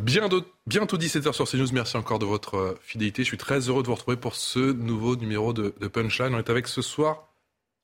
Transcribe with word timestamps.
Bientôt, 0.00 0.44
bientôt 0.66 0.96
17h 0.96 1.32
sur 1.32 1.48
CNews. 1.48 1.72
Merci 1.72 1.96
encore 1.96 2.18
de 2.18 2.26
votre 2.26 2.56
euh, 2.56 2.78
fidélité. 2.82 3.22
Je 3.22 3.28
suis 3.28 3.38
très 3.38 3.68
heureux 3.68 3.82
de 3.82 3.88
vous 3.88 3.94
retrouver 3.94 4.16
pour 4.16 4.34
ce 4.34 4.72
nouveau 4.72 5.16
numéro 5.16 5.52
de, 5.52 5.74
de 5.80 5.88
Punchline. 5.88 6.34
On 6.34 6.38
est 6.38 6.50
avec 6.50 6.68
ce 6.68 6.82
soir 6.82 7.28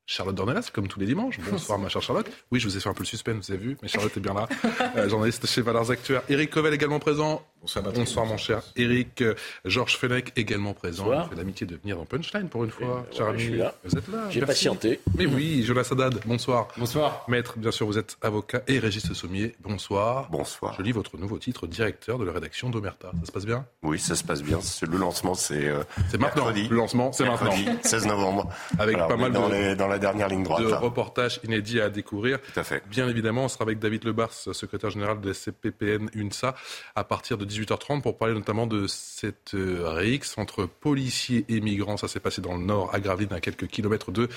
Charlotte 0.06 0.34
Dornelas, 0.34 0.70
comme 0.72 0.86
tous 0.86 1.00
les 1.00 1.06
dimanches. 1.06 1.40
Bonsoir, 1.50 1.78
ma 1.78 1.88
chère 1.88 2.02
Charlotte. 2.02 2.30
Oui, 2.50 2.60
je 2.60 2.68
vous 2.68 2.76
ai 2.76 2.80
fait 2.80 2.88
un 2.88 2.94
peu 2.94 3.02
le 3.02 3.06
suspense, 3.06 3.46
vous 3.46 3.52
avez 3.52 3.62
vu, 3.62 3.76
mais 3.82 3.88
Charlotte 3.88 4.14
est 4.16 4.20
bien 4.20 4.34
là. 4.34 4.48
Euh, 4.96 5.08
journaliste 5.08 5.46
chez 5.46 5.62
Valeurs 5.62 5.90
Actuaires. 5.90 6.22
Eric 6.28 6.50
Covel 6.50 6.74
également 6.74 7.00
présent. 7.00 7.44
Bonsoir, 7.64 7.92
Bonsoir 7.94 8.26
mon 8.26 8.36
cher 8.36 8.62
Eric. 8.76 9.22
Euh, 9.22 9.34
Georges 9.64 9.96
Fenech 9.96 10.32
également 10.36 10.74
présent. 10.74 11.10
Il 11.10 11.30
fait 11.30 11.34
l'amitié 11.36 11.66
de 11.66 11.76
venir 11.76 11.96
dans 11.96 12.04
Punchline 12.04 12.50
pour 12.50 12.62
une 12.64 12.70
fois. 12.70 13.06
cher 13.10 13.28
ami, 13.28 13.56
vous 13.84 13.96
êtes 13.96 14.08
là. 14.08 14.24
J'ai 14.28 14.42
patienté. 14.42 15.00
Mais 15.16 15.24
oui, 15.24 15.62
Jonas 15.64 15.88
Haddad, 15.90 16.20
bonsoir. 16.26 16.68
Bonsoir. 16.76 17.24
Maître, 17.26 17.54
bien 17.56 17.70
sûr, 17.70 17.86
vous 17.86 17.96
êtes 17.96 18.18
avocat. 18.20 18.60
Et 18.68 18.78
Régis 18.78 19.10
Sommier, 19.14 19.54
bonsoir. 19.60 20.28
Bonsoir. 20.30 20.74
Je 20.76 20.82
lis 20.82 20.92
votre 20.92 21.16
nouveau 21.16 21.38
titre, 21.38 21.66
directeur 21.66 22.18
de 22.18 22.26
la 22.26 22.32
rédaction 22.32 22.68
d'Omerta. 22.68 23.12
Ça 23.20 23.26
se 23.28 23.32
passe 23.32 23.46
bien? 23.46 23.64
Oui, 23.82 23.98
ça 23.98 24.14
se 24.14 24.24
passe 24.24 24.42
bien. 24.42 24.58
Le 24.82 24.98
lancement, 24.98 25.32
c'est. 25.32 25.66
Euh, 25.66 25.84
c'est 26.10 26.20
maintenant. 26.20 26.50
Le 26.50 26.76
lancement, 26.76 27.12
c'est 27.12 27.24
maintenant. 27.24 27.50
16 27.82 28.06
novembre. 28.06 28.50
Avec 28.78 28.98
pas 28.98 29.16
mal 29.16 29.32
dans, 29.32 29.48
de, 29.48 29.74
dans 29.74 29.88
la 29.88 29.98
dernière 29.98 30.28
ligne 30.28 30.42
droite. 30.42 30.60
de 30.62 30.66
reportages 30.66 31.40
inédits 31.44 31.80
à 31.80 31.88
découvrir. 31.88 32.42
Tout 32.42 32.60
à 32.60 32.62
fait. 32.62 32.82
Bien 32.90 33.08
évidemment, 33.08 33.44
on 33.44 33.48
sera 33.48 33.64
avec 33.64 33.78
David 33.78 34.04
Lebars, 34.04 34.32
secrétaire 34.34 34.90
général 34.90 35.22
de 35.22 35.28
la 35.28 35.34
CPPN 35.34 36.10
UNSA, 36.14 36.54
à 36.94 37.04
partir 37.04 37.38
de 37.38 37.53
18h30 37.54 38.02
pour 38.02 38.16
parler 38.16 38.34
notamment 38.34 38.66
de 38.66 38.86
cette 38.86 39.54
euh, 39.54 39.88
rixe 39.90 40.36
entre 40.38 40.66
policiers 40.66 41.44
et 41.48 41.60
migrants. 41.60 41.96
Ça 41.96 42.08
s'est 42.08 42.20
passé 42.20 42.40
dans 42.40 42.54
le 42.54 42.64
nord, 42.64 42.94
à 42.94 43.00
Gravelines, 43.00 43.32
à 43.32 43.40
quelques 43.40 43.66
kilomètres 43.66 44.12
de 44.12 44.28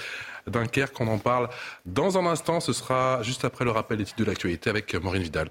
Dunkerque. 0.47 0.99
On 1.01 1.07
en 1.07 1.17
parle 1.17 1.49
dans 1.85 2.17
un 2.17 2.25
instant. 2.25 2.59
Ce 2.59 2.73
sera 2.73 3.21
juste 3.23 3.45
après 3.45 3.65
le 3.65 3.71
rappel 3.71 3.97
des 3.97 4.05
titres 4.05 4.19
de 4.19 4.25
l'actualité 4.25 4.69
avec 4.69 4.95
Maureen 4.95 5.23
Vidal. 5.23 5.49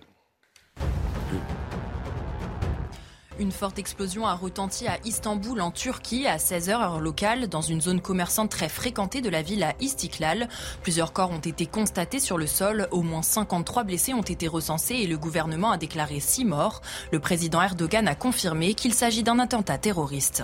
Une 3.39 3.53
forte 3.53 3.79
explosion 3.79 4.27
a 4.27 4.35
retenti 4.35 4.89
à 4.89 4.99
Istanbul, 5.05 5.61
en 5.61 5.71
Turquie, 5.71 6.27
à 6.27 6.39
16h 6.39 6.71
heure 6.71 7.01
locale, 7.01 7.49
dans 7.49 7.61
une 7.61 7.83
zone 7.83 8.01
commerçante 8.01 8.51
très 8.51 8.71
fréquentée 8.71 9.21
de 9.21 9.29
la 9.29 9.43
ville 9.43 9.63
à 9.63 9.75
Istiklal. 9.79 10.49
Plusieurs 10.83 11.13
corps 11.13 11.31
ont 11.31 11.39
été 11.39 11.67
constatés 11.67 12.19
sur 12.19 12.39
le 12.39 12.47
sol, 12.47 12.89
au 12.93 13.03
moins 13.03 13.21
53 13.21 13.85
blessés 13.85 14.15
ont 14.15 14.23
été 14.23 14.49
recensés 14.49 14.95
et 14.95 15.07
le 15.07 15.19
gouvernement 15.19 15.71
a 15.71 15.77
déclaré 15.77 16.19
6 16.19 16.47
morts. 16.47 16.81
Le 17.13 17.21
président 17.21 17.61
Erdogan 17.61 18.09
a 18.09 18.15
confirmé 18.15 18.73
qu'il 18.73 18.95
s'agit 18.95 19.23
d'un 19.23 19.39
attentat 19.39 19.77
terroriste. 19.77 20.43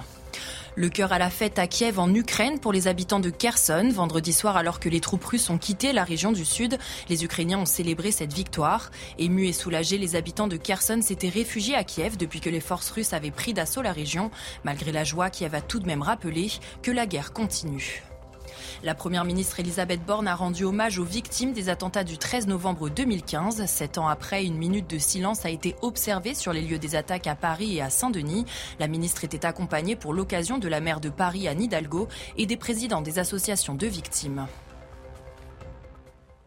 Le 0.74 0.88
cœur 0.88 1.12
à 1.12 1.18
la 1.18 1.28
fête 1.28 1.58
à 1.58 1.66
Kiev 1.66 1.98
en 1.98 2.14
Ukraine 2.14 2.58
pour 2.58 2.72
les 2.72 2.88
habitants 2.88 3.20
de 3.20 3.28
Kherson. 3.28 3.90
Vendredi 3.92 4.32
soir, 4.32 4.56
alors 4.56 4.80
que 4.80 4.88
les 4.88 5.00
troupes 5.00 5.24
russes 5.24 5.50
ont 5.50 5.58
quitté 5.58 5.92
la 5.92 6.02
région 6.02 6.32
du 6.32 6.46
sud, 6.46 6.78
les 7.10 7.24
Ukrainiens 7.24 7.58
ont 7.58 7.66
célébré 7.66 8.10
cette 8.10 8.32
victoire. 8.32 8.90
Émus 9.18 9.48
et 9.48 9.52
soulagés, 9.52 9.98
les 9.98 10.16
habitants 10.16 10.48
de 10.48 10.56
Kherson 10.56 11.02
s'étaient 11.02 11.28
réfugiés 11.28 11.74
à 11.74 11.84
Kiev 11.84 12.16
depuis 12.16 12.40
que 12.40 12.48
les 12.48 12.60
forces 12.60 12.90
russes 12.90 13.12
avaient 13.12 13.30
pris 13.30 13.52
d'assaut 13.52 13.82
la 13.82 13.92
région. 13.92 14.30
Malgré 14.64 14.92
la 14.92 15.04
joie, 15.04 15.28
Kiev 15.28 15.54
a 15.54 15.60
tout 15.60 15.78
de 15.78 15.86
même 15.86 16.02
rappelé 16.02 16.50
que 16.80 16.90
la 16.90 17.04
guerre 17.04 17.34
continue. 17.34 18.02
La 18.82 18.94
première 18.94 19.24
ministre 19.24 19.60
Elisabeth 19.60 20.04
Borne 20.04 20.26
a 20.26 20.34
rendu 20.34 20.64
hommage 20.64 20.98
aux 20.98 21.04
victimes 21.04 21.52
des 21.52 21.68
attentats 21.68 22.04
du 22.04 22.18
13 22.18 22.46
novembre 22.46 22.88
2015. 22.88 23.64
Sept 23.66 23.98
ans 23.98 24.08
après, 24.08 24.44
une 24.44 24.56
minute 24.56 24.88
de 24.90 24.98
silence 24.98 25.44
a 25.44 25.50
été 25.50 25.76
observée 25.82 26.34
sur 26.34 26.52
les 26.52 26.62
lieux 26.62 26.78
des 26.78 26.96
attaques 26.96 27.26
à 27.26 27.34
Paris 27.34 27.76
et 27.76 27.82
à 27.82 27.90
Saint-Denis. 27.90 28.44
La 28.80 28.88
ministre 28.88 29.24
était 29.24 29.46
accompagnée 29.46 29.96
pour 29.96 30.14
l'occasion 30.14 30.58
de 30.58 30.68
la 30.68 30.80
maire 30.80 31.00
de 31.00 31.10
Paris 31.10 31.48
Anne 31.48 31.62
Hidalgo 31.62 32.08
et 32.36 32.46
des 32.46 32.56
présidents 32.56 33.02
des 33.02 33.18
associations 33.18 33.74
de 33.74 33.86
victimes. 33.86 34.46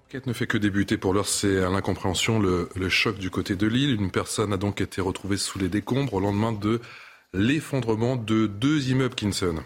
L'enquête 0.04 0.28
ne 0.28 0.34
fait 0.34 0.48
que 0.48 0.58
débuter. 0.58 0.98
Pour 0.98 1.14
l'heure, 1.14 1.28
c'est 1.28 1.62
l'incompréhension, 1.62 2.40
le, 2.40 2.70
le 2.76 2.90
choc 2.90 3.18
du 3.18 3.30
côté 3.30 3.56
de 3.56 3.68
l'île. 3.68 3.96
Une 4.00 4.12
personne 4.12 4.54
a 4.54 4.58
donc 4.58 4.82
été 4.82 5.02
retrouvée 5.02 5.38
sous 5.38 5.60
les 5.60 5.68
décombres 5.68 6.14
au 6.14 6.20
lendemain 6.20 6.52
de 6.52 6.80
l'effondrement 7.34 8.16
de 8.16 8.48
deux 8.48 8.90
immeubles 8.90 9.16
Kinson. 9.16 9.64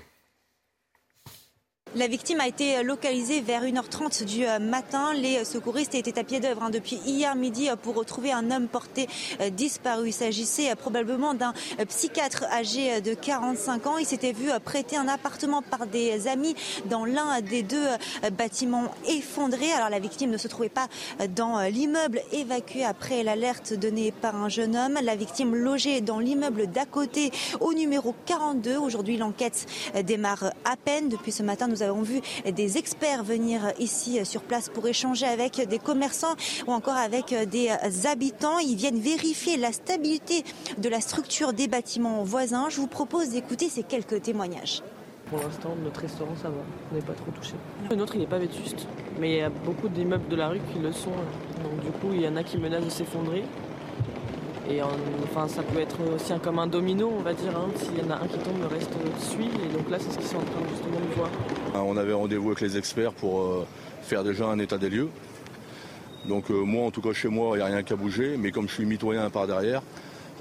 La 1.96 2.06
victime 2.06 2.40
a 2.40 2.48
été 2.48 2.84
localisée 2.84 3.42
vers 3.42 3.64
1h30 3.64 4.24
du 4.24 4.46
euh, 4.46 4.60
matin. 4.60 5.12
Les 5.16 5.44
secouristes 5.44 5.96
étaient 5.96 6.20
à 6.20 6.24
pied 6.24 6.40
d'œuvre 6.40 6.62
hein, 6.62 6.70
depuis 6.70 6.98
hier 7.04 7.36
midi 7.36 7.68
euh, 7.68 7.76
pour 7.76 7.96
retrouver 7.96 8.32
un 8.32 8.52
homme 8.52 8.68
porté 8.68 9.08
euh, 9.42 9.50
disparu. 9.50 10.10
Il 10.10 10.14
s'agissait 10.14 10.76
probablement 10.76 11.34
d'un 11.34 11.52
psychiatre 11.88 12.44
âgé 12.52 13.02
de 13.02 13.16
45 13.16 13.88
ans. 13.88 13.98
Il 13.98 14.06
s'était 14.06 14.34
vu 14.34 14.50
prêter 14.64 14.98
un 14.98 15.08
appartement 15.08 15.64
par 15.64 15.88
des 15.88 16.28
amis 16.28 16.54
dans 16.86 17.06
l'un 17.06 17.42
des 17.42 17.64
deux 17.64 17.88
bâtiments 18.34 18.92
effondrés. 19.08 19.72
Alors 19.72 19.90
la 19.90 20.00
victime 20.00 20.30
ne 20.30 20.38
se 20.38 20.48
trouvait 20.48 20.70
pas 20.70 20.88
dans 21.36 21.60
l'immeuble 21.62 22.22
évacué 22.32 22.86
après 22.86 23.24
l'alerte 23.24 23.74
donnée 23.74 24.12
par 24.12 24.36
un 24.36 24.50
jeune 24.50 24.76
homme. 24.76 25.00
La 25.02 25.16
victime 25.16 25.56
logée 25.56 26.02
dans 26.02 26.20
l'immeuble 26.20 26.68
d'à 26.68 26.86
côté 26.86 27.32
au 27.60 27.74
numéro 27.74 28.14
42. 28.28 28.78
Aujourd'hui, 28.78 29.18
l'enquête 29.18 29.66
démarre 30.04 30.54
à 30.66 30.76
peine. 30.76 31.10
Depuis 31.10 31.32
ce 31.32 31.42
matin, 31.42 31.68
nous 31.80 31.86
avons 31.86 32.02
vu 32.02 32.20
des 32.46 32.78
experts 32.78 33.24
venir 33.24 33.62
ici 33.80 34.20
sur 34.26 34.42
place 34.42 34.68
pour 34.70 34.86
échanger 34.88 35.26
avec 35.26 35.66
des 35.68 35.80
commerçants 35.80 36.36
ou 36.68 36.72
encore 36.72 36.98
avec 36.98 37.34
des 37.50 37.70
habitants. 38.06 38.60
Ils 38.60 38.76
viennent 38.76 39.00
vérifier 39.00 39.56
la 39.56 39.72
stabilité 39.72 40.44
de 40.78 40.90
la 40.90 41.00
structure 41.00 41.54
des 41.54 41.68
bâtiments 41.68 42.24
voisins. 42.24 42.68
Je 42.70 42.82
vous 42.82 42.88
propose 42.88 43.30
d'écouter 43.30 43.70
ces 43.70 43.84
quelques 43.84 44.22
témoignages. 44.22 44.84
Pour 45.30 45.40
l'instant, 45.40 45.76
notre 45.82 46.02
restaurant, 46.02 46.36
ça 46.42 46.50
va. 46.50 46.58
On 46.92 46.96
n'est 46.96 47.02
pas 47.02 47.14
trop 47.14 47.32
touché. 47.32 47.54
Le 47.90 47.96
nôtre, 47.96 48.16
il 48.16 48.22
n'est 48.22 48.28
pas 48.28 48.40
vétuste. 48.40 48.88
Mais 49.20 49.30
il 49.30 49.38
y 49.38 49.42
a 49.42 49.50
beaucoup 49.50 49.88
d'immeubles 49.88 50.28
de 50.28 50.36
la 50.36 50.50
rue 50.50 50.60
qui 50.74 50.80
le 50.80 50.92
sont. 50.92 51.12
Donc, 51.64 51.80
du 51.82 51.92
coup, 51.92 52.10
il 52.12 52.22
y 52.22 52.28
en 52.28 52.36
a 52.36 52.44
qui 52.44 52.58
menacent 52.58 52.84
de 52.86 52.90
s'effondrer. 52.90 53.44
Et 54.70 54.82
enfin, 54.84 55.48
ça 55.48 55.64
peut 55.64 55.80
être 55.80 55.98
aussi 56.14 56.32
un, 56.32 56.38
comme 56.38 56.60
un 56.60 56.68
domino, 56.68 57.12
on 57.18 57.22
va 57.22 57.34
dire. 57.34 57.58
Hein. 57.58 57.70
S'il 57.76 57.98
y 57.98 58.08
en 58.08 58.12
a 58.12 58.18
un 58.18 58.28
qui 58.28 58.38
tombe, 58.38 58.60
le 58.62 58.68
reste 58.68 58.92
suit. 59.20 59.50
Et 59.66 59.74
donc 59.76 59.90
là, 59.90 59.98
c'est 60.00 60.12
ce 60.12 60.18
qu'ils 60.18 60.28
sont 60.28 60.38
en 60.38 60.42
train 60.42 60.62
justement 60.70 61.00
de 61.00 61.16
voir. 61.16 61.30
Ah, 61.74 61.82
on 61.84 61.98
avait 61.98 62.14
rendez-vous 62.14 62.50
avec 62.50 62.62
les 62.62 62.78
experts 62.78 63.14
pour 63.14 63.42
euh, 63.42 63.66
faire 64.04 64.24
déjà 64.24 64.46
un 64.46 64.60
état 64.60 64.78
des 64.78 64.90
lieux. 64.90 65.10
Donc 66.28 66.52
euh, 66.52 66.54
moi, 66.54 66.86
en 66.86 66.92
tout 66.92 67.02
cas 67.02 67.14
chez 67.14 67.30
moi, 67.30 67.56
il 67.56 67.58
n'y 67.58 67.64
a 67.64 67.66
rien 67.66 67.82
qu'à 67.82 67.96
bouger. 67.96 68.38
Mais 68.38 68.52
comme 68.52 68.68
je 68.68 68.74
suis 68.76 68.86
mitoyen 68.86 69.30
par 69.32 69.48
derrière, 69.48 69.82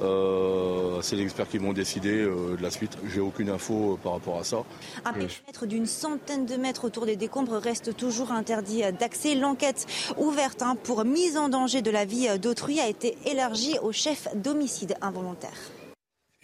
euh, 0.00 1.00
c'est 1.02 1.16
les 1.16 1.24
experts 1.24 1.48
qui 1.48 1.58
vont 1.58 1.72
décider 1.72 2.24
de 2.24 2.62
la 2.62 2.70
suite. 2.70 2.96
J'ai 3.12 3.20
aucune 3.20 3.50
info 3.50 3.98
par 4.02 4.12
rapport 4.12 4.38
à 4.38 4.44
ça. 4.44 4.58
Un 5.04 5.12
périmètre 5.12 5.66
d'une 5.66 5.86
centaine 5.86 6.46
de 6.46 6.56
mètres 6.56 6.84
autour 6.84 7.06
des 7.06 7.16
décombres 7.16 7.56
reste 7.56 7.96
toujours 7.96 8.32
interdit 8.32 8.82
d'accès. 8.98 9.34
L'enquête 9.34 9.86
ouverte 10.16 10.62
hein, 10.62 10.76
pour 10.82 11.04
mise 11.04 11.36
en 11.36 11.48
danger 11.48 11.82
de 11.82 11.90
la 11.90 12.04
vie 12.04 12.28
d'autrui 12.38 12.80
a 12.80 12.88
été 12.88 13.16
élargie 13.26 13.78
au 13.82 13.92
chef 13.92 14.28
d'homicide 14.34 14.94
involontaire. 15.00 15.77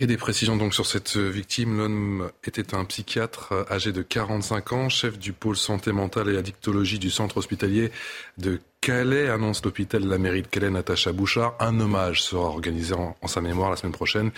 Et 0.01 0.09
des 0.09 0.17
précisions 0.17 0.57
donc 0.57 0.75
sur 0.75 0.87
cette 0.87 1.17
victime. 1.17 1.79
L'homme 1.79 2.31
était 2.43 2.75
un 2.75 2.85
psychiatre 2.85 3.67
âgé 3.71 3.93
de 3.93 4.03
45 4.03 4.73
ans, 4.73 4.89
chef 4.89 5.21
du 5.21 5.33
pôle 5.33 5.57
santé 5.57 5.93
mentale 5.93 6.31
et 6.31 6.37
addictologie 6.37 6.99
du 6.99 7.13
centre 7.13 7.37
hospitalier 7.37 7.93
de 8.37 8.61
Calais, 8.81 9.31
annonce 9.31 9.65
l'hôpital 9.65 10.03
de 10.03 10.11
la 10.11 10.19
mairie 10.19 10.43
de 10.43 10.49
Calais, 10.49 10.69
Natacha 10.69 11.13
Bouchard. 11.13 11.55
Un 11.61 11.79
hommage 11.79 12.23
sera 12.25 12.43
organisé 12.43 12.93
en, 12.93 13.17
sa 13.29 13.41
mémoire 13.41 13.71
la 13.71 13.77
semaine 13.77 13.93
prochaine 13.93 14.33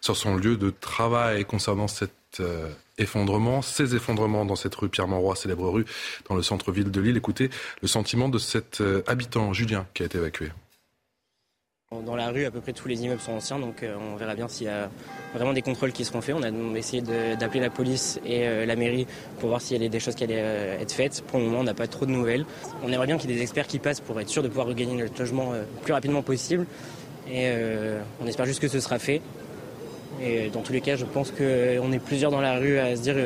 sur 0.00 0.16
son 0.16 0.34
lieu 0.34 0.56
de 0.56 0.70
travail 0.70 1.44
concernant 1.44 1.88
cet 1.88 2.12
euh, 2.40 2.72
effondrement, 2.96 3.60
ces 3.60 3.94
effondrements 3.94 4.46
dans 4.46 4.56
cette 4.56 4.74
rue 4.74 4.88
Pierre-Mauroy, 4.88 5.36
célèbre 5.36 5.68
rue 5.68 5.84
dans 6.28 6.34
le 6.34 6.42
centre-ville 6.42 6.90
de 6.90 7.00
Lille. 7.02 7.18
Écoutez 7.18 7.50
le 7.82 7.86
sentiment 7.86 8.30
de 8.30 8.38
cet 8.38 8.80
euh, 8.80 9.02
habitant, 9.06 9.52
Julien, 9.52 9.86
qui 9.92 10.04
a 10.04 10.06
été 10.06 10.16
évacué. 10.16 10.50
Dans 12.00 12.16
la 12.16 12.30
rue, 12.30 12.46
à 12.46 12.50
peu 12.50 12.60
près 12.60 12.72
tous 12.72 12.88
les 12.88 13.04
immeubles 13.04 13.20
sont 13.20 13.32
anciens, 13.32 13.58
donc 13.58 13.82
euh, 13.82 13.94
on 14.12 14.16
verra 14.16 14.34
bien 14.34 14.48
s'il 14.48 14.66
y 14.66 14.70
a 14.70 14.88
vraiment 15.34 15.52
des 15.52 15.60
contrôles 15.60 15.92
qui 15.92 16.04
seront 16.06 16.22
faits. 16.22 16.34
On 16.34 16.42
a 16.42 16.78
essayé 16.78 17.02
d'appeler 17.02 17.60
la 17.60 17.68
police 17.68 18.18
et 18.24 18.48
euh, 18.48 18.64
la 18.64 18.76
mairie 18.76 19.06
pour 19.38 19.50
voir 19.50 19.60
s'il 19.60 19.80
y 19.80 19.84
a 19.84 19.88
des 19.88 20.00
choses 20.00 20.14
qui 20.14 20.24
allaient 20.24 20.40
euh, 20.40 20.80
être 20.80 20.92
faites. 20.92 21.22
Pour 21.26 21.38
le 21.38 21.44
moment, 21.44 21.60
on 21.60 21.64
n'a 21.64 21.74
pas 21.74 21.86
trop 21.86 22.06
de 22.06 22.10
nouvelles. 22.10 22.46
On 22.82 22.90
aimerait 22.90 23.06
bien 23.06 23.18
qu'il 23.18 23.30
y 23.30 23.34
ait 23.34 23.36
des 23.36 23.42
experts 23.42 23.66
qui 23.66 23.78
passent 23.78 24.00
pour 24.00 24.18
être 24.20 24.28
sûr 24.28 24.42
de 24.42 24.48
pouvoir 24.48 24.66
regagner 24.66 24.94
notre 24.94 25.18
logement 25.18 25.52
le 25.52 25.64
plus 25.82 25.92
rapidement 25.92 26.22
possible. 26.22 26.66
Et 27.30 27.52
on 28.20 28.26
espère 28.26 28.46
juste 28.46 28.60
que 28.60 28.68
ce 28.68 28.80
sera 28.80 28.98
fait. 28.98 29.20
Et 30.20 30.48
dans 30.48 30.62
tous 30.62 30.72
les 30.72 30.80
cas, 30.80 30.96
je 30.96 31.04
pense 31.04 31.30
qu'on 31.30 31.92
est 31.92 32.02
plusieurs 32.04 32.30
dans 32.30 32.40
la 32.40 32.58
rue 32.58 32.78
à 32.78 32.96
se 32.96 33.02
dire 33.02 33.16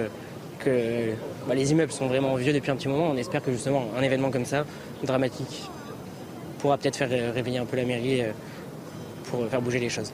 que 0.59 1.12
bah, 1.49 1.55
les 1.55 1.71
immeubles 1.73 1.93
sont 1.93 2.07
vraiment 2.09 2.35
vieux 2.35 2.53
depuis 2.53 2.71
un 2.71 2.77
petit 2.77 2.89
moment. 2.89 3.11
On 3.11 3.17
espère 3.17 3.43
que 3.43 3.53
justement 3.53 3.87
un 3.97 4.03
événement 4.03 4.31
comme 4.31 4.45
ça, 4.45 4.65
dramatique, 5.03 5.71
pourra 6.59 6.79
peut-être 6.79 6.97
faire 6.97 7.35
réveiller 7.35 7.59
un 7.59 7.65
peu 7.65 7.77
la 7.77 7.85
mairie 7.85 8.23
pour 9.31 9.49
faire 9.49 9.62
bouger 9.62 9.78
les 9.78 9.88
choses. 9.88 10.12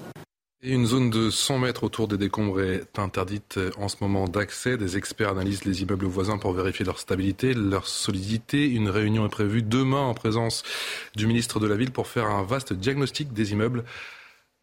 une 0.62 0.86
zone 0.86 1.10
de 1.10 1.30
100 1.30 1.58
mètres 1.58 1.84
autour 1.84 2.08
des 2.08 2.18
décombres 2.18 2.60
est 2.60 2.98
interdite 2.98 3.58
en 3.78 3.88
ce 3.88 3.96
moment 4.00 4.26
d'accès. 4.28 4.76
Des 4.76 4.96
experts 4.96 5.30
analysent 5.30 5.64
les 5.64 5.82
immeubles 5.82 6.06
voisins 6.06 6.38
pour 6.38 6.52
vérifier 6.52 6.84
leur 6.84 6.98
stabilité, 6.98 7.54
leur 7.54 7.86
solidité. 7.86 8.68
Une 8.68 8.88
réunion 8.88 9.26
est 9.26 9.30
prévue 9.30 9.62
demain 9.62 10.02
en 10.02 10.14
présence 10.14 10.62
du 11.16 11.26
ministre 11.26 11.60
de 11.60 11.66
la 11.66 11.76
Ville 11.76 11.92
pour 11.92 12.06
faire 12.06 12.26
un 12.26 12.42
vaste 12.42 12.72
diagnostic 12.72 13.32
des 13.32 13.52
immeubles. 13.52 13.84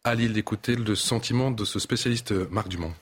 À 0.04 0.14
Lille, 0.14 0.32
d'écouter 0.32 0.76
le 0.76 0.94
sentiment 0.94 1.50
de 1.50 1.64
ce 1.64 1.78
spécialiste 1.78 2.32
Marc 2.50 2.68
Dumont. 2.68 2.94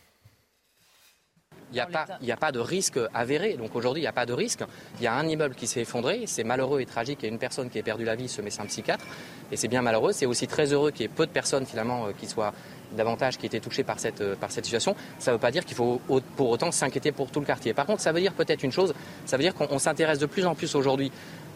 Il 1.70 1.74
n'y 1.74 1.80
a, 1.80 1.86
pas, 1.86 2.06
a 2.06 2.36
pas 2.36 2.52
de 2.52 2.60
risque 2.60 2.98
avéré. 3.12 3.54
Donc 3.54 3.74
aujourd'hui, 3.76 4.00
il 4.00 4.04
n'y 4.04 4.08
a 4.08 4.12
pas 4.12 4.26
de 4.26 4.32
risque. 4.32 4.60
Il 4.98 5.04
y 5.04 5.06
a 5.06 5.14
un 5.14 5.26
immeuble 5.26 5.54
qui 5.54 5.66
s'est 5.66 5.82
effondré. 5.82 6.22
C'est 6.26 6.44
malheureux 6.44 6.80
et 6.80 6.86
tragique. 6.86 7.24
A 7.24 7.26
une 7.26 7.38
personne 7.38 7.68
qui 7.68 7.78
a 7.78 7.82
perdu 7.82 8.04
la 8.04 8.14
vie, 8.14 8.28
ce 8.28 8.40
médecin 8.40 8.64
psychiatre. 8.66 9.04
Et 9.52 9.56
c'est 9.56 9.68
bien 9.68 9.82
malheureux. 9.82 10.12
C'est 10.12 10.26
aussi 10.26 10.46
très 10.46 10.72
heureux 10.72 10.90
qu'il 10.90 11.02
y 11.02 11.04
ait 11.04 11.08
peu 11.08 11.26
de 11.26 11.30
personnes 11.30 11.66
finalement 11.66 12.06
euh, 12.06 12.12
qui 12.18 12.26
soient 12.26 12.52
davantage 12.96 13.36
qui 13.36 13.44
étaient 13.44 13.60
touchées 13.60 13.84
par 13.84 13.98
cette, 13.98 14.20
euh, 14.20 14.34
par 14.34 14.50
cette 14.50 14.64
situation. 14.64 14.96
Ça 15.18 15.30
ne 15.30 15.36
veut 15.36 15.40
pas 15.40 15.50
dire 15.50 15.64
qu'il 15.64 15.76
faut 15.76 16.00
pour 16.36 16.48
autant 16.48 16.72
s'inquiéter 16.72 17.12
pour 17.12 17.30
tout 17.30 17.40
le 17.40 17.46
quartier. 17.46 17.74
Par 17.74 17.86
contre, 17.86 18.00
ça 18.00 18.12
veut 18.12 18.20
dire 18.20 18.32
peut-être 18.32 18.62
une 18.62 18.72
chose. 18.72 18.94
Ça 19.26 19.36
veut 19.36 19.42
dire 19.42 19.54
qu'on 19.54 19.78
s'intéresse 19.78 20.18
de 20.18 20.26
plus 20.26 20.46
en 20.46 20.54
plus 20.54 20.74
aujourd'hui 20.74 21.12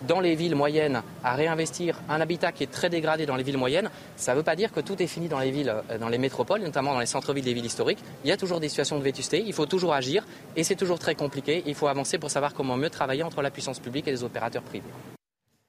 dans 0.06 0.20
les 0.20 0.34
villes 0.34 0.54
moyennes 0.54 1.02
à 1.24 1.34
réinvestir 1.34 2.00
un 2.08 2.20
habitat 2.20 2.52
qui 2.52 2.64
est 2.64 2.70
très 2.70 2.90
dégradé 2.90 3.26
dans 3.26 3.36
les 3.36 3.42
villes 3.42 3.58
moyennes, 3.58 3.90
ça 4.16 4.32
ne 4.32 4.38
veut 4.38 4.42
pas 4.42 4.56
dire 4.56 4.72
que 4.72 4.80
tout 4.80 5.00
est 5.02 5.06
fini 5.06 5.28
dans 5.28 5.38
les 5.38 5.50
villes, 5.50 5.74
euh, 5.90 5.98
dans 5.98 6.08
les 6.08 6.18
métropoles, 6.18 6.62
notamment 6.62 6.92
dans 6.92 7.00
les 7.00 7.06
centres-villes 7.06 7.44
des 7.44 7.54
villes 7.54 7.66
historiques. 7.66 8.00
Il 8.24 8.28
y 8.28 8.32
a 8.32 8.36
toujours 8.36 8.60
des 8.60 8.68
situations 8.68 8.98
de 8.98 9.04
vétusté, 9.04 9.42
il 9.44 9.52
faut 9.52 9.66
toujours 9.66 9.94
agir 9.94 10.24
et 10.56 10.64
c'est 10.64 10.76
toujours 10.76 10.98
très 10.98 11.14
compliqué. 11.14 11.62
Il 11.66 11.74
faut 11.74 11.88
avancer 11.88 12.18
pour 12.18 12.30
savoir 12.30 12.54
comment 12.54 12.76
mieux 12.76 12.90
travailler 12.90 13.22
entre 13.22 13.42
la 13.42 13.50
puissance 13.50 13.78
publique 13.78 14.08
et 14.08 14.10
les 14.10 14.24
opérateurs 14.24 14.62
privés. 14.62 14.90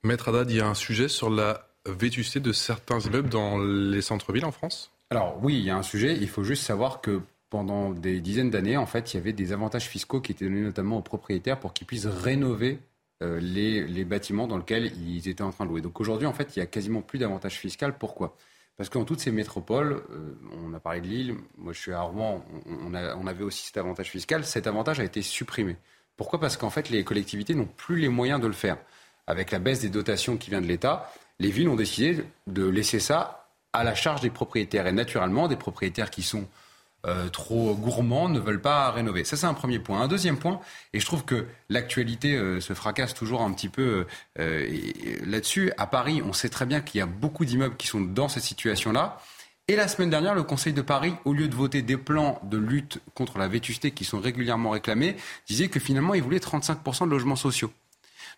Maître 0.03 0.30
Haddad, 0.30 0.50
il 0.51 0.57
y 0.57 0.62
a 0.62 0.68
un 0.68 0.74
sujet 0.74 1.07
sur 1.07 1.30
la 1.30 1.68
vétusté 1.85 2.39
de 2.39 2.51
certains 2.51 3.00
immeubles 3.00 3.30
dans 3.30 3.57
les 3.57 4.01
centres-villes 4.01 4.45
en 4.45 4.51
France? 4.51 4.91
Alors 5.09 5.38
oui, 5.41 5.57
il 5.57 5.65
y 5.65 5.69
a 5.69 5.77
un 5.77 5.83
sujet. 5.83 6.18
Il 6.19 6.30
faut 6.30 6.44
juste 6.44 6.63
savoir 6.63 7.01
que 7.01 7.21
pendant 7.50 7.91
des 7.91 8.19
dizaines 8.19 8.50
d'années, 8.50 8.77
en 8.77 8.85
fait, 8.85 9.13
il 9.13 9.18
y 9.18 9.19
avait 9.19 9.33
des 9.33 9.53
avantages 9.53 9.88
fiscaux 9.88 10.21
qui 10.21 10.31
étaient 10.31 10.45
donnés 10.45 10.62
notamment 10.62 10.97
aux 10.97 11.01
propriétaires 11.01 11.59
pour 11.59 11.74
qu'ils 11.74 11.85
puissent 11.85 12.07
rénover 12.07 12.80
euh, 13.23 13.39
les, 13.39 14.03
bâtiments 14.03 14.47
dans 14.47 14.57
lesquels 14.57 14.91
ils 15.07 15.29
étaient 15.29 15.43
en 15.43 15.51
train 15.51 15.63
de 15.63 15.69
louer. 15.69 15.81
Donc 15.81 15.99
aujourd'hui, 16.01 16.27
en 16.27 16.33
fait, 16.33 16.55
il 16.55 16.59
y 16.59 16.61
a 16.61 16.65
quasiment 16.65 17.01
plus 17.01 17.19
d'avantages 17.19 17.57
fiscaux. 17.57 17.85
Pourquoi? 17.97 18.35
Parce 18.75 18.89
que 18.89 18.97
dans 18.97 19.05
toutes 19.05 19.21
ces 19.21 19.31
métropoles, 19.31 20.03
euh, 20.11 20.35
on 20.65 20.73
a 20.73 20.79
parlé 20.79 20.99
de 20.99 21.07
Lille, 21.07 21.35
moi 21.57 21.71
je 21.71 21.79
suis 21.79 21.93
à 21.93 22.01
Rouen, 22.01 22.43
on, 22.65 23.27
avait 23.27 23.43
aussi 23.43 23.67
cet 23.67 23.77
avantage 23.77 24.09
fiscal. 24.09 24.43
Cet 24.43 24.67
avantage 24.67 24.99
a 24.99 25.03
été 25.03 25.21
supprimé. 25.21 25.77
Pourquoi? 26.17 26.39
Parce 26.39 26.57
qu'en 26.57 26.69
fait, 26.69 26.89
les 26.89 27.03
collectivités 27.03 27.55
n'ont 27.55 27.69
plus 27.77 27.97
les 27.97 28.09
moyens 28.09 28.41
de 28.41 28.47
le 28.47 28.53
faire. 28.53 28.77
Avec 29.25 29.51
la 29.51 29.59
baisse 29.59 29.79
des 29.79 29.89
dotations 29.89 30.35
qui 30.35 30.49
vient 30.49 30.61
de 30.61 30.67
l'État, 30.67 31.11
les 31.39 31.49
villes 31.49 31.69
ont 31.69 31.75
décidé 31.75 32.23
de 32.47 32.67
laisser 32.67 32.99
ça 32.99 33.47
à 33.71 33.83
la 33.83 33.95
charge 33.95 34.21
des 34.21 34.31
propriétaires. 34.31 34.85
Et 34.85 34.91
naturellement, 34.91 35.47
des 35.47 35.55
propriétaires 35.55 36.09
qui 36.09 36.23
sont 36.23 36.45
euh, 37.05 37.27
trop 37.29 37.75
gourmands 37.75 38.29
ne 38.29 38.39
veulent 38.39 38.61
pas 38.61 38.89
rénover. 38.91 39.25
Ça, 39.25 39.35
c'est 39.35 39.45
un 39.45 39.53
premier 39.53 39.79
point. 39.79 40.01
Un 40.01 40.07
deuxième 40.07 40.38
point, 40.38 40.61
et 40.94 41.00
je 41.00 41.05
trouve 41.05 41.25
que 41.25 41.47
l'actualité 41.69 42.35
euh, 42.35 42.61
se 42.61 42.73
fracasse 42.73 43.13
toujours 43.13 43.41
un 43.41 43.51
petit 43.51 43.67
peu 43.67 44.05
euh, 44.39 44.67
là-dessus. 45.25 45.73
À 45.77 45.85
Paris, 45.85 46.21
on 46.25 46.31
sait 46.31 46.50
très 46.50 46.65
bien 46.65 46.79
qu'il 46.81 47.00
y 47.00 47.01
a 47.01 47.05
beaucoup 47.05 47.44
d'immeubles 47.44 47.75
qui 47.75 47.88
sont 47.88 48.01
dans 48.01 48.29
cette 48.29 48.44
situation-là. 48.44 49.19
Et 49.67 49.75
la 49.75 49.88
semaine 49.88 50.09
dernière, 50.09 50.35
le 50.35 50.44
Conseil 50.44 50.73
de 50.73 50.81
Paris, 50.81 51.13
au 51.25 51.33
lieu 51.33 51.47
de 51.47 51.55
voter 51.55 51.81
des 51.81 51.97
plans 51.97 52.39
de 52.44 52.57
lutte 52.57 53.00
contre 53.15 53.38
la 53.38 53.47
vétusté 53.47 53.91
qui 53.91 54.03
sont 54.03 54.19
régulièrement 54.19 54.71
réclamés, 54.71 55.15
disait 55.47 55.69
que 55.69 55.79
finalement, 55.79 56.13
il 56.13 56.23
voulait 56.23 56.39
35% 56.39 57.06
de 57.06 57.11
logements 57.11 57.38
sociaux. 57.38 57.71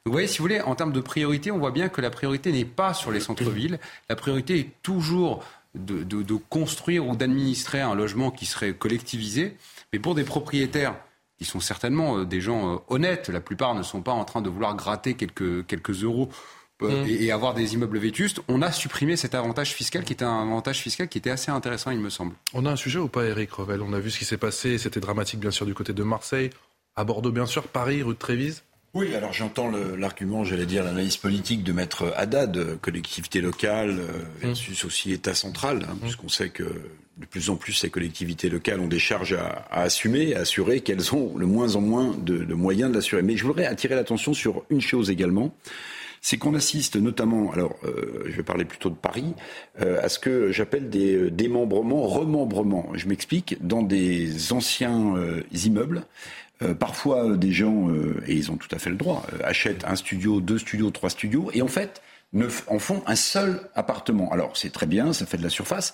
Vous 0.05 0.11
voyez, 0.11 0.27
si 0.27 0.37
vous 0.37 0.43
voulez, 0.43 0.61
en 0.61 0.75
termes 0.75 0.91
de 0.91 1.01
priorité, 1.01 1.49
on 1.49 1.57
voit 1.57 1.71
bien 1.71 1.89
que 1.89 1.99
la 1.99 2.11
priorité 2.11 2.51
n'est 2.51 2.63
pas 2.63 2.93
sur 2.93 3.11
les 3.11 3.19
centres-villes. 3.19 3.79
La 4.07 4.15
priorité 4.15 4.59
est 4.59 4.69
toujours 4.83 5.43
de, 5.75 6.35
construire 6.49 7.07
ou 7.07 7.15
d'administrer 7.15 7.81
un 7.81 7.95
logement 7.95 8.31
qui 8.31 8.45
serait 8.45 8.73
collectivisé. 8.73 9.57
Mais 9.93 9.99
pour 9.99 10.15
des 10.15 10.23
propriétaires 10.23 10.95
qui 11.37 11.45
sont 11.45 11.59
certainement 11.59 12.19
euh, 12.19 12.25
des 12.25 12.41
gens 12.41 12.75
euh, 12.75 12.77
honnêtes, 12.87 13.29
la 13.29 13.41
plupart 13.41 13.75
ne 13.75 13.83
sont 13.83 14.01
pas 14.01 14.13
en 14.13 14.23
train 14.23 14.41
de 14.41 14.49
vouloir 14.49 14.75
gratter 14.75 15.15
quelques, 15.15 15.65
quelques 15.67 16.03
euros 16.03 16.29
euh, 16.81 17.05
mmh. 17.05 17.07
et, 17.07 17.31
avoir 17.31 17.53
des 17.53 17.73
immeubles 17.73 17.97
vétustes, 17.97 18.41
on 18.49 18.61
a 18.61 18.71
supprimé 18.71 19.15
cet 19.15 19.33
avantage 19.33 19.73
fiscal 19.73 20.03
qui 20.03 20.11
était 20.11 20.25
un 20.25 20.41
avantage 20.41 20.79
fiscal 20.79 21.07
qui 21.07 21.17
était 21.17 21.29
assez 21.29 21.49
intéressant, 21.49 21.91
il 21.91 21.99
me 21.99 22.09
semble. 22.09 22.35
On 22.53 22.65
a 22.65 22.71
un 22.71 22.75
sujet 22.75 22.99
ou 22.99 23.07
pas, 23.07 23.23
Eric 23.25 23.51
Revel? 23.51 23.81
On 23.81 23.93
a 23.93 23.99
vu 23.99 24.11
ce 24.11 24.19
qui 24.19 24.25
s'est 24.25 24.37
passé, 24.37 24.77
c'était 24.77 24.99
dramatique 24.99 25.39
bien 25.39 25.51
sûr 25.51 25.65
du 25.65 25.73
côté 25.73 25.93
de 25.93 26.03
Marseille, 26.03 26.49
à 26.95 27.05
Bordeaux 27.05 27.31
bien 27.31 27.45
sûr, 27.45 27.67
Paris, 27.67 28.03
rue 28.03 28.13
de 28.13 28.19
Trévise? 28.19 28.63
Oui, 28.95 29.13
alors 29.13 29.33
j'entends 29.33 29.69
l'argument, 29.97 30.45
j'allais 30.45 30.65
dire 30.65 30.81
l'analyse 30.81 31.17
politique 31.17 31.65
de 31.65 31.73
Maître 31.73 32.13
Haddad, 32.15 32.79
collectivité 32.79 33.41
locale 33.41 33.89
euh, 33.89 34.07
versus 34.39 34.85
aussi 34.85 35.11
État 35.11 35.35
central, 35.35 35.85
hein, 35.89 35.97
puisqu'on 36.01 36.29
sait 36.29 36.47
que 36.47 36.63
de 36.63 37.25
plus 37.29 37.49
en 37.49 37.57
plus 37.57 37.73
ces 37.73 37.89
collectivités 37.89 38.47
locales 38.47 38.79
ont 38.79 38.87
des 38.87 38.99
charges 38.99 39.33
à, 39.33 39.65
assumer, 39.69 40.33
à 40.33 40.39
assurer 40.39 40.79
qu'elles 40.79 41.13
ont 41.13 41.37
le 41.37 41.45
moins 41.45 41.75
en 41.75 41.81
moins 41.81 42.15
de, 42.17 42.53
moyens 42.53 42.89
de 42.89 42.95
l'assurer. 42.95 43.21
Mais 43.21 43.35
je 43.35 43.43
voudrais 43.43 43.65
attirer 43.65 43.95
l'attention 43.95 44.33
sur 44.33 44.63
une 44.69 44.81
chose 44.81 45.09
également 45.09 45.53
c'est 46.21 46.37
qu'on 46.37 46.55
assiste 46.55 46.95
notamment, 46.95 47.51
alors 47.51 47.75
euh, 47.83 48.23
je 48.25 48.35
vais 48.35 48.41
parler 48.41 48.65
plutôt 48.65 48.89
de 48.89 48.95
Paris, 48.95 49.35
euh, 49.79 50.01
à 50.01 50.09
ce 50.09 50.17
que 50.17 50.51
j'appelle 50.51 50.89
des 50.89 51.29
démembrements, 51.29 52.01
remembrements. 52.07 52.89
Je 52.95 53.07
m'explique, 53.07 53.57
dans 53.61 53.83
des 53.83 54.51
anciens 54.51 55.13
immeubles, 55.53 56.01
euh, 56.61 56.73
parfois, 56.73 57.25
euh, 57.25 57.37
des 57.37 57.51
gens, 57.51 57.89
euh, 57.89 58.23
et 58.27 58.33
ils 58.33 58.49
ont 58.51 58.55
tout 58.55 58.73
à 58.73 58.79
fait 58.79 58.89
le 58.89 58.95
droit, 58.95 59.25
achètent 59.43 59.83
un 59.85 59.95
studio, 59.95 60.39
deux 60.39 60.57
studios, 60.57 60.89
trois 60.89 61.09
studios, 61.09 61.49
et 61.53 61.61
en 61.61 61.67
fait, 61.67 62.01
ne, 62.33 62.47
en 62.67 62.79
font 62.79 63.03
un 63.07 63.15
seul 63.15 63.59
appartement. 63.75 64.31
Alors, 64.31 64.55
c'est 64.55 64.71
très 64.71 64.85
bien, 64.85 65.11
ça 65.11 65.25
fait 65.25 65.37
de 65.37 65.43
la 65.43 65.49
surface, 65.49 65.93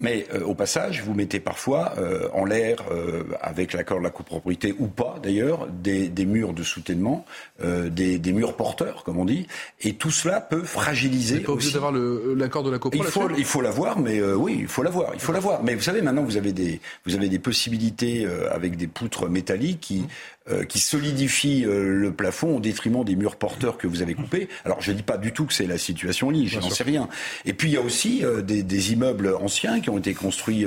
mais 0.00 0.26
euh, 0.34 0.42
au 0.42 0.54
passage, 0.54 1.02
vous 1.02 1.14
mettez 1.14 1.38
parfois 1.38 1.94
euh, 1.96 2.28
en 2.32 2.44
l'air, 2.44 2.78
euh, 2.90 3.22
avec 3.40 3.72
l'accord 3.72 3.98
de 3.98 4.02
la 4.02 4.10
copropriété 4.10 4.74
ou 4.78 4.88
pas 4.88 5.18
d'ailleurs, 5.22 5.68
des, 5.68 6.08
des, 6.08 6.26
murs 6.26 6.52
de 6.52 6.62
soutènement, 6.62 7.24
des, 7.62 8.18
des, 8.18 8.32
murs 8.32 8.56
porteurs, 8.56 9.04
comme 9.04 9.18
on 9.18 9.24
dit, 9.24 9.46
et 9.80 9.94
tout 9.94 10.10
cela 10.10 10.40
peut 10.40 10.64
fragiliser. 10.64 11.40
Pas 11.40 11.52
obligé 11.52 11.72
d'avoir 11.72 11.92
l'accord 11.92 12.64
de 12.64 12.70
la 12.70 12.78
copropriété. 12.78 13.08
Il 13.08 13.28
faut, 13.28 13.36
il 13.38 13.44
faut 13.44 13.60
l'avoir, 13.60 13.98
mais 14.00 14.20
oui, 14.20 14.58
il 14.60 14.68
faut 14.68 14.82
l'avoir, 14.82 15.12
il 15.14 15.20
faut 15.20 15.32
l'avoir. 15.32 15.62
Mais 15.62 15.74
vous 15.74 15.82
savez, 15.82 16.02
maintenant, 16.02 16.24
vous 16.24 16.36
avez 16.36 16.52
des, 16.52 16.80
vous 17.06 17.14
avez 17.14 17.28
des 17.28 17.38
possibilités 17.38 18.26
avec 18.50 18.76
des 18.76 18.88
poutres 18.88 19.28
métalliques 19.28 19.80
qui 19.80 20.04
euh, 20.50 20.64
qui 20.64 20.80
solidifie 20.80 21.64
euh, 21.64 21.84
le 21.84 22.12
plafond 22.12 22.56
au 22.56 22.60
détriment 22.60 23.04
des 23.04 23.14
murs 23.14 23.36
porteurs 23.36 23.78
que 23.78 23.86
vous 23.86 24.02
avez 24.02 24.14
coupés. 24.14 24.48
Alors 24.64 24.80
je 24.80 24.90
ne 24.90 24.96
dis 24.96 25.04
pas 25.04 25.16
du 25.16 25.32
tout 25.32 25.46
que 25.46 25.54
c'est 25.54 25.68
la 25.68 25.78
situation 25.78 26.30
Lille, 26.30 26.48
je 26.48 26.58
n'en 26.58 26.68
sais 26.68 26.82
rien. 26.82 27.08
Et 27.44 27.52
puis 27.52 27.68
il 27.68 27.74
y 27.74 27.76
a 27.76 27.80
aussi 27.80 28.24
euh, 28.24 28.42
des, 28.42 28.64
des, 28.64 28.92
immeubles 28.92 29.36
anciens 29.36 29.80
qui 29.80 29.88
ont 29.88 29.98
été 29.98 30.14
construits 30.14 30.66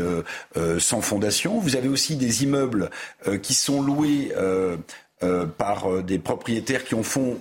sans 0.80 1.02
fondation. 1.02 1.60
Vous 1.60 1.76
avez 1.76 1.90
aussi 1.90 2.16
des 2.16 2.44
immeubles 2.44 2.90
qui 3.42 3.54
sont 3.54 3.82
loués 3.82 4.32
par 5.58 6.04
des 6.04 6.20
propriétaires 6.20 6.86
qui 6.86 6.96
en 6.96 7.04
font 7.04 7.40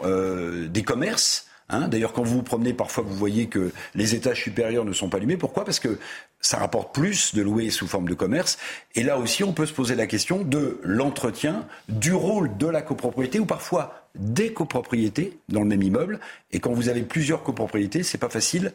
des 0.69 0.83
commerces. 0.83 1.47
Hein. 1.75 1.88
D'ailleurs, 1.88 2.12
quand 2.12 2.23
vous 2.23 2.37
vous 2.37 2.43
promenez, 2.43 2.73
parfois, 2.73 3.04
vous 3.04 3.14
voyez 3.14 3.47
que 3.47 3.73
les 3.95 4.14
étages 4.14 4.43
supérieurs 4.43 4.85
ne 4.85 4.93
sont 4.93 5.09
pas 5.09 5.19
allumés. 5.19 5.37
Pourquoi? 5.37 5.64
Parce 5.64 5.81
que 5.81 5.99
ça 6.40 6.59
rapporte 6.59 6.95
plus 6.95 7.35
de 7.35 7.43
louer 7.43 7.71
sous 7.71 7.87
forme 7.87 8.09
de 8.09 8.14
commerce. 8.14 8.59
Et 8.95 9.02
là 9.02 9.19
aussi, 9.19 9.45
on 9.45 9.52
peut 9.52 9.66
se 9.66 9.73
poser 9.73 9.95
la 9.95 10.07
question 10.07 10.43
de 10.43 10.78
l'entretien, 10.83 11.66
du 11.88 12.12
rôle 12.12 12.57
de 12.57 12.66
la 12.66 12.83
copropriété 12.83 13.38
ou 13.38 13.47
parfois 13.47 14.09
des 14.14 14.52
copropriétés 14.52 15.38
dans 15.49 15.61
le 15.61 15.66
même 15.66 15.83
immeuble. 15.83 16.21
Et 16.52 16.61
quand 16.61 16.73
vous 16.73 16.88
avez 16.88 17.02
plusieurs 17.02 17.43
copropriétés, 17.43 18.02
c'est 18.02 18.19
pas 18.19 18.28
facile 18.28 18.73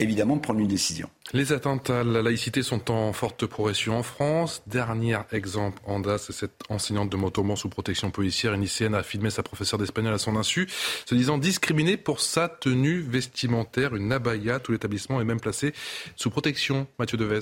évidemment 0.00 0.36
de 0.36 0.40
prendre 0.40 0.60
une 0.60 0.66
décision. 0.66 1.08
Les 1.32 1.52
atteintes 1.52 1.90
à 1.90 2.02
la 2.02 2.22
laïcité 2.22 2.62
sont 2.62 2.90
en 2.90 3.12
forte 3.12 3.46
progression 3.46 3.96
en 3.96 4.02
France. 4.02 4.62
Dernier 4.66 5.18
exemple 5.30 5.80
en 5.86 6.00
date, 6.00 6.20
c'est 6.20 6.32
cette 6.32 6.62
enseignante 6.68 7.10
de 7.10 7.16
Montauban 7.16 7.54
sous 7.54 7.68
protection 7.68 8.10
policière. 8.10 8.54
Une 8.54 8.62
lycéenne 8.62 8.94
a 8.94 9.02
filmé 9.02 9.30
sa 9.30 9.42
professeure 9.42 9.78
d'espagnol 9.78 10.14
à 10.14 10.18
son 10.18 10.36
insu, 10.36 10.68
se 11.06 11.14
disant 11.14 11.38
discriminée 11.38 11.96
pour 11.96 12.20
sa 12.20 12.48
tenue 12.48 13.00
vestimentaire, 13.00 13.94
une 13.94 14.12
abaya. 14.12 14.58
Tout 14.58 14.72
l'établissement 14.72 15.20
est 15.20 15.24
même 15.24 15.40
placé 15.40 15.72
sous 16.16 16.30
protection. 16.30 16.88
Mathieu 16.98 17.16
Devez. 17.16 17.40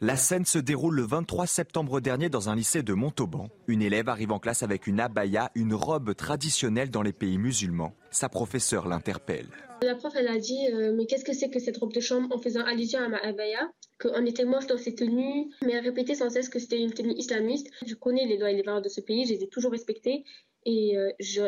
La 0.00 0.16
scène 0.16 0.44
se 0.44 0.58
déroule 0.58 0.96
le 0.96 1.06
23 1.06 1.46
septembre 1.46 2.00
dernier 2.00 2.28
dans 2.28 2.50
un 2.50 2.56
lycée 2.56 2.82
de 2.82 2.94
Montauban. 2.94 3.48
Une 3.68 3.80
élève 3.80 4.08
arrive 4.08 4.32
en 4.32 4.38
classe 4.38 4.62
avec 4.62 4.86
une 4.86 5.00
abaya, 5.00 5.50
une 5.54 5.72
robe 5.72 6.14
traditionnelle 6.14 6.90
dans 6.90 7.02
les 7.02 7.12
pays 7.12 7.38
musulmans. 7.38 7.94
Sa 8.10 8.28
professeure 8.28 8.86
l'interpelle. 8.86 9.46
La 9.84 9.94
prof, 9.94 10.14
elle 10.16 10.28
a 10.28 10.38
dit 10.38 10.68
euh, 10.72 10.92
Mais 10.94 11.06
qu'est-ce 11.06 11.24
que 11.24 11.34
c'est 11.34 11.50
que 11.50 11.58
cette 11.58 11.76
robe 11.76 11.92
de 11.92 12.00
chambre? 12.00 12.34
En 12.34 12.38
faisant 12.38 12.64
allusion 12.64 13.00
à 13.00 13.08
ma 13.08 13.18
abaya 13.18 13.70
Qu'on 14.00 14.24
était 14.24 14.44
moche 14.44 14.66
dans 14.66 14.78
ses 14.78 14.94
tenues. 14.94 15.50
Mais 15.62 15.72
elle 15.72 15.84
répétait 15.84 16.14
sans 16.14 16.30
cesse 16.30 16.48
que 16.48 16.58
c'était 16.58 16.80
une 16.80 16.92
tenue 16.92 17.12
islamiste. 17.12 17.70
Je 17.86 17.94
connais 17.94 18.26
les 18.26 18.38
lois 18.38 18.50
et 18.50 18.54
les 18.54 18.62
valeurs 18.62 18.82
de 18.82 18.88
ce 18.88 19.00
pays, 19.00 19.26
je 19.26 19.34
les 19.34 19.42
ai 19.44 19.48
toujours 19.48 19.72
respectées. 19.72 20.24
Et 20.66 20.96
euh, 20.96 21.10
je, 21.20 21.42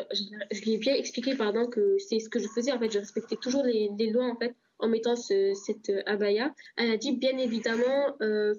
lui 0.65 0.75
ai 0.75 0.79
bien 0.79 0.95
expliqué 0.95 1.35
pardon, 1.35 1.67
que 1.67 1.97
c'est 1.99 2.19
ce 2.19 2.29
que 2.29 2.39
je 2.39 2.49
faisais. 2.49 2.73
En 2.73 2.79
fait, 2.79 2.91
je 2.91 2.99
respectais 2.99 3.37
toujours 3.37 3.65
les, 3.65 3.89
lois 4.11 4.27
en 4.27 4.37
fait, 4.37 4.55
en 4.79 4.89
mettant 4.89 5.17
cette 5.17 5.91
abaya. 6.05 6.55
Elle 6.77 6.91
a 6.91 6.99
dit 6.99 7.13
bien 7.13 7.39
évidemment 7.39 8.15
euh, 8.21 8.55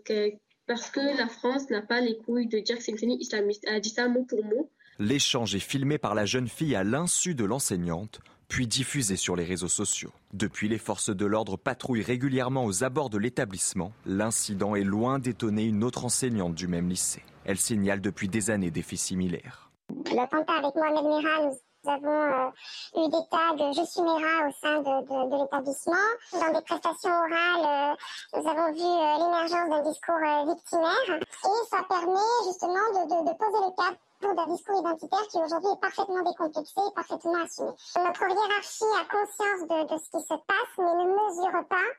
parce 0.66 0.90
que 0.90 1.18
la 1.18 1.28
France 1.28 1.70
n'a 1.70 1.84
pas 1.84 2.02
les 2.02 2.18
couilles 2.18 2.48
de 2.48 2.60
dire 2.60 2.78
que 2.78 2.84
c'est 2.84 2.92
une 2.92 2.98
tenue 2.98 3.18
islamiste. 3.20 3.64
Elle 3.68 3.76
a 3.76 3.80
dit 3.80 3.90
ça 3.90 4.08
mot 4.08 4.24
pour 4.24 4.44
mot. 4.44 4.72
L'échange 5.00 5.54
est 5.54 5.60
filmé 5.60 6.00
par 6.00 6.16
la 6.16 6.26
jeune 6.26 6.48
fille 6.48 6.76
à 6.76 6.84
l'insu 6.84 7.36
de 7.36 7.46
l'enseignante. 7.46 8.20
Puis 8.48 8.68
diffusée 8.68 9.18
sur 9.18 9.36
les 9.36 9.44
réseaux 9.44 9.68
sociaux. 9.68 10.12
Depuis, 10.34 10.68
les 10.68 10.78
forces 10.78 11.10
de 11.10 11.26
l'ordre 11.26 11.58
patrouillent 11.58 12.04
régulièrement 12.04 12.66
aux 12.66 12.84
abords 12.84 13.10
de 13.10 13.18
l'établissement. 13.18 13.92
L'incident 14.06 14.76
est 14.76 14.84
loin 14.84 15.20
d'étonner 15.20 15.64
une 15.64 15.84
autre 15.84 16.06
enseignante 16.06 16.56
du 16.56 16.68
même 16.68 16.90
lycée. 16.90 17.24
Elle 17.46 17.58
signale 17.58 18.02
depuis 18.02 18.28
des 18.28 18.50
années 18.50 18.72
des 18.72 18.82
faits 18.82 19.00
similaires. 19.00 19.72
L'attentat 20.14 20.54
avec 20.58 20.76
Mohamed 20.76 21.06
Merah, 21.06 21.50
nous 21.88 21.92
avons 21.92 22.10
euh, 22.10 23.06
eu 23.06 23.10
des 23.10 23.24
tags 23.32 23.72
Je 23.72 23.86
suis 23.86 24.02
Mera 24.02 24.48
au 24.48 24.52
sein 24.60 24.82
de, 24.82 25.44
l'établissement. 25.44 25.96
Dans 26.34 26.54
des 26.54 26.66
prestations 26.66 27.10
orales, 27.10 27.96
euh, 27.96 28.40
nous 28.40 28.50
avons 28.50 28.74
vu 28.74 28.84
euh, 28.84 29.18
l'émergence 29.24 29.70
d'un 29.70 29.90
discours 29.90 30.20
victimaire 30.48 31.10
et 31.10 31.68
ça 31.70 31.84
permet 31.88 32.36
justement 32.46 32.88
de, 32.92 33.38
poser 33.38 33.60
le 33.64 33.76
d'un 34.22 34.48
discours 34.48 34.80
identitaire 34.80 35.28
qui 35.30 35.38
aujourd'hui 35.38 35.72
est 35.74 35.82
parfaitement 35.82 36.24
décomplexé 36.24 36.74
et 36.78 36.94
parfaitement 36.96 37.44
assumé. 37.44 37.72
Notre 37.98 38.24
hiérarchie 38.24 38.94
a 38.98 39.06
conscience 39.06 39.62
de, 39.68 39.94
de 39.94 39.98
ce 39.98 40.10
qui 40.10 40.22
se 40.24 40.38
passe 40.48 40.74
mais 40.78 41.04
ne 41.04 41.10
mesure 41.10 41.68
pas 41.68 41.90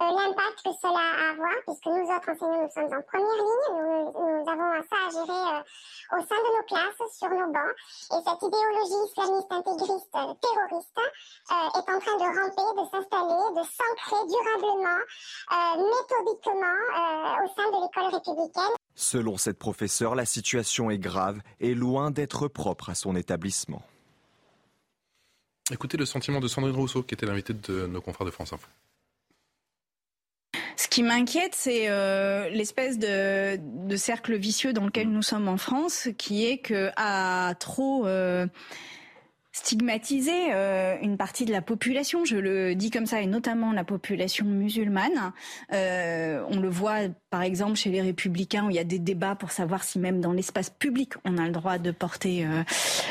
euh, 0.00 0.14
l'impact 0.14 0.62
que 0.62 0.70
cela 0.80 0.94
a 0.94 1.26
à 1.26 1.30
avoir, 1.32 1.58
puisque 1.66 1.86
nous 1.86 2.06
autres 2.06 2.30
enseignants, 2.30 2.62
nous 2.62 2.70
sommes 2.70 2.94
en 2.94 3.02
première 3.02 3.34
ligne, 3.34 4.14
nous, 4.14 4.46
avons 4.46 4.70
ça 4.86 4.94
à 4.94 5.10
gérer 5.10 5.42
euh, 5.58 6.14
au 6.14 6.20
sein 6.22 6.38
de 6.38 6.50
nos 6.54 6.66
classes, 6.70 7.02
sur 7.18 7.30
nos 7.30 7.50
bancs, 7.50 7.74
et 8.14 8.20
cette 8.22 8.42
idéologie 8.46 9.02
islamiste 9.10 9.50
intégriste 9.50 10.14
euh, 10.14 10.34
terroriste 10.38 11.02
est 11.50 11.90
en 11.90 11.98
train 11.98 12.14
de 12.14 12.28
ramper, 12.30 12.68
de 12.78 12.84
s'installer, 12.94 13.46
de 13.58 13.64
s'ancrer 13.66 14.22
durablement, 14.30 15.02
méthodiquement 15.82 16.78
au 17.42 17.48
sein 17.58 17.66
de 17.66 17.82
l'école 17.82 18.14
républicaine. 18.14 18.77
Selon 19.00 19.36
cette 19.36 19.60
professeure, 19.60 20.16
la 20.16 20.24
situation 20.24 20.90
est 20.90 20.98
grave 20.98 21.38
et 21.60 21.72
loin 21.72 22.10
d'être 22.10 22.48
propre 22.48 22.90
à 22.90 22.96
son 22.96 23.14
établissement. 23.14 23.80
Écoutez 25.70 25.96
le 25.96 26.04
sentiment 26.04 26.40
de 26.40 26.48
Sandrine 26.48 26.74
Rousseau, 26.74 27.04
qui 27.04 27.14
était 27.14 27.24
l'invitée 27.24 27.54
de 27.54 27.86
nos 27.86 28.00
confrères 28.00 28.26
de 28.26 28.32
France 28.32 28.52
Info. 28.52 28.66
Ce 30.76 30.88
qui 30.88 31.04
m'inquiète, 31.04 31.54
c'est 31.54 31.88
euh, 31.88 32.48
l'espèce 32.48 32.98
de, 32.98 33.96
cercle 33.96 34.34
vicieux 34.36 34.72
dans 34.72 34.86
lequel 34.86 35.08
nous 35.10 35.22
sommes 35.22 35.46
en 35.46 35.58
France, 35.58 36.08
qui 36.18 36.46
est 36.46 36.58
que 36.58 36.90
à 36.96 37.54
trop 37.60 38.04
euh, 38.04 38.48
stigmatiser 39.58 40.52
euh, 40.52 40.96
une 41.02 41.16
partie 41.16 41.44
de 41.44 41.52
la 41.52 41.62
population, 41.62 42.24
je 42.24 42.36
le 42.36 42.74
dis 42.74 42.90
comme 42.90 43.06
ça, 43.06 43.20
et 43.20 43.26
notamment 43.26 43.72
la 43.72 43.84
population 43.84 44.46
musulmane. 44.46 45.32
Euh, 45.72 46.44
on 46.48 46.60
le 46.60 46.68
voit 46.68 47.08
par 47.30 47.42
exemple 47.42 47.76
chez 47.76 47.90
les 47.90 48.00
républicains 48.00 48.66
où 48.66 48.70
il 48.70 48.76
y 48.76 48.80
a 48.80 48.84
des 48.84 48.98
débats 48.98 49.34
pour 49.34 49.50
savoir 49.50 49.84
si 49.84 49.98
même 49.98 50.20
dans 50.20 50.32
l'espace 50.32 50.70
public 50.70 51.14
on 51.24 51.38
a 51.38 51.46
le 51.46 51.52
droit 51.52 51.78
de 51.78 51.90
porter 51.90 52.46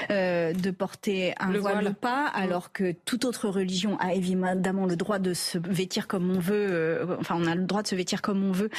euh, 0.10 0.54
de 0.54 0.72
porter 0.72 1.34
un 1.40 1.52
voile, 1.58 1.90
ou 1.90 1.94
pas, 1.94 2.28
alors 2.28 2.72
que 2.72 2.92
toute 2.92 3.26
autre 3.26 3.50
religion 3.50 3.98
a 4.00 4.14
évidemment 4.14 4.86
le 4.86 4.96
droit 4.96 5.20
de 5.20 5.34
se 5.34 5.58
vêtir 5.58 6.08
comme 6.08 6.30
on 6.32 6.40
veut. 6.40 7.08
enfin, 7.20 7.36
on 7.38 7.46
a 7.46 7.56
le 7.56 7.64
droit 7.64 7.82
de 7.82 7.88
se 7.88 7.96
vêtir 7.96 8.22
comme 8.22 8.44
on 8.44 8.52
veut 8.52 8.70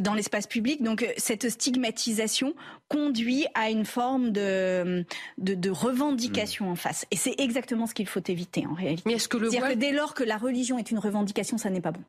dans 0.00 0.14
l'espace 0.14 0.46
public. 0.46 0.82
Donc 0.82 1.06
cette 1.16 1.48
stigmatisation 1.48 2.54
conduit 2.88 3.46
à 3.54 3.70
une 3.70 3.84
forme 3.84 4.30
de 4.30 5.04
de, 5.38 5.54
de 5.54 5.70
revendication 5.70 6.70
en 6.70 6.76
face. 6.76 7.06
Et 7.10 7.16
c'est 7.16 7.34
exactement 7.38 7.86
ce 7.86 7.94
qu'il 7.94 8.06
faut 8.06 8.20
éviter 8.26 8.66
en 8.66 8.74
réalité. 8.74 9.02
Mais 9.06 9.14
est-ce 9.14 9.28
que 9.28 9.36
le 9.36 9.48
voile... 9.48 9.74
que 9.74 9.78
dès 9.78 9.92
lors 9.92 10.14
que 10.14 10.24
la 10.24 10.36
religion 10.36 10.78
est 10.78 10.90
une 10.90 10.98
revendication, 10.98 11.58
ça 11.58 11.70
n'est 11.70 11.80
pas 11.80 11.92
bon. 11.92 12.02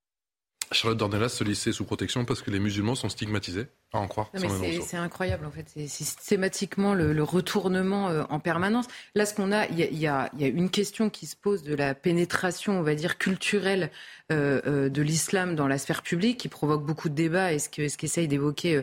Charlotte 0.71 0.97
Dornelas 0.97 1.29
se 1.29 1.43
lycée 1.43 1.71
sous 1.71 1.85
protection 1.85 2.25
parce 2.25 2.41
que 2.41 2.51
les 2.51 2.59
musulmans 2.59 2.95
sont 2.95 3.09
stigmatisés, 3.09 3.67
à 3.93 3.99
en 3.99 4.07
croire. 4.07 4.29
C'est 4.35 4.97
incroyable 4.97 5.45
en 5.45 5.51
fait, 5.51 5.65
c'est 5.73 5.87
systématiquement 5.87 6.93
le, 6.93 7.23
retournement 7.23 8.09
euh, 8.09 8.23
en 8.29 8.39
permanence. 8.39 8.85
Là, 9.15 9.25
ce 9.25 9.33
qu'on 9.33 9.51
a, 9.51 9.65
il 9.67 9.79
y 9.79 10.07
a, 10.07 10.29
y 10.37 10.43
a, 10.43 10.47
une 10.47 10.69
question 10.69 11.09
qui 11.09 11.25
se 11.25 11.35
pose 11.35 11.63
de 11.63 11.73
la 11.73 11.95
pénétration, 11.95 12.79
on 12.79 12.83
va 12.83 12.95
dire, 12.95 13.17
culturelle 13.17 13.89
euh, 14.31 14.61
euh, 14.67 14.89
de 14.89 15.01
l'islam 15.01 15.55
dans 15.55 15.67
la 15.67 15.77
sphère 15.77 16.01
publique, 16.01 16.37
qui 16.37 16.49
provoque 16.49 16.85
beaucoup 16.85 17.09
de 17.09 17.15
débats, 17.15 17.53
et 17.53 17.59
ce 17.59 17.69
qu'essaye 17.69 18.25
ce 18.25 18.29
d'évoquer 18.29 18.81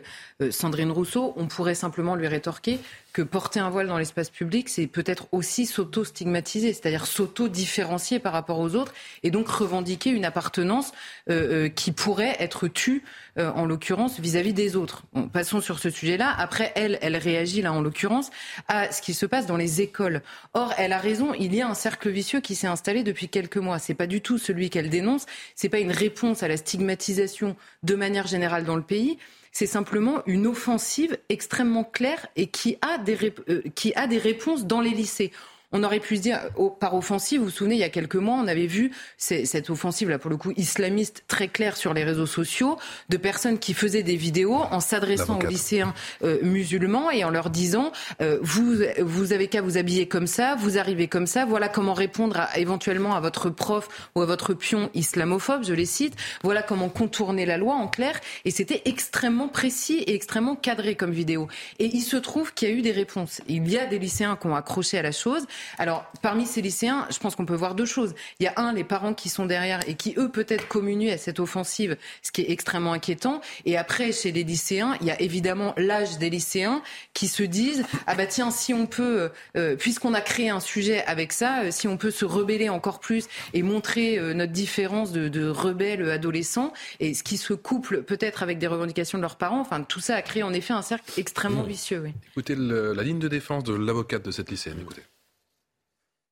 Sandrine 0.51 0.91
Rousseau? 0.91 1.35
On 1.37 1.47
pourrait 1.47 1.75
simplement 1.75 2.15
lui 2.15 2.29
rétorquer 2.29 2.81
que 3.15 3.23
porter 3.23 3.61
un 3.61 3.71
voile 3.71 3.87
dans 3.87 3.97
l'espace 3.97 4.29
public, 4.29 4.69
c'est 4.69 4.89
peut-être 4.89 5.29
aussi 5.31 5.67
s'auto-stigmatiser, 5.67 6.73
c'est-à-dire 6.73 7.07
s'auto-différencier 7.07 8.19
par 8.19 8.33
rapport 8.33 8.59
aux 8.59 8.75
autres 8.75 8.93
et 9.23 9.31
donc 9.31 9.49
revendiquer 9.49 10.11
une 10.11 10.25
appartenance 10.25 10.91
euh, 11.31 11.67
euh, 11.67 11.69
qui 11.69 11.93
pourrait 11.93 12.37
être 12.41 12.67
tue, 12.67 13.05
euh, 13.39 13.51
en 13.53 13.67
l'occurrence, 13.67 14.21
vis-à-vis 14.21 14.53
des 14.53 14.77
autres. 14.77 15.05
passons 15.33 15.61
sur 15.61 15.79
ce 15.79 15.91
sujet-là. 15.91 16.35
Après, 16.37 16.73
elle, 16.77 16.99
elle 17.03 17.17
réagit 17.17 17.63
là, 17.63 17.73
en 17.73 17.83
l'occurrence, 17.83 18.31
à 18.69 18.93
ce 18.93 19.03
qui 19.03 19.15
se 19.15 19.27
passe 19.27 19.47
dans 19.47 19.57
les 19.57 19.81
écoles. 19.81 20.23
Or, 20.53 20.73
elle 20.79 20.93
a 20.93 20.99
raison, 20.99 21.35
il 21.35 21.55
y 21.55 21.61
a 21.61 21.69
un 21.69 21.75
cercle 21.75 22.11
vicieux 22.11 22.41
qui 22.41 22.55
s'est 22.55 22.67
installé 22.67 23.03
depuis 23.03 23.29
quelques 23.29 23.57
mois. 23.57 23.79
C'est 23.79 23.95
pas 23.95 24.07
du 24.07 24.21
tout 24.21 24.39
celui 24.39 24.71
qu'elle 24.71 24.91
dénonce, 24.91 25.27
c'est 25.55 25.69
pas 25.69 25.81
une 25.81 25.93
réponse 25.93 26.43
à 26.43 26.49
la 26.49 26.57
stigmatisation 26.57 27.57
de 27.83 27.95
manière 27.95 28.27
générale 28.27 28.65
dans 28.65 28.77
le 28.77 28.83
pays 28.83 29.19
c'est 29.55 29.67
simplement 29.67 30.21
une 30.27 30.49
offensive 30.49 31.17
extrêmement 31.29 31.85
claire 31.85 32.27
et 32.35 32.49
qui 32.49 32.77
a 32.83 32.99
des, 32.99 33.33
euh, 33.49 33.63
qui 33.77 33.95
a 33.95 34.09
des 34.09 34.19
réponses 34.19 34.67
dans 34.67 34.81
les 34.81 34.91
lycées 34.91 35.31
on 35.75 35.83
aurait 35.83 36.01
pu 36.01 36.17
se 36.17 36.23
dire 36.23 36.41
par 36.81 36.95
offensive. 36.95 37.41
Vous 37.41 37.47
vous 37.47 37.51
souvenez, 37.51 37.75
il 37.75 37.81
y 37.81 37.85
a 37.85 37.91
quelques 37.91 38.15
mois, 38.15 38.37
on 38.37 38.47
avait 38.47 38.67
vu 38.67 38.93
cette 39.19 39.69
offensive 39.69 40.09
là 40.09 40.19
pour 40.19 40.31
le 40.31 40.37
coup 40.37 40.53
islamiste 40.57 41.25
très 41.29 41.49
claire 41.49 41.77
sur 41.77 41.93
les 41.93 42.05
réseaux 42.05 42.27
sociaux 42.27 42.79
de 43.09 43.17
personnes 43.17 43.59
qui 43.59 43.75
faisaient 43.75 44.03
des 44.03 44.17
vidéos 44.17 44.55
en 44.55 44.81
s'adressant 44.81 45.39
aux 45.39 45.47
lycéens 45.47 45.93
euh, 46.23 46.39
musulmans 46.43 47.11
et 47.11 47.25
en 47.25 47.31
leur 47.31 47.51
disant 47.51 47.93
euh, 48.23 48.39
vous 48.41 48.77
vous 49.01 49.33
avez 49.33 49.49
qu'à 49.49 49.63
vous 49.63 49.77
habiller 49.77 50.07
comme 50.07 50.29
ça, 50.29 50.55
vous 50.55 50.79
arrivez 50.79 51.09
comme 51.09 51.27
ça, 51.27 51.45
voilà 51.45 51.69
comment 51.69 51.95
répondre 51.95 52.39
à, 52.39 52.59
éventuellement 52.59 53.17
à 53.17 53.21
votre 53.21 53.51
prof 53.51 54.11
ou 54.15 54.23
à 54.23 54.27
votre 54.27 54.55
pion 54.55 54.91
islamophobe, 54.95 55.65
je 55.65 55.75
les 55.75 55.87
cite, 55.87 56.15
voilà 56.45 56.63
comment 56.63 56.89
contourner 56.89 57.47
la 57.47 57.59
loi 57.59 57.75
en 57.75 57.89
clair 57.89 58.21
et 58.45 58.53
c'était 58.53 58.83
extrêmement 58.85 59.49
précis 59.49 60.05
et 60.07 60.15
extrêmement 60.15 60.55
cadré 60.55 60.95
comme 60.95 61.11
vidéo. 61.11 61.49
Et 61.81 61.87
il 61.87 62.03
se 62.03 62.17
trouve 62.17 62.55
qu'il 62.55 62.69
y 62.69 62.73
a 62.73 62.75
eu 62.75 62.83
des 62.83 62.93
réponses. 62.93 63.41
Il 63.49 63.69
y 63.69 63.79
a 63.79 63.87
des 63.87 63.99
lycéens 63.99 64.37
qui 64.41 64.47
ont 64.47 64.55
accroché 64.55 64.99
à 64.99 65.03
la 65.03 65.13
chose. 65.13 65.47
Alors, 65.79 66.05
parmi 66.23 66.47
ces 66.47 66.63
lycéens, 66.63 67.07
je 67.11 67.19
pense 67.19 67.37
qu'on 67.37 67.47
peut 67.47 67.55
voir 67.55 67.75
deux 67.75 67.87
choses. 67.87 68.15
Il 68.41 68.45
y 68.45 68.47
a 68.47 68.55
un, 68.57 68.73
les 68.73 68.85
parents 68.85 69.15
qui 69.15 69.29
sont 69.29 69.47
derrière 69.47 69.81
et 69.89 69.95
qui, 69.95 70.15
eux, 70.17 70.29
peut-être 70.29 70.69
communuent 70.69 71.11
à 71.11 71.19
cette 71.19 71.41
offensive, 71.41 71.97
ce 72.23 72.33
qui 72.33 72.43
est 72.43 72.51
extrêmement 72.51 72.93
inquiétant. 72.93 73.41
Et 73.65 73.77
après, 73.77 74.13
chez 74.13 74.33
les 74.33 74.45
lycéens, 74.45 74.97
il 75.01 75.07
y 75.07 75.11
a 75.11 75.21
évidemment 75.21 75.75
l'âge 75.77 76.19
des 76.19 76.31
lycéens 76.31 76.83
qui 77.13 77.29
se 77.29 77.43
disent, 77.43 77.85
ah 78.07 78.15
bah 78.15 78.27
tiens, 78.27 78.51
si 78.51 78.75
on 78.75 78.87
peut, 78.87 79.21
euh, 79.21 79.29
euh, 79.57 79.77
puisqu'on 79.77 80.15
a 80.15 80.21
créé 80.21 80.51
un 80.51 80.61
sujet 80.61 81.05
avec 81.05 81.33
ça, 81.33 81.63
euh, 81.63 81.71
si 81.71 81.89
on 81.89 81.97
peut 81.97 82.11
se 82.11 82.25
rebeller 82.25 82.69
encore 82.69 83.01
plus 83.01 83.27
et 83.53 83.63
montrer 83.63 84.19
notre 84.35 84.53
différence 84.53 85.13
de, 85.13 85.29
de 85.29 85.49
rebelles 85.49 86.11
adolescents, 86.11 86.73
et 87.01 87.15
ce 87.15 87.23
qui 87.23 87.37
se 87.37 87.53
couple 87.55 88.03
peut-être 88.03 88.43
avec 88.43 88.59
des 88.59 88.67
revendications 88.67 89.19
de 89.19 89.23
leurs 89.23 89.37
parents, 89.37 89.61
enfin, 89.61 89.83
tout 89.83 90.01
ça 90.01 90.17
a 90.17 90.23
créé 90.23 90.43
en 90.43 90.53
effet 90.53 90.73
un 90.73 90.83
cercle 90.83 91.13
extrêmement 91.19 91.63
vicieux. 91.63 92.11
Écoutez 92.33 92.55
la 92.57 93.03
ligne 93.03 93.19
de 93.19 93.29
défense 93.29 93.65
de 93.65 93.75
l'avocate 93.75 94.25
de 94.25 94.31
cette 94.31 94.51
lycéenne, 94.51 94.79
écoutez. 94.81 95.03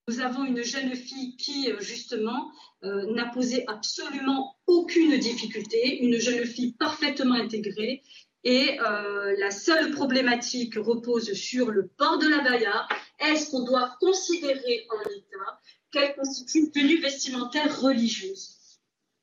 Nous 0.09 0.19
avons 0.19 0.45
une 0.45 0.65
jeune 0.65 0.97
fille 0.97 1.37
qui, 1.37 1.71
euh, 1.71 1.81
justement, 1.81 2.51
euh, 2.83 3.15
n'a 3.15 3.27
posé 3.27 3.65
absolument 3.69 4.57
aucune 4.67 5.17
difficulté, 5.17 6.03
une 6.03 6.19
jeune 6.19 6.45
fille 6.45 6.73
parfaitement 6.73 7.37
intégrée. 7.37 8.03
Et 8.43 8.81
euh, 8.81 9.37
la 9.39 9.53
seule 9.53 9.93
problématique 9.93 10.75
repose 10.75 11.33
sur 11.35 11.71
le 11.71 11.87
port 11.87 12.19
de 12.19 12.27
la 12.27 12.41
baya. 12.41 12.89
Est-ce 13.21 13.53
qu'on 13.53 13.63
doit 13.63 13.97
considérer 14.01 14.89
en 14.91 15.09
l'état 15.09 15.61
qu'elle 15.93 16.17
constitue 16.17 16.59
une 16.59 16.71
tenue 16.73 17.01
vestimentaire 17.01 17.81
religieuse? 17.81 18.57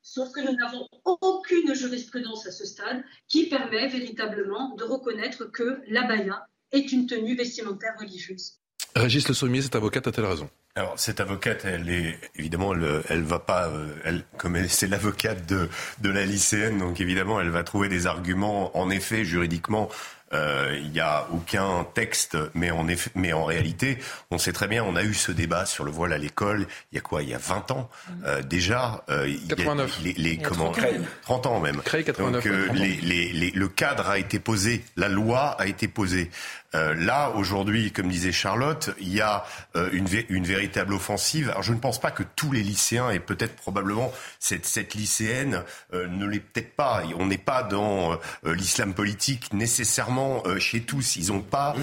Sauf 0.02 0.32
que 0.32 0.40
nous 0.40 0.56
n'avons 0.56 0.88
aucune 1.04 1.76
jurisprudence 1.76 2.48
à 2.48 2.52
ce 2.52 2.66
stade 2.66 3.04
qui 3.28 3.50
permet 3.50 3.90
véritablement 3.90 4.76
de 4.76 4.86
reconnaître 4.86 5.44
que 5.52 5.82
la 5.90 6.04
baya 6.04 6.48
est 6.72 6.94
une 6.94 7.06
tenue 7.06 7.36
vestimentaire 7.36 7.96
religieuse. 8.00 8.54
Régis 8.96 9.28
Le 9.28 9.34
Sommier, 9.34 9.62
cette 9.62 9.76
avocate 9.76 10.08
a-t-elle 10.08 10.26
raison? 10.26 10.50
Alors 10.80 10.98
cette 10.98 11.20
avocate, 11.20 11.66
elle 11.66 11.90
est 11.90 12.18
évidemment, 12.36 12.74
elle, 12.74 13.04
elle 13.10 13.24
va 13.24 13.40
pas, 13.40 13.68
euh, 13.68 13.94
elle, 14.06 14.24
comme 14.38 14.58
c'est 14.68 14.88
l'avocate 14.88 15.46
de, 15.46 15.70
de 16.02 16.10
la 16.10 16.26
lycéenne, 16.26 16.80
donc 16.80 17.02
évidemment, 17.02 17.42
elle 17.42 17.50
va 17.50 17.64
trouver 17.64 17.90
des 17.90 18.08
arguments, 18.08 18.76
en 18.78 18.90
effet, 18.90 19.26
juridiquement, 19.26 19.90
il 20.32 20.92
n'y 20.92 21.00
a 21.00 21.28
aucun 21.32 21.86
texte, 21.94 22.38
mais 22.54 22.72
en, 22.72 22.88
effet, 22.88 23.12
mais 23.16 23.34
en 23.34 23.46
réalité, 23.46 23.98
on 24.32 24.38
sait 24.38 24.54
très 24.54 24.68
bien, 24.68 24.84
on 24.84 24.96
a 24.96 25.04
eu 25.04 25.14
ce 25.14 25.32
débat 25.32 25.66
sur 25.66 25.84
le 25.84 25.92
voile 25.92 26.14
à 26.14 26.18
l'école, 26.18 26.68
il 26.92 26.96
y 26.96 26.98
a 26.98 27.02
quoi? 27.02 27.24
Il 27.24 27.30
y 27.30 27.34
a 27.34 27.40
20 27.40 27.72
ans 27.72 27.90
euh, 28.26 28.42
déjà. 28.42 29.04
Euh, 29.10 29.32
89. 29.48 30.00
les, 30.04 30.14
les, 30.14 30.38
comment, 30.38 30.72
30 31.24 31.46
ans 31.46 31.60
même. 31.60 31.82
Créé 31.82 32.04
89. 32.04 32.44
Donc, 32.44 32.54
euh, 32.54 32.70
les, 32.74 33.32
les, 33.32 33.52
le 33.52 33.68
cadre 33.68 34.10
a 34.10 34.18
été 34.18 34.40
posé, 34.40 34.84
la 34.96 35.10
loi 35.10 35.56
a 35.60 35.68
été 35.68 35.88
posée. 35.88 36.30
Euh, 36.76 36.94
là, 36.94 37.32
aujourd'hui, 37.32 37.92
comme 37.92 38.10
disait 38.10 38.32
Charlotte, 38.32 38.92
il 39.00 39.12
y 39.12 39.22
a 39.22 39.44
euh, 39.76 39.90
une, 39.92 40.08
une, 40.30 40.46
véritable 40.46 40.94
offensive. 40.94 41.50
Alors, 41.50 41.64
je 41.64 41.74
ne 41.74 41.80
pense 41.80 42.00
pas 42.00 42.12
que 42.12 42.22
tous 42.36 42.52
les 42.52 42.62
lycéens, 42.62 43.10
et 43.10 43.20
peut-être 43.20 43.56
probablement 43.56 44.12
cette, 44.38 44.68
cette 44.68 44.94
lycéenne, 44.94 45.64
ne 45.94 46.26
l'est 46.28 46.40
peut-être 46.40 46.76
pas. 46.76 47.02
On 47.18 47.26
n'est 47.26 47.40
pas 47.40 47.64
dans 47.64 48.20
l'islam 48.44 48.94
politique 48.94 49.52
nécessairement 49.52 50.19
nécessairement 50.20 50.44
chez 50.60 50.82
tous. 50.82 51.16
Ils 51.16 51.28
n'ont 51.28 51.42
pas 51.42 51.76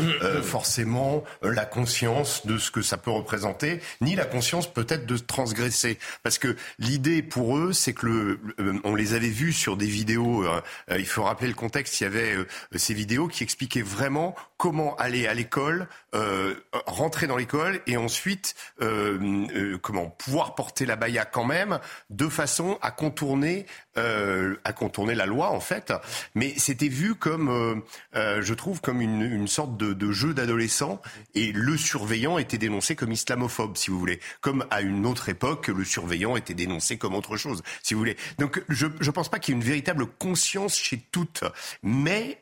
forcément 0.42 1.24
la 1.42 1.64
conscience 1.64 2.46
de 2.46 2.58
ce 2.58 2.70
que 2.70 2.82
ça 2.82 2.96
peut 2.96 3.10
représenter, 3.10 3.80
ni 4.00 4.14
la 4.14 4.24
conscience 4.24 4.72
peut-être 4.72 5.06
de 5.06 5.16
transgresser. 5.16 5.98
Parce 6.22 6.38
que 6.38 6.56
l'idée 6.78 7.22
pour 7.22 7.56
eux, 7.56 7.72
c'est 7.72 7.92
que 7.92 8.06
le, 8.06 8.40
on 8.84 8.94
les 8.94 9.14
avait 9.14 9.28
vus 9.28 9.52
sur 9.52 9.76
des 9.76 9.86
vidéos. 9.86 10.44
il 10.90 11.06
faut 11.06 11.22
rappeler 11.22 11.48
le 11.48 11.54
contexte. 11.54 12.00
Il 12.00 12.04
y 12.04 12.06
avait 12.06 12.36
ces 12.74 12.94
vidéos 12.94 13.28
qui 13.28 13.42
expliquaient 13.42 13.82
vraiment 13.82 14.34
comment 14.56 14.96
aller 14.96 15.26
à 15.26 15.34
l'école, 15.34 15.88
euh, 16.14 16.54
rentrer 16.86 17.26
dans 17.26 17.36
l'école 17.36 17.80
et 17.86 17.96
ensuite 17.96 18.54
euh, 18.80 19.18
euh, 19.54 19.78
comment 19.78 20.08
pouvoir 20.08 20.54
porter 20.54 20.86
la 20.86 20.96
baya 20.96 21.24
quand 21.24 21.44
même 21.44 21.78
de 22.10 22.28
façon 22.28 22.78
à 22.80 22.90
contourner 22.90 23.66
à 23.96 24.72
contourner 24.72 25.14
la 25.14 25.26
loi 25.26 25.50
en 25.50 25.60
fait. 25.60 25.92
Mais 26.34 26.54
c'était 26.56 26.88
vu 26.88 27.14
comme 27.14 27.82
je 28.14 28.54
trouve 28.54 28.80
comme 28.80 29.00
une, 29.00 29.22
une 29.22 29.48
sorte 29.48 29.76
de, 29.76 29.92
de 29.92 30.12
jeu 30.12 30.34
d'adolescent 30.34 31.00
et 31.34 31.52
le 31.52 31.76
surveillant 31.76 32.38
était 32.38 32.58
dénoncé 32.58 32.96
comme 32.96 33.12
islamophobe 33.12 33.76
si 33.76 33.90
vous 33.90 33.98
voulez, 33.98 34.20
comme 34.40 34.66
à 34.70 34.80
une 34.82 35.06
autre 35.06 35.28
époque 35.28 35.68
le 35.68 35.84
surveillant 35.84 36.36
était 36.36 36.54
dénoncé 36.54 36.98
comme 36.98 37.14
autre 37.14 37.36
chose 37.36 37.62
si 37.82 37.94
vous 37.94 38.00
voulez. 38.00 38.16
Donc 38.38 38.62
je 38.68 38.86
ne 38.86 39.10
pense 39.10 39.28
pas 39.28 39.38
qu'il 39.38 39.54
y 39.54 39.56
ait 39.56 39.60
une 39.60 39.66
véritable 39.66 40.06
conscience 40.06 40.76
chez 40.76 40.98
toutes, 41.10 41.44
mais 41.82 42.38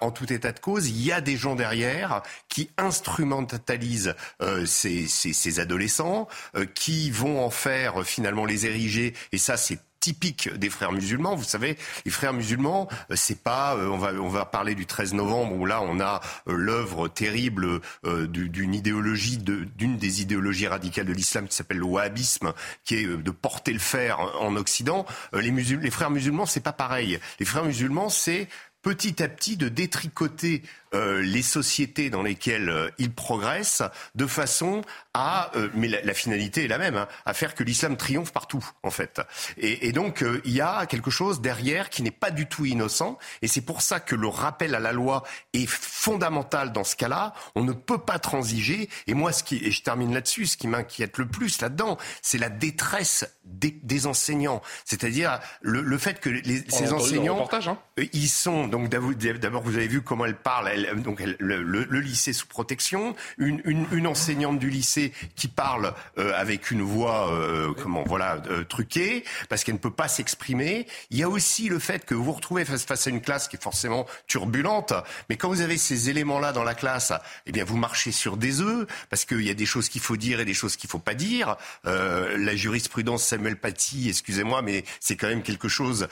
en 0.00 0.10
tout 0.10 0.32
état 0.32 0.52
de 0.52 0.60
cause 0.60 0.88
il 0.88 1.02
y 1.02 1.12
a 1.12 1.20
des 1.20 1.36
gens 1.36 1.54
derrière 1.54 2.22
qui 2.48 2.70
instrumentalisent 2.76 4.14
euh, 4.42 4.66
ces, 4.66 5.06
ces, 5.06 5.32
ces, 5.32 5.60
adolescents, 5.60 6.28
euh, 6.56 6.64
qui 6.66 7.10
vont 7.10 7.44
en 7.44 7.50
faire 7.50 8.00
euh, 8.00 8.04
finalement 8.04 8.44
les 8.44 8.66
ériger, 8.66 9.14
et 9.32 9.38
ça 9.38 9.56
c'est 9.56 9.78
typique 10.00 10.48
des 10.54 10.70
frères 10.70 10.92
musulmans. 10.92 11.34
Vous 11.34 11.44
savez, 11.44 11.76
les 12.04 12.10
frères 12.10 12.32
musulmans, 12.32 12.88
euh, 13.10 13.14
c'est 13.16 13.42
pas. 13.42 13.76
on 13.76 13.98
va 13.98 14.12
on 14.12 14.28
va 14.28 14.44
parler 14.44 14.74
du 14.74 14.86
13 14.86 15.14
novembre 15.14 15.54
où 15.54 15.66
là 15.66 15.80
on 15.82 16.00
a 16.00 16.20
l'œuvre 16.46 17.08
terrible 17.08 17.80
d'une 18.04 18.74
idéologie 18.74 19.38
d'une 19.38 19.96
des 19.96 20.22
idéologies 20.22 20.66
radicales 20.66 21.06
de 21.06 21.12
l'islam 21.12 21.46
qui 21.48 21.54
s'appelle 21.54 21.78
le 21.78 21.84
wahhabisme, 21.84 22.52
qui 22.84 22.96
est 22.96 23.06
de 23.06 23.30
porter 23.30 23.72
le 23.72 23.78
fer 23.78 24.18
en 24.40 24.56
Occident. 24.56 25.06
les 25.32 25.50
musulmans, 25.50 25.82
les 25.82 25.90
frères 25.90 26.10
musulmans, 26.10 26.46
c'est 26.46 26.60
pas 26.60 26.72
pareil. 26.72 27.18
Les 27.38 27.46
frères 27.46 27.64
musulmans, 27.64 28.08
c'est 28.08 28.48
petit 28.82 29.22
à 29.22 29.28
petit 29.28 29.56
de 29.56 29.68
détricoter 29.68 30.62
euh, 30.94 31.20
les 31.20 31.42
sociétés 31.42 32.10
dans 32.10 32.22
lesquelles 32.22 32.70
euh, 32.70 32.90
ils 32.98 33.12
progressent 33.12 33.82
de 34.14 34.26
façon 34.26 34.82
à, 35.14 35.50
euh, 35.56 35.68
mais 35.74 35.88
la, 35.88 36.14
finalité 36.14 36.64
est 36.64 36.68
la 36.68 36.78
même, 36.78 36.96
hein, 36.96 37.08
à 37.26 37.34
faire 37.34 37.54
que 37.54 37.62
l'islam 37.62 37.96
triomphe 37.96 38.32
partout 38.32 38.64
en 38.82 38.90
fait. 38.90 39.20
Et, 39.56 39.88
et 39.88 39.92
donc 39.92 40.24
il 40.44 40.52
y 40.52 40.60
a 40.60 40.86
quelque 40.86 41.10
chose 41.10 41.40
derrière 41.40 41.90
qui 41.90 42.02
n'est 42.02 42.10
pas 42.10 42.30
du 42.30 42.46
tout 42.46 42.64
innocent, 42.64 43.18
et 43.42 43.48
c'est 43.48 43.60
pour 43.60 43.82
ça 43.82 44.00
que 44.00 44.14
le 44.14 44.28
rappel 44.28 44.74
à 44.74 44.80
la 44.80 44.92
loi 44.92 45.24
est 45.52 45.68
fondamental 45.68 46.72
dans 46.72 46.84
ce 46.84 46.96
cas-là. 46.96 47.34
On 47.54 47.64
ne 47.64 47.72
peut 47.72 47.98
pas 47.98 48.18
transiger. 48.18 48.88
Et 49.06 49.14
moi, 49.14 49.32
ce 49.32 49.42
qui, 49.42 49.56
et 49.56 49.70
je 49.70 49.82
termine 49.82 50.14
là-dessus, 50.14 50.46
ce 50.46 50.56
qui 50.56 50.68
m'inquiète 50.68 51.18
le 51.18 51.26
plus 51.26 51.60
là-dedans, 51.60 51.98
c'est 52.22 52.38
la 52.38 52.48
détresse 52.48 53.26
des, 53.44 53.70
des 53.82 54.06
enseignants, 54.06 54.62
c'est-à-dire 54.84 55.40
le, 55.60 55.80
le, 55.80 55.98
fait 55.98 56.20
que 56.20 56.28
les, 56.28 56.64
ces 56.68 56.92
enseignants, 56.92 57.48
hein. 57.50 57.78
ils 58.12 58.28
sont 58.28 58.68
donc 58.68 58.88
d'abord 58.88 59.62
vous 59.62 59.76
avez 59.76 59.88
vu 59.88 60.02
comment 60.02 60.26
elle 60.26 60.36
parle 60.36 60.68
donc 60.96 61.20
le, 61.20 62.00
lycée 62.00 62.32
sous 62.32 62.46
protection, 62.46 63.14
une, 63.38 64.06
enseignante 64.06 64.58
du 64.58 64.70
lycée 64.70 65.12
qui 65.36 65.48
parle 65.48 65.94
euh, 66.18 66.32
avec 66.34 66.70
une 66.70 66.82
voix 66.82 67.32
euh, 67.32 67.72
comment 67.82 68.04
voilà 68.04 68.40
euh, 68.50 68.64
truquée 68.64 69.24
parce 69.48 69.64
qu'elle 69.64 69.74
ne 69.74 69.80
peut 69.80 69.90
pas 69.90 70.08
s'exprimer. 70.08 70.86
Il 71.10 71.18
y 71.18 71.22
a 71.22 71.28
aussi 71.28 71.68
le 71.68 71.78
fait 71.78 72.04
que 72.04 72.14
vous 72.14 72.24
vous 72.24 72.32
retrouvez 72.32 72.64
face, 72.64 73.06
à 73.06 73.10
une 73.10 73.20
classe 73.20 73.48
qui 73.48 73.56
est 73.56 73.62
forcément 73.62 74.06
turbulente, 74.26 74.92
mais 75.28 75.36
quand 75.36 75.48
vous 75.48 75.60
avez 75.60 75.76
ces 75.76 76.10
éléments-là 76.10 76.52
dans 76.52 76.64
la 76.64 76.74
classe, 76.74 77.12
eh 77.46 77.52
bien 77.52 77.64
vous 77.64 77.76
marchez 77.76 78.12
sur 78.12 78.36
des 78.36 78.60
œufs 78.60 78.86
parce 79.10 79.24
qu'il 79.24 79.42
y 79.42 79.50
a 79.50 79.54
des 79.54 79.66
choses 79.66 79.88
qu'il 79.88 80.00
faut 80.00 80.16
dire 80.16 80.40
et 80.40 80.44
des 80.44 80.54
choses 80.54 80.76
qu'il 80.76 80.90
faut 80.90 80.98
pas 80.98 81.14
dire. 81.14 81.56
la 81.84 82.56
jurisprudence 82.56 83.24
Samuel 83.24 83.56
Paty, 83.56 84.08
excusez-moi, 84.08 84.62
mais 84.62 84.84
c'est 85.00 85.16
quand 85.16 85.28
même 85.28 85.42
quelque 85.42 85.68
chose 85.68 86.08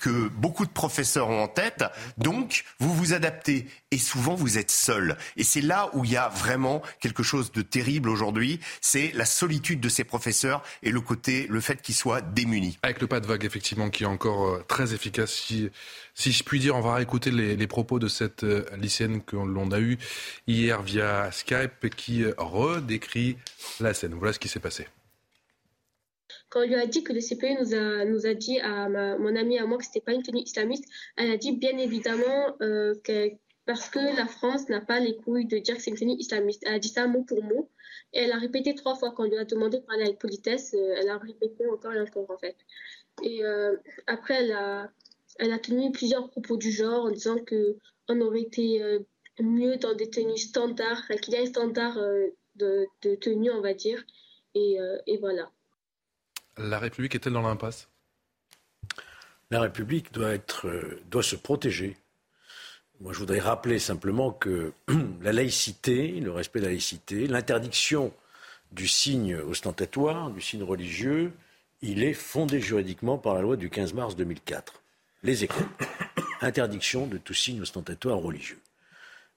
que 0.00 0.28
beaucoup 0.28 0.66
de 0.66 0.70
professeurs 0.70 1.28
ont 1.28 1.42
en 1.42 1.48
tête. 1.48 1.84
Donc 2.16 2.64
vous 2.78 2.94
vous 2.94 3.12
adaptez 3.12 3.66
souvent 4.08 4.34
vous 4.34 4.58
êtes 4.58 4.70
seul. 4.70 5.16
Et 5.36 5.44
c'est 5.44 5.60
là 5.60 5.90
où 5.92 6.04
il 6.04 6.12
y 6.12 6.16
a 6.16 6.28
vraiment 6.28 6.82
quelque 7.00 7.22
chose 7.22 7.52
de 7.52 7.62
terrible 7.62 8.08
aujourd'hui, 8.08 8.60
c'est 8.80 9.12
la 9.14 9.24
solitude 9.24 9.80
de 9.80 9.88
ces 9.88 10.04
professeurs 10.04 10.62
et 10.82 10.90
le 10.90 11.00
côté, 11.00 11.46
le 11.48 11.60
fait 11.60 11.82
qu'ils 11.82 11.94
soient 11.94 12.20
démunis. 12.20 12.78
Avec 12.82 13.00
le 13.00 13.06
pas 13.06 13.20
de 13.20 13.26
vague, 13.26 13.44
effectivement, 13.44 13.90
qui 13.90 14.04
est 14.04 14.06
encore 14.06 14.46
euh, 14.46 14.64
très 14.66 14.94
efficace. 14.94 15.32
Si, 15.32 15.70
si 16.14 16.32
je 16.32 16.42
puis 16.42 16.58
dire, 16.58 16.76
on 16.76 16.80
va 16.80 17.02
écouter 17.02 17.30
les, 17.30 17.56
les 17.56 17.66
propos 17.66 17.98
de 17.98 18.08
cette 18.08 18.44
euh, 18.44 18.64
lycéenne 18.76 19.22
que 19.22 19.36
l'on 19.36 19.70
a 19.70 19.80
eue 19.80 19.98
hier 20.46 20.82
via 20.82 21.30
Skype 21.32 21.94
qui 21.94 22.24
euh, 22.24 22.34
redécrit 22.38 23.36
la 23.80 23.94
scène. 23.94 24.14
Voilà 24.14 24.32
ce 24.32 24.38
qui 24.38 24.48
s'est 24.48 24.60
passé 24.60 24.86
quand 26.50 26.60
on 26.60 26.66
lui 26.66 26.74
a 26.74 26.86
dit 26.86 27.02
que 27.02 27.12
le 27.12 27.20
CPE 27.20 27.60
nous 27.60 27.74
a, 27.74 28.04
nous 28.04 28.26
a 28.26 28.34
dit 28.34 28.58
à 28.60 28.88
mon 28.88 29.36
ami 29.36 29.58
à 29.58 29.66
moi 29.66 29.78
que 29.78 29.84
c'était 29.84 30.00
pas 30.00 30.12
une 30.12 30.22
tenue 30.22 30.40
islamiste, 30.40 30.84
elle 31.16 31.30
a 31.30 31.36
dit 31.36 31.52
bien 31.52 31.76
évidemment 31.76 32.56
euh, 32.62 32.94
que 33.04 33.30
parce 33.68 33.90
que 33.90 33.98
la 34.16 34.26
France 34.26 34.70
n'a 34.70 34.80
pas 34.80 34.98
les 34.98 35.14
couilles 35.14 35.44
de 35.44 35.58
dire 35.58 35.76
que 35.76 35.82
c'est 35.82 35.90
une 35.90 35.98
tenue 35.98 36.14
islamiste. 36.14 36.62
Elle 36.64 36.76
a 36.76 36.78
dit 36.78 36.88
ça 36.88 37.06
mot 37.06 37.22
pour 37.22 37.44
mot. 37.44 37.70
Et 38.14 38.20
elle 38.20 38.32
a 38.32 38.38
répété 38.38 38.74
trois 38.74 38.96
fois 38.96 39.12
quand 39.14 39.24
on 39.24 39.28
lui 39.28 39.36
a 39.36 39.44
demandé 39.44 39.78
de 39.78 39.84
parler 39.84 40.04
avec 40.04 40.18
politesse. 40.18 40.72
Euh, 40.72 40.94
elle 40.96 41.10
a 41.10 41.18
répété 41.18 41.66
encore 41.68 41.92
et 41.92 42.00
encore, 42.00 42.30
en 42.30 42.38
fait. 42.38 42.56
Et 43.22 43.44
euh, 43.44 43.76
après, 44.06 44.42
elle 44.42 44.52
a, 44.52 44.90
elle 45.38 45.52
a 45.52 45.58
tenu 45.58 45.92
plusieurs 45.92 46.30
propos 46.30 46.56
du 46.56 46.72
genre 46.72 47.04
en 47.04 47.10
disant 47.10 47.36
qu'on 47.44 48.20
aurait 48.22 48.40
été 48.40 48.82
euh, 48.82 49.00
mieux 49.38 49.76
dans 49.76 49.92
des 49.92 50.08
tenues 50.08 50.38
standards, 50.38 51.06
qu'il 51.20 51.34
y 51.34 51.36
a 51.36 51.42
un 51.42 51.46
standard 51.46 51.98
de, 52.56 52.86
de, 53.02 53.16
tenue, 53.16 53.50
on 53.50 53.60
va 53.60 53.74
dire. 53.74 54.02
Et, 54.54 54.78
et 55.06 55.18
voilà. 55.18 55.52
La 56.56 56.78
République 56.78 57.14
est-elle 57.14 57.34
dans 57.34 57.42
l'impasse? 57.42 57.90
La 59.50 59.60
République 59.60 60.10
doit, 60.10 60.32
être, 60.32 60.66
doit 61.10 61.22
se 61.22 61.36
protéger 61.36 61.98
moi, 63.00 63.12
je 63.12 63.18
voudrais 63.18 63.38
rappeler 63.38 63.78
simplement 63.78 64.30
que 64.32 64.72
la 65.22 65.32
laïcité, 65.32 66.20
le 66.20 66.32
respect 66.32 66.58
de 66.58 66.64
la 66.64 66.70
laïcité, 66.70 67.26
l'interdiction 67.26 68.12
du 68.72 68.88
signe 68.88 69.36
ostentatoire, 69.36 70.30
du 70.30 70.40
signe 70.40 70.62
religieux, 70.62 71.32
il 71.80 72.02
est 72.02 72.12
fondé 72.12 72.60
juridiquement 72.60 73.16
par 73.16 73.34
la 73.34 73.40
loi 73.40 73.56
du 73.56 73.70
15 73.70 73.94
mars 73.94 74.16
2004. 74.16 74.82
Les 75.22 75.44
écoles. 75.44 75.66
Interdiction 76.40 77.06
de 77.06 77.18
tout 77.18 77.34
signe 77.34 77.60
ostentatoire 77.62 78.18
religieux. 78.18 78.58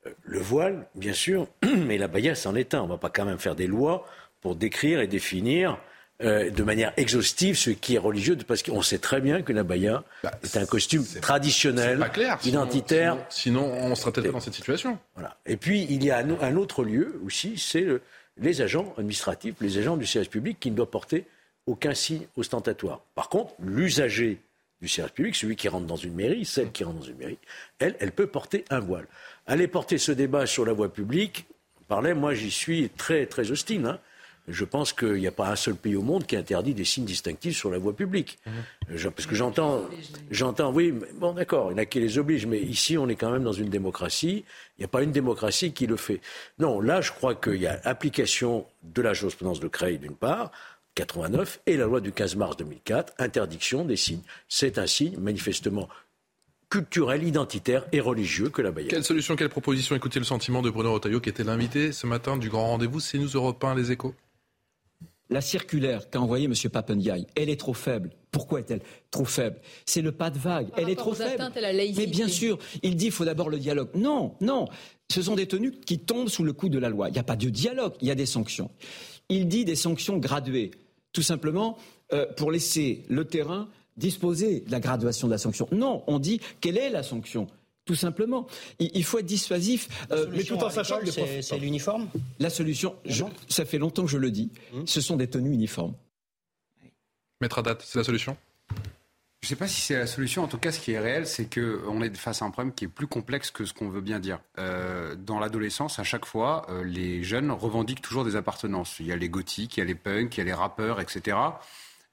Euh, 0.08 0.12
le 0.24 0.39
voile, 0.39 0.88
bien 0.95 1.13
sûr, 1.13 1.47
mais 1.63 1.97
la 1.97 2.08
baya, 2.08 2.34
c'en 2.34 2.56
est 2.56 2.74
un. 2.74 2.82
On 2.82 2.86
ne 2.86 2.91
va 2.91 2.97
pas 2.97 3.10
quand 3.10 3.26
même 3.26 3.39
faire 3.39 3.56
des 3.56 3.67
lois 3.67 4.08
pour 4.41 4.56
décrire 4.56 5.02
et 5.02 5.08
définir 5.08 5.78
euh, 6.24 6.50
de 6.50 6.64
manière 6.64 6.94
exhaustive 6.98 7.56
ce 7.56 7.70
qui 7.70 7.96
est 7.96 8.00
religieux, 8.00 8.38
parce 8.48 8.64
qu'on 8.64 8.82
sait 8.82 8.98
très 8.98 9.22
bien 9.22 9.42
que 9.42 9.54
l'abaya 9.54 10.04
bah, 10.24 10.32
est 10.44 10.58
un 10.58 10.66
costume 10.66 11.06
traditionnel, 11.22 12.06
identitaire. 12.44 13.18
Sinon, 13.30 13.64
on 13.64 13.96
serait 13.96 14.12
peut-être 14.12 14.34
dans 14.34 14.40
cette 14.40 14.54
situation. 14.54 14.98
Voilà. 15.16 15.38
Et 15.46 15.58
puis, 15.58 15.86
il 15.90 16.04
y 16.04 16.12
a 16.12 16.18
un, 16.18 16.56
autre 16.56 16.84
lieu 16.84 17.20
aussi, 17.26 17.58
c'est 17.58 17.86
les 18.38 18.62
agents 18.62 18.94
administratifs, 18.98 19.56
les 19.62 19.78
agents 19.78 19.98
du 19.98 20.06
service 20.06 20.30
public 20.30 20.58
qui 20.60 20.72
ne 20.72 20.76
doivent 20.76 20.90
porter 20.90 21.26
aucun 21.66 21.94
signe 21.94 22.26
ostentatoire. 22.38 23.02
Par 23.16 23.30
contre, 23.30 23.54
l'usager 23.60 24.40
du 24.82 24.88
service 24.88 25.14
public, 25.14 25.36
celui 25.36 25.56
qui 25.56 25.68
rentre 25.68 25.86
dans 25.86 25.96
une 25.96 26.14
mairie, 26.14 26.46
celle 26.46 26.72
qui 26.72 26.84
rentre 26.84 27.00
dans 27.00 27.06
une 27.06 27.18
mairie, 27.18 27.38
elle, 27.80 27.96
elle 28.00 28.12
peut 28.12 28.28
porter 28.28 28.66
un 28.70 28.80
voile. 28.80 29.08
Aller 29.48 29.68
porter 29.68 29.98
ce 29.98 30.12
débat 30.12 30.46
sur 30.46 30.66
la 30.66 30.74
voie 30.74 30.92
publique, 30.92 31.46
parlait, 31.88 32.14
moi 32.14 32.34
j'y 32.34 32.52
suis 32.52 32.90
très 32.90 33.26
très 33.26 33.52
hostile. 33.52 33.86
Hein 33.86 34.00
je 34.47 34.65
pense 34.65 34.93
qu'il 34.93 35.13
n'y 35.13 35.27
a 35.27 35.32
pas 35.32 35.49
un 35.49 35.56
seul 35.56 35.75
pays 35.75 35.95
au 35.95 36.01
monde 36.01 36.25
qui 36.25 36.36
interdit 36.36 36.73
des 36.73 36.86
signes 36.86 37.06
distinctifs 37.06 37.58
sur 37.58 37.69
la 37.69 37.77
voie 37.77 37.95
publique. 37.95 38.39
Mhm. 38.45 39.12
parce 39.12 39.25
que 39.25 39.36
j'entends, 39.36 39.84
j'entends, 40.30 40.71
oui, 40.71 40.93
bon 41.15 41.34
d'accord, 41.34 41.71
il 41.71 41.73
y 41.73 41.75
en 41.75 41.77
a 41.77 41.86
qui 41.86 41.99
les 41.99 42.17
obligent, 42.17 42.47
mais 42.47 42.60
ici 42.60 42.97
on 42.97 43.08
est 43.08 43.15
quand 43.15 43.32
même 43.32 43.43
dans 43.43 43.51
une 43.51 43.69
démocratie. 43.69 44.43
Il 44.77 44.82
n'y 44.82 44.86
a 44.86 44.88
pas 44.88 45.04
une 45.04 45.12
démocratie 45.12 45.73
qui 45.73 45.88
le 45.88 45.95
fait. 45.95 46.21
Non, 46.60 46.82
là 46.82 47.01
je 47.01 47.12
crois 47.12 47.36
qu'il 47.36 47.62
y 47.62 47.67
a 47.67 47.80
application 47.84 48.65
de 48.84 49.01
la 49.01 49.13
jurisprudence 49.13 49.60
de 49.60 49.67
Creil 49.67 49.99
d'une 49.99 50.15
part, 50.15 50.51
89, 50.95 51.62
et 51.67 51.77
la 51.77 51.86
loi 51.86 52.01
du 52.01 52.12
15 52.12 52.36
mars 52.36 52.58
2004, 52.58 53.13
interdiction 53.19 53.86
des 53.86 53.95
signes. 53.95 54.23
C'est 54.49 54.77
un 54.77 54.88
signe 54.88 55.17
manifestement 55.17 55.88
culturel, 56.69 57.23
identitaire 57.23 57.86
et 57.91 57.99
religieux 57.99 58.49
que 58.49 58.62
la 58.62 58.71
Bayenne. 58.71 58.89
Quelle 58.89 59.04
solution, 59.04 59.36
quelle 59.36 59.49
proposition? 59.49 59.95
Écoutez 59.95 60.19
le 60.19 60.25
sentiment 60.25 60.62
de 60.62 60.69
Bruno 60.69 60.93
Retailleau 60.93 61.19
qui 61.19 61.30
était 61.30 61.43
l'invité 61.43 61.91
ce 61.91 62.08
matin 62.08 62.38
du 62.38 62.49
grand 62.49 62.67
rendez-vous 62.67 63.01
C'est 63.01 63.17
nous 63.17 63.27
Européens 63.27 63.75
les 63.75 63.91
échos 63.91 64.15
la 65.32 65.41
circulaire 65.41 66.10
qu'a 66.10 66.20
envoyée 66.20 66.46
M. 66.46 66.54
Papendiaï, 66.72 67.26
elle 67.36 67.50
est 67.50 67.60
trop 67.60 67.74
faible. 67.74 68.12
Pourquoi 68.32 68.60
est-elle 68.60 68.82
trop 69.10 69.26
faible? 69.26 69.58
C'est 69.86 70.02
le 70.02 70.12
pas 70.12 70.30
de 70.30 70.38
vague. 70.38 70.67
elle 70.78 70.89
est 70.89 70.96
trop 70.96 71.13
faible. 71.13 71.44
Mais 71.98 72.06
bien 72.06 72.28
sûr, 72.28 72.60
il 72.84 72.96
dit 72.96 73.06
qu'il 73.06 73.13
faut 73.13 73.26
d'abord 73.26 73.50
le 73.50 73.58
dialogue. 73.58 73.89
Non, 73.96 74.36
non. 74.41 74.67
Ce 75.10 75.22
sont 75.22 75.36
des 75.36 75.48
tenues 75.48 75.72
qui 75.72 76.00
tombent 76.00 76.30
sous 76.30 76.44
le 76.44 76.54
coup 76.54 76.70
de 76.70 76.78
la 76.78 76.89
loi. 76.89 77.10
Il 77.10 77.13
n'y 77.13 77.20
a 77.20 77.24
pas 77.24 77.36
de 77.36 77.50
dialogue, 77.50 77.94
il 78.02 78.08
y 78.08 78.12
a 78.12 78.15
des 78.15 78.26
sanctions. 78.26 78.70
Il 79.30 79.48
dit 79.48 79.65
des 79.65 79.76
sanctions 79.76 80.17
graduées, 80.17 80.72
tout 81.13 81.22
simplement 81.22 81.78
euh, 82.13 82.26
pour 82.36 82.52
laisser 82.52 83.04
le 83.10 83.26
terrain 83.26 83.70
disposer 83.98 84.62
de 84.62 84.72
la 84.72 84.80
graduation 84.80 85.28
de 85.28 85.32
la 85.34 85.38
sanction. 85.38 85.67
Non, 85.72 86.04
on 86.08 86.20
dit 86.20 86.41
quelle 86.60 86.78
est 86.78 86.89
la 86.89 87.04
sanction? 87.04 87.48
Tout 87.86 87.96
simplement. 87.96 88.48
Il, 88.80 89.04
faut 89.04 89.20
être 89.20 89.26
dissuasif, 89.26 89.89
euh, 90.12 90.28
mais 90.32 90.44
tout 90.44 90.56
en 90.56 90.70
sachant 90.70 91.00
que 91.00 91.12
c'est 91.12 91.58
l'uniforme. 91.58 92.08
La 92.39 92.50
solution, 92.50 92.96
ça 93.48 93.65
fait 93.65 93.78
longtemps 93.78 94.06
que 94.06 94.12
je 94.12 94.17
le 94.17 94.32
dis, 94.32 94.50
hum. 94.74 94.86
ce 94.88 95.02
sont 95.02 95.17
des 95.17 95.28
tenues 95.28 95.54
uniformes. 95.54 95.94
Mettre 97.41 97.60
à 97.60 97.62
date, 97.63 97.84
c'est 97.86 97.98
la 97.98 98.04
solution? 98.04 98.38
Je 99.41 99.48
ne 99.48 99.50
sais 99.50 99.56
pas 99.56 99.67
si 99.67 99.82
c'est 99.82 99.98
la 99.98 100.06
solution. 100.06 100.44
En 100.44 100.48
tout 100.48 100.60
cas, 100.60 100.72
ce 100.72 100.80
qui 100.80 100.91
est 100.91 101.00
réel, 101.00 101.26
c'est 101.26 101.52
qu'on 101.52 102.04
est 102.04 102.15
face 102.15 102.44
à 102.44 102.46
un 102.46 102.52
problème 102.52 102.76
qui 102.76 102.86
est 102.86 102.88
plus 102.88 103.08
complexe 103.08 103.50
que 103.50 103.65
ce 103.65 103.74
qu'on 103.74 103.89
veut 103.89 104.02
bien 104.02 104.20
dire. 104.20 104.39
Euh, 104.60 105.15
dans 105.15 105.39
l'adolescence, 105.39 105.98
à 105.98 106.04
chaque 106.04 106.28
fois, 106.28 106.67
euh, 106.70 106.84
les 106.84 107.24
jeunes 107.24 107.50
revendiquent 107.50 108.04
toujours 108.04 108.24
des 108.24 108.36
appartenances. 108.36 109.00
Il 109.00 109.08
y 109.08 109.12
a 109.12 109.15
les 109.15 109.30
gothiques, 109.30 109.78
il 109.78 109.80
y 109.80 109.84
a 109.84 109.86
les 109.86 109.96
punks, 109.96 110.38
il 110.38 110.41
y 110.41 110.41
a 110.41 110.44
les 110.44 110.54
rappeurs, 110.54 111.00
etc. 111.02 111.38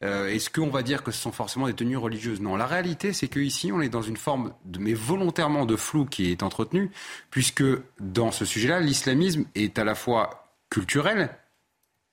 Euh, 0.04 0.28
est-ce 0.28 0.48
qu'on 0.48 0.70
va 0.70 0.82
dire 0.82 1.02
que 1.02 1.11
ce 1.11 1.20
sont 1.20 1.32
forcément 1.32 1.66
des 1.66 1.74
tenues 1.74 1.96
religieuses? 1.96 2.40
Non. 2.40 2.56
La 2.56 2.66
réalité, 2.66 3.12
c'est 3.12 3.28
qu'ici, 3.28 3.72
on 3.72 3.80
est 3.80 3.88
dans 3.88 4.02
une 4.02 4.16
forme, 4.16 4.52
mais 4.78 4.94
volontairement 4.94 5.66
de 5.66 5.76
flou 5.76 6.04
qui 6.04 6.30
est 6.30 6.42
entretenu, 6.42 6.90
puisque 7.30 7.64
dans 7.98 8.30
ce 8.30 8.44
sujet-là, 8.44 8.80
l'islamisme 8.80 9.44
est 9.54 9.78
à 9.78 9.84
la 9.84 9.94
fois 9.94 10.52
culturel 10.70 11.30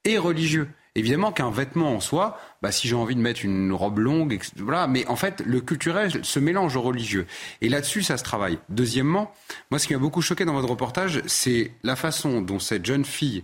et 0.04 0.18
religieux. 0.18 0.68
Évidemment 0.98 1.34
qu'un 1.34 1.52
vêtement 1.52 1.94
en 1.94 2.00
soi, 2.00 2.40
bah, 2.62 2.72
si 2.72 2.88
j'ai 2.88 2.96
envie 2.96 3.16
de 3.16 3.20
mettre 3.20 3.44
une 3.44 3.74
robe 3.74 4.00
longue, 4.00 4.40
voilà, 4.56 4.88
mais 4.88 5.06
en 5.08 5.18
fait, 5.18 5.44
le 5.46 5.60
culturel 5.60 6.24
se 6.24 6.40
mélange 6.40 6.78
au 6.78 6.82
religieux. 6.82 7.28
Et 7.60 7.68
là-dessus, 7.68 8.02
ça 8.02 8.18
se 8.18 8.24
travaille. 8.24 8.60
Deuxièmement, 8.70 9.34
moi, 9.72 9.80
ce 9.80 9.88
qui 9.88 9.94
m'a 9.94 10.00
beaucoup 10.00 10.22
choqué 10.22 10.46
dans 10.46 10.54
votre 10.54 10.70
reportage, 10.70 11.22
c'est 11.26 11.74
la 11.84 11.98
façon 11.98 12.42
dont 12.42 12.60
cette 12.60 12.86
jeune 12.86 13.04
fille, 13.04 13.44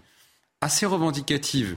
assez 0.61 0.85
revendicative, 0.85 1.75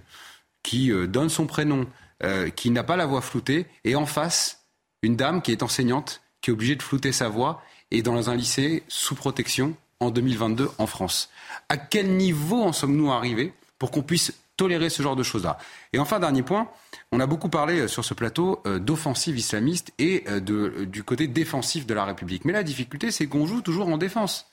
qui 0.63 0.93
euh, 0.93 1.09
donne 1.09 1.29
son 1.29 1.47
prénom, 1.47 1.87
euh, 2.23 2.49
qui 2.49 2.71
n'a 2.71 2.85
pas 2.85 2.97
la 2.97 3.07
voix 3.07 3.21
floutée, 3.21 3.67
et 3.85 3.97
en 3.97 4.07
face, 4.07 4.67
une 5.03 5.17
dame 5.17 5.43
qui 5.43 5.51
est 5.51 5.65
enseignante, 5.65 6.23
qui 6.41 6.51
est 6.51 6.53
obligée 6.53 6.77
de 6.77 6.83
flouter 6.83 7.11
sa 7.11 7.29
voix, 7.29 7.61
et 7.91 8.03
dans 8.03 8.31
un 8.31 8.37
lycée 8.37 8.85
sous 8.89 9.15
protection 9.15 9.75
en 10.01 10.11
2022 10.11 10.71
en 10.79 10.87
France. 10.87 11.31
À 11.69 11.77
quel 11.77 12.17
niveau 12.17 12.63
en 12.63 12.73
sommes-nous 12.73 13.11
arrivés 13.11 13.53
pour 13.79 13.91
qu'on 13.91 14.03
puisse 14.03 14.33
tolérer 14.57 14.91
ce 14.91 15.03
genre 15.03 15.17
de 15.17 15.25
choses-là? 15.25 15.59
Et 15.93 15.99
enfin, 15.99 16.21
dernier 16.21 16.43
point, 16.43 16.69
on 17.11 17.19
a 17.19 17.27
beaucoup 17.27 17.49
parlé 17.49 17.81
euh, 17.81 17.89
sur 17.89 18.05
ce 18.05 18.15
plateau 18.15 18.63
euh, 18.67 18.79
d'offensive 18.79 19.37
islamiste 19.37 19.93
et 19.99 20.25
de, 20.41 20.85
du 20.85 21.03
côté 21.03 21.27
défensif 21.27 21.85
de 21.85 21.95
la 21.95 22.05
République. 22.05 22.45
Mais 22.45 22.53
la 22.53 22.63
difficulté, 22.63 23.11
c'est 23.11 23.27
qu'on 23.27 23.47
joue 23.47 23.61
toujours 23.61 23.89
en 23.89 23.99
défense. 23.99 24.47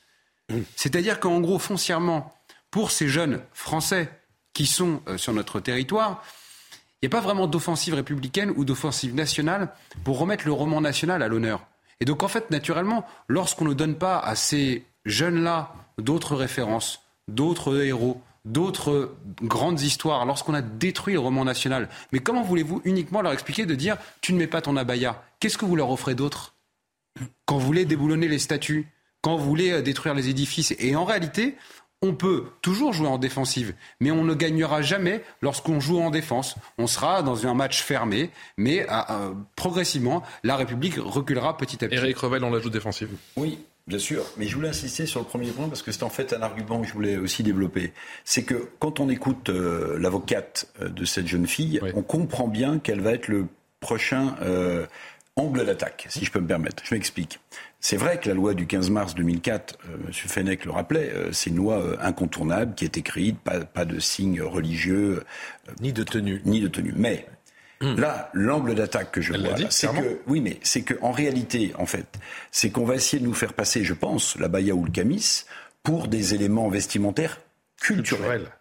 C'est-à-dire 0.75 1.19
qu'en 1.19 1.39
gros, 1.39 1.59
foncièrement, 1.59 2.33
pour 2.71 2.91
ces 2.91 3.07
jeunes 3.07 3.39
Français 3.53 4.09
qui 4.53 4.65
sont 4.65 5.01
sur 5.15 5.31
notre 5.31 5.61
territoire, 5.61 6.21
il 7.01 7.07
n'y 7.09 7.15
a 7.15 7.17
pas 7.17 7.21
vraiment 7.21 7.47
d'offensive 7.47 7.95
républicaine 7.95 8.53
ou 8.55 8.63
d'offensive 8.63 9.15
nationale 9.15 9.69
pour 10.03 10.19
remettre 10.19 10.45
le 10.45 10.51
roman 10.51 10.81
national 10.81 11.23
à 11.23 11.27
l'honneur. 11.27 11.65
Et 11.99 12.05
donc, 12.05 12.21
en 12.21 12.27
fait, 12.27 12.51
naturellement, 12.51 13.05
lorsqu'on 13.27 13.65
ne 13.65 13.73
donne 13.73 13.95
pas 13.95 14.19
à 14.19 14.35
ces 14.35 14.85
jeunes-là 15.05 15.73
d'autres 15.97 16.35
références, 16.35 17.01
d'autres 17.27 17.83
héros, 17.83 18.21
d'autres 18.45 19.15
grandes 19.41 19.81
histoires, 19.81 20.25
lorsqu'on 20.25 20.53
a 20.53 20.61
détruit 20.61 21.13
le 21.13 21.19
roman 21.19 21.43
national. 21.43 21.89
Mais 22.11 22.19
comment 22.19 22.43
voulez-vous 22.43 22.81
uniquement 22.85 23.21
leur 23.21 23.33
expliquer 23.33 23.65
de 23.65 23.75
dire 23.75 23.97
tu 24.21 24.33
ne 24.33 24.37
mets 24.37 24.47
pas 24.47 24.61
ton 24.61 24.77
abaya 24.77 25.23
Qu'est-ce 25.39 25.57
que 25.57 25.65
vous 25.65 25.75
leur 25.75 25.89
offrez 25.89 26.15
d'autre? 26.15 26.55
Quand 27.45 27.57
vous 27.57 27.65
voulez 27.65 27.85
déboulonner 27.85 28.27
les 28.27 28.39
statues, 28.39 28.87
quand 29.21 29.37
vous 29.37 29.45
voulez 29.45 29.71
euh, 29.71 29.81
détruire 29.81 30.13
les 30.13 30.29
édifices. 30.29 30.73
Et 30.79 30.95
en 30.95 31.05
réalité, 31.05 31.55
on 32.01 32.13
peut 32.13 32.45
toujours 32.61 32.93
jouer 32.93 33.07
en 33.07 33.17
défensive, 33.17 33.73
mais 33.99 34.11
on 34.11 34.23
ne 34.23 34.33
gagnera 34.33 34.81
jamais 34.81 35.23
lorsqu'on 35.41 35.79
joue 35.79 35.99
en 35.99 36.09
défense. 36.09 36.55
On 36.77 36.87
sera 36.87 37.21
dans 37.21 37.45
un 37.45 37.53
match 37.53 37.81
fermé, 37.81 38.31
mais 38.57 38.89
euh, 38.89 38.93
euh, 39.09 39.33
progressivement, 39.55 40.23
la 40.43 40.55
République 40.55 40.95
reculera 40.97 41.57
petit 41.57 41.83
à 41.83 41.87
petit. 41.87 41.97
Eric 41.97 42.17
Revel, 42.17 42.43
on 42.43 42.51
la 42.51 42.59
joue 42.59 42.69
défensive. 42.69 43.09
Oui, 43.35 43.59
Bien 43.87 43.97
sûr, 43.97 44.23
mais 44.37 44.47
je 44.47 44.55
voulais 44.55 44.69
insister 44.69 45.07
sur 45.07 45.19
le 45.19 45.25
premier 45.25 45.49
point 45.49 45.67
parce 45.67 45.81
que 45.81 45.91
c'est 45.91 46.03
en 46.03 46.09
fait 46.09 46.33
un 46.33 46.43
argument 46.43 46.81
que 46.81 46.87
je 46.87 46.93
voulais 46.93 47.17
aussi 47.17 47.41
développer. 47.41 47.93
C'est 48.23 48.43
que 48.43 48.69
quand 48.79 48.99
on 48.99 49.09
écoute 49.09 49.49
euh, 49.49 49.97
l'avocate 49.99 50.71
de 50.79 51.03
cette 51.03 51.25
jeune 51.25 51.47
fille, 51.47 51.81
on 51.95 52.03
comprend 52.03 52.47
bien 52.47 52.77
qu'elle 52.77 53.01
va 53.01 53.13
être 53.13 53.27
le 53.27 53.47
prochain 53.81 54.35
euh, 54.41 54.85
angle 55.35 55.65
d'attaque, 55.65 56.05
si 56.09 56.23
je 56.23 56.31
peux 56.31 56.39
me 56.39 56.47
permettre. 56.47 56.83
Je 56.85 56.95
m'explique. 56.95 57.39
C'est 57.81 57.97
vrai 57.97 58.19
que 58.19 58.29
la 58.29 58.35
loi 58.35 58.53
du 58.53 58.67
15 58.67 58.89
mars 58.91 59.15
2004, 59.15 59.77
M. 59.85 60.13
Fenech 60.13 60.65
le 60.65 60.71
rappelait, 60.71 61.11
c'est 61.31 61.49
une 61.49 61.57
loi 61.57 61.97
incontournable 61.99 62.75
qui 62.75 62.85
est 62.85 62.95
écrite, 62.95 63.39
pas, 63.39 63.59
pas 63.61 63.85
de 63.85 63.99
signes 63.99 64.41
religieux. 64.41 65.23
ni 65.81 65.91
de 65.91 66.03
tenue. 66.03 66.41
Ni 66.45 66.61
de 66.61 66.67
tenue. 66.67 66.93
Mais 66.95 67.25
Hmm. 67.81 67.95
Là, 67.95 68.29
l'angle 68.33 68.75
d'attaque 68.75 69.11
que 69.11 69.21
je 69.21 69.33
vois, 69.33 69.55
c'est 69.71 69.87
que, 69.87 70.19
oui, 70.27 70.39
mais 70.39 70.59
c'est 70.61 70.83
que 70.83 70.93
en 71.01 71.11
réalité, 71.11 71.73
en 71.79 71.87
fait, 71.87 72.05
c'est 72.51 72.69
qu'on 72.69 72.85
va 72.85 72.95
essayer 72.95 73.19
de 73.19 73.27
nous 73.27 73.33
faire 73.33 73.53
passer, 73.53 73.83
je 73.83 73.95
pense, 73.95 74.37
la 74.37 74.47
baya 74.47 74.75
ou 74.75 74.85
le 74.85 74.91
camis 74.91 75.45
pour 75.81 76.07
des 76.07 76.35
éléments 76.35 76.69
vestimentaires 76.69 77.41
culturels 77.81 78.21
culturel. 78.21 78.51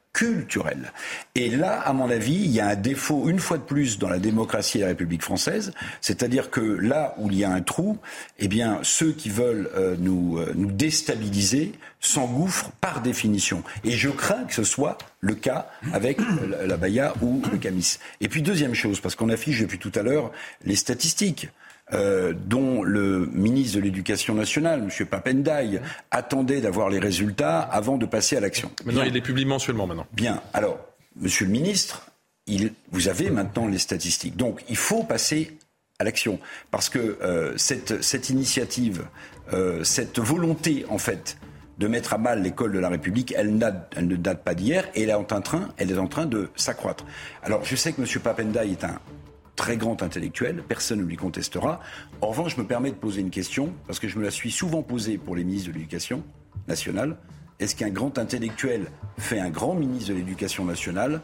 Et 1.35 1.49
là, 1.49 1.81
à 1.81 1.93
mon 1.93 2.11
avis, 2.11 2.35
il 2.35 2.51
y 2.51 2.61
a 2.61 2.69
un 2.69 2.75
défaut, 2.75 3.29
une 3.29 3.39
fois 3.39 3.59
de 3.59 3.63
plus, 3.63 3.99
dans 3.99 4.09
la 4.09 4.19
démocratie 4.19 4.79
et 4.79 4.81
la 4.83 4.89
République 4.89 5.23
française, 5.23 5.73
c'est-à-dire 6.01 6.51
que 6.51 6.61
là 6.61 7.15
où 7.19 7.31
il 7.31 7.39
y 7.39 7.45
a 7.45 7.51
un 7.51 7.63
trou, 7.63 7.99
eh 8.39 8.49
bien, 8.49 8.81
ceux 8.83 9.13
qui 9.13 9.31
veulent 9.31 9.71
euh, 9.77 9.97
nous, 9.99 10.39
euh, 10.39 10.53
nous 10.55 10.71
déstabiliser 10.71 11.73
s'engouffrent 12.01 12.71
par 12.81 13.01
définition. 13.01 13.63
Et 13.85 13.93
je 13.93 14.11
crains 14.11 14.45
que 14.45 14.55
ce 14.55 14.65
soit 14.65 14.99
le 15.21 15.35
cas 15.35 15.71
avec 15.93 16.19
la, 16.51 16.67
la 16.67 16.77
Baïa 16.77 17.15
ou 17.23 17.41
le 17.51 17.59
Camis. 17.59 17.99
Et 18.21 18.29
puis, 18.29 18.43
deuxième 18.43 18.75
chose, 18.75 19.01
parce 19.01 19.15
qu'on 19.15 19.31
affiche 19.31 19.61
depuis 19.61 19.79
tout 19.79 19.93
à 19.95 20.03
l'heure 20.03 20.33
les 20.65 20.77
statistiques. 20.77 21.49
Euh, 21.93 22.33
dont 22.47 22.85
le 22.85 23.27
ministre 23.33 23.79
de 23.79 23.83
l'Éducation 23.83 24.35
nationale, 24.35 24.81
M. 24.81 25.07
Papendaï, 25.07 25.81
attendait 26.13 26.61
d'avoir 26.61 26.89
les 26.89 27.01
résultats 27.01 27.61
avant 27.61 27.97
de 27.97 28.07
passer 28.07 28.37
à 28.37 28.41
l'action. 28.41 28.71
Maintenant, 28.85 29.03
il 29.03 29.13
les 29.13 29.21
publie 29.21 29.45
mensuellement 29.45 29.89
maintenant. 29.89 30.07
Bien. 30.13 30.41
Alors, 30.53 30.79
Monsieur 31.17 31.45
le 31.45 31.51
ministre, 31.51 32.07
il, 32.47 32.73
vous 32.93 33.09
avez 33.09 33.31
maintenant 33.31 33.67
les 33.67 33.79
statistiques. 33.79 34.37
Donc, 34.37 34.63
il 34.69 34.77
faut 34.77 35.03
passer 35.03 35.59
à 35.99 36.05
l'action. 36.05 36.39
Parce 36.71 36.89
que 36.89 37.19
euh, 37.21 37.57
cette, 37.57 38.03
cette, 38.03 38.31
initiative, 38.31 39.05
euh, 39.53 39.83
cette 39.83 40.21
volonté, 40.21 40.87
en 40.89 40.99
fait, 40.99 41.37
de 41.79 41.89
mettre 41.89 42.15
à 42.15 42.19
mal 42.19 42.43
l'école 42.43 42.73
de 42.73 42.79
la 42.79 42.89
République, 42.89 43.35
elle, 43.37 43.59
elle 43.97 44.07
ne 44.07 44.17
date 44.17 44.45
pas 44.45 44.55
d'hier 44.55 44.89
et 44.95 45.03
elle 45.03 45.11
est 45.11 45.15
en 45.15 45.25
train, 45.25 45.69
elle 45.79 45.91
est 45.91 45.99
en 45.99 46.07
train 46.07 46.27
de 46.27 46.49
s'accroître. 46.55 47.05
Alors, 47.43 47.65
je 47.65 47.75
sais 47.75 47.93
que 47.93 48.01
M. 48.01 48.07
Papendaï 48.23 48.73
est 48.73 48.85
un 48.85 49.01
très 49.61 49.77
grand 49.77 50.03
intellectuel, 50.03 50.63
personne 50.67 51.01
ne 51.01 51.05
lui 51.05 51.17
contestera. 51.17 51.81
En 52.23 52.29
revanche, 52.29 52.57
je 52.57 52.63
me 52.63 52.67
permets 52.67 52.93
de 52.93 52.97
poser 52.97 53.21
une 53.21 53.29
question, 53.29 53.75
parce 53.87 53.99
que 53.99 54.09
je 54.09 54.19
me 54.19 54.25
la 54.25 54.31
suis 54.31 54.51
souvent 54.51 54.83
posée 54.83 55.19
pour 55.19 55.37
les 55.37 55.45
ministres 55.45 55.69
de 55.69 55.75
l'Éducation 55.75 56.25
nationale. 56.67 57.19
Est-ce 57.59 57.77
qu'un 57.77 57.91
grand 57.91 58.17
intellectuel 58.17 58.87
fait 59.19 59.39
un 59.39 59.51
grand 59.51 59.75
ministre 59.75 60.13
de 60.13 60.15
l'Éducation 60.15 60.65
nationale? 60.65 61.21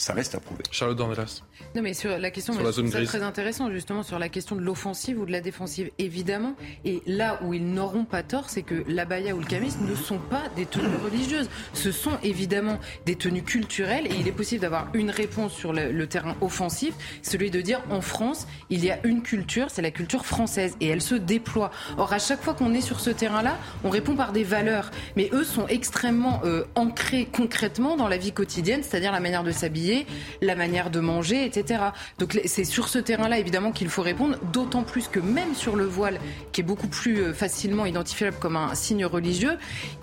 Ça 0.00 0.14
reste 0.14 0.34
à 0.34 0.40
prouver. 0.40 0.62
Charlotte 0.70 0.96
Dornelas. 0.96 1.42
Non, 1.76 1.82
mais 1.82 1.92
sur 1.92 2.18
la 2.18 2.30
question, 2.30 2.54
c'est 2.54 3.04
très 3.04 3.22
intéressant 3.22 3.70
justement 3.70 4.02
sur 4.02 4.18
la 4.18 4.30
question 4.30 4.56
de 4.56 4.62
l'offensive 4.62 5.20
ou 5.20 5.26
de 5.26 5.30
la 5.30 5.42
défensive, 5.42 5.90
évidemment. 5.98 6.54
Et 6.86 7.02
là 7.06 7.38
où 7.42 7.52
ils 7.52 7.66
n'auront 7.66 8.06
pas 8.06 8.22
tort, 8.22 8.48
c'est 8.48 8.62
que 8.62 8.82
l'abaya 8.88 9.34
ou 9.34 9.40
le 9.40 9.44
camis 9.44 9.74
ne 9.86 9.94
sont 9.94 10.18
pas 10.18 10.44
des 10.56 10.64
tenues 10.64 10.96
religieuses. 11.04 11.50
Ce 11.74 11.92
sont 11.92 12.16
évidemment 12.22 12.78
des 13.04 13.14
tenues 13.14 13.42
culturelles 13.42 14.06
et 14.06 14.14
il 14.18 14.26
est 14.26 14.32
possible 14.32 14.62
d'avoir 14.62 14.88
une 14.94 15.10
réponse 15.10 15.52
sur 15.52 15.74
le, 15.74 16.06
terrain 16.06 16.34
offensif, 16.40 16.94
celui 17.22 17.50
de 17.50 17.60
dire 17.60 17.82
en 17.90 18.00
France, 18.00 18.46
il 18.70 18.82
y 18.82 18.90
a 18.90 18.98
une 19.06 19.22
culture, 19.22 19.66
c'est 19.68 19.82
la 19.82 19.90
culture 19.90 20.24
française 20.24 20.76
et 20.80 20.88
elle 20.88 21.02
se 21.02 21.14
déploie. 21.14 21.70
Or, 21.98 22.14
à 22.14 22.18
chaque 22.18 22.40
fois 22.40 22.54
qu'on 22.54 22.72
est 22.72 22.80
sur 22.80 23.00
ce 23.00 23.10
terrain-là, 23.10 23.58
on 23.84 23.90
répond 23.90 24.16
par 24.16 24.32
des 24.32 24.44
valeurs. 24.44 24.90
Mais 25.14 25.28
eux 25.34 25.44
sont 25.44 25.66
extrêmement 25.66 26.40
euh, 26.44 26.64
ancrés 26.74 27.28
concrètement 27.30 27.98
dans 27.98 28.08
la 28.08 28.16
vie 28.16 28.32
quotidienne, 28.32 28.82
c'est-à-dire 28.82 29.12
la 29.12 29.20
manière 29.20 29.44
de 29.44 29.52
s'habiller 29.52 29.89
la 30.40 30.54
manière 30.54 30.90
de 30.90 31.00
manger, 31.00 31.44
etc. 31.44 31.84
Donc 32.18 32.38
c'est 32.44 32.64
sur 32.64 32.88
ce 32.88 32.98
terrain-là, 32.98 33.38
évidemment, 33.38 33.72
qu'il 33.72 33.88
faut 33.88 34.02
répondre, 34.02 34.36
d'autant 34.52 34.82
plus 34.82 35.08
que 35.08 35.20
même 35.20 35.54
sur 35.54 35.76
le 35.76 35.84
voile, 35.84 36.18
qui 36.52 36.60
est 36.60 36.64
beaucoup 36.64 36.88
plus 36.88 37.20
euh, 37.20 37.32
facilement 37.32 37.86
identifiable 37.86 38.36
comme 38.40 38.56
un 38.56 38.74
signe 38.74 39.04
religieux, 39.04 39.56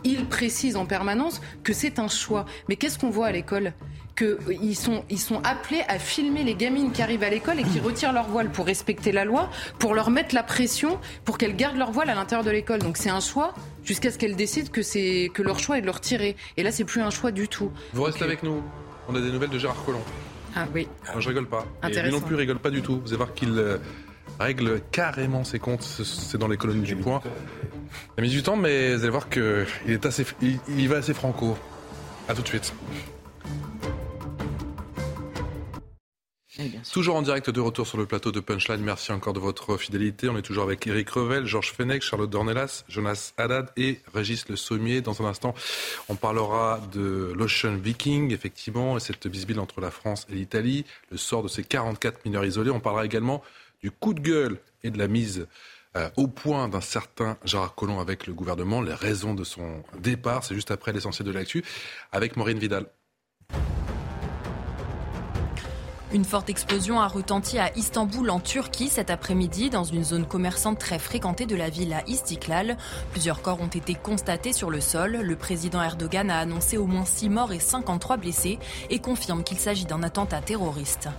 il 0.03 0.25
précise 0.25 0.75
en 0.75 0.85
permanence 0.85 1.41
que 1.63 1.73
c'est 1.73 1.99
un 1.99 2.07
choix. 2.07 2.45
Mais 2.69 2.75
qu'est-ce 2.75 2.99
qu'on 2.99 3.09
voit 3.09 3.27
à 3.27 3.31
l'école? 3.31 3.73
Qu'ils 4.15 4.37
euh, 4.49 4.73
sont, 4.73 5.03
ils 5.09 5.19
sont 5.19 5.41
appelés 5.43 5.83
à 5.87 5.99
filmer 5.99 6.43
les 6.43 6.55
gamines 6.55 6.91
qui 6.91 7.03
arrivent 7.03 7.23
à 7.23 7.29
l'école 7.29 7.59
et 7.59 7.63
qui 7.63 7.79
retirent 7.79 8.13
leur 8.13 8.27
voile 8.27 8.49
pour 8.49 8.65
respecter 8.65 9.11
la 9.11 9.25
loi, 9.25 9.49
pour 9.77 9.93
leur 9.93 10.09
mettre 10.09 10.33
la 10.33 10.43
pression, 10.43 10.99
pour 11.23 11.37
qu'elles 11.37 11.55
gardent 11.55 11.77
leur 11.77 11.91
voile 11.91 12.09
à 12.09 12.15
l'intérieur 12.15 12.43
de 12.43 12.51
l'école. 12.51 12.79
Donc 12.79 12.97
c'est 12.97 13.11
un 13.11 13.19
choix 13.19 13.53
jusqu'à 13.83 14.11
ce 14.11 14.17
qu'elles 14.17 14.35
décident 14.35 14.69
que, 14.71 14.81
c'est, 14.81 15.29
que 15.33 15.43
leur 15.43 15.59
choix 15.59 15.77
est 15.77 15.81
de 15.81 15.85
le 15.85 15.91
retirer. 15.91 16.35
Et 16.57 16.63
là, 16.63 16.71
c'est 16.71 16.83
plus 16.83 17.01
un 17.01 17.11
choix 17.11 17.31
du 17.31 17.47
tout. 17.47 17.71
Vous 17.93 18.03
restez 18.03 18.23
avec 18.23 18.43
nous 18.43 18.61
on 19.07 19.15
a 19.15 19.21
des 19.21 19.31
nouvelles 19.31 19.49
de 19.49 19.59
Gérard 19.59 19.83
Collomb. 19.85 20.01
Ah 20.55 20.65
oui. 20.73 20.87
Moi, 21.11 21.21
je 21.21 21.27
rigole 21.29 21.47
pas. 21.47 21.65
Et 21.87 22.01
lui 22.01 22.11
non 22.11 22.21
plus 22.21 22.35
rigole 22.35 22.59
pas 22.59 22.69
du 22.69 22.81
tout. 22.81 22.99
Vous 22.99 23.09
allez 23.09 23.17
voir 23.17 23.33
qu'il 23.33 23.57
euh, 23.57 23.77
règle 24.39 24.81
carrément 24.91 25.43
ses 25.43 25.59
comptes. 25.59 25.83
C'est 25.83 26.37
dans 26.37 26.47
les 26.47 26.57
colonnes 26.57 26.81
du 26.81 26.95
point. 26.95 27.21
Il 28.17 28.21
a 28.21 28.23
mis 28.23 28.29
du 28.29 28.43
temps, 28.43 28.55
mais 28.55 28.95
vous 28.95 29.01
allez 29.01 29.09
voir 29.09 29.29
qu'il 29.29 29.65
est 29.87 30.05
assez, 30.05 30.25
il, 30.41 30.89
va 30.89 30.97
assez 30.97 31.13
franco. 31.13 31.57
À 32.27 32.33
tout 32.33 32.41
de 32.41 32.47
suite. 32.47 32.73
Toujours 36.91 37.15
en 37.15 37.21
direct 37.21 37.49
de 37.49 37.59
retour 37.59 37.87
sur 37.87 37.97
le 37.97 38.05
plateau 38.05 38.31
de 38.31 38.39
Punchline. 38.39 38.81
Merci 38.81 39.11
encore 39.11 39.33
de 39.33 39.39
votre 39.39 39.77
fidélité. 39.77 40.29
On 40.29 40.37
est 40.37 40.41
toujours 40.41 40.63
avec 40.63 40.85
Eric 40.87 41.09
Revel, 41.09 41.45
Georges 41.45 41.71
Fenech, 41.73 42.01
Charlotte 42.01 42.29
Dornelas, 42.29 42.83
Jonas 42.89 43.33
Haddad 43.37 43.71
et 43.77 43.99
Régis 44.13 44.47
Le 44.49 44.55
Sommier. 44.55 45.01
Dans 45.01 45.21
un 45.21 45.25
instant, 45.25 45.53
on 46.09 46.15
parlera 46.15 46.81
de 46.93 47.33
l'Ocean 47.35 47.75
Viking, 47.75 48.31
effectivement, 48.33 48.97
et 48.97 48.99
cette 48.99 49.27
bisbille 49.27 49.59
entre 49.59 49.81
la 49.81 49.91
France 49.91 50.25
et 50.29 50.35
l'Italie, 50.35 50.85
le 51.11 51.17
sort 51.17 51.43
de 51.43 51.47
ces 51.47 51.63
44 51.63 52.25
mineurs 52.25 52.45
isolés. 52.45 52.71
On 52.71 52.79
parlera 52.79 53.05
également 53.05 53.43
du 53.81 53.91
coup 53.91 54.13
de 54.13 54.21
gueule 54.21 54.59
et 54.83 54.89
de 54.89 54.97
la 54.97 55.07
mise 55.07 55.47
euh, 55.95 56.09
au 56.15 56.27
point 56.27 56.67
d'un 56.67 56.81
certain 56.81 57.37
Gérard 57.43 57.75
Collomb 57.75 57.99
avec 57.99 58.27
le 58.27 58.33
gouvernement, 58.33 58.81
les 58.81 58.93
raisons 58.93 59.33
de 59.33 59.43
son 59.43 59.83
départ. 59.99 60.43
C'est 60.43 60.55
juste 60.55 60.71
après 60.71 60.93
l'essentiel 60.93 61.27
de 61.27 61.31
l'actu 61.31 61.63
avec 62.11 62.35
Maureen 62.35 62.59
Vidal. 62.59 62.85
Une 66.13 66.23
forte 66.23 66.49
explosion 66.49 67.01
a 67.01 67.07
retenti 67.07 67.59
à 67.59 67.75
Istanbul 67.75 68.29
en 68.29 68.39
Turquie 68.39 68.87
cet 68.87 69.09
après-midi 69.09 69.69
dans 69.69 69.83
une 69.83 70.05
zone 70.05 70.25
commerçante 70.25 70.79
très 70.79 70.99
fréquentée 70.99 71.45
de 71.45 71.55
la 71.55 71.69
ville 71.69 71.91
à 71.91 72.01
Istiklal. 72.07 72.77
Plusieurs 73.11 73.41
corps 73.41 73.59
ont 73.59 73.67
été 73.67 73.93
constatés 73.93 74.53
sur 74.53 74.69
le 74.69 74.79
sol. 74.79 75.17
Le 75.21 75.35
président 75.35 75.81
Erdogan 75.81 76.29
a 76.29 76.39
annoncé 76.39 76.77
au 76.77 76.85
moins 76.85 77.03
6 77.03 77.27
morts 77.27 77.51
et 77.51 77.59
53 77.59 78.15
blessés 78.15 78.57
et 78.89 78.99
confirme 78.99 79.43
qu'il 79.43 79.57
s'agit 79.57 79.85
d'un 79.85 80.01
attentat 80.01 80.39
terroriste. 80.39 81.09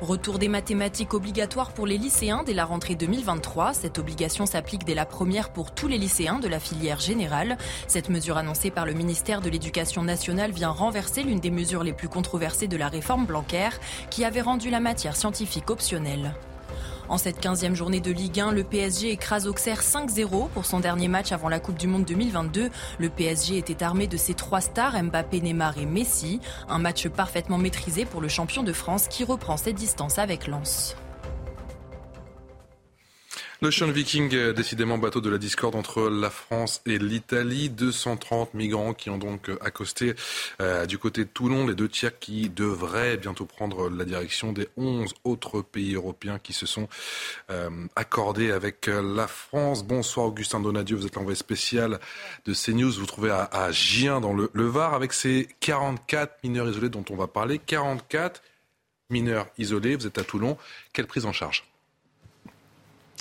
Retour 0.00 0.38
des 0.38 0.46
mathématiques 0.46 1.12
obligatoires 1.12 1.72
pour 1.72 1.84
les 1.84 1.98
lycéens 1.98 2.44
dès 2.46 2.54
la 2.54 2.64
rentrée 2.64 2.94
2023. 2.94 3.74
Cette 3.74 3.98
obligation 3.98 4.46
s'applique 4.46 4.84
dès 4.84 4.94
la 4.94 5.04
première 5.04 5.50
pour 5.50 5.72
tous 5.72 5.88
les 5.88 5.98
lycéens 5.98 6.38
de 6.38 6.46
la 6.46 6.60
filière 6.60 7.00
générale. 7.00 7.58
Cette 7.88 8.08
mesure 8.08 8.36
annoncée 8.36 8.70
par 8.70 8.86
le 8.86 8.92
ministère 8.92 9.40
de 9.40 9.50
l'Éducation 9.50 10.04
nationale 10.04 10.52
vient 10.52 10.70
renverser 10.70 11.24
l'une 11.24 11.40
des 11.40 11.50
mesures 11.50 11.82
les 11.82 11.92
plus 11.92 12.08
controversées 12.08 12.68
de 12.68 12.76
la 12.76 12.88
réforme 12.88 13.26
Blanquer 13.26 13.70
qui 14.08 14.24
avait 14.24 14.40
rendu 14.40 14.70
la 14.70 14.78
matière 14.78 15.16
scientifique 15.16 15.68
optionnelle. 15.68 16.32
En 17.08 17.16
cette 17.16 17.42
15e 17.42 17.74
journée 17.74 18.00
de 18.00 18.10
Ligue 18.10 18.38
1, 18.38 18.52
le 18.52 18.64
PSG 18.64 19.10
écrase 19.10 19.46
Auxerre 19.46 19.80
5-0 19.80 20.50
pour 20.50 20.66
son 20.66 20.78
dernier 20.78 21.08
match 21.08 21.32
avant 21.32 21.48
la 21.48 21.58
Coupe 21.58 21.78
du 21.78 21.86
Monde 21.86 22.04
2022. 22.04 22.68
Le 22.98 23.08
PSG 23.08 23.56
était 23.56 23.82
armé 23.82 24.06
de 24.06 24.18
ses 24.18 24.34
trois 24.34 24.60
stars, 24.60 25.02
Mbappé, 25.02 25.40
Neymar 25.40 25.78
et 25.78 25.86
Messi. 25.86 26.40
Un 26.68 26.78
match 26.78 27.08
parfaitement 27.08 27.56
maîtrisé 27.56 28.04
pour 28.04 28.20
le 28.20 28.28
champion 28.28 28.62
de 28.62 28.74
France 28.74 29.08
qui 29.08 29.24
reprend 29.24 29.56
ses 29.56 29.72
distances 29.72 30.18
avec 30.18 30.46
Lens. 30.46 30.96
L'Ocean 33.60 33.88
Viking, 33.88 34.32
euh, 34.36 34.52
décidément 34.52 34.98
bateau 34.98 35.20
de 35.20 35.28
la 35.28 35.36
discorde 35.36 35.74
entre 35.74 36.08
la 36.08 36.30
France 36.30 36.80
et 36.86 36.96
l'Italie. 36.96 37.70
230 37.70 38.54
migrants 38.54 38.94
qui 38.94 39.10
ont 39.10 39.18
donc 39.18 39.50
euh, 39.50 39.58
accosté 39.60 40.14
euh, 40.62 40.86
du 40.86 40.96
côté 40.96 41.24
de 41.24 41.28
Toulon, 41.28 41.66
les 41.66 41.74
deux 41.74 41.88
tiers 41.88 42.16
qui 42.20 42.50
devraient 42.50 43.16
bientôt 43.16 43.46
prendre 43.46 43.90
la 43.90 44.04
direction 44.04 44.52
des 44.52 44.68
11 44.76 45.12
autres 45.24 45.60
pays 45.62 45.94
européens 45.94 46.38
qui 46.38 46.52
se 46.52 46.66
sont 46.66 46.88
accordés 47.96 48.52
avec 48.52 48.86
la 48.86 49.26
France. 49.26 49.84
Bonsoir 49.84 50.26
Augustin 50.26 50.60
Donadieu, 50.60 50.96
vous 50.96 51.06
êtes 51.06 51.16
l'envoyé 51.16 51.36
spécial 51.36 51.98
de 52.46 52.54
CNews. 52.54 52.92
Vous, 52.92 53.00
vous 53.00 53.06
trouvez 53.06 53.30
à, 53.30 53.44
à 53.44 53.72
Gien 53.72 54.20
dans 54.20 54.34
le, 54.34 54.50
le 54.52 54.66
Var 54.66 54.94
avec 54.94 55.12
ces 55.12 55.48
44 55.60 56.44
mineurs 56.44 56.68
isolés 56.68 56.90
dont 56.90 57.04
on 57.10 57.16
va 57.16 57.26
parler. 57.26 57.58
44 57.58 58.40
mineurs 59.10 59.48
isolés, 59.58 59.96
vous 59.96 60.06
êtes 60.06 60.18
à 60.18 60.24
Toulon. 60.24 60.56
Quelle 60.92 61.06
prise 61.06 61.26
en 61.26 61.32
charge? 61.32 61.67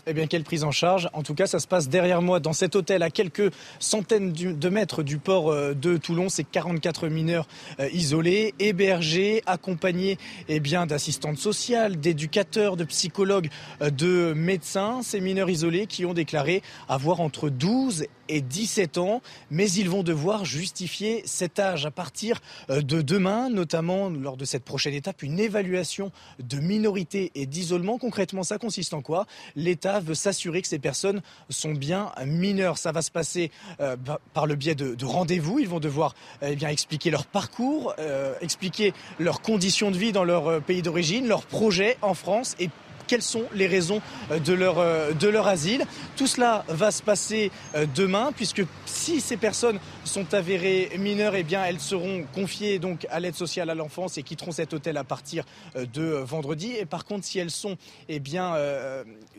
Eh 0.08 0.14
bien, 0.14 0.26
quelle 0.26 0.44
prise 0.44 0.64
en 0.64 0.72
charge 0.72 1.10
En 1.12 1.22
tout 1.22 1.36
cas, 1.36 1.48
ça 1.48 1.60
se 1.60 1.68
passe 1.68 1.90
derrière 1.90 2.22
moi, 2.22 2.40
dans 2.40 2.54
cet 2.54 2.76
hôtel, 2.76 3.04
à 3.04 3.10
quelques 3.10 3.52
centaines 3.80 4.32
de 4.32 4.70
mètres 4.70 5.04
du 5.04 5.18
port 5.18 5.52
euh, 5.52 5.74
de 5.74 5.98
Toulon. 5.98 6.30
C'est 6.30 6.46
44 6.46 7.10
mineurs 7.10 7.46
euh, 7.82 7.90
isolés, 7.92 8.54
hébergés, 8.60 9.44
accompagnés 9.46 10.18
eh 10.48 10.62
bien, 10.62 10.86
d'assistantes 10.86 11.38
sociales, 11.38 12.00
d'éducateurs, 12.00 12.78
de 12.78 12.86
psychologues, 12.86 13.50
euh, 13.82 13.90
de 13.90 14.34
médecins. 14.34 15.02
Ces 15.04 15.20
mineurs 15.20 15.50
isolés 15.50 15.88
qui 15.88 16.06
ont 16.06 16.14
déclaré 16.14 16.64
avoir 16.88 17.20
entre 17.20 17.50
12 17.50 18.06
et 18.30 18.42
17 18.42 18.98
ans, 18.98 19.22
mais 19.52 19.70
ils 19.72 19.90
vont 19.90 20.04
devoir 20.04 20.46
justifier 20.46 21.22
cet 21.26 21.60
âge 21.60 21.86
à 21.86 21.92
partir 21.92 22.42
de 22.68 23.02
demain, 23.02 23.50
notamment 23.50 24.10
lors 24.10 24.36
de 24.36 24.44
cette 24.44 24.66
prochaine 24.66 24.94
étape, 24.94 25.24
une 25.24 25.40
évaluation 25.40 26.12
de 26.40 26.58
minorité 26.58 27.32
et 27.36 27.46
d'isolement. 27.46 27.98
Concrètement, 27.98 28.44
ça 28.44 28.58
consiste 28.58 28.94
en 28.94 29.02
quoi? 29.02 29.28
L'État 29.56 29.97
veut 30.00 30.16
s'assurer 30.16 30.62
que 30.62 30.68
ces 30.68 30.80
personnes 30.80 31.22
sont 31.50 31.72
bien 31.72 32.12
mineures. 32.26 32.78
Ça 32.78 32.92
va 32.92 33.02
se 33.02 33.12
passer 33.12 33.52
euh, 33.80 33.96
par 34.34 34.48
le 34.48 34.56
biais 34.56 34.76
de, 34.76 35.06
rendez-vous. 35.06 35.60
Ils 35.60 35.70
vont 35.70 35.80
devoir 35.80 36.16
eh 36.42 36.56
bien, 36.56 36.70
expliquer 36.70 37.10
leur 37.10 37.26
parcours, 37.26 37.94
euh, 38.00 38.34
expliquer 38.42 38.94
leurs 39.20 39.42
conditions 39.42 39.92
de 39.92 39.98
vie 39.98 40.12
dans 40.12 40.24
leur 40.24 40.48
euh, 40.48 40.60
pays 40.60 40.82
d'origine, 40.82 41.28
leurs 41.28 41.46
projets 41.46 41.98
en 42.02 42.14
France 42.14 42.56
et 42.60 42.70
quelles 43.08 43.24
sont 43.24 43.44
les 43.54 43.68
raisons 43.68 44.02
euh, 44.32 44.40
de 44.40 44.54
leur, 44.54 44.78
euh, 44.78 45.44
asile. 45.46 45.86
Tout 46.16 46.28
cela 46.28 46.66
va 46.68 46.92
se 46.92 47.02
passer 47.02 47.52
euh, 47.76 47.86
demain, 47.96 48.32
puisque 48.36 48.64
si 48.98 49.22
ces 49.22 49.38
personnes 49.38 49.80
sont 50.04 50.34
avérées 50.34 50.92
mineures, 50.98 51.36
eh 51.36 51.44
bien, 51.44 51.64
elles 51.64 51.80
seront 51.80 52.26
confiées 52.34 52.80
donc 52.80 53.08
à 53.10 53.20
l'aide 53.20 53.36
sociale 53.36 53.70
à 53.70 53.76
l'enfance 53.76 54.18
et 54.18 54.24
quitteront 54.24 54.52
cet 54.52 54.74
hôtel 54.74 54.98
à 54.98 55.04
partir 55.04 55.46
de 55.76 56.04
vendredi. 56.04 56.74
Et 56.78 56.86
par 56.86 57.06
contre, 57.06 57.26
si 57.26 57.40
elles 57.40 57.52
sont 57.52 57.78
eh 58.10 58.20
bien, 58.20 58.56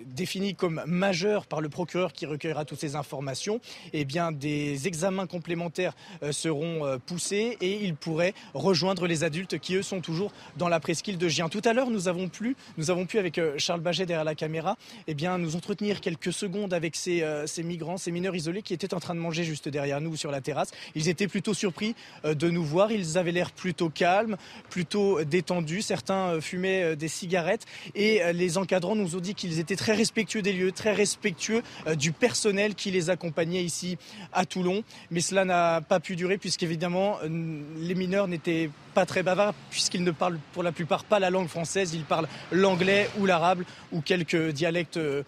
définies 0.06 0.54
comme 0.54 0.82
majeures 0.86 1.46
par 1.46 1.60
le 1.60 1.68
procureur 1.68 2.12
qui 2.12 2.24
recueillera 2.26 2.64
toutes 2.64 2.80
ces 2.80 2.96
informations, 2.96 3.60
eh 3.92 4.04
bien, 4.04 4.32
des 4.32 4.86
examens 4.86 5.26
complémentaires 5.26 5.94
seront 6.30 6.98
poussés 7.06 7.58
et 7.60 7.84
ils 7.84 7.94
pourraient 7.94 8.34
rejoindre 8.54 9.06
les 9.06 9.24
adultes 9.24 9.58
qui, 9.58 9.74
eux, 9.74 9.82
sont 9.82 10.00
toujours 10.00 10.32
dans 10.56 10.68
la 10.68 10.80
presqu'île 10.80 11.18
de 11.18 11.28
Gien. 11.28 11.48
Tout 11.48 11.62
à 11.64 11.72
l'heure, 11.72 11.90
nous 11.90 12.08
avons, 12.08 12.28
pu, 12.28 12.56
nous 12.76 12.90
avons 12.90 13.06
pu 13.06 13.18
avec 13.18 13.40
Charles 13.58 13.80
Baget 13.80 14.06
derrière 14.06 14.24
la 14.24 14.34
caméra, 14.34 14.76
bien, 15.18 15.36
nous 15.36 15.56
entretenir 15.56 16.00
quelques 16.00 16.32
secondes 16.32 16.72
avec 16.72 16.94
ces, 16.94 17.22
euh, 17.22 17.44
ces, 17.48 17.64
migrants, 17.64 17.96
ces 17.96 18.12
mineurs 18.12 18.36
isolés 18.36 18.62
qui 18.62 18.72
étaient 18.72 18.94
en 18.94 19.00
train 19.00 19.16
de 19.16 19.20
manger 19.20 19.42
juste 19.48 19.68
derrière 19.68 20.00
nous 20.00 20.16
sur 20.16 20.30
la 20.30 20.40
terrasse. 20.40 20.70
Ils 20.94 21.08
étaient 21.08 21.28
plutôt 21.28 21.54
surpris 21.54 21.94
euh, 22.24 22.34
de 22.34 22.50
nous 22.50 22.64
voir. 22.64 22.92
Ils 22.92 23.18
avaient 23.18 23.32
l'air 23.32 23.50
plutôt 23.50 23.88
calmes, 23.88 24.36
plutôt 24.70 25.24
détendus. 25.24 25.82
Certains 25.82 26.34
euh, 26.34 26.40
fumaient 26.40 26.96
des 26.96 27.08
cigarettes 27.08 27.64
et 27.94 28.20
les 28.32 28.58
encadrants 28.58 28.94
nous 28.94 29.16
ont 29.16 29.20
dit 29.20 29.34
qu'ils 29.34 29.58
étaient 29.58 29.76
très 29.76 29.94
respectueux 29.94 30.42
des 30.42 30.52
lieux, 30.52 30.72
très 30.72 30.92
respectueux 30.92 31.62
du 31.96 32.12
personnel 32.12 32.74
qui 32.74 32.90
les 32.90 33.10
accompagnait 33.10 33.64
ici 33.64 33.98
à 34.32 34.44
Toulon. 34.44 34.82
Mais 35.10 35.20
cela 35.20 35.44
n'a 35.44 35.80
pas 35.80 36.00
pu 36.00 36.16
durer 36.16 36.38
puisqu'évidemment 36.38 37.18
les 37.22 37.94
mineurs 37.94 38.28
n'étaient 38.28 38.70
pas 38.94 39.06
très 39.06 39.22
bavards 39.22 39.54
puisqu'ils 39.70 40.04
ne 40.04 40.10
parlent 40.10 40.38
pour 40.52 40.62
la 40.62 40.72
plupart 40.72 41.04
pas 41.04 41.18
la 41.18 41.30
langue 41.30 41.48
française, 41.48 41.94
ils 41.94 42.04
parlent 42.04 42.28
l'anglais 42.52 43.08
ou 43.18 43.26
l'arabe 43.26 43.62
ou 43.92 44.00
quelques 44.00 44.50
dialectes 44.50 44.96
euh, 44.96 45.22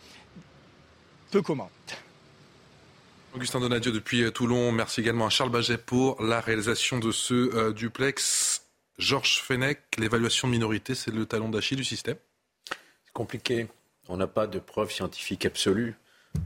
peu 1.31 1.43
communs. 1.43 1.69
Augustin 3.35 3.61
Donadieu 3.61 3.93
depuis 3.93 4.23
euh, 4.23 4.31
Toulon. 4.31 4.73
Merci 4.73 5.01
également 5.01 5.27
à 5.27 5.31
Charles 5.31 5.51
Baget 5.51 5.79
pour 5.79 6.21
la 6.23 6.41
réalisation 6.41 6.99
de 6.99 7.13
ce 7.13 7.35
euh, 7.35 7.73
duplex. 7.73 8.67
Georges 8.99 9.41
Fenech, 9.41 9.79
l'évaluation 9.99 10.49
de 10.49 10.53
minorité, 10.53 10.95
c'est 10.95 11.13
le 11.13 11.25
talon 11.27 11.49
d'Achille 11.49 11.77
du 11.77 11.85
système 11.85 12.17
C'est 12.69 13.13
compliqué. 13.13 13.69
On 14.09 14.17
n'a 14.17 14.27
pas 14.27 14.47
de 14.47 14.59
preuves 14.59 14.91
scientifiques 14.91 15.47
absolues 15.47 15.95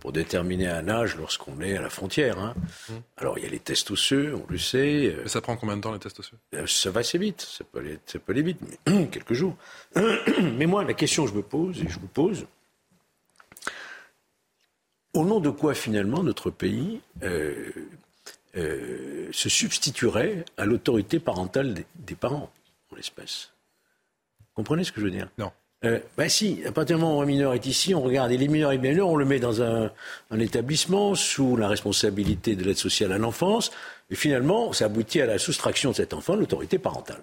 pour 0.00 0.12
déterminer 0.12 0.68
un 0.68 0.88
âge 0.88 1.16
lorsqu'on 1.16 1.60
est 1.60 1.76
à 1.76 1.82
la 1.82 1.90
frontière. 1.90 2.38
Hein. 2.38 2.54
Mmh. 2.88 2.92
Alors 3.16 3.38
il 3.38 3.44
y 3.44 3.46
a 3.46 3.50
les 3.50 3.58
tests 3.58 3.90
osseux, 3.90 4.34
on 4.34 4.50
le 4.50 4.58
sait. 4.58 5.16
Mais 5.22 5.28
ça 5.28 5.40
prend 5.40 5.56
combien 5.56 5.76
de 5.76 5.80
temps 5.80 5.92
les 5.92 5.98
tests 5.98 6.20
osseux? 6.20 6.36
Euh, 6.54 6.66
Ça 6.66 6.90
va 6.90 7.00
assez 7.00 7.18
vite, 7.18 7.40
ça 7.40 7.64
peut 7.64 7.80
aller, 7.80 7.98
ça 8.06 8.18
peut 8.18 8.32
aller 8.32 8.42
vite, 8.42 8.58
mais 8.86 9.06
quelques 9.10 9.34
jours. 9.34 9.56
mais 9.96 10.66
moi, 10.66 10.84
la 10.84 10.94
question 10.94 11.24
que 11.24 11.30
je 11.30 11.36
me 11.36 11.42
pose, 11.42 11.82
et 11.82 11.88
je 11.88 11.98
vous 11.98 12.08
pose, 12.08 12.46
au 15.14 15.24
nom 15.24 15.40
de 15.40 15.50
quoi 15.50 15.74
finalement 15.74 16.22
notre 16.22 16.50
pays 16.50 17.00
euh, 17.22 17.70
euh, 18.56 19.28
se 19.32 19.48
substituerait 19.48 20.44
à 20.56 20.64
l'autorité 20.64 21.18
parentale 21.18 21.74
des, 21.74 21.86
des 21.94 22.14
parents, 22.14 22.50
en 22.92 22.96
l'espèce? 22.96 23.50
Comprenez 24.54 24.84
ce 24.84 24.92
que 24.92 25.00
je 25.00 25.06
veux 25.06 25.10
dire? 25.10 25.28
Non. 25.38 25.50
Euh, 25.84 25.98
ben 26.16 26.28
si, 26.28 26.62
à 26.66 26.72
partir 26.72 26.96
du 26.96 27.02
moment 27.02 27.18
où 27.18 27.22
un 27.22 27.26
mineur 27.26 27.52
est 27.52 27.66
ici, 27.66 27.94
on 27.94 28.02
regarde, 28.02 28.32
et 28.32 28.38
les 28.38 28.48
mineurs 28.48 28.72
et 28.72 28.78
mineurs, 28.78 29.08
on 29.08 29.16
le 29.16 29.24
met 29.24 29.38
dans 29.38 29.62
un, 29.62 29.90
établissement 30.38 31.14
sous 31.14 31.56
la 31.56 31.68
responsabilité 31.68 32.56
de 32.56 32.64
l'aide 32.64 32.78
sociale 32.78 33.12
à 33.12 33.18
l'enfance, 33.18 33.70
et 34.10 34.14
finalement, 34.14 34.72
ça 34.72 34.86
aboutit 34.86 35.20
à 35.20 35.26
la 35.26 35.38
soustraction 35.38 35.90
de 35.90 35.96
cet 35.96 36.14
enfant 36.14 36.34
de 36.34 36.40
l'autorité 36.40 36.78
parentale. 36.78 37.22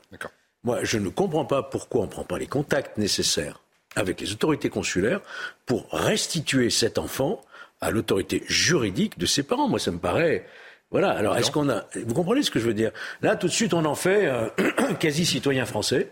Moi, 0.64 0.84
je 0.84 0.98
ne 0.98 1.10
comprends 1.10 1.46
pas 1.46 1.64
pourquoi 1.64 2.02
on 2.02 2.06
ne 2.06 2.12
prend 2.12 2.24
pas 2.24 2.38
les 2.38 2.48
contacts 2.48 2.98
nécessaires 2.98 3.62
avec 3.96 4.22
les 4.22 4.32
autorités 4.32 4.70
consulaires 4.70 5.22
pour 5.66 5.88
restituer 5.92 6.70
cet 6.70 6.98
enfant 6.98 7.42
à 7.82 7.92
l'autorité 7.92 8.44
juridique 8.48 9.18
de 9.18 9.26
ses 9.26 9.44
parents. 9.44 9.68
Moi, 9.68 9.80
ça 9.80 9.92
me 9.92 10.00
paraît... 10.00 10.46
Voilà, 10.92 11.12
alors 11.12 11.38
est-ce 11.38 11.52
qu'on 11.52 11.70
a... 11.70 11.86
Vous 12.06 12.14
comprenez 12.14 12.44
ce 12.44 12.52
que 12.52 12.60
je 12.60 12.66
veux 12.66 12.74
dire? 12.74 12.92
Là, 13.22 13.36
tout 13.36 13.48
de 13.48 13.52
suite, 13.52 13.74
on 13.74 13.86
en 13.86 13.96
fait 13.96 14.28
un 14.78 14.94
quasi-citoyen 14.94 15.66
français 15.66 16.12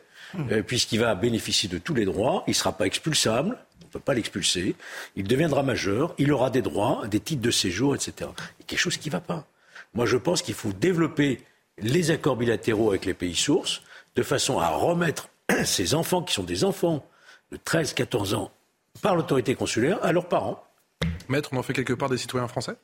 euh, 0.51 0.62
puisqu'il 0.62 0.99
va 0.99 1.15
bénéficier 1.15 1.67
de 1.69 1.79
tous 1.79 1.95
les 1.95 2.05
droits, 2.05 2.43
il 2.45 2.51
ne 2.51 2.55
sera 2.55 2.71
pas 2.71 2.86
expulsable, 2.86 3.58
on 3.82 3.86
ne 3.86 3.91
peut 3.91 3.99
pas 3.99 4.13
l'expulser, 4.13 4.75
il 5.15 5.27
deviendra 5.27 5.63
majeur, 5.63 6.13
il 6.19 6.32
aura 6.32 6.51
des 6.51 6.62
droits, 6.62 7.08
des 7.08 7.19
titres 7.19 7.41
de 7.41 7.51
séjour, 7.51 7.95
etc. 7.95 8.29
A 8.29 8.63
quelque 8.67 8.79
chose 8.79 8.97
qui 8.97 9.10
ne 9.10 9.13
va 9.13 9.21
pas. 9.21 9.47
Moi, 9.95 10.05
je 10.05 10.17
pense 10.17 10.43
qu'il 10.43 10.53
faut 10.53 10.71
développer 10.71 11.41
les 11.79 12.12
accords 12.12 12.36
bilatéraux 12.36 12.89
avec 12.89 13.05
les 13.05 13.15
pays 13.15 13.36
sources, 13.36 13.82
de 14.15 14.21
façon 14.21 14.60
à 14.60 14.69
remettre 14.69 15.29
ces 15.65 15.95
enfants 15.95 16.21
qui 16.21 16.34
sont 16.34 16.43
des 16.43 16.63
enfants 16.63 17.03
de 17.51 17.58
13-14 17.58 18.36
ans 18.36 18.51
par 19.01 19.15
l'autorité 19.15 19.55
consulaire 19.55 19.97
à 20.03 20.12
leurs 20.12 20.27
parents. 20.27 20.63
Maître, 21.27 21.49
on 21.53 21.57
en 21.57 21.63
fait 21.63 21.73
quelque 21.73 21.93
part 21.93 22.09
des 22.09 22.17
citoyens 22.17 22.47
français? 22.47 22.75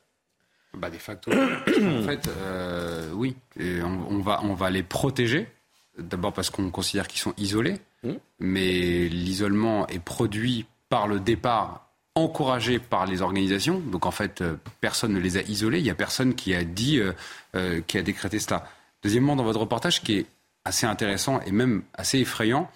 Bah, 0.74 0.90
De 0.90 0.98
facto. 0.98 1.32
en 1.32 2.02
fait, 2.06 2.28
euh, 2.28 3.10
oui. 3.12 3.36
on, 3.58 4.20
va, 4.20 4.40
on 4.44 4.54
va 4.54 4.70
les 4.70 4.82
protéger. 4.82 5.48
D'abord 5.98 6.32
parce 6.32 6.50
qu'on 6.50 6.70
considère 6.70 7.08
qu'ils 7.08 7.20
sont 7.20 7.34
isolés. 7.38 7.78
Mmh. 8.02 8.12
Mais 8.40 9.08
l'isolement 9.08 9.86
est 9.88 9.98
produit 9.98 10.66
par 10.88 11.08
le 11.08 11.18
départ 11.20 11.82
encouragé 12.14 12.78
par 12.78 13.06
les 13.06 13.20
organisations. 13.22 13.78
Donc 13.78 14.06
en 14.06 14.10
fait, 14.10 14.40
euh, 14.40 14.56
personne 14.80 15.12
ne 15.12 15.20
les 15.20 15.36
a 15.36 15.42
isolés. 15.42 15.78
Il 15.78 15.84
n'y 15.84 15.90
a 15.90 15.94
personne 15.94 16.34
qui 16.34 16.54
a 16.54 16.64
dit, 16.64 16.98
euh, 17.54 17.80
qui 17.86 17.98
a 17.98 18.02
décrété 18.02 18.38
cela. 18.38 18.66
Deuxièmement, 19.02 19.36
dans 19.36 19.44
votre 19.44 19.60
reportage, 19.60 20.02
qui 20.02 20.18
est 20.18 20.26
assez 20.64 20.86
intéressant 20.86 21.40
et 21.42 21.52
même 21.52 21.82
assez 21.94 22.18
effrayant, 22.18 22.70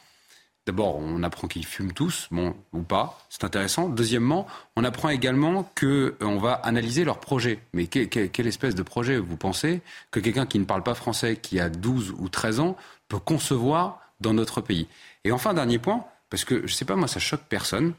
D'abord, 0.70 0.98
on 0.98 1.24
apprend 1.24 1.48
qu'ils 1.48 1.66
fument 1.66 1.92
tous, 1.92 2.28
bon, 2.30 2.54
ou 2.72 2.82
pas, 2.82 3.18
c'est 3.28 3.42
intéressant. 3.42 3.88
Deuxièmement, 3.88 4.46
on 4.76 4.84
apprend 4.84 5.08
également 5.08 5.64
qu'on 5.64 5.86
euh, 5.86 6.38
va 6.40 6.52
analyser 6.52 7.02
leurs 7.02 7.18
projets. 7.18 7.58
Mais 7.72 7.88
quelle 7.88 8.46
espèce 8.46 8.76
de 8.76 8.84
projet 8.84 9.16
vous 9.16 9.36
pensez 9.36 9.80
que 10.12 10.20
quelqu'un 10.20 10.46
qui 10.46 10.60
ne 10.60 10.64
parle 10.64 10.84
pas 10.84 10.94
français, 10.94 11.34
qui 11.34 11.58
a 11.58 11.70
12 11.70 12.14
ou 12.16 12.28
13 12.28 12.60
ans, 12.60 12.76
peut 13.08 13.18
concevoir 13.18 13.98
dans 14.20 14.32
notre 14.32 14.60
pays? 14.60 14.86
Et 15.24 15.32
enfin, 15.32 15.54
dernier 15.54 15.80
point, 15.80 16.04
parce 16.28 16.44
que 16.44 16.58
je 16.58 16.62
ne 16.62 16.68
sais 16.68 16.84
pas, 16.84 16.94
moi, 16.94 17.08
ça 17.08 17.18
choque 17.18 17.42
personne, 17.48 17.92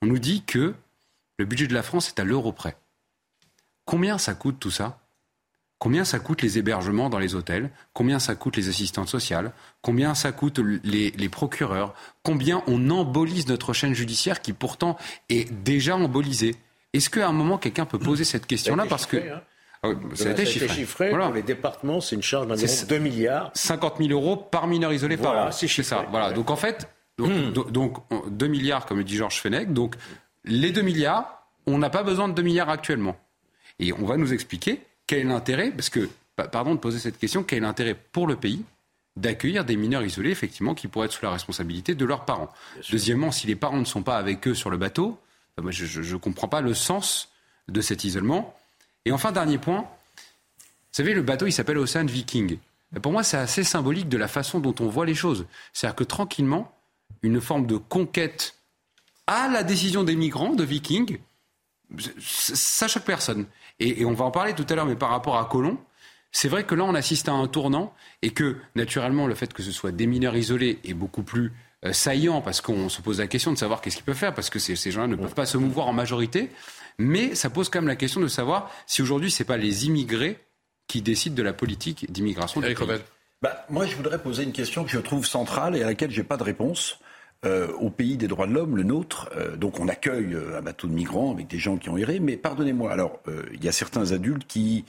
on 0.00 0.06
nous 0.06 0.20
dit 0.20 0.44
que 0.46 0.72
le 1.36 1.44
budget 1.46 1.66
de 1.66 1.74
la 1.74 1.82
France 1.82 2.10
est 2.10 2.20
à 2.20 2.24
l'euro 2.24 2.52
près. 2.52 2.76
Combien 3.86 4.18
ça 4.18 4.34
coûte 4.34 4.60
tout 4.60 4.70
ça? 4.70 5.00
Combien 5.84 6.06
ça 6.06 6.18
coûte 6.18 6.40
les 6.40 6.56
hébergements 6.56 7.10
dans 7.10 7.18
les 7.18 7.34
hôtels? 7.34 7.68
Combien 7.92 8.18
ça 8.18 8.34
coûte 8.34 8.56
les 8.56 8.70
assistantes 8.70 9.10
sociales? 9.10 9.52
Combien 9.82 10.14
ça 10.14 10.32
coûte 10.32 10.58
les, 10.58 11.28
procureurs? 11.28 11.92
Combien 12.22 12.62
on 12.66 12.88
embolise 12.88 13.48
notre 13.48 13.74
chaîne 13.74 13.92
judiciaire 13.92 14.40
qui 14.40 14.54
pourtant 14.54 14.96
est 15.28 15.52
déjà 15.52 15.96
embolisée? 15.96 16.54
Est-ce 16.94 17.10
qu'à 17.10 17.28
un 17.28 17.34
moment 17.34 17.58
quelqu'un 17.58 17.84
peut 17.84 17.98
poser 17.98 18.24
cette 18.24 18.46
question-là? 18.46 18.86
Parce 18.88 19.04
que 19.04 19.18
hein. 19.18 19.94
ça 20.14 20.30
a 20.30 20.32
été 20.32 20.46
chiffré. 20.46 21.10
Pour 21.10 21.18
les 21.34 21.42
départements, 21.42 22.00
c'est 22.00 22.16
une 22.16 22.22
charge 22.22 22.46
d'environ 22.46 22.86
2 22.88 22.98
milliards. 22.98 23.50
50 23.52 23.98
000 23.98 24.08
euros 24.08 24.38
par 24.38 24.66
mineur 24.66 24.90
isolé 24.90 25.18
par 25.18 25.48
an. 25.48 25.52
C'est 25.52 25.68
ça. 25.68 26.06
Voilà. 26.10 26.32
Donc 26.32 26.48
en 26.48 26.56
fait, 26.56 26.88
donc, 27.18 27.70
donc, 27.70 27.98
2 28.30 28.46
milliards, 28.46 28.86
comme 28.86 28.96
le 28.96 29.04
dit 29.04 29.16
Georges 29.16 29.38
Fenech. 29.38 29.70
Donc 29.74 29.96
les 30.46 30.70
2 30.70 30.80
milliards, 30.80 31.46
on 31.66 31.76
n'a 31.76 31.90
pas 31.90 32.04
besoin 32.04 32.28
de 32.28 32.32
2 32.32 32.40
milliards 32.40 32.70
actuellement. 32.70 33.16
Et 33.78 33.92
on 33.92 34.06
va 34.06 34.16
nous 34.16 34.32
expliquer 34.32 34.80
quel 35.06 35.20
est 35.20 35.24
l'intérêt 35.24 35.70
Parce 35.70 35.90
que, 35.90 36.08
pardon 36.36 36.74
de 36.74 36.80
poser 36.80 36.98
cette 36.98 37.18
question, 37.18 37.42
quel 37.42 37.58
est 37.58 37.62
l'intérêt 37.62 37.94
pour 37.94 38.26
le 38.26 38.36
pays 38.36 38.64
d'accueillir 39.16 39.64
des 39.64 39.76
mineurs 39.76 40.02
isolés, 40.02 40.30
effectivement, 40.30 40.74
qui 40.74 40.88
pourraient 40.88 41.06
être 41.06 41.12
sous 41.12 41.24
la 41.24 41.30
responsabilité 41.30 41.94
de 41.94 42.04
leurs 42.04 42.24
parents? 42.24 42.52
Deuxièmement, 42.90 43.30
si 43.30 43.46
les 43.46 43.56
parents 43.56 43.78
ne 43.78 43.84
sont 43.84 44.02
pas 44.02 44.18
avec 44.18 44.46
eux 44.48 44.54
sur 44.54 44.70
le 44.70 44.76
bateau, 44.76 45.18
moi, 45.60 45.70
je 45.70 46.00
ne 46.00 46.18
comprends 46.18 46.48
pas 46.48 46.60
le 46.60 46.74
sens 46.74 47.30
de 47.68 47.80
cet 47.80 48.04
isolement. 48.04 48.56
Et 49.04 49.12
enfin, 49.12 49.30
dernier 49.30 49.58
point, 49.58 49.82
vous 49.82 50.98
savez, 51.02 51.14
le 51.14 51.22
bateau, 51.22 51.46
il 51.46 51.52
s'appelle 51.52 51.78
Ocean 51.78 52.06
Viking. 52.06 52.58
Et 52.96 53.00
pour 53.00 53.12
moi, 53.12 53.22
c'est 53.22 53.36
assez 53.36 53.64
symbolique 53.64 54.08
de 54.08 54.16
la 54.16 54.28
façon 54.28 54.60
dont 54.60 54.74
on 54.80 54.88
voit 54.88 55.06
les 55.06 55.14
choses. 55.14 55.46
C'est-à-dire 55.72 55.96
que 55.96 56.04
tranquillement, 56.04 56.72
une 57.22 57.40
forme 57.40 57.66
de 57.66 57.76
conquête 57.76 58.54
à 59.26 59.48
la 59.48 59.62
décision 59.62 60.04
des 60.04 60.16
migrants, 60.16 60.54
de 60.54 60.64
Vikings, 60.64 61.18
ça 62.18 62.88
choque 62.88 63.04
personne. 63.04 63.46
Et, 63.80 64.04
on 64.04 64.12
va 64.12 64.24
en 64.24 64.30
parler 64.30 64.54
tout 64.54 64.66
à 64.68 64.74
l'heure, 64.74 64.86
mais 64.86 64.96
par 64.96 65.10
rapport 65.10 65.36
à 65.36 65.44
Colomb, 65.46 65.78
c'est 66.30 66.48
vrai 66.48 66.64
que 66.64 66.74
là, 66.74 66.84
on 66.84 66.94
assiste 66.94 67.28
à 67.28 67.32
un 67.32 67.46
tournant 67.46 67.94
et 68.22 68.30
que, 68.30 68.56
naturellement, 68.74 69.26
le 69.26 69.34
fait 69.34 69.52
que 69.52 69.62
ce 69.62 69.72
soit 69.72 69.92
des 69.92 70.06
mineurs 70.06 70.36
isolés 70.36 70.78
est 70.84 70.94
beaucoup 70.94 71.22
plus 71.22 71.52
euh, 71.84 71.92
saillant 71.92 72.40
parce 72.40 72.60
qu'on 72.60 72.88
se 72.88 73.02
pose 73.02 73.20
la 73.20 73.26
question 73.26 73.52
de 73.52 73.58
savoir 73.58 73.80
qu'est-ce 73.80 73.96
qu'ils 73.96 74.04
peuvent 74.04 74.16
faire 74.16 74.34
parce 74.34 74.50
que 74.50 74.58
ces, 74.58 74.74
gens-là 74.90 75.06
ne 75.06 75.16
peuvent 75.16 75.34
pas 75.34 75.46
se 75.46 75.58
mouvoir 75.58 75.86
en 75.86 75.92
majorité. 75.92 76.50
Mais 76.98 77.34
ça 77.34 77.50
pose 77.50 77.68
quand 77.68 77.80
même 77.80 77.88
la 77.88 77.96
question 77.96 78.20
de 78.20 78.28
savoir 78.28 78.70
si 78.86 79.02
aujourd'hui, 79.02 79.30
ce 79.30 79.42
n'est 79.42 79.46
pas 79.46 79.56
les 79.56 79.86
immigrés 79.86 80.38
qui 80.86 81.02
décident 81.02 81.34
de 81.34 81.42
la 81.42 81.52
politique 81.52 82.10
d'immigration. 82.10 82.60
Bah, 83.42 83.66
moi, 83.68 83.84
je 83.84 83.94
voudrais 83.96 84.18
poser 84.18 84.44
une 84.44 84.52
question 84.52 84.84
que 84.84 84.90
je 84.90 84.98
trouve 84.98 85.26
centrale 85.26 85.76
et 85.76 85.82
à 85.82 85.86
laquelle 85.86 86.10
je 86.10 86.20
n'ai 86.20 86.26
pas 86.26 86.36
de 86.36 86.42
réponse. 86.42 86.98
Euh, 87.44 87.70
au 87.74 87.90
pays 87.90 88.16
des 88.16 88.26
droits 88.26 88.46
de 88.46 88.52
l'homme, 88.52 88.76
le 88.76 88.84
nôtre. 88.84 89.28
Euh, 89.36 89.56
donc 89.56 89.78
on 89.78 89.88
accueille 89.88 90.34
euh, 90.34 90.58
un 90.58 90.62
bateau 90.62 90.86
de 90.86 90.94
migrants 90.94 91.32
avec 91.32 91.46
des 91.46 91.58
gens 91.58 91.76
qui 91.76 91.90
ont 91.90 91.98
erré. 91.98 92.18
Mais 92.18 92.36
pardonnez-moi, 92.36 92.90
alors 92.90 93.20
il 93.52 93.62
y 93.62 93.68
a 93.68 93.72
certains 93.72 94.12
adultes 94.12 94.46
qui 94.46 94.84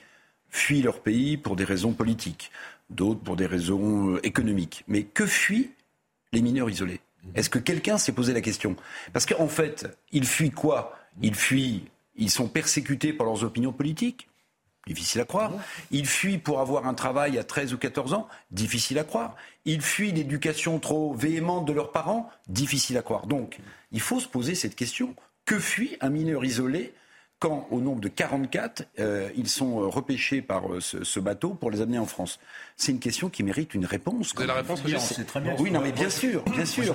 fuient 0.49 0.81
leur 0.81 1.01
pays 1.01 1.35
pour 1.37 1.55
des 1.55 1.65
raisons 1.65 1.91
politiques, 1.91 2.51
d'autres 2.89 3.19
pour 3.19 3.35
des 3.35 3.45
raisons 3.45 4.17
économiques. 4.23 4.83
Mais 4.87 5.03
que 5.03 5.25
fuient 5.25 5.71
les 6.31 6.41
mineurs 6.41 6.69
isolés? 6.69 7.01
Est-ce 7.33 7.49
que 7.49 7.59
quelqu'un 7.59 7.97
s'est 7.97 8.11
posé 8.11 8.33
la 8.33 8.41
question? 8.41 8.75
Parce 9.11 9.25
qu'en 9.25 9.47
fait, 9.47 9.87
ils 10.11 10.25
fuient 10.25 10.51
quoi? 10.51 10.95
Ils 11.21 11.35
fuient, 11.35 11.85
ils 12.15 12.29
sont 12.29 12.47
persécutés 12.47 13.13
par 13.13 13.25
leurs 13.25 13.43
opinions 13.43 13.73
politiques 13.73 14.27
Difficile 14.87 15.21
à 15.21 15.25
croire. 15.25 15.51
Ils 15.89 16.05
fuient 16.05 16.37
pour 16.37 16.59
avoir 16.59 16.85
un 16.85 16.93
travail 16.93 17.39
à 17.39 17.43
13 17.43 17.73
ou 17.73 17.77
14 17.77 18.13
ans. 18.13 18.27
Difficile 18.51 18.99
à 18.99 19.03
croire. 19.03 19.35
Ils 19.65 19.81
fuient 19.81 20.11
l'éducation 20.11 20.77
trop 20.77 21.13
véhémente 21.13 21.65
de 21.65 21.73
leurs 21.73 21.91
parents. 21.91 22.29
Difficile 22.47 22.97
à 22.97 23.01
croire. 23.01 23.25
Donc, 23.25 23.57
il 23.91 23.99
faut 23.99 24.19
se 24.19 24.27
poser 24.27 24.53
cette 24.53 24.75
question. 24.75 25.15
Que 25.45 25.59
fuit 25.59 25.97
un 26.01 26.09
mineur 26.09 26.45
isolé 26.45 26.93
quand, 27.39 27.67
au 27.71 27.81
nombre 27.81 27.99
de 27.99 28.07
44, 28.07 28.83
euh, 28.99 29.29
ils 29.35 29.49
sont 29.49 29.81
euh, 29.81 29.87
repêchés 29.87 30.41
par 30.41 30.71
euh, 30.71 30.79
ce, 30.79 31.19
bateau 31.19 31.49
pour 31.49 31.69
les 31.69 31.81
amener 31.81 31.99
en 31.99 32.05
France? 32.05 32.39
C'est 32.77 32.91
une 32.91 32.99
question 32.99 33.29
qui 33.29 33.41
mérite 33.41 33.73
une 33.73 33.85
réponse. 33.85 34.33
Vous 34.33 34.41
avez 34.41 34.47
la 34.47 34.55
réponse, 34.55 34.81
C'est 34.99 35.25
très 35.25 35.39
bien. 35.39 35.55
Oui, 35.59 35.71
non, 35.71 35.81
mais 35.81 35.93
bien 35.93 36.09
sûr, 36.09 36.43
bien 36.43 36.65
sûr. 36.65 36.83
Je 36.83 36.89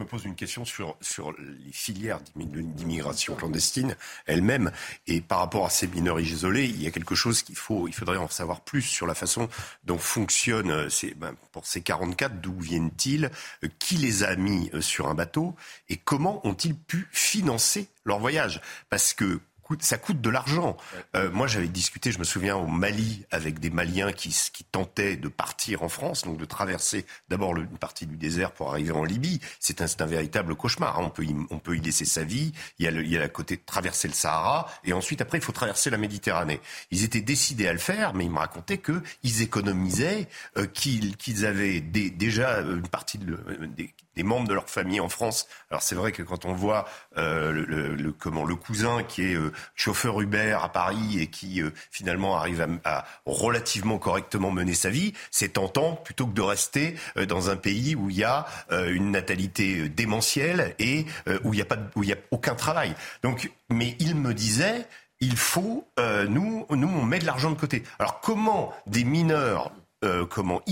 me, 0.00 0.04
pose, 0.04 0.24
une 0.26 0.34
question 0.34 0.66
sur, 0.66 0.96
sur 1.00 1.32
les 1.32 1.72
filières 1.72 2.20
d'immigration 2.36 3.34
clandestine 3.34 3.96
elles-mêmes. 4.26 4.70
Et 5.06 5.22
par 5.22 5.38
rapport 5.38 5.64
à 5.64 5.70
ces 5.70 5.86
mineurs 5.86 6.20
isolés, 6.20 6.66
il 6.66 6.82
y 6.82 6.86
a 6.86 6.90
quelque 6.90 7.14
chose 7.14 7.42
qu'il 7.42 7.56
faut, 7.56 7.88
il 7.88 7.94
faudrait 7.94 8.18
en 8.18 8.28
savoir 8.28 8.60
plus 8.60 8.82
sur 8.82 9.06
la 9.06 9.14
façon 9.14 9.48
dont 9.84 9.98
fonctionnent 9.98 10.90
ces, 10.90 11.14
ben, 11.14 11.34
pour 11.52 11.64
ces 11.64 11.80
44, 11.80 12.42
d'où 12.42 12.58
viennent-ils, 12.60 13.30
qui 13.78 13.96
les 13.96 14.24
a 14.24 14.36
mis 14.36 14.70
sur 14.80 15.08
un 15.08 15.14
bateau 15.14 15.56
et 15.88 15.96
comment 15.96 16.46
ont-ils 16.46 16.76
pu 16.76 17.08
financer 17.12 17.88
leur 18.04 18.18
voyage? 18.18 18.60
Parce 18.90 19.14
que 19.14 19.40
ça 19.80 19.98
coûte 19.98 20.20
de 20.20 20.30
l'argent. 20.30 20.76
Euh, 21.14 21.30
moi, 21.30 21.46
j'avais 21.46 21.68
discuté, 21.68 22.12
je 22.12 22.18
me 22.18 22.24
souviens, 22.24 22.56
au 22.56 22.66
Mali 22.66 23.24
avec 23.30 23.58
des 23.58 23.70
Maliens 23.70 24.12
qui, 24.12 24.34
qui 24.52 24.64
tentaient 24.64 24.97
de 24.98 25.28
partir 25.28 25.82
en 25.82 25.88
France, 25.88 26.22
donc 26.22 26.38
de 26.38 26.44
traverser 26.44 27.06
d'abord 27.28 27.56
une 27.56 27.78
partie 27.78 28.06
du 28.06 28.16
désert 28.16 28.52
pour 28.52 28.70
arriver 28.70 28.92
en 28.92 29.04
Libye. 29.04 29.40
C'est 29.60 29.80
un, 29.80 30.06
véritable 30.06 30.54
cauchemar. 30.54 30.98
Hein. 30.98 31.12
On, 31.50 31.58
peut 31.58 31.76
y, 31.76 31.80
laisser 31.80 32.04
sa 32.04 32.24
vie. 32.24 32.52
Il 32.78 32.86
y, 32.86 33.16
a 33.16 33.20
la 33.20 33.28
côté 33.28 33.56
de 33.56 33.62
traverser 33.64 34.08
le 34.08 34.14
Sahara 34.14 34.68
et 34.84 34.92
ensuite, 34.92 35.20
après, 35.20 35.38
il 35.38 35.44
faut 35.44 35.52
traverser 35.52 35.90
la 35.90 35.98
Méditerranée. 35.98 36.60
Ils 36.90 37.04
étaient 37.04 37.20
décidés 37.20 37.68
à 37.68 37.72
le 37.72 37.78
faire, 37.78 38.14
mais 38.14 38.24
ils 38.24 38.30
me 38.30 38.38
racontaient 38.38 38.78
qu'ils 38.78 39.42
économisaient, 39.42 40.28
euh, 40.56 40.66
qu'ils 40.66 41.46
avaient 41.46 41.80
déjà 41.80 42.60
une 42.60 42.88
partie 42.88 43.18
de, 43.18 43.38
des, 43.76 43.94
des 44.18 44.24
membres 44.24 44.48
de 44.48 44.54
leur 44.54 44.68
famille 44.68 44.98
en 44.98 45.08
France. 45.08 45.46
Alors 45.70 45.80
c'est 45.80 45.94
vrai 45.94 46.10
que 46.10 46.24
quand 46.24 46.44
on 46.44 46.52
voit 46.52 46.86
euh, 47.16 47.52
le, 47.52 48.10
comment 48.10 48.44
le 48.44 48.56
cousin 48.56 49.04
qui 49.04 49.22
est 49.22 49.34
euh, 49.36 49.52
chauffeur 49.76 50.20
Uber 50.20 50.58
à 50.60 50.68
Paris 50.68 51.20
et 51.20 51.28
qui 51.28 51.62
euh, 51.62 51.70
finalement 51.92 52.36
arrive 52.36 52.66
à, 52.82 53.04
relativement 53.26 53.98
correctement 53.98 54.50
mener 54.50 54.74
sa 54.74 54.90
vie, 54.90 55.12
c'est 55.30 55.52
tentant 55.52 55.92
plutôt 55.94 56.26
que 56.26 56.32
de 56.32 56.42
rester 56.42 56.96
dans 57.28 57.48
un 57.48 57.54
pays 57.54 57.94
où 57.94 58.10
il 58.10 58.16
y 58.16 58.24
a 58.24 58.46
une 58.70 59.12
natalité 59.12 59.88
démentielle 59.88 60.74
et 60.78 61.06
où 61.44 61.52
il 61.52 61.56
n'y 61.56 61.62
a 61.62 61.66
pas 61.66 61.78
où 61.94 62.02
il 62.02 62.12
a 62.12 62.16
aucun 62.30 62.54
travail. 62.54 62.94
Donc, 63.22 63.52
mais 63.70 63.94
il 64.00 64.16
me 64.16 64.34
disait 64.34 64.86
il 65.20 65.36
faut, 65.36 65.86
nous, 66.28 66.66
nous, 66.70 66.88
on 66.88 67.04
met 67.04 67.18
de 67.18 67.26
l'argent 67.26 67.50
de 67.50 67.56
côté. 67.56 67.84
Alors 67.98 68.20
comment 68.20 68.72
des 68.86 69.04
mineurs 69.04 69.70
euh, 70.04 70.26
comment 70.26 70.62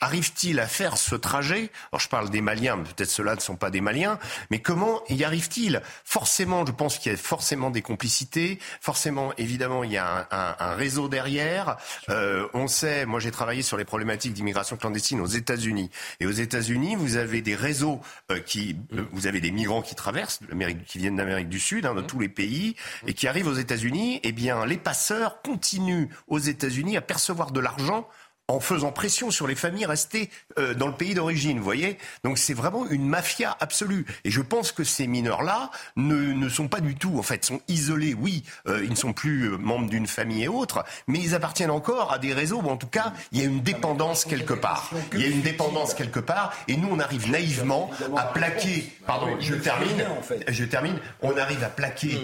arrive-t-il 0.00 0.60
à 0.60 0.66
faire 0.66 0.96
ce 0.96 1.14
trajet? 1.14 1.70
Alors 1.92 2.00
je 2.00 2.08
parle 2.08 2.30
des 2.30 2.40
Maliens, 2.40 2.78
peut-être 2.78 3.10
ceux-là 3.10 3.34
ne 3.34 3.40
sont 3.40 3.56
pas 3.56 3.70
des 3.70 3.80
Maliens, 3.80 4.18
mais 4.50 4.60
comment 4.60 5.02
y 5.08 5.24
arrive-t-il? 5.24 5.82
Forcément, 6.04 6.64
je 6.64 6.72
pense 6.72 6.98
qu'il 6.98 7.12
y 7.12 7.14
a 7.14 7.18
forcément 7.18 7.70
des 7.70 7.82
complicités, 7.82 8.58
forcément, 8.80 9.32
évidemment, 9.36 9.84
il 9.84 9.92
y 9.92 9.96
a 9.96 10.28
un, 10.30 10.56
un, 10.58 10.74
réseau 10.74 11.08
derrière. 11.08 11.76
Euh, 12.08 12.48
on 12.54 12.68
sait, 12.68 13.06
moi 13.06 13.20
j'ai 13.20 13.30
travaillé 13.30 13.62
sur 13.62 13.76
les 13.76 13.84
problématiques 13.84 14.32
d'immigration 14.32 14.76
clandestine 14.76 15.20
aux 15.20 15.26
États-Unis, 15.26 15.90
et 16.20 16.26
aux 16.26 16.30
États-Unis, 16.30 16.96
vous 16.96 17.16
avez 17.16 17.42
des 17.42 17.54
réseaux 17.54 18.00
euh, 18.30 18.40
qui, 18.40 18.76
euh, 18.94 19.04
vous 19.12 19.26
avez 19.26 19.40
des 19.40 19.50
migrants 19.50 19.82
qui 19.82 19.94
traversent, 19.94 20.40
qui 20.86 20.98
viennent 20.98 21.16
d'Amérique 21.16 21.48
du 21.48 21.60
Sud, 21.60 21.86
hein, 21.86 21.94
de 21.94 22.02
tous 22.02 22.20
les 22.20 22.28
pays, 22.28 22.76
et 23.06 23.14
qui 23.14 23.28
arrivent 23.28 23.48
aux 23.48 23.54
États-Unis. 23.54 24.20
Eh 24.22 24.32
bien, 24.32 24.64
les 24.66 24.78
passeurs 24.78 25.42
continuent 25.42 26.08
aux 26.26 26.38
États-Unis 26.38 26.96
à 26.96 27.00
percevoir 27.00 27.50
de 27.50 27.60
l'argent 27.60 28.08
en 28.48 28.60
faisant 28.60 28.92
pression 28.92 29.30
sur 29.30 29.46
les 29.46 29.54
familles 29.54 29.84
restées 29.84 30.30
euh, 30.58 30.72
dans 30.72 30.86
le 30.86 30.94
pays 30.94 31.12
d'origine, 31.12 31.58
vous 31.58 31.64
voyez 31.64 31.98
Donc 32.24 32.38
c'est 32.38 32.54
vraiment 32.54 32.86
une 32.88 33.06
mafia 33.06 33.56
absolue. 33.60 34.06
Et 34.24 34.30
je 34.30 34.40
pense 34.40 34.72
que 34.72 34.84
ces 34.84 35.06
mineurs-là 35.06 35.70
ne, 35.96 36.32
ne 36.32 36.48
sont 36.48 36.66
pas 36.66 36.80
du 36.80 36.94
tout, 36.94 37.18
en 37.18 37.22
fait, 37.22 37.44
sont 37.44 37.60
isolés, 37.68 38.14
oui, 38.14 38.44
euh, 38.66 38.80
ils 38.82 38.90
ne 38.90 38.96
sont 38.96 39.12
plus 39.12 39.52
euh, 39.52 39.58
membres 39.58 39.90
d'une 39.90 40.06
famille 40.06 40.44
et 40.44 40.48
autres, 40.48 40.82
mais 41.06 41.18
ils 41.18 41.34
appartiennent 41.34 41.70
encore 41.70 42.10
à 42.10 42.18
des 42.18 42.32
réseaux 42.32 42.62
où 42.62 42.70
en 42.70 42.78
tout 42.78 42.86
cas, 42.86 43.12
il 43.32 43.38
y 43.38 43.42
a 43.42 43.44
une 43.44 43.60
dépendance 43.60 44.24
quelque 44.24 44.54
part. 44.54 44.90
Il 45.12 45.20
y 45.20 45.24
a 45.24 45.28
une 45.28 45.42
dépendance 45.42 45.92
quelque 45.92 46.20
part, 46.20 46.54
et 46.68 46.76
nous, 46.76 46.88
on 46.90 47.00
arrive 47.00 47.30
naïvement 47.30 47.90
à 48.16 48.24
plaquer, 48.24 48.90
pardon, 49.06 49.36
je 49.40 49.54
termine, 49.54 50.04
je 50.48 50.64
termine, 50.64 50.98
on 51.20 51.36
arrive 51.36 51.62
à 51.62 51.68
plaquer, 51.68 52.18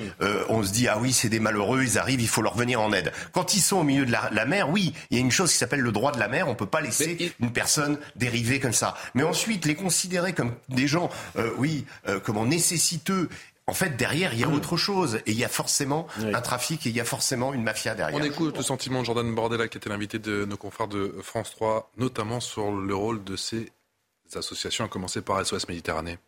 on 0.48 0.62
se 0.62 0.72
dit, 0.72 0.88
ah 0.88 0.98
oui, 0.98 1.12
c'est 1.12 1.28
des 1.28 1.40
malheureux, 1.40 1.82
ils 1.82 1.98
arrivent, 1.98 2.20
il 2.20 2.28
faut 2.28 2.42
leur 2.42 2.56
venir 2.56 2.80
en 2.80 2.92
aide. 2.92 3.12
Quand 3.32 3.54
ils 3.54 3.60
sont 3.60 3.78
au 3.78 3.82
milieu 3.82 4.06
de 4.06 4.12
la 4.12 4.44
mer, 4.46 4.70
oui, 4.70 4.94
il 5.10 5.18
y 5.18 5.20
a 5.20 5.22
une 5.22 5.30
chose 5.30 5.52
qui 5.52 5.58
s'appelle 5.58 5.80
le 5.80 5.92
droit 5.92 6.13
de 6.14 6.20
la 6.20 6.28
mer. 6.28 6.48
On 6.48 6.54
peut 6.54 6.66
pas 6.66 6.80
laisser 6.80 7.32
une 7.40 7.52
personne 7.52 7.98
dériver 8.16 8.60
comme 8.60 8.72
ça. 8.72 8.96
Mais 9.14 9.22
ensuite, 9.22 9.64
les 9.64 9.74
considérer 9.74 10.32
comme 10.32 10.54
des 10.68 10.86
gens, 10.86 11.10
euh, 11.36 11.50
oui, 11.58 11.84
euh, 12.08 12.20
comment 12.20 12.44
nécessiteux. 12.44 13.28
En 13.66 13.72
fait, 13.72 13.96
derrière, 13.96 14.34
il 14.34 14.40
y 14.40 14.44
a 14.44 14.48
autre 14.48 14.76
chose. 14.76 15.16
Et 15.26 15.32
il 15.32 15.38
y 15.38 15.44
a 15.44 15.48
forcément 15.48 16.06
un 16.18 16.40
trafic 16.40 16.86
et 16.86 16.90
il 16.90 16.96
y 16.96 17.00
a 17.00 17.04
forcément 17.04 17.54
une 17.54 17.62
mafia 17.62 17.94
derrière. 17.94 18.18
On 18.20 18.22
écoute 18.22 18.56
le 18.56 18.62
sentiment 18.62 19.00
de 19.00 19.06
Jordan 19.06 19.34
Bordella, 19.34 19.68
qui 19.68 19.78
était 19.78 19.88
l'invité 19.88 20.18
de 20.18 20.44
nos 20.44 20.56
confrères 20.56 20.88
de 20.88 21.14
France 21.22 21.50
3, 21.52 21.90
notamment 21.96 22.40
sur 22.40 22.72
le 22.72 22.94
rôle 22.94 23.24
de 23.24 23.36
ces 23.36 23.70
associations, 24.34 24.84
à 24.84 24.88
commencer 24.88 25.22
par 25.22 25.44
SOS 25.44 25.68
Méditerranée. 25.68 26.18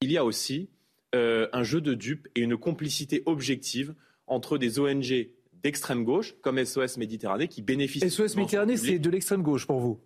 Il 0.00 0.10
y 0.10 0.18
a 0.18 0.24
aussi 0.24 0.70
euh, 1.14 1.48
un 1.52 1.62
jeu 1.62 1.80
de 1.80 1.94
dupes 1.94 2.28
et 2.34 2.40
une 2.40 2.56
complicité 2.56 3.22
objective 3.26 3.94
entre 4.26 4.56
des 4.56 4.78
ONG 4.78 5.28
d'extrême 5.62 6.04
gauche, 6.04 6.34
comme 6.42 6.62
SOS 6.62 6.96
Méditerranée, 6.96 7.48
qui 7.48 7.62
bénéficient. 7.62 8.10
SOS 8.10 8.36
Méditerranée, 8.36 8.76
c'est 8.76 8.98
de 8.98 9.10
l'extrême 9.10 9.42
gauche 9.42 9.66
pour 9.66 9.80
vous? 9.80 10.00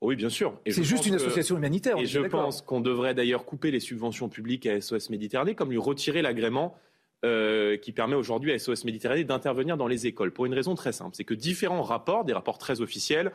Oui, 0.00 0.16
bien 0.16 0.30
sûr. 0.30 0.58
C'est 0.66 0.82
juste 0.82 1.06
une 1.06 1.14
association 1.14 1.56
humanitaire. 1.56 1.96
Et 1.96 2.06
je 2.06 2.20
pense 2.20 2.60
qu'on 2.60 2.80
devrait 2.80 3.14
d'ailleurs 3.14 3.44
couper 3.44 3.70
les 3.70 3.80
subventions 3.80 4.28
publiques 4.28 4.66
à 4.66 4.80
SOS 4.80 5.10
Méditerranée, 5.10 5.54
comme 5.54 5.70
lui 5.70 5.78
retirer 5.78 6.22
l'agrément 6.22 6.76
euh, 7.24 7.76
qui 7.76 7.92
permet 7.92 8.16
aujourd'hui 8.16 8.50
à 8.52 8.58
SOS 8.58 8.84
Méditerranée 8.84 9.22
d'intervenir 9.22 9.76
dans 9.76 9.86
les 9.86 10.08
écoles. 10.08 10.32
Pour 10.32 10.44
une 10.44 10.54
raison 10.54 10.74
très 10.74 10.92
simple, 10.92 11.14
c'est 11.14 11.22
que 11.22 11.34
différents 11.34 11.82
rapports, 11.82 12.24
des 12.24 12.32
rapports 12.32 12.58
très 12.58 12.80
officiels, 12.80 13.30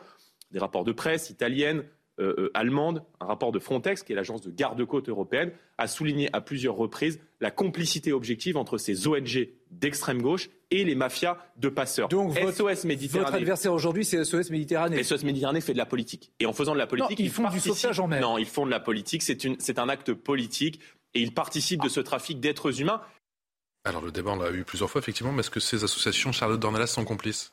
des 0.50 0.58
rapports 0.58 0.84
de 0.84 0.92
presse 0.92 1.30
italienne, 1.30 1.84
euh, 2.20 2.34
euh, 2.36 2.50
allemande, 2.52 3.02
un 3.20 3.26
rapport 3.26 3.50
de 3.50 3.58
Frontex, 3.58 4.02
qui 4.02 4.12
est 4.12 4.16
l'agence 4.16 4.42
de 4.42 4.50
garde-côte 4.50 5.08
européenne, 5.08 5.52
a 5.78 5.86
souligné 5.86 6.28
à 6.34 6.42
plusieurs 6.42 6.74
reprises 6.74 7.18
la 7.40 7.50
complicité 7.50 8.12
objective 8.12 8.58
entre 8.58 8.76
ces 8.76 9.06
ONG 9.06 9.48
d'extrême 9.70 10.20
gauche 10.20 10.50
et 10.70 10.84
les 10.84 10.94
mafias 10.94 11.38
de 11.56 11.68
passeurs. 11.68 12.08
Donc 12.08 12.36
SOS 12.36 12.84
Méditerranée. 12.84 13.24
Votre 13.24 13.36
adversaire 13.36 13.72
aujourd'hui, 13.72 14.04
c'est 14.04 14.22
SOS 14.24 14.50
Méditerranée. 14.50 15.02
SOS 15.02 15.24
Méditerranée 15.24 15.60
fait 15.60 15.72
de 15.72 15.78
la 15.78 15.86
politique. 15.86 16.32
Et 16.40 16.46
en 16.46 16.52
faisant 16.52 16.72
de 16.72 16.78
la 16.78 16.86
politique, 16.86 17.18
ils, 17.18 17.30
font 17.30 17.48
du 17.48 17.60
sauvetage 17.60 18.00
en 18.00 18.08
mer. 18.08 18.20
Non, 18.20 18.38
ils 18.38 18.46
font 18.46 18.66
de 18.66 18.70
la 18.70 18.80
politique. 18.80 19.22
C'est 19.22 19.78
un 19.78 19.88
acte 19.88 20.12
politique 20.12 20.80
et 21.14 21.20
ils 21.20 21.32
participent 21.32 21.82
de 21.82 21.88
ce 21.88 22.00
trafic 22.00 22.40
d'êtres 22.40 22.80
humains. 22.80 23.00
Alors 23.84 24.02
le 24.02 24.12
débat, 24.12 24.32
on 24.32 24.36
l'a 24.36 24.50
eu 24.50 24.64
plusieurs 24.64 24.90
fois, 24.90 25.00
effectivement, 25.00 25.32
mais 25.32 25.40
est-ce 25.40 25.50
que 25.50 25.60
ces 25.60 25.84
associations, 25.84 26.32
Charlotte 26.32 26.60
Dornelas, 26.60 26.88
sont 26.88 27.04
complices? 27.04 27.52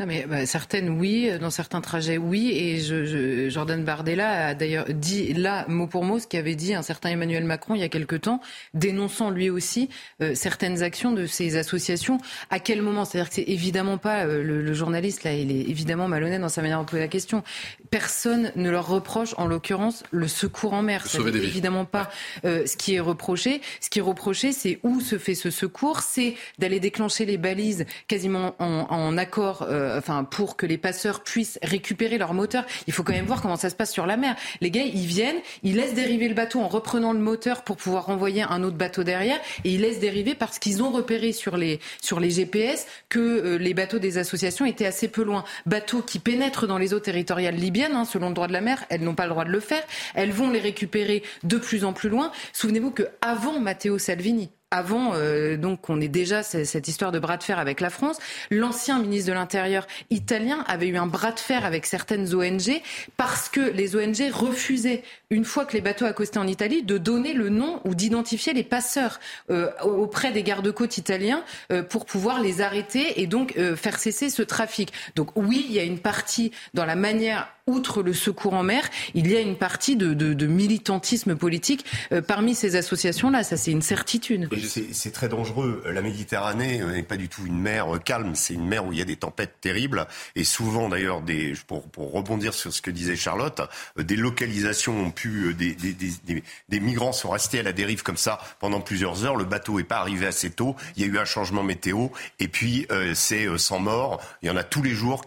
Non 0.00 0.06
mais 0.06 0.26
bah, 0.28 0.44
certaines 0.44 0.88
oui, 0.88 1.30
dans 1.40 1.50
certains 1.50 1.80
trajets 1.80 2.18
oui, 2.18 2.50
et 2.50 2.80
je, 2.80 3.48
Jordan 3.48 3.84
Bardella 3.84 4.48
a 4.48 4.54
d'ailleurs 4.54 4.86
dit 4.88 5.32
là 5.34 5.64
mot 5.68 5.86
pour 5.86 6.02
mot 6.02 6.18
ce 6.18 6.26
qu'avait 6.26 6.56
dit 6.56 6.74
un 6.74 6.82
certain 6.82 7.10
Emmanuel 7.10 7.44
Macron 7.44 7.76
il 7.76 7.80
y 7.80 7.84
a 7.84 7.88
quelque 7.88 8.16
temps, 8.16 8.40
dénonçant 8.72 9.30
lui 9.30 9.50
aussi 9.50 9.88
euh, 10.20 10.34
certaines 10.34 10.82
actions 10.82 11.12
de 11.12 11.26
ces 11.26 11.56
associations. 11.56 12.18
À 12.50 12.58
quel 12.58 12.82
moment? 12.82 13.04
C'est-à-dire 13.04 13.28
que 13.28 13.36
c'est 13.36 13.48
évidemment 13.48 13.96
pas 13.96 14.24
euh, 14.24 14.42
le, 14.42 14.74
journaliste 14.74 15.22
là, 15.22 15.32
il 15.32 15.52
est 15.52 15.70
évidemment 15.70 16.08
malhonnête 16.08 16.40
dans 16.40 16.48
sa 16.48 16.60
manière 16.60 16.80
de 16.80 16.86
poser 16.86 16.98
la 17.00 17.06
question. 17.06 17.44
Personne 17.90 18.50
ne 18.56 18.70
leur 18.70 18.88
reproche, 18.88 19.32
en 19.38 19.46
l'occurrence, 19.46 20.02
le 20.10 20.26
secours 20.26 20.72
en 20.72 20.82
mer. 20.82 21.06
C'est 21.06 21.20
évidemment 21.20 21.84
pas 21.84 22.10
euh, 22.44 22.66
ce 22.66 22.76
qui 22.76 22.96
est 22.96 23.00
reproché. 23.00 23.60
Ce 23.80 23.90
qui 23.90 24.00
est 24.00 24.02
reproché, 24.02 24.50
c'est 24.50 24.80
où 24.82 25.00
se 25.00 25.18
fait 25.18 25.36
ce 25.36 25.50
secours, 25.50 26.00
c'est 26.00 26.34
d'aller 26.58 26.80
déclencher 26.80 27.26
les 27.26 27.38
balises 27.38 27.86
quasiment 28.08 28.56
en, 28.58 28.86
en 28.90 29.16
accord. 29.16 29.68
Euh, 29.84 29.98
enfin, 29.98 30.24
pour 30.24 30.56
que 30.56 30.66
les 30.66 30.78
passeurs 30.78 31.22
puissent 31.22 31.58
récupérer 31.62 32.18
leur 32.18 32.34
moteur. 32.34 32.64
Il 32.86 32.92
faut 32.92 33.02
quand 33.02 33.12
même 33.12 33.26
voir 33.26 33.42
comment 33.42 33.56
ça 33.56 33.70
se 33.70 33.74
passe 33.74 33.92
sur 33.92 34.06
la 34.06 34.16
mer. 34.16 34.34
Les 34.60 34.70
gars, 34.70 34.82
ils 34.82 35.06
viennent, 35.06 35.40
ils 35.62 35.76
laissent 35.76 35.94
dériver 35.94 36.28
le 36.28 36.34
bateau 36.34 36.60
en 36.60 36.68
reprenant 36.68 37.12
le 37.12 37.18
moteur 37.18 37.62
pour 37.62 37.76
pouvoir 37.76 38.06
renvoyer 38.06 38.42
un 38.42 38.62
autre 38.62 38.76
bateau 38.76 39.04
derrière, 39.04 39.38
et 39.64 39.70
ils 39.70 39.80
laissent 39.80 40.00
dériver 40.00 40.34
parce 40.34 40.58
qu'ils 40.58 40.82
ont 40.82 40.90
repéré 40.90 41.32
sur 41.32 41.56
les 41.56 41.80
sur 42.00 42.20
les 42.20 42.30
GPS 42.30 42.86
que 43.08 43.18
euh, 43.20 43.58
les 43.58 43.74
bateaux 43.74 43.98
des 43.98 44.18
associations 44.18 44.64
étaient 44.66 44.86
assez 44.86 45.08
peu 45.08 45.22
loin. 45.22 45.44
Bateaux 45.66 46.02
qui 46.02 46.18
pénètrent 46.18 46.66
dans 46.66 46.78
les 46.78 46.94
eaux 46.94 47.00
territoriales 47.00 47.56
libyennes, 47.56 47.94
hein, 47.94 48.04
selon 48.04 48.28
le 48.28 48.34
droit 48.34 48.48
de 48.48 48.52
la 48.52 48.60
mer, 48.60 48.84
elles 48.88 49.02
n'ont 49.02 49.14
pas 49.14 49.24
le 49.24 49.30
droit 49.30 49.44
de 49.44 49.50
le 49.50 49.60
faire. 49.60 49.82
Elles 50.14 50.32
vont 50.32 50.50
les 50.50 50.60
récupérer 50.60 51.22
de 51.42 51.56
plus 51.56 51.84
en 51.84 51.92
plus 51.92 52.08
loin. 52.08 52.32
Souvenez-vous 52.52 52.90
que 52.90 53.04
avant 53.20 53.60
Matteo 53.60 53.98
Salvini, 53.98 54.50
avant 54.74 55.12
euh, 55.14 55.56
donc 55.56 55.82
qu'on 55.82 56.00
ait 56.00 56.08
déjà 56.08 56.42
cette 56.42 56.88
histoire 56.88 57.12
de 57.12 57.20
bras 57.20 57.36
de 57.36 57.44
fer 57.44 57.58
avec 57.60 57.80
la 57.80 57.90
France, 57.90 58.18
l'ancien 58.50 58.98
ministre 58.98 59.28
de 59.28 59.34
l'Intérieur 59.34 59.86
italien 60.10 60.64
avait 60.66 60.88
eu 60.88 60.96
un 60.96 61.06
bras 61.06 61.30
de 61.30 61.38
fer 61.38 61.64
avec 61.64 61.86
certaines 61.86 62.34
ONG 62.34 62.82
parce 63.16 63.48
que 63.48 63.60
les 63.60 63.94
ONG 63.94 64.32
refusaient, 64.32 65.04
une 65.30 65.44
fois 65.44 65.64
que 65.64 65.74
les 65.74 65.80
bateaux 65.80 66.06
accostaient 66.06 66.38
en 66.38 66.46
Italie, 66.46 66.82
de 66.82 66.98
donner 66.98 67.34
le 67.34 67.50
nom 67.50 67.80
ou 67.84 67.94
d'identifier 67.94 68.52
les 68.52 68.64
passeurs 68.64 69.20
euh, 69.50 69.70
auprès 69.82 70.32
des 70.32 70.42
gardes-côtes 70.42 70.98
italiens 70.98 71.44
euh, 71.70 71.82
pour 71.84 72.04
pouvoir 72.04 72.40
les 72.40 72.60
arrêter 72.60 73.20
et 73.20 73.26
donc 73.28 73.54
faire 73.76 73.98
cesser 73.98 74.28
ce 74.28 74.42
trafic. 74.42 74.92
Donc 75.14 75.30
oui, 75.36 75.66
il 75.68 75.74
y 75.74 75.78
a 75.78 75.84
une 75.84 75.98
partie 76.00 76.50
dans 76.74 76.84
la 76.84 76.96
manière 76.96 77.48
outre 77.66 78.02
le 78.02 78.12
secours 78.12 78.54
en 78.54 78.62
mer, 78.62 78.88
il 79.14 79.30
y 79.30 79.36
a 79.36 79.40
une 79.40 79.56
partie 79.56 79.96
de, 79.96 80.46
militantisme 80.46 81.34
politique 81.34 81.84
parmi 82.26 82.54
ces 82.54 82.76
associations-là. 82.76 83.42
Ça, 83.42 83.56
c'est 83.56 83.70
une 83.70 83.82
certitude 83.82 84.48
c'est 84.92 85.12
très 85.12 85.28
dangereux. 85.28 85.82
La 85.86 86.02
Méditerranée 86.02 86.78
n'est 86.78 87.02
pas 87.02 87.16
du 87.16 87.28
tout 87.28 87.46
une 87.46 87.58
mer 87.58 87.86
calme, 88.04 88.34
c'est 88.34 88.54
une 88.54 88.66
mer 88.66 88.86
où 88.86 88.92
il 88.92 88.98
y 88.98 89.02
a 89.02 89.04
des 89.04 89.16
tempêtes 89.16 89.56
terribles. 89.60 90.06
Et 90.36 90.44
souvent, 90.44 90.88
d'ailleurs, 90.88 91.22
pour, 91.66 91.84
rebondir 92.12 92.54
sur 92.54 92.72
ce 92.72 92.82
que 92.82 92.90
disait 92.90 93.16
Charlotte, 93.16 93.60
euh, 93.98 94.02
des 94.02 94.16
localisations 94.16 94.98
ont 94.98 95.10
pu, 95.10 95.54
euh, 95.60 96.34
des, 96.68 96.80
migrants 96.80 97.12
sont 97.12 97.30
restés 97.30 97.60
à 97.60 97.62
la 97.62 97.72
dérive 97.72 98.02
comme 98.02 98.16
ça 98.16 98.40
pendant 98.60 98.80
plusieurs 98.80 99.24
heures. 99.24 99.36
Le 99.36 99.44
bateau 99.44 99.78
n'est 99.78 99.84
pas 99.84 99.98
arrivé 99.98 100.26
assez 100.26 100.50
tôt. 100.50 100.76
Il 100.96 101.02
y 101.02 101.04
a 101.04 101.08
eu 101.08 101.18
un 101.18 101.24
changement 101.24 101.62
météo. 101.62 102.08
Et 102.40 102.48
puis, 102.48 102.86
euh, 102.90 103.14
c'est 103.14 103.46
sans 103.58 103.78
mort. 103.78 104.20
Il 104.42 104.48
y 104.48 104.50
en 104.50 104.56
a 104.56 104.64
tous 104.64 104.82
les 104.82 104.92
jours 104.92 105.26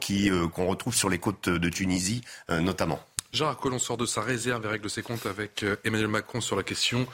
qu'on 0.53 0.67
retrouve 0.67 0.95
sur 0.95 1.09
les 1.09 1.17
côtes 1.17 1.49
de 1.49 1.69
Tunisie, 1.69 2.21
notamment. 2.49 2.99
Jean 3.33 3.53
Colon 3.55 3.79
sort 3.79 3.97
de 3.97 4.05
sa 4.05 4.21
réserve 4.21 4.65
et 4.65 4.69
règle 4.69 4.89
ses 4.89 5.01
comptes 5.01 5.25
avec 5.25 5.65
Emmanuel 5.83 6.07
Macron 6.07 6.41
sur 6.41 6.55
la 6.55 6.63
question 6.63 7.05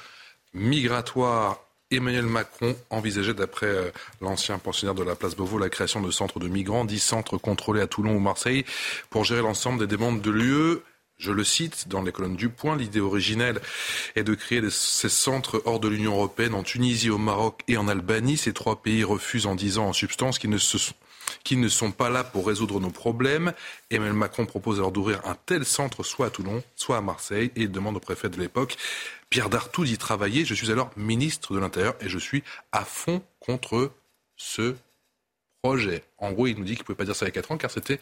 migratoire 0.53 1.59
Emmanuel 1.95 2.25
Macron 2.25 2.75
envisageait, 2.89 3.33
d'après 3.33 3.67
euh, 3.67 3.91
l'ancien 4.21 4.57
pensionnaire 4.57 4.95
de 4.95 5.03
la 5.03 5.15
place 5.15 5.35
Beauvau, 5.35 5.57
la 5.57 5.69
création 5.69 6.01
de 6.01 6.11
centres 6.11 6.39
de 6.39 6.47
migrants, 6.47 6.85
dix 6.85 6.99
centres 6.99 7.37
contrôlés 7.37 7.81
à 7.81 7.87
Toulon 7.87 8.15
ou 8.15 8.19
Marseille, 8.19 8.65
pour 9.09 9.25
gérer 9.25 9.41
l'ensemble 9.41 9.79
des 9.79 9.87
demandes 9.87 10.21
de 10.21 10.31
l'UE. 10.31 10.79
Je 11.19 11.31
le 11.31 11.43
cite 11.43 11.87
dans 11.87 12.01
les 12.01 12.11
colonnes 12.11 12.35
du 12.35 12.49
Point, 12.49 12.75
l'idée 12.75 12.99
originelle 12.99 13.61
est 14.15 14.23
de 14.23 14.33
créer 14.33 14.61
ces 14.69 15.09
centres 15.09 15.61
hors 15.65 15.79
de 15.79 15.87
l'Union 15.87 16.13
européenne, 16.13 16.55
en 16.55 16.63
Tunisie, 16.63 17.11
au 17.11 17.19
Maroc 17.19 17.61
et 17.67 17.77
en 17.77 17.87
Albanie. 17.87 18.35
Ces 18.35 18.51
trois 18.51 18.81
pays 18.81 19.03
refusent 19.03 19.45
en 19.45 19.55
disant 19.55 19.87
en 19.87 19.93
substance 19.93 20.39
qu'ils 20.39 20.49
ne, 20.49 20.57
ne 21.51 21.67
sont 21.67 21.91
pas 21.91 22.09
là 22.09 22.23
pour 22.23 22.47
résoudre 22.47 22.79
nos 22.79 22.89
problèmes. 22.89 23.53
Emmanuel 23.89 24.13
Macron 24.13 24.45
propose 24.45 24.77
alors 24.79 24.91
d'ouvrir 24.91 25.21
un 25.25 25.35
tel 25.45 25.65
centre 25.65 26.03
soit 26.03 26.27
à 26.27 26.29
Toulon, 26.29 26.63
soit 26.75 26.97
à 26.97 27.01
Marseille, 27.01 27.51
et 27.55 27.61
il 27.61 27.71
demande 27.71 27.97
au 27.97 27.99
préfet 27.99 28.29
de 28.29 28.39
l'époque 28.39 28.77
Pierre 29.29 29.49
Dartout 29.49 29.85
d'y 29.85 29.97
travailler. 29.97 30.45
Je 30.45 30.53
suis 30.53 30.71
alors 30.71 30.91
ministre 30.95 31.53
de 31.53 31.59
l'Intérieur 31.59 31.95
et 32.01 32.09
je 32.09 32.19
suis 32.19 32.43
à 32.71 32.85
fond 32.85 33.23
contre 33.39 33.91
ce 34.35 34.75
projet. 35.61 36.03
En 36.17 36.31
gros, 36.31 36.47
il 36.47 36.57
nous 36.57 36.63
dit 36.63 36.73
qu'il 36.73 36.81
ne 36.81 36.85
pouvait 36.85 36.97
pas 36.97 37.05
dire 37.05 37.15
ça 37.15 37.25
il 37.25 37.29
y 37.29 37.31
a 37.31 37.33
4 37.33 37.51
ans 37.51 37.57
car 37.57 37.71
c'était 37.71 37.99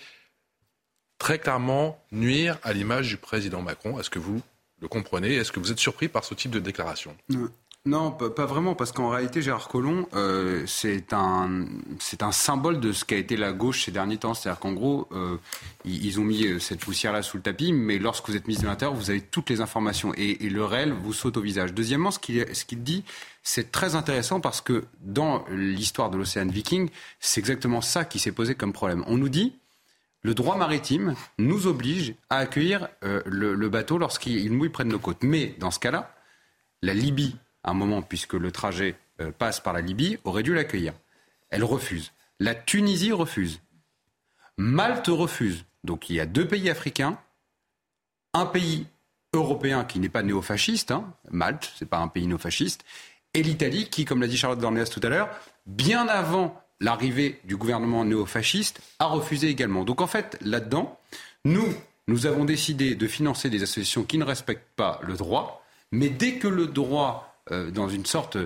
très 1.20 1.40
clairement 1.40 2.04
nuire 2.12 2.58
à 2.64 2.74
l'image 2.74 3.08
du 3.08 3.18
président 3.18 3.62
Macron. 3.62 4.00
Est-ce 4.00 4.10
que 4.10 4.20
vous 4.20 4.42
le 4.82 4.88
comprenez? 4.88 5.36
Est-ce 5.36 5.52
que 5.52 5.60
vous 5.60 5.72
êtes 5.72 5.80
surpris 5.80 6.08
par 6.08 6.24
ce 6.26 6.34
type 6.34 6.52
de 6.52 6.60
déclaration? 6.60 7.16
Non, 7.86 8.12
pas 8.12 8.46
vraiment, 8.46 8.76
parce 8.76 8.92
qu'en 8.92 9.10
réalité, 9.10 9.42
Gérard 9.42 9.68
Collomb, 9.68 10.06
euh, 10.14 10.64
c'est 10.68 11.14
un, 11.14 11.66
c'est 12.00 12.22
un 12.22 12.32
symbole 12.32 12.80
de 12.80 12.92
ce 12.92 13.04
qu'a 13.04 13.16
été 13.16 13.36
la 13.36 13.54
gauche 13.54 13.86
ces 13.86 13.92
derniers 13.92 14.18
temps. 14.18 14.36
C'est-à-dire 14.36 14.60
qu'en 14.60 14.74
gros, 14.74 15.08
euh, 15.14 15.38
ils, 15.84 16.20
ont 16.20 16.24
mis 16.24 16.46
euh, 16.46 16.60
cette 16.60 16.82
poussière-là 16.82 17.24
sous 17.24 17.38
le 17.38 17.44
tapis, 17.44 17.74
mais 17.74 17.98
lorsque 17.98 18.30
vous 18.30 18.36
êtes 18.36 18.46
ministre 18.46 18.66
de 18.66 18.70
l'Intérieur, 18.70 18.96
vous 18.96 19.10
avez 19.10 19.22
toutes 19.22 19.50
les 19.50 19.62
informations 19.62 20.14
et, 20.16 20.38
le 20.48 20.64
réel 20.64 20.94
vous 20.94 21.12
saute 21.12 21.38
au 21.38 21.42
visage. 21.42 21.74
Deuxièmement, 21.74 22.12
ce 22.12 22.20
qu'il, 22.20 22.46
ce 22.54 22.66
dit, 22.76 23.04
c'est 23.42 23.72
très 23.72 23.96
intéressant 23.96 24.42
parce 24.42 24.62
que 24.62 24.86
dans 25.00 25.44
l'histoire 25.50 26.12
de 26.12 26.18
l'océan 26.18 26.46
Viking, 26.46 26.88
c'est 27.20 27.40
exactement 27.40 27.82
ça 27.82 28.06
qui 28.06 28.20
s'est 28.20 28.32
posé 28.32 28.54
comme 28.54 28.74
problème. 28.74 29.04
On 29.08 29.18
nous 29.18 29.30
dit, 29.30 29.56
le 30.22 30.36
droit 30.36 30.56
maritime 30.56 31.16
nous 31.40 31.66
oblige 31.66 32.14
à 32.30 32.38
accueillir 32.38 32.90
le 33.02 33.70
bateau 33.70 33.98
lorsqu'il 33.98 34.52
mouille 34.52 34.70
près 34.70 34.84
de 34.84 34.90
nos 34.90 35.00
côtes. 35.00 35.24
Mais 35.24 35.56
dans 35.58 35.72
ce 35.72 35.80
cas-là, 35.80 36.14
la 36.84 36.94
Libye 36.94 37.38
un 37.64 37.74
moment, 37.74 38.02
puisque 38.02 38.34
le 38.34 38.52
trajet 38.52 38.96
euh, 39.20 39.32
passe 39.32 39.60
par 39.60 39.74
la 39.74 39.82
Libye, 39.82 40.18
aurait 40.24 40.44
dû 40.44 40.54
l'accueillir. 40.54 40.94
Elle 41.50 41.64
refuse. 41.64 42.12
La 42.40 42.56
Tunisie 42.56 43.12
refuse. 43.12 43.62
Malte 44.58 45.08
refuse. 45.08 45.66
Donc 45.84 46.10
il 46.10 46.16
y 46.16 46.20
a 46.20 46.26
deux 46.26 46.48
pays 46.48 46.70
africains, 46.70 47.18
un 48.34 48.46
pays 48.46 48.88
européen 49.34 49.84
qui 49.86 50.00
n'est 50.00 50.10
pas 50.10 50.24
néofasciste, 50.24 50.92
hein, 50.92 51.14
Malte, 51.32 51.72
c'est 51.78 51.88
pas 51.88 52.00
un 52.00 52.08
pays 52.08 52.28
néofasciste, 52.28 52.84
et 53.34 53.44
l'Italie 53.44 53.90
qui, 53.90 54.06
comme 54.06 54.22
l'a 54.22 54.28
dit 54.28 54.38
Charlotte 54.38 54.60
Dornelas 54.60 54.88
tout 54.88 55.00
à 55.04 55.10
l'heure, 55.10 55.30
bien 55.66 56.08
avant 56.08 56.62
l'arrivée 56.80 57.40
du 57.46 57.56
gouvernement 57.56 58.04
néofasciste, 58.04 58.82
a 59.00 59.06
refusé 59.06 59.48
également. 59.48 59.84
Donc 59.86 60.02
en 60.02 60.08
fait, 60.08 60.38
là-dedans, 60.42 61.00
nous, 61.46 61.74
nous 62.08 62.26
avons 62.26 62.44
décidé 62.44 62.96
de 62.96 63.08
financer 63.08 63.50
des 63.50 63.64
associations 63.64 64.04
qui 64.04 64.18
ne 64.18 64.26
respectent 64.26 64.76
pas 64.76 65.00
le 65.04 65.16
droit, 65.16 65.64
mais 65.92 66.10
dès 66.10 66.34
que 66.34 66.48
le 66.48 66.68
droit, 66.68 67.31
dans 67.52 67.90
une 67.90 68.06
sorte 68.06 68.38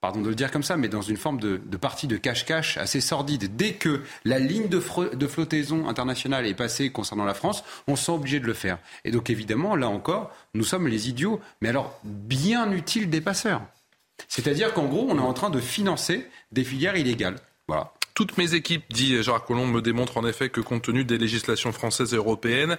pardon 0.00 0.20
de 0.20 0.28
le 0.28 0.34
dire 0.34 0.50
comme 0.50 0.62
ça, 0.62 0.76
mais 0.76 0.88
dans 0.88 1.02
une 1.02 1.16
forme 1.16 1.40
de, 1.40 1.58
partie 1.76 2.06
de 2.06 2.16
cache-cache 2.16 2.76
assez 2.76 3.00
sordide. 3.00 3.56
Dès 3.56 3.72
que 3.72 4.02
la 4.24 4.38
ligne 4.38 4.68
de, 4.68 4.80
de, 5.14 5.26
flottaison 5.26 5.88
internationale 5.88 6.46
est 6.46 6.54
passée 6.54 6.90
concernant 6.90 7.24
la 7.24 7.34
France, 7.34 7.64
on 7.86 7.96
sent 7.96 8.12
obligé 8.12 8.40
de 8.40 8.46
le 8.46 8.54
faire. 8.54 8.78
Et 9.04 9.10
donc 9.10 9.30
évidemment, 9.30 9.74
là 9.76 9.88
encore, 9.88 10.30
nous 10.54 10.64
sommes 10.64 10.88
les 10.88 11.08
idiots, 11.08 11.40
mais 11.60 11.70
alors 11.70 11.98
bien 12.04 12.70
utiles 12.72 13.10
des 13.10 13.20
passeurs. 13.20 13.62
C'est-à-dire 14.28 14.72
qu'en 14.72 14.86
gros, 14.86 15.06
on 15.08 15.16
est 15.16 15.22
en 15.22 15.32
train 15.32 15.50
de 15.50 15.60
financer 15.60 16.28
des 16.52 16.64
filières 16.64 16.96
illégales. 16.96 17.36
Voilà. 17.66 17.92
Toutes 18.18 18.36
mes 18.36 18.54
équipes, 18.54 18.82
dit 18.90 19.22
Gérard 19.22 19.44
Collomb, 19.44 19.68
me 19.68 19.80
démontrent 19.80 20.16
en 20.16 20.26
effet 20.26 20.48
que 20.48 20.60
compte 20.60 20.82
tenu 20.82 21.04
des 21.04 21.18
législations 21.18 21.70
françaises 21.70 22.14
et 22.14 22.16
européennes, 22.16 22.76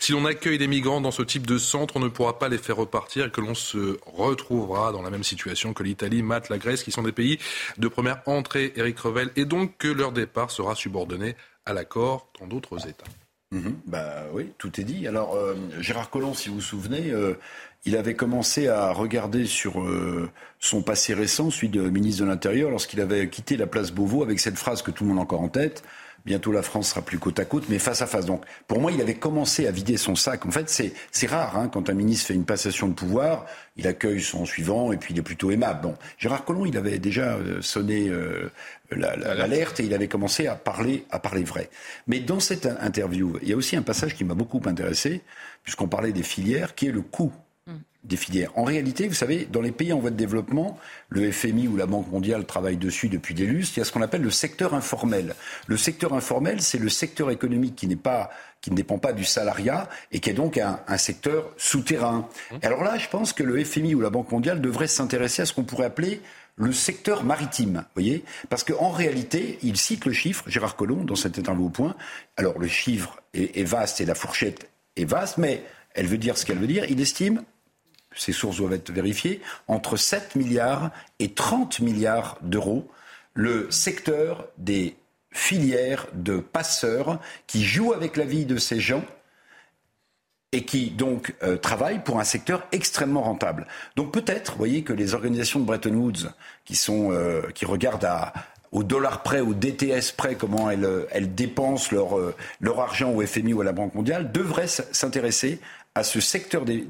si 0.00 0.10
l'on 0.10 0.24
accueille 0.24 0.58
des 0.58 0.66
migrants 0.66 1.00
dans 1.00 1.12
ce 1.12 1.22
type 1.22 1.46
de 1.46 1.58
centre, 1.58 1.96
on 1.96 2.00
ne 2.00 2.08
pourra 2.08 2.40
pas 2.40 2.48
les 2.48 2.58
faire 2.58 2.74
repartir 2.74 3.26
et 3.26 3.30
que 3.30 3.40
l'on 3.40 3.54
se 3.54 4.00
retrouvera 4.04 4.90
dans 4.90 5.02
la 5.02 5.10
même 5.10 5.22
situation 5.22 5.74
que 5.74 5.84
l'Italie, 5.84 6.24
Malte, 6.24 6.48
la 6.48 6.58
Grèce, 6.58 6.82
qui 6.82 6.90
sont 6.90 7.04
des 7.04 7.12
pays 7.12 7.38
de 7.78 7.86
première 7.86 8.20
entrée, 8.26 8.72
Éric 8.74 8.98
Revel, 8.98 9.30
et 9.36 9.44
donc 9.44 9.78
que 9.78 9.86
leur 9.86 10.10
départ 10.10 10.50
sera 10.50 10.74
subordonné 10.74 11.36
à 11.66 11.72
l'accord 11.72 12.32
dans 12.40 12.48
d'autres 12.48 12.88
États. 12.88 13.06
Mhm. 13.52 13.80
bah 13.86 14.26
oui, 14.32 14.52
tout 14.58 14.80
est 14.80 14.84
dit. 14.84 15.08
Alors 15.08 15.34
euh, 15.34 15.54
Gérard 15.80 16.10
Collomb, 16.10 16.34
si 16.34 16.48
vous 16.48 16.56
vous 16.56 16.60
souvenez, 16.60 17.10
euh, 17.10 17.34
il 17.84 17.96
avait 17.96 18.14
commencé 18.14 18.68
à 18.68 18.92
regarder 18.92 19.46
sur 19.46 19.80
euh, 19.80 20.30
son 20.58 20.82
passé 20.82 21.14
récent, 21.14 21.50
celui 21.50 21.70
de 21.70 21.82
ministre 21.82 22.22
de 22.22 22.28
l'Intérieur, 22.28 22.70
lorsqu'il 22.70 23.00
avait 23.00 23.28
quitté 23.28 23.56
la 23.56 23.66
place 23.66 23.90
Beauvau 23.90 24.22
avec 24.22 24.38
cette 24.40 24.58
phrase 24.58 24.82
que 24.82 24.90
tout 24.90 25.04
le 25.04 25.10
monde 25.10 25.18
a 25.18 25.22
encore 25.22 25.40
en 25.40 25.48
tête. 25.48 25.82
Bientôt 26.26 26.52
la 26.52 26.60
France 26.60 26.90
sera 26.90 27.00
plus 27.00 27.18
côte 27.18 27.38
à 27.38 27.46
côte, 27.46 27.64
mais 27.70 27.78
face 27.78 28.02
à 28.02 28.06
face. 28.06 28.26
Donc, 28.26 28.44
pour 28.68 28.78
moi, 28.78 28.92
il 28.92 29.00
avait 29.00 29.14
commencé 29.14 29.66
à 29.66 29.70
vider 29.70 29.96
son 29.96 30.14
sac. 30.14 30.44
En 30.44 30.50
fait, 30.50 30.68
c'est 30.68 31.26
rare 31.26 31.56
hein, 31.56 31.68
quand 31.68 31.88
un 31.88 31.94
ministre 31.94 32.26
fait 32.26 32.34
une 32.34 32.44
passation 32.44 32.88
de 32.88 32.92
pouvoir, 32.92 33.46
il 33.76 33.86
accueille 33.86 34.20
son 34.20 34.44
suivant 34.44 34.92
et 34.92 34.98
puis 34.98 35.14
il 35.14 35.18
est 35.18 35.22
plutôt 35.22 35.50
aimable. 35.50 35.80
Bon, 35.80 35.94
Gérard 36.18 36.44
Collomb, 36.44 36.66
il 36.66 36.76
avait 36.76 36.98
déjà 36.98 37.36
euh, 37.36 37.62
sonné 37.62 38.08
euh, 38.10 38.50
l'alerte 38.90 39.80
et 39.80 39.84
il 39.84 39.94
avait 39.94 40.08
commencé 40.08 40.46
à 40.46 40.56
parler, 40.56 41.06
à 41.10 41.18
parler 41.20 41.42
vrai. 41.42 41.70
Mais 42.06 42.20
dans 42.20 42.40
cette 42.40 42.66
interview, 42.66 43.38
il 43.40 43.48
y 43.48 43.52
a 43.54 43.56
aussi 43.56 43.76
un 43.76 43.82
passage 43.82 44.14
qui 44.14 44.24
m'a 44.24 44.34
beaucoup 44.34 44.60
intéressé, 44.66 45.22
puisqu'on 45.62 45.88
parlait 45.88 46.12
des 46.12 46.22
filières, 46.22 46.74
qui 46.74 46.88
est 46.88 46.92
le 46.92 47.00
coût 47.00 47.32
des 48.04 48.16
filières. 48.16 48.50
En 48.56 48.64
réalité, 48.64 49.08
vous 49.08 49.14
savez, 49.14 49.46
dans 49.50 49.60
les 49.60 49.72
pays 49.72 49.92
en 49.92 49.98
voie 49.98 50.10
de 50.10 50.16
développement, 50.16 50.78
le 51.10 51.30
FMI 51.30 51.68
ou 51.68 51.76
la 51.76 51.86
Banque 51.86 52.10
mondiale 52.10 52.46
travaillent 52.46 52.78
dessus 52.78 53.08
depuis 53.08 53.34
des 53.34 53.46
lustres, 53.46 53.76
il 53.76 53.80
y 53.80 53.82
a 53.82 53.84
ce 53.84 53.92
qu'on 53.92 54.02
appelle 54.02 54.22
le 54.22 54.30
secteur 54.30 54.74
informel. 54.74 55.34
Le 55.66 55.76
secteur 55.76 56.14
informel, 56.14 56.62
c'est 56.62 56.78
le 56.78 56.88
secteur 56.88 57.30
économique 57.30 57.76
qui 57.76 57.86
n'est 57.86 57.96
pas 57.96 58.30
qui 58.60 58.70
ne 58.70 58.76
dépend 58.76 58.98
pas 58.98 59.14
du 59.14 59.24
salariat 59.24 59.88
et 60.12 60.20
qui 60.20 60.28
est 60.28 60.34
donc 60.34 60.58
un, 60.58 60.78
secteur 60.98 61.50
souterrain. 61.56 62.28
Mmh. 62.50 62.56
Alors 62.60 62.84
là, 62.84 62.98
je 62.98 63.08
pense 63.08 63.32
que 63.32 63.42
le 63.42 63.64
FMI 63.64 63.94
ou 63.94 64.00
la 64.00 64.10
Banque 64.10 64.30
mondiale 64.30 64.60
devraient 64.60 64.86
s'intéresser 64.86 65.40
à 65.40 65.46
ce 65.46 65.54
qu'on 65.54 65.64
pourrait 65.64 65.86
appeler 65.86 66.20
le 66.56 66.72
secteur 66.72 67.24
maritime, 67.24 67.86
voyez 67.94 68.22
Parce 68.50 68.64
qu'en 68.64 68.90
réalité, 68.90 69.58
il 69.62 69.78
cite 69.78 70.04
le 70.04 70.12
chiffre, 70.12 70.44
Gérard 70.46 70.76
Collomb, 70.76 71.04
dans 71.04 71.16
cet 71.16 71.38
interview 71.38 71.66
au 71.66 71.70
point. 71.70 71.96
Alors, 72.36 72.58
le 72.58 72.68
chiffre 72.68 73.18
est 73.32 73.64
vaste 73.64 74.02
et 74.02 74.04
la 74.04 74.14
fourchette 74.14 74.68
est 74.96 75.06
vaste, 75.06 75.38
mais 75.38 75.62
elle 75.94 76.06
veut 76.06 76.18
dire 76.18 76.36
ce 76.36 76.44
qu'elle 76.44 76.58
veut 76.58 76.66
dire. 76.66 76.84
Il 76.90 77.00
estime 77.00 77.42
ces 78.14 78.32
sources 78.32 78.56
doivent 78.56 78.72
être 78.72 78.90
vérifiées, 78.90 79.40
entre 79.68 79.96
7 79.96 80.36
milliards 80.36 80.90
et 81.18 81.32
30 81.32 81.80
milliards 81.80 82.38
d'euros 82.42 82.90
le 83.34 83.70
secteur 83.70 84.48
des 84.58 84.96
filières 85.32 86.06
de 86.12 86.38
passeurs 86.38 87.20
qui 87.46 87.64
jouent 87.64 87.92
avec 87.92 88.16
la 88.16 88.24
vie 88.24 88.44
de 88.44 88.56
ces 88.56 88.80
gens 88.80 89.04
et 90.52 90.64
qui 90.64 90.90
donc 90.90 91.34
euh, 91.44 91.56
travaillent 91.56 92.02
pour 92.02 92.18
un 92.18 92.24
secteur 92.24 92.66
extrêmement 92.72 93.22
rentable. 93.22 93.68
Donc 93.94 94.12
peut-être, 94.12 94.52
vous 94.52 94.58
voyez, 94.58 94.82
que 94.82 94.92
les 94.92 95.14
organisations 95.14 95.60
de 95.60 95.64
Bretton 95.64 95.94
Woods 95.94 96.32
qui 96.64 96.74
sont 96.74 97.12
euh, 97.12 97.42
regardent 97.62 98.08
au 98.72 98.82
dollar 98.82 99.22
près, 99.22 99.40
au 99.40 99.54
DTS 99.54 100.12
près, 100.16 100.34
comment 100.34 100.70
elles, 100.70 100.88
elles 101.10 101.34
dépensent 101.34 101.94
leur, 101.94 102.18
euh, 102.18 102.34
leur 102.60 102.80
argent 102.80 103.12
au 103.12 103.24
FMI 103.24 103.52
ou 103.52 103.60
à 103.60 103.64
la 103.64 103.72
Banque 103.72 103.94
mondiale, 103.94 104.32
devraient 104.32 104.68
s'intéresser 104.68 105.60
à 105.96 106.04
ce 106.04 106.20
secteur 106.20 106.64
des, 106.64 106.86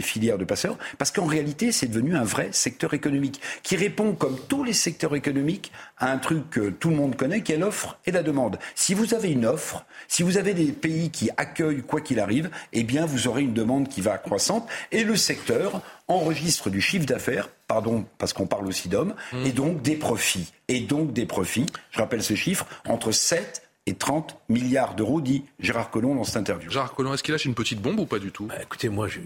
filières 0.00 0.36
de 0.36 0.44
passeurs, 0.44 0.76
parce 0.98 1.12
qu'en 1.12 1.26
réalité, 1.26 1.70
c'est 1.70 1.86
devenu 1.86 2.16
un 2.16 2.24
vrai 2.24 2.48
secteur 2.50 2.92
économique, 2.92 3.40
qui 3.62 3.76
répond, 3.76 4.14
comme 4.14 4.36
tous 4.48 4.64
les 4.64 4.72
secteurs 4.72 5.14
économiques, 5.14 5.70
à 5.96 6.10
un 6.10 6.18
truc 6.18 6.50
que 6.50 6.70
tout 6.70 6.90
le 6.90 6.96
monde 6.96 7.14
connaît, 7.14 7.42
qui 7.42 7.52
est 7.52 7.56
l'offre 7.56 7.98
et 8.04 8.10
la 8.10 8.24
demande. 8.24 8.58
Si 8.74 8.94
vous 8.94 9.14
avez 9.14 9.30
une 9.30 9.46
offre, 9.46 9.84
si 10.08 10.24
vous 10.24 10.38
avez 10.38 10.54
des 10.54 10.72
pays 10.72 11.10
qui 11.10 11.30
accueillent 11.36 11.82
quoi 11.82 12.00
qu'il 12.00 12.18
arrive, 12.18 12.50
eh 12.72 12.82
bien, 12.82 13.06
vous 13.06 13.28
aurez 13.28 13.42
une 13.42 13.54
demande 13.54 13.88
qui 13.88 14.00
va 14.00 14.18
croissante, 14.18 14.68
et 14.90 15.04
le 15.04 15.14
secteur 15.14 15.80
enregistre 16.08 16.68
du 16.68 16.80
chiffre 16.80 17.06
d'affaires, 17.06 17.48
pardon, 17.68 18.04
parce 18.18 18.32
qu'on 18.32 18.48
parle 18.48 18.66
aussi 18.66 18.88
d'hommes, 18.88 19.14
mmh. 19.32 19.46
et 19.46 19.52
donc 19.52 19.82
des 19.82 19.96
profits. 19.96 20.52
Et 20.66 20.80
donc 20.80 21.12
des 21.12 21.26
profits, 21.26 21.66
je 21.92 22.00
rappelle 22.00 22.24
ce 22.24 22.34
chiffre, 22.34 22.66
entre 22.88 23.12
7 23.12 23.62
et 23.86 23.94
30 23.94 24.36
milliards 24.48 24.94
d'euros, 24.94 25.20
dit 25.20 25.44
Gérard 25.58 25.90
Collomb 25.90 26.14
dans 26.14 26.24
cette 26.24 26.36
interview. 26.36 26.70
Gérard 26.70 26.94
Collomb, 26.94 27.14
est-ce 27.14 27.22
qu'il 27.22 27.32
lâche 27.32 27.44
une 27.44 27.54
petite 27.54 27.80
bombe 27.80 27.98
ou 27.98 28.06
pas 28.06 28.18
du 28.18 28.30
tout? 28.30 28.46
Bah, 28.46 28.62
Écoutez, 28.62 28.88
moi, 28.88 29.08
je, 29.08 29.20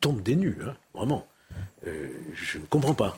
tombe 0.00 0.22
des 0.22 0.36
nues, 0.36 0.58
hein, 0.64 0.76
vraiment. 0.94 1.26
Euh, 1.86 2.08
je 2.34 2.58
ne 2.58 2.64
comprends 2.66 2.94
pas. 2.94 3.16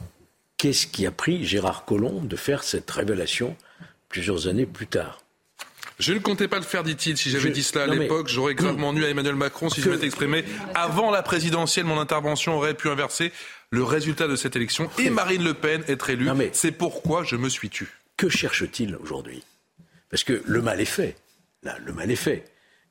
Qu'est-ce 0.56 0.86
qui 0.86 1.06
a 1.06 1.10
pris 1.10 1.44
Gérard 1.44 1.84
Collomb 1.84 2.20
de 2.22 2.36
faire 2.36 2.62
cette 2.62 2.90
révélation 2.90 3.56
plusieurs 4.08 4.46
années 4.48 4.66
plus 4.66 4.86
tard? 4.86 5.22
Je 5.98 6.12
ne 6.12 6.18
comptais 6.18 6.48
pas 6.48 6.56
le 6.56 6.64
faire, 6.64 6.82
dit-il. 6.84 7.16
Si 7.16 7.30
j'avais 7.30 7.50
dit 7.50 7.62
cela 7.62 7.84
à 7.84 7.86
l'époque, 7.94 8.28
j'aurais 8.28 8.54
gravement 8.54 8.92
nu 8.92 9.04
à 9.04 9.08
Emmanuel 9.08 9.34
Macron 9.34 9.68
si 9.68 9.80
je 9.80 9.90
m'étais 9.90 10.06
exprimé 10.06 10.44
avant 10.74 11.10
la 11.10 11.22
présidentielle. 11.22 11.84
Mon 11.84 12.00
intervention 12.00 12.56
aurait 12.56 12.74
pu 12.74 12.88
inverser 12.88 13.30
le 13.70 13.84
résultat 13.84 14.26
de 14.26 14.36
cette 14.36 14.56
élection 14.56 14.90
et 14.98 15.10
Marine 15.10 15.44
Le 15.44 15.54
Pen 15.54 15.84
être 15.88 16.10
élue. 16.10 16.28
C'est 16.52 16.72
pourquoi 16.72 17.24
je 17.24 17.36
me 17.36 17.48
suis 17.48 17.70
tu. 17.70 17.88
Que 18.16 18.28
cherche-t-il 18.28 18.96
aujourd'hui? 18.96 19.42
Parce 20.12 20.24
que 20.24 20.42
le 20.46 20.62
mal 20.62 20.80
est 20.80 20.84
fait. 20.84 21.16
Là, 21.64 21.74
le 21.84 21.92
mal 21.92 22.10
est 22.10 22.16
fait. 22.16 22.44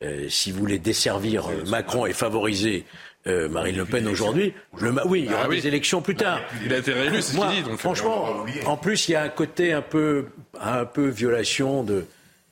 Euh, 0.04 0.28
si 0.28 0.52
vous 0.52 0.60
voulez 0.60 0.80
desservir 0.80 1.48
euh, 1.48 1.64
Macron 1.70 2.08
et 2.08 2.14
favoriser 2.14 2.84
euh, 3.28 3.48
Marine 3.48 3.78
Le 3.78 3.86
Pen 3.86 4.08
aujourd'hui, 4.08 4.56
le 4.80 4.92
oui, 5.06 5.22
il 5.26 5.32
y 5.32 5.34
aura 5.34 5.44
ah 5.46 5.48
des 5.48 5.68
élections 5.68 6.02
plus 6.02 6.16
tard. 6.16 6.42
Il 6.66 6.74
a 6.74 6.80
été 6.80 6.92
réélu, 6.92 7.22
c'est 7.22 7.34
ce 7.34 7.38
qu'il 7.38 7.50
dit. 7.50 7.62
Donc 7.62 7.78
franchement, 7.78 8.44
en 8.66 8.78
plus, 8.78 9.08
il 9.08 9.12
y 9.12 9.16
a 9.16 9.22
un 9.22 9.30
côté 9.30 9.72
un 9.72 9.84
peu, 9.84 10.26
un 10.60 10.86
peu 10.86 11.08
violation 11.08 11.84
de 11.84 12.06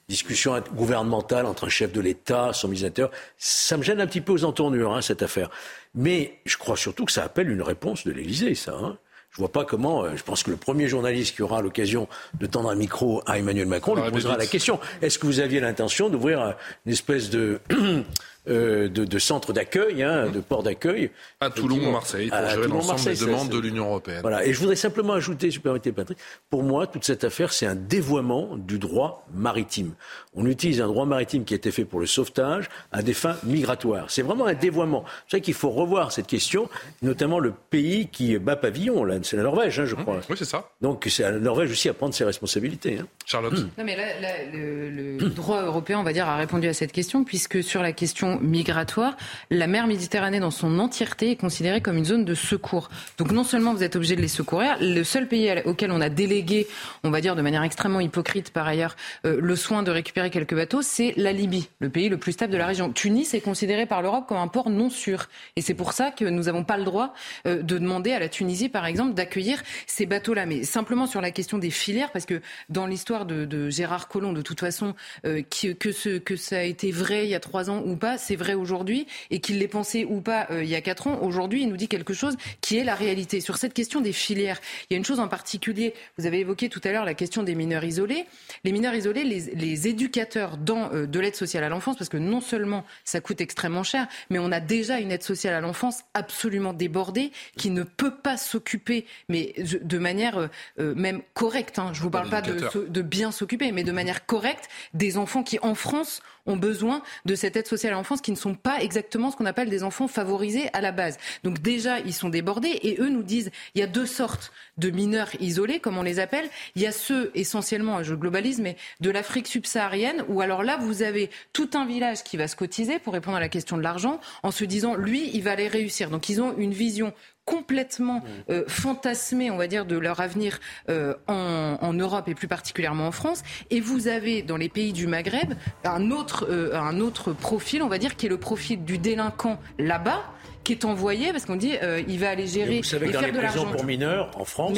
discussion 0.07 0.61
gouvernementale 0.75 1.47
entre 1.47 1.65
un 1.65 1.69
chef 1.69 1.91
de 1.91 2.01
l'État, 2.01 2.51
son 2.53 2.67
ministre 2.67 3.09
Ça 3.37 3.75
me 3.75 3.81
gêne 3.81 3.99
un 3.99 4.07
petit 4.07 4.21
peu 4.21 4.33
aux 4.33 4.43
entournures, 4.43 4.95
hein, 4.95 5.01
cette 5.01 5.23
affaire. 5.23 5.49
Mais 5.95 6.39
je 6.45 6.57
crois 6.57 6.77
surtout 6.77 7.05
que 7.05 7.11
ça 7.11 7.23
appelle 7.23 7.49
une 7.49 7.63
réponse 7.63 8.05
de 8.05 8.11
l'Élysée, 8.11 8.53
ça. 8.53 8.75
Hein. 8.79 8.99
Je 9.31 9.37
vois 9.37 9.51
pas 9.51 9.65
comment. 9.65 10.03
Euh, 10.03 10.15
je 10.15 10.23
pense 10.23 10.43
que 10.43 10.49
le 10.49 10.57
premier 10.57 10.87
journaliste 10.87 11.35
qui 11.35 11.41
aura 11.41 11.61
l'occasion 11.61 12.07
de 12.39 12.45
tendre 12.45 12.69
un 12.69 12.75
micro 12.75 13.21
à 13.25 13.37
Emmanuel 13.37 13.67
Macron 13.67 13.95
lui 13.95 14.11
posera 14.11 14.37
la 14.37 14.47
question 14.47 14.79
est-ce 15.01 15.19
que 15.19 15.25
vous 15.25 15.39
aviez 15.39 15.59
l'intention 15.59 16.09
d'ouvrir 16.09 16.55
une 16.85 16.91
espèce 16.91 17.29
de 17.29 17.59
Euh, 18.49 18.89
de, 18.89 19.19
centres 19.19 19.53
d'accueil, 19.53 20.01
hein, 20.01 20.27
de 20.27 20.39
ports 20.39 20.63
d'accueil. 20.63 21.11
À 21.39 21.49
Toulon 21.49 21.77
ou 21.77 21.91
Marseille, 21.91 22.29
pour 22.29 22.49
gérer 22.49 22.67
l'ensemble 22.67 23.15
des 23.15 23.25
demandes 23.25 23.49
de 23.49 23.59
l'Union 23.59 23.85
européenne. 23.85 24.21
Voilà. 24.21 24.45
Et 24.45 24.53
je 24.53 24.59
voudrais 24.59 24.75
simplement 24.75 25.13
ajouter, 25.13 25.51
si 25.51 25.57
vous 25.57 25.63
permettez, 25.63 25.91
Patrick, 25.91 26.17
pour 26.49 26.63
moi, 26.63 26.87
toute 26.87 27.03
cette 27.03 27.23
affaire, 27.23 27.53
c'est 27.53 27.67
un 27.67 27.75
dévoiement 27.75 28.55
du 28.57 28.79
droit 28.79 29.27
maritime. 29.33 29.93
On 30.35 30.45
utilise 30.47 30.81
un 30.81 30.87
droit 30.87 31.05
maritime 31.05 31.43
qui 31.43 31.53
a 31.53 31.57
été 31.57 31.69
fait 31.71 31.85
pour 31.85 31.99
le 31.99 32.07
sauvetage 32.07 32.69
à 32.91 33.03
des 33.03 33.13
fins 33.13 33.37
migratoires. 33.43 34.05
C'est 34.09 34.23
vraiment 34.23 34.47
un 34.47 34.53
dévoiement. 34.53 35.05
C'est 35.27 35.37
vrai 35.37 35.41
qu'il 35.41 35.53
faut 35.53 35.69
revoir 35.69 36.11
cette 36.11 36.27
question, 36.27 36.69
notamment 37.01 37.39
le 37.39 37.53
pays 37.69 38.07
qui 38.07 38.37
bat 38.39 38.55
pavillon, 38.55 39.03
là, 39.03 39.15
c'est 39.21 39.37
la 39.37 39.43
Norvège, 39.43 39.79
hein, 39.79 39.85
je 39.85 39.95
crois. 39.95 40.21
Oui, 40.29 40.35
c'est 40.37 40.45
ça. 40.45 40.69
Donc 40.81 41.05
c'est 41.09 41.23
à 41.23 41.31
la 41.31 41.39
Norvège 41.39 41.71
aussi 41.71 41.89
à 41.89 41.93
prendre 41.93 42.13
ses 42.13 42.23
responsabilités. 42.23 42.99
Hein. 42.99 43.07
Charlotte. 43.25 43.53
Non, 43.77 43.83
mais 43.83 43.95
là, 43.95 44.05
le, 44.51 44.89
le 44.89 45.29
droit 45.29 45.61
européen, 45.61 45.99
on 45.99 46.03
va 46.03 46.13
dire, 46.13 46.27
a 46.27 46.37
répondu 46.37 46.67
à 46.67 46.73
cette 46.73 46.91
question, 46.91 47.23
puisque 47.23 47.61
sur 47.63 47.81
la 47.81 47.91
question 47.91 48.38
migratoire, 48.41 49.15
la 49.49 49.67
mer 49.67 49.87
Méditerranée 49.87 50.39
dans 50.39 50.51
son 50.51 50.79
entièreté 50.79 51.31
est 51.31 51.35
considérée 51.35 51.81
comme 51.81 51.97
une 51.97 52.05
zone 52.05 52.25
de 52.25 52.35
secours. 52.35 52.89
Donc 53.17 53.31
non 53.31 53.43
seulement 53.43 53.73
vous 53.73 53.83
êtes 53.83 53.95
obligé 53.95 54.15
de 54.15 54.21
les 54.21 54.27
secourir, 54.27 54.77
le 54.79 55.03
seul 55.03 55.27
pays 55.27 55.51
auquel 55.65 55.91
on 55.91 56.01
a 56.01 56.09
délégué, 56.09 56.67
on 57.03 57.09
va 57.09 57.21
dire 57.21 57.35
de 57.35 57.41
manière 57.41 57.63
extrêmement 57.63 57.99
hypocrite 57.99 58.51
par 58.51 58.67
ailleurs, 58.67 58.95
euh, 59.25 59.39
le 59.41 59.55
soin 59.55 59.83
de 59.83 59.91
récupérer 59.91 60.29
quelques 60.29 60.55
bateaux, 60.55 60.81
c'est 60.81 61.13
la 61.17 61.31
Libye, 61.31 61.69
le 61.79 61.89
pays 61.89 62.09
le 62.09 62.17
plus 62.17 62.33
stable 62.33 62.53
de 62.53 62.57
la 62.57 62.67
région. 62.67 62.91
Tunis 62.91 63.33
est 63.33 63.41
considéré 63.41 63.85
par 63.85 64.01
l'Europe 64.01 64.25
comme 64.27 64.37
un 64.37 64.47
port 64.47 64.69
non 64.69 64.89
sûr. 64.89 65.27
Et 65.55 65.61
c'est 65.61 65.73
pour 65.73 65.93
ça 65.93 66.11
que 66.11 66.25
nous 66.25 66.43
n'avons 66.43 66.63
pas 66.63 66.77
le 66.77 66.83
droit 66.83 67.13
euh, 67.45 67.61
de 67.61 67.77
demander 67.77 68.11
à 68.11 68.19
la 68.19 68.29
Tunisie, 68.29 68.69
par 68.69 68.85
exemple, 68.85 69.13
d'accueillir 69.13 69.61
ces 69.87 70.05
bateaux-là. 70.05 70.45
Mais 70.45 70.63
simplement 70.63 71.07
sur 71.07 71.21
la 71.21 71.31
question 71.31 71.57
des 71.57 71.69
filières, 71.69 72.11
parce 72.11 72.25
que 72.25 72.41
dans 72.69 72.85
l'histoire 72.85 73.25
de, 73.25 73.69
Gérard 73.69 74.07
Collomb, 74.07 74.33
de 74.33 74.41
toute 74.41 74.59
façon, 74.59 74.95
euh, 75.25 75.41
que, 75.41 76.17
que 76.17 76.35
ça 76.35 76.57
a 76.57 76.63
été 76.63 76.91
vrai 76.91 77.25
il 77.25 77.29
y 77.29 77.35
a 77.35 77.39
trois 77.39 77.69
ans 77.69 77.81
ou 77.85 77.95
pas, 77.95 78.17
c'est 78.19 78.35
vrai 78.35 78.53
aujourd'hui, 78.53 79.07
et 79.31 79.39
qu'il 79.39 79.57
l'ait 79.57 79.67
pensé 79.67 80.05
ou 80.05 80.21
pas 80.21 80.47
il 80.51 80.67
y 80.67 80.75
a 80.75 80.81
quatre 80.81 81.07
ans, 81.07 81.19
aujourd'hui, 81.21 81.63
il 81.63 81.69
nous 81.69 81.77
dit 81.77 81.87
quelque 81.87 82.13
chose 82.13 82.35
qui 82.61 82.77
est 82.77 82.83
la 82.83 82.95
réalité. 82.95 83.41
Sur 83.41 83.57
cette 83.57 83.73
question 83.73 84.01
des 84.01 84.13
filières, 84.13 84.59
il 84.89 84.93
y 84.93 84.95
a 84.95 84.97
une 84.97 85.05
chose 85.05 85.19
en 85.19 85.27
particulier, 85.27 85.93
vous 86.17 86.25
avez 86.25 86.39
évoqué 86.39 86.69
tout 86.69 86.81
à 86.83 86.91
l'heure 86.91 87.05
la 87.05 87.13
question 87.13 87.43
des 87.43 87.55
mineurs 87.55 87.83
isolés. 87.83 88.25
Les 88.63 88.71
mineurs 88.71 88.93
isolés, 88.93 89.23
les, 89.23 89.87
éducateurs 89.87 90.57
dans 90.57 90.91
euh, 90.93 91.05
de 91.07 91.19
l'aide 91.19 91.35
sociale 91.35 91.63
à 91.63 91.69
l'enfance, 91.69 91.95
parce 91.97 92.09
que 92.09 92.17
non 92.17 92.41
seulement 92.41 92.83
ça 93.05 93.21
coûte 93.21 93.39
extrêmement 93.41 93.83
cher, 93.83 94.07
mais 94.29 94.39
on 94.39 94.51
a 94.51 94.59
déjà 94.59 94.99
une 94.99 95.11
aide 95.11 95.23
sociale 95.23 95.53
à 95.53 95.61
l'enfance 95.61 96.01
absolument 96.13 96.73
débordée 96.73 97.31
qui 97.57 97.69
ne 97.69 97.83
peut 97.83 98.15
pas 98.15 98.35
s'occuper, 98.35 99.05
mais 99.29 99.53
de 99.57 99.97
manière 99.97 100.37
euh, 100.37 100.47
euh, 100.79 100.93
même 100.95 101.21
correcte. 101.33 101.79
Hein. 101.79 101.91
Je 101.93 101.99
ne 101.99 102.03
vous 102.03 102.09
parle 102.09 102.29
pas 102.29 102.41
de, 102.41 102.87
de 102.87 103.01
bien 103.01 103.31
s'occuper, 103.31 103.71
mais 103.71 103.83
de 103.83 103.91
manière 103.91 104.25
correcte 104.25 104.67
des 104.93 105.17
enfants 105.17 105.43
qui, 105.43 105.59
en 105.61 105.75
France, 105.75 106.21
ont 106.49 106.57
besoin 106.57 107.01
de 107.25 107.35
cette 107.35 107.55
aide 107.55 107.67
sociale 107.67 107.93
à 107.93 107.95
l'enfance 107.95 108.21
qui 108.21 108.31
ne 108.31 108.35
sont 108.35 108.55
pas 108.55 108.81
exactement 108.81 109.31
ce 109.31 109.37
qu'on 109.37 109.45
appelle 109.45 109.69
des 109.69 109.83
enfants 109.83 110.07
favorisés 110.07 110.69
à 110.73 110.81
la 110.81 110.91
base. 110.91 111.17
Donc 111.43 111.61
déjà, 111.61 111.99
ils 111.99 112.13
sont 112.13 112.29
débordés 112.29 112.79
et 112.83 112.99
eux 112.99 113.09
nous 113.09 113.23
disent 113.23 113.51
il 113.75 113.79
y 113.79 113.83
a 113.83 113.87
deux 113.87 114.05
sortes 114.05 114.51
de 114.77 114.89
mineurs 114.89 115.29
isolés, 115.39 115.79
comme 115.79 115.97
on 115.97 116.03
les 116.03 116.19
appelle. 116.19 116.49
Il 116.75 116.81
y 116.81 116.87
a 116.87 116.91
ceux 116.91 117.31
essentiellement, 117.35 118.03
je 118.03 118.15
globalise, 118.15 118.59
mais 118.59 118.75
de 118.99 119.09
l'Afrique 119.09 119.47
subsaharienne, 119.47 120.23
où 120.27 120.41
alors 120.41 120.63
là, 120.63 120.77
vous 120.77 121.03
avez 121.03 121.29
tout 121.53 121.69
un 121.73 121.85
village 121.85 122.23
qui 122.23 122.37
va 122.37 122.47
se 122.47 122.55
cotiser 122.55 122.99
pour 122.99 123.13
répondre 123.13 123.37
à 123.37 123.41
la 123.41 123.49
question 123.49 123.77
de 123.77 123.83
l'argent, 123.83 124.19
en 124.43 124.51
se 124.51 124.63
disant, 124.63 124.95
lui, 124.95 125.29
il 125.33 125.43
va 125.43 125.51
aller 125.51 125.67
réussir. 125.67 126.09
Donc 126.09 126.29
ils 126.29 126.41
ont 126.41 126.55
une 126.57 126.73
vision 126.73 127.13
complètement 127.49 128.23
euh, 128.51 128.63
fantasmé, 128.67 129.49
on 129.49 129.57
va 129.57 129.65
dire, 129.65 129.85
de 129.85 129.97
leur 129.97 130.19
avenir 130.19 130.59
euh, 130.89 131.15
en, 131.27 131.93
Europe 131.93 132.27
et 132.27 132.35
plus 132.35 132.47
particulièrement 132.47 133.07
en 133.07 133.11
France. 133.11 133.41
Et 133.71 133.79
vous 133.79 134.07
avez 134.07 134.43
dans 134.43 134.55
les 134.55 134.69
pays 134.69 134.93
du 134.93 135.07
Maghreb 135.07 135.55
un 135.83 136.11
autre, 136.11 136.47
euh, 136.49 136.79
un 136.79 136.99
autre 136.99 137.33
profil, 137.33 137.81
on 137.81 137.87
va 137.87 137.97
dire, 137.97 138.15
qui 138.15 138.27
est 138.27 138.29
le 138.29 138.37
profil 138.37 138.85
du 138.85 138.99
délinquant 138.99 139.59
là-bas 139.79 140.21
qui 140.63 140.73
est 140.73 140.85
envoyé 140.85 141.31
parce 141.31 141.45
qu'on 141.45 141.55
dit 141.55 141.73
il 142.07 142.19
va 142.19 142.29
aller 142.29 142.45
gérer 142.45 142.77
vous 142.77 142.83
savez 142.83 143.07
et 143.07 143.11
faire 143.11 143.21
les 143.21 143.31
de 143.31 143.39
l'argent 143.39 143.71
pour 143.71 143.85
mineurs 143.85 144.29
en 144.35 144.45
France 144.45 144.77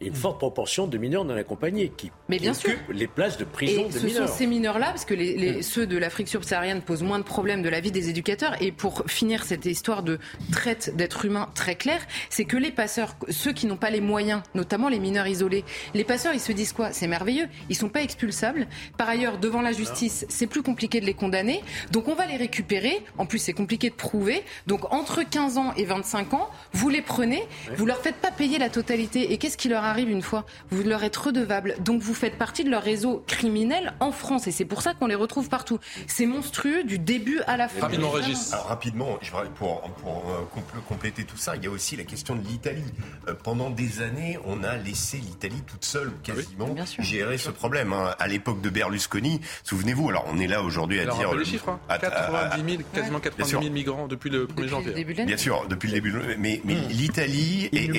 une 0.00 0.14
forte 0.14 0.38
proportion 0.38 0.86
de 0.86 0.96
mineurs 0.98 1.24
non 1.24 1.36
accompagnés 1.36 1.92
qui, 1.94 2.10
Mais 2.28 2.38
bien 2.38 2.54
sûr. 2.54 2.72
les 2.90 3.06
places 3.06 3.36
de 3.36 3.44
prison 3.44 3.82
et 3.82 3.92
de 3.92 3.98
ce 3.98 4.06
mineurs. 4.06 4.28
sont 4.28 4.34
ces 4.34 4.46
mineurs-là, 4.46 4.86
parce 4.88 5.04
que 5.04 5.14
les, 5.14 5.58
mm. 5.58 5.62
ceux 5.62 5.86
de 5.86 5.98
l'Afrique 5.98 6.28
subsaharienne 6.28 6.80
posent 6.80 7.02
moins 7.02 7.18
de 7.18 7.24
problèmes 7.24 7.62
de 7.62 7.68
la 7.68 7.80
vie 7.80 7.92
des 7.92 8.08
éducateurs. 8.08 8.56
Et 8.62 8.72
pour 8.72 9.04
finir 9.06 9.44
cette 9.44 9.66
histoire 9.66 10.02
de 10.02 10.18
traite 10.52 10.96
d'êtres 10.96 11.26
humains 11.26 11.50
très 11.54 11.74
claire, 11.74 12.00
c'est 12.30 12.44
que 12.44 12.56
les 12.56 12.70
passeurs, 12.70 13.14
ceux 13.28 13.52
qui 13.52 13.66
n'ont 13.66 13.76
pas 13.76 13.90
les 13.90 14.00
moyens, 14.00 14.42
notamment 14.54 14.88
les 14.88 14.98
mineurs 14.98 15.26
isolés, 15.26 15.64
les 15.94 16.04
passeurs, 16.04 16.32
ils 16.32 16.40
se 16.40 16.52
disent 16.52 16.72
quoi? 16.72 16.92
C'est 16.92 17.06
merveilleux, 17.06 17.48
ils 17.68 17.76
sont 17.76 17.90
pas 17.90 18.02
expulsables. 18.02 18.68
Par 18.96 19.08
ailleurs, 19.08 19.38
devant 19.38 19.60
la 19.60 19.72
justice, 19.72 20.24
c'est 20.28 20.46
plus 20.46 20.62
compliqué 20.62 21.00
de 21.00 21.06
les 21.06 21.14
condamner. 21.14 21.62
Donc 21.92 22.08
on 22.08 22.14
va 22.14 22.26
les 22.26 22.36
récupérer. 22.36 23.02
En 23.18 23.26
plus, 23.26 23.38
c'est 23.38 23.52
compliqué 23.52 23.90
de 23.90 23.94
prouver. 23.94 24.42
Donc 24.66 24.90
entre 24.92 25.22
15 25.22 25.58
ans 25.58 25.74
et 25.76 25.84
25 25.84 26.34
ans, 26.34 26.48
vous 26.72 26.88
les 26.88 27.02
prenez, 27.02 27.42
vous 27.76 27.84
leur 27.84 27.98
faites 27.98 28.16
pas 28.16 28.30
payer 28.30 28.58
la 28.58 28.70
totalité. 28.70 29.32
Et 29.32 29.36
qu'est-ce 29.36 29.58
qui 29.58 29.68
leur 29.68 29.89
arrive 29.90 30.10
une 30.10 30.22
fois 30.22 30.44
vous 30.70 30.82
leur 30.82 31.02
êtes 31.04 31.16
redevable. 31.16 31.74
Donc 31.80 32.02
vous 32.02 32.14
faites 32.14 32.38
partie 32.38 32.64
de 32.64 32.70
leur 32.70 32.82
réseau 32.82 33.22
criminel 33.26 33.92
en 34.00 34.12
France 34.12 34.46
et 34.46 34.52
c'est 34.52 34.64
pour 34.64 34.82
ça 34.82 34.94
qu'on 34.94 35.06
les 35.06 35.14
retrouve 35.14 35.48
partout. 35.48 35.78
C'est 36.06 36.26
monstrueux 36.26 36.84
du 36.84 36.98
début 36.98 37.40
à 37.46 37.56
la 37.56 37.68
fin. 37.68 37.80
Rapidement, 37.80 38.10
Régis. 38.10 38.52
Alors, 38.52 38.66
rapidement, 38.66 39.18
pour, 39.56 39.82
pour 40.02 40.24
euh, 40.30 40.60
compléter 40.88 41.24
tout 41.24 41.36
ça, 41.36 41.56
il 41.56 41.64
y 41.64 41.66
a 41.66 41.70
aussi 41.70 41.96
la 41.96 42.04
question 42.04 42.36
de 42.36 42.46
l'Italie. 42.46 42.84
Euh, 43.28 43.34
pendant 43.34 43.70
des 43.70 44.02
années, 44.02 44.38
on 44.46 44.62
a 44.64 44.76
laissé 44.76 45.18
l'Italie 45.18 45.62
toute 45.66 45.84
seule, 45.84 46.12
quasiment, 46.22 46.74
gérer 46.98 47.38
ce 47.38 47.50
problème. 47.50 47.92
Hein. 47.92 48.14
À 48.18 48.28
l'époque 48.28 48.60
de 48.60 48.70
Berlusconi, 48.70 49.40
souvenez-vous, 49.64 50.08
alors 50.08 50.24
on 50.28 50.38
est 50.38 50.46
là 50.46 50.62
aujourd'hui 50.62 51.00
à 51.00 51.06
dire... 51.06 51.34
les 51.34 51.44
chiffres, 51.44 51.78
hein. 51.88 51.98
90 52.00 52.70
000, 52.70 52.82
quasiment 52.94 53.20
90 53.20 53.50
000 53.50 53.62
migrants 53.70 54.08
depuis 54.08 54.30
le 54.30 54.46
1er 54.46 54.68
janvier. 54.68 55.04
Bien 55.04 55.36
sûr, 55.36 55.66
depuis 55.68 55.88
le 55.88 55.94
début. 55.94 56.14
Mais, 56.38 56.60
mais 56.64 56.74
mmh. 56.74 56.88
l'Italie, 56.90 57.68
est, 57.72 57.90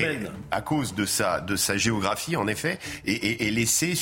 à 0.50 0.60
cause 0.60 0.94
de 0.94 1.04
sa, 1.04 1.40
de 1.40 1.56
sa 1.56 1.76
géographie, 1.82 2.36
en 2.36 2.46
effet, 2.46 2.78
et, 3.04 3.46
et, 3.46 3.50
laissé 3.50 3.94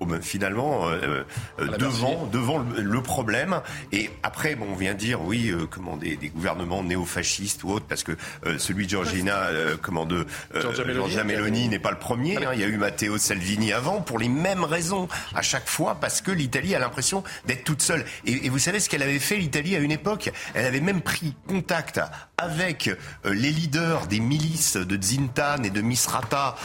ben, 0.00 0.22
finalement 0.22 0.88
euh, 0.88 1.24
euh, 1.58 1.76
devant, 1.76 2.26
devant 2.32 2.58
le, 2.58 3.02
problème. 3.02 3.60
Et 3.92 4.10
après, 4.22 4.54
bon, 4.54 4.66
on 4.72 4.76
vient 4.76 4.94
dire, 4.94 5.22
oui, 5.22 5.50
euh, 5.50 5.66
comment 5.68 5.96
des, 5.96 6.16
des, 6.16 6.28
gouvernements 6.28 6.82
néofascistes 6.82 7.64
ou 7.64 7.70
autres, 7.72 7.86
parce 7.86 8.02
que 8.02 8.12
celui 8.58 8.86
de 8.86 8.90
Georgina, 8.90 9.48
comment 9.82 10.06
de 10.06 10.26
Giorgia 10.54 11.24
Meloni 11.24 11.68
n'est 11.68 11.78
pas 11.78 11.90
le 11.90 11.98
premier. 11.98 12.36
Hein. 12.36 12.50
il 12.54 12.60
y 12.60 12.64
a 12.64 12.68
eu 12.68 12.76
Matteo 12.76 13.18
Salvini 13.18 13.72
avant 13.72 14.00
pour 14.00 14.18
les 14.18 14.28
mêmes 14.28 14.64
raisons 14.64 15.08
à 15.34 15.42
chaque 15.42 15.68
fois, 15.68 15.96
parce 16.00 16.20
que 16.20 16.30
l'Italie 16.30 16.74
a 16.74 16.78
l'impression 16.78 17.24
d'être 17.46 17.64
toute 17.64 17.82
seule. 17.82 18.04
Et, 18.26 18.46
et 18.46 18.48
vous 18.48 18.58
savez 18.58 18.80
ce 18.80 18.88
qu'elle 18.88 19.02
avait 19.02 19.18
fait 19.18 19.36
l'Italie 19.36 19.76
à 19.76 19.80
une 19.80 19.92
époque? 19.92 20.30
Elle 20.54 20.66
avait 20.66 20.80
même 20.80 21.02
pris 21.02 21.34
contact 21.46 22.00
avec 22.38 22.90
les 23.24 23.50
leaders 23.50 24.06
des 24.06 24.20
milices 24.20 24.76
de 24.76 25.00
Zintan 25.00 25.62
et 25.64 25.70
de 25.70 25.80
Misrata 25.80 26.56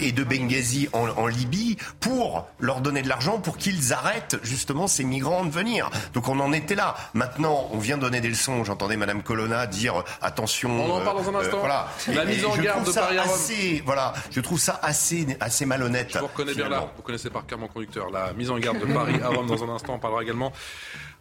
et 0.00 0.12
de 0.12 0.24
Benghazi 0.24 0.88
en, 0.92 1.26
Libye 1.26 1.76
pour 2.00 2.46
leur 2.60 2.80
donner 2.80 3.02
de 3.02 3.08
l'argent 3.08 3.38
pour 3.38 3.56
qu'ils 3.56 3.92
arrêtent 3.92 4.36
justement 4.42 4.86
ces 4.86 5.04
migrants 5.04 5.44
de 5.44 5.50
venir. 5.50 5.90
Donc 6.14 6.28
on 6.28 6.38
en 6.40 6.52
était 6.52 6.74
là. 6.74 6.94
Maintenant, 7.14 7.68
on 7.72 7.78
vient 7.78 7.98
donner 7.98 8.20
des 8.20 8.28
leçons. 8.28 8.64
J'entendais 8.64 8.96
Madame 8.96 9.22
Colonna 9.22 9.66
dire 9.66 10.04
attention. 10.22 10.70
On 10.70 10.96
en 10.96 11.00
parle 11.00 11.24
dans 11.24 11.30
un 11.30 11.34
euh, 11.34 11.40
instant. 11.40 11.58
voilà. 11.58 11.88
La 12.08 12.24
mise 12.24 12.44
en 12.44 12.56
garde 12.56 12.86
de 12.86 12.92
Paris 12.92 13.18
assez, 13.18 13.82
Voilà, 13.84 14.12
je 14.30 14.40
trouve 14.40 14.60
ça 14.60 14.78
assez, 14.82 15.26
assez 15.40 15.66
malhonnête. 15.66 16.10
Je 16.12 16.18
vous 16.18 16.26
reconnais 16.26 16.54
bien 16.54 16.68
là. 16.68 16.88
Vous 16.96 17.02
connaissez 17.02 17.30
par 17.30 17.46
cœur 17.46 17.58
mon 17.58 17.68
conducteur. 17.68 18.10
La 18.10 18.32
mise 18.32 18.50
en 18.50 18.58
garde 18.58 18.78
de 18.78 18.92
Paris 18.92 19.20
à 19.22 19.28
Rome 19.28 19.46
dans 19.46 19.64
un 19.64 19.68
instant. 19.68 19.94
On 19.94 19.98
parlera 19.98 20.22
également 20.22 20.52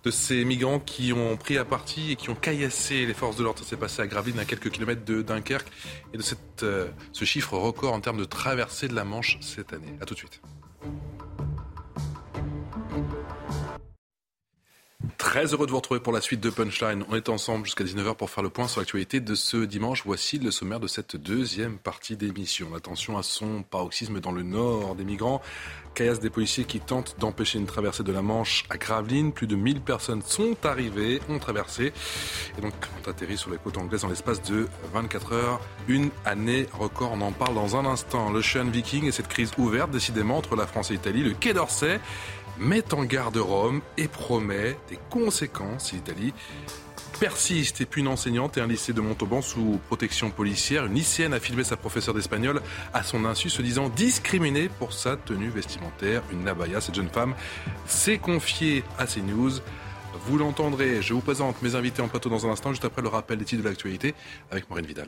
de 0.06 0.12
ces 0.12 0.46
migrants 0.46 0.80
qui 0.80 1.12
ont 1.14 1.36
pris 1.36 1.58
à 1.58 1.66
partie 1.66 2.12
et 2.12 2.16
qui 2.16 2.30
ont 2.30 2.36
caillassé 2.36 3.08
les 3.08 3.14
forces 3.16 3.36
de 3.38 3.44
l'ordre. 3.44 3.60
Ça 3.60 3.66
s'est 3.66 3.76
passé 3.76 4.02
à 4.04 4.08
Gravelines, 4.08 4.40
à 4.40 4.46
quelques 4.46 4.70
kilomètres 4.70 5.04
de 5.04 5.24
Dunkerque, 5.24 5.68
et 6.14 6.18
de 6.18 6.24
euh, 6.64 6.88
ce 7.12 7.26
chiffre 7.26 7.58
record 7.58 7.94
en 7.94 8.00
termes 8.00 8.20
de 8.20 8.26
traversée 8.26 8.88
de 8.88 8.94
la 8.94 9.04
Manche 9.04 9.40
cette 9.42 9.74
année. 9.74 9.98
A 10.00 10.06
tout 10.06 10.14
de 10.14 10.20
suite. 10.20 10.42
Très 15.26 15.54
heureux 15.54 15.66
de 15.66 15.72
vous 15.72 15.78
retrouver 15.78 16.00
pour 16.00 16.14
la 16.14 16.22
suite 16.22 16.40
de 16.40 16.52
Punchline. 16.52 17.04
On 17.10 17.16
est 17.16 17.30
ensemble 17.30 17.66
jusqu'à 17.66 17.84
19h 17.84 18.16
pour 18.16 18.30
faire 18.30 18.44
le 18.44 18.52
point 18.52 18.68
sur 18.68 18.80
l'actualité 18.80 19.20
de 19.20 19.34
ce 19.34 19.58
dimanche. 19.58 20.04
Voici 20.06 20.38
le 20.38 20.52
sommaire 20.52 20.80
de 20.80 20.86
cette 20.86 21.16
deuxième 21.16 21.80
partie 21.80 22.16
d'émission. 22.16 22.76
Attention 22.76 23.18
à 23.18 23.24
son 23.24 23.64
paroxysme 23.64 24.20
dans 24.20 24.32
le 24.32 24.44
nord 24.44 24.94
des 24.94 25.04
migrants. 25.04 25.42
Caillasse 25.96 26.20
des 26.20 26.30
policiers 26.30 26.66
qui 26.66 26.80
tentent 26.80 27.16
d'empêcher 27.20 27.58
une 27.58 27.66
traversée 27.66 28.04
de 28.04 28.12
la 28.12 28.22
Manche 28.22 28.66
à 28.70 28.78
Gravelines. 28.78 29.34
Plus 29.34 29.48
de 29.48 29.56
1000 29.56 29.82
personnes 29.82 30.22
sont 30.22 30.56
arrivées, 30.64 31.20
ont 31.28 31.40
traversé 31.40 31.92
et 32.58 32.62
donc 32.62 32.74
ont 33.04 33.10
atterri 33.10 33.36
sur 33.36 33.50
les 33.50 33.58
côtes 33.58 33.80
anglaises 33.80 34.04
dans 34.04 34.10
l'espace 34.10 34.44
de 34.44 34.68
24 34.94 35.34
heures. 35.34 35.60
Une 35.88 36.12
année 36.24 36.68
record, 36.72 37.14
on 37.14 37.22
en 37.22 37.32
parle 37.32 37.56
dans 37.56 37.76
un 37.76 37.86
instant. 37.88 38.30
Le 38.30 38.36
L'Ocean 38.36 38.66
Viking 38.66 39.06
et 39.06 39.12
cette 39.12 39.28
crise 39.28 39.52
ouverte 39.58 39.90
décidément 39.90 40.38
entre 40.38 40.56
la 40.56 40.68
France 40.68 40.92
et 40.92 40.94
l'Italie. 40.94 41.24
Le 41.24 41.34
Quai 41.34 41.54
d'Orsay 41.54 42.00
met 42.60 42.94
en 42.94 43.04
garde 43.04 43.38
Rome 43.38 43.82
et 43.98 44.08
promet 44.08 44.78
des 44.90 45.00
conséquences 45.10 45.90
si 45.90 45.96
l'Italie 45.96 46.34
persiste. 47.20 47.82
Et 47.82 47.86
puis 47.86 48.02
une 48.02 48.08
enseignante 48.08 48.58
et 48.58 48.62
un 48.62 48.68
lycée 48.68 48.94
de 48.94 49.02
Montauban 49.02 49.42
sous 49.42 49.80
protection 49.88 50.30
policière. 50.30 50.86
Une 50.86 50.94
lycéenne 50.94 51.34
a 51.34 51.40
filmé 51.40 51.64
sa 51.64 51.78
professeure 51.78 52.14
d'espagnol 52.14 52.62
à 52.94 53.04
son 53.04 53.26
insu, 53.26 53.50
se 53.50 53.62
disant 53.62 53.90
discriminée 53.90 54.70
pour 54.80 54.94
sa 54.94 55.16
tenue 55.16 55.50
vestimentaire. 55.50 56.24
Une 56.32 56.44
nabaya, 56.44 56.82
cette 56.82 56.96
jeune 56.96 57.10
femme 57.10 57.36
s'est 57.86 58.18
confiée 58.18 58.84
à 58.98 59.06
CNews. 59.06 59.52
Vous 60.28 60.38
l'entendrez, 60.38 61.02
je 61.02 61.14
vous 61.14 61.22
présente 61.22 61.62
mes 61.62 61.76
invités 61.76 62.02
en 62.02 62.08
plateau 62.08 62.30
dans 62.30 62.46
un 62.48 62.52
instant, 62.52 62.72
juste 62.72 62.86
après 62.86 63.02
le 63.02 63.10
rappel 63.10 63.38
des 63.38 63.46
titres 63.46 63.64
de 63.64 63.68
l'actualité 63.68 64.14
avec 64.50 64.70
Maureen 64.70 64.86
Vidal. 64.86 65.08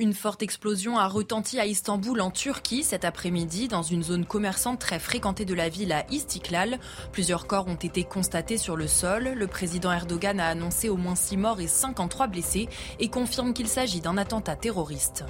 Une 0.00 0.14
forte 0.14 0.44
explosion 0.44 0.96
a 0.96 1.08
retenti 1.08 1.58
à 1.58 1.66
Istanbul 1.66 2.20
en 2.20 2.30
Turquie 2.30 2.84
cet 2.84 3.04
après-midi 3.04 3.66
dans 3.66 3.82
une 3.82 4.04
zone 4.04 4.24
commerçante 4.24 4.78
très 4.78 5.00
fréquentée 5.00 5.44
de 5.44 5.54
la 5.54 5.68
ville 5.68 5.90
à 5.90 6.06
Istiklal. 6.08 6.78
Plusieurs 7.10 7.48
corps 7.48 7.66
ont 7.66 7.74
été 7.74 8.04
constatés 8.04 8.58
sur 8.58 8.76
le 8.76 8.86
sol. 8.86 9.32
Le 9.34 9.46
président 9.48 9.90
Erdogan 9.90 10.38
a 10.38 10.46
annoncé 10.46 10.88
au 10.88 10.96
moins 10.96 11.16
6 11.16 11.36
morts 11.38 11.60
et 11.60 11.66
53 11.66 12.28
blessés 12.28 12.68
et 13.00 13.08
confirme 13.08 13.52
qu'il 13.52 13.66
s'agit 13.66 14.00
d'un 14.00 14.18
attentat 14.18 14.54
terroriste. 14.54 15.24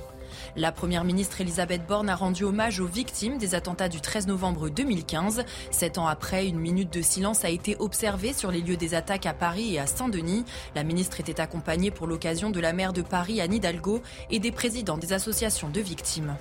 La 0.57 0.73
première 0.73 1.05
ministre 1.05 1.41
Elisabeth 1.41 1.87
Borne 1.87 2.09
a 2.09 2.17
rendu 2.17 2.45
hommage 2.45 2.81
aux 2.81 2.87
victimes 2.87 3.39
des 3.39 3.55
attentats 3.55 3.89
du 3.89 4.01
13 4.01 4.27
novembre 4.27 4.69
2015. 4.69 5.45
Sept 5.71 5.99
ans 5.99 6.07
après, 6.07 6.47
une 6.47 6.59
minute 6.59 6.93
de 6.93 7.03
silence 7.03 7.45
a 7.45 7.51
été 7.51 7.77
observée 7.79 8.33
sur 8.33 8.51
les 8.51 8.61
lieux 8.61 8.77
des 8.77 8.95
attaques 8.95 9.27
à 9.27 9.35
Paris 9.35 9.75
et 9.75 9.79
à 9.79 9.87
Saint-Denis. 9.87 10.45
La 10.75 10.85
ministre 10.85 11.21
était 11.21 11.41
accompagnée 11.41 11.91
pour 11.91 12.07
l'occasion 12.07 12.51
de 12.51 12.61
la 12.61 12.73
maire 12.73 12.93
de 12.93 13.03
Paris, 13.03 13.41
Anne 13.41 13.55
Hidalgo, 13.55 14.03
et 14.31 14.39
des 14.39 14.53
présidents 14.53 14.99
des 14.99 15.13
associations 15.13 15.69
de 15.69 15.81
victimes. 15.81 16.37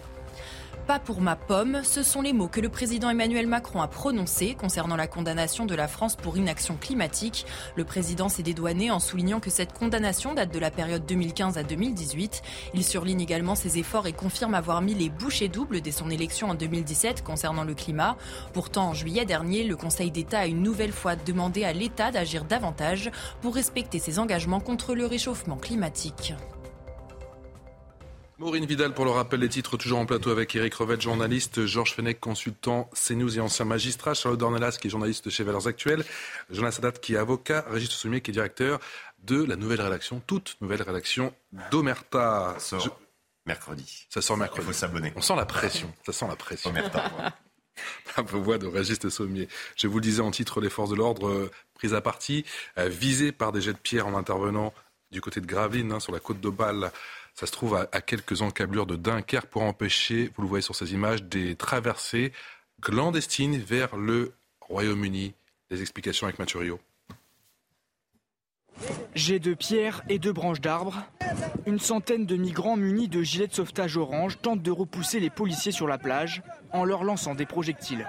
Pas 0.88 1.00
pour 1.00 1.20
ma 1.20 1.36
pomme, 1.36 1.82
ce 1.84 2.02
sont 2.02 2.22
les 2.22 2.32
mots 2.32 2.48
que 2.48 2.62
le 2.62 2.70
président 2.70 3.10
Emmanuel 3.10 3.46
Macron 3.46 3.82
a 3.82 3.90
prononcés 3.90 4.56
concernant 4.56 4.96
la 4.96 5.08
condamnation 5.08 5.66
de 5.66 5.76
la 5.76 5.90
France 5.90 6.16
pour 6.16 6.38
inaction 6.38 6.78
climatique. 6.80 7.46
Le 7.76 7.84
président 7.84 8.30
s'est 8.30 8.42
dédouané 8.42 8.90
en 8.90 9.02
soulignant 9.02 9.42
que 9.42 9.50
cette 9.50 9.74
condamnation 9.74 10.34
date 10.34 10.54
de 10.54 10.60
la 10.60 10.72
période 10.72 11.06
2015 11.06 11.58
à 11.58 11.64
2018. 11.64 12.42
Il 12.74 12.86
surligne 12.86 13.20
également 13.20 13.56
ses 13.56 13.80
efforts 13.80 14.08
et 14.08 14.14
confirme 14.14 14.54
avoir 14.54 14.82
mis 14.82 14.94
les 14.94 15.10
bouchées 15.10 15.50
doubles 15.50 15.82
dès 15.82 15.92
son 15.92 16.10
élection 16.10 16.52
en 16.52 16.56
2017 16.56 17.22
concernant 17.22 17.66
le 17.66 17.74
climat. 17.74 18.16
Pourtant, 18.54 18.88
en 18.88 18.94
juillet 18.94 19.26
dernier, 19.26 19.66
le 19.66 19.76
Conseil 19.76 20.10
d'État 20.10 20.40
a 20.40 20.48
une 20.48 20.64
nouvelle 20.64 20.94
fois 20.94 21.18
demandé 21.18 21.66
à 21.66 21.74
l'État 21.74 22.12
d'agir 22.12 22.46
davantage 22.46 23.12
pour 23.42 23.56
respecter 23.56 24.00
ses 24.00 24.20
engagements 24.20 24.62
contre 24.62 24.96
le 24.96 25.06
réchauffement 25.06 25.58
climatique. 25.58 26.34
Maureen 28.40 28.66
Vidal 28.66 28.94
pour 28.94 29.04
le 29.04 29.10
rappel 29.10 29.40
des 29.40 29.50
titres, 29.50 29.78
toujours 29.78 29.98
en 29.98 30.06
plateau 30.06 30.30
avec 30.30 30.56
Eric 30.56 30.76
Revet, 30.76 31.02
journaliste, 31.02 31.66
Georges 31.66 31.96
Fenech, 31.96 32.20
consultant 32.20 32.88
CNews 32.94 33.36
et 33.36 33.42
ancien 33.42 33.66
magistrat, 33.66 34.14
Charlotte 34.14 34.40
Dornelas 34.40 34.78
qui 34.80 34.88
est 34.88 34.90
journaliste 34.92 35.32
chez 35.32 35.44
Valeurs 35.44 35.68
Actuelles, 35.68 36.06
Jonas 36.52 36.74
Sadat 36.74 36.92
qui 36.92 37.16
est 37.16 37.18
avocat, 37.18 37.66
Régis 37.68 37.90
Soumier 37.90 38.22
qui 38.22 38.30
est 38.30 38.34
directeur 38.34 38.80
de 39.24 39.44
la 39.44 39.56
nouvelle 39.56 39.82
rédaction, 39.82 40.22
toute 40.28 40.56
nouvelle 40.62 40.84
rédaction 40.84 41.34
d'Omerta. 41.72 42.56
Ça 42.60 42.80
sort 42.80 43.00
mercredi. 43.48 44.06
Ça 44.10 44.22
sort 44.22 44.38
mercredi. 44.38 44.62
Il 44.62 44.68
faut 44.68 44.80
s'abonner. 44.80 45.14
On 45.16 45.22
sent 45.22 45.36
la 45.36 45.46
pression, 45.48 45.92
ça 46.06 46.14
sent 46.14 46.28
la 46.28 46.36
pression. 46.36 46.70
Omerta. 46.70 47.12
La 48.18 48.24
voix 48.24 48.58
de 48.58 48.66
Régis 48.66 49.08
Sommier. 49.10 49.48
Je 49.76 49.88
vous 49.88 49.98
le 49.98 50.02
disais 50.02 50.22
en 50.22 50.32
titre, 50.32 50.62
les 50.62 50.70
forces 50.70 50.90
de 50.90 50.96
l'ordre 50.96 51.28
euh, 51.28 51.52
prises 51.76 51.94
à 51.94 52.02
partie, 52.02 52.44
euh, 52.80 52.90
visées 52.90 53.32
par 53.32 53.52
des 53.52 53.62
jets 53.62 53.74
de 53.74 53.78
pierre 53.78 54.08
en 54.08 54.16
intervenant 54.16 54.74
du 55.12 55.22
côté 55.22 55.42
de 55.42 55.46
Gravelines, 55.46 55.92
hein, 55.92 56.00
sur 56.00 56.12
la 56.12 56.20
côte 56.20 56.42
de 56.42 56.50
Bâle, 56.50 56.92
ça 57.38 57.46
se 57.46 57.52
trouve 57.52 57.76
à, 57.76 58.02
quelques 58.02 58.42
encablures 58.42 58.88
de 58.88 58.96
Dunkerque 58.96 59.46
pour 59.46 59.62
empêcher, 59.62 60.32
vous 60.36 60.42
le 60.42 60.48
voyez 60.48 60.64
sur 60.64 60.76
ces 60.76 60.94
images, 60.94 61.24
des 61.24 61.56
traversées 61.56 62.32
clandestines 62.82 63.60
vers 63.60 63.96
le 63.96 64.34
Royaume-Uni. 64.62 65.36
Les 65.70 65.82
explications 65.82 66.26
avec 66.26 66.40
Mathurio. 66.40 66.80
J'ai 69.14 69.38
de 69.38 69.54
pierres 69.54 70.02
et 70.10 70.18
de 70.18 70.32
branches 70.32 70.62
d'arbres. 70.62 71.04
Une 71.68 71.80
centaine 71.80 72.26
de 72.26 72.36
migrants 72.38 72.76
munis 72.76 73.08
de 73.08 73.22
gilets 73.22 73.48
de 73.48 73.54
sauvetage 73.54 73.98
orange 73.98 74.40
tentent 74.42 74.64
de 74.64 74.72
repousser 74.72 75.20
les 75.20 75.30
policiers 75.30 75.72
sur 75.72 75.88
la 75.88 76.00
plage 76.00 76.42
en 76.72 76.86
leur 76.86 77.04
lançant 77.04 77.36
des 77.36 77.46
projectiles. 77.46 78.08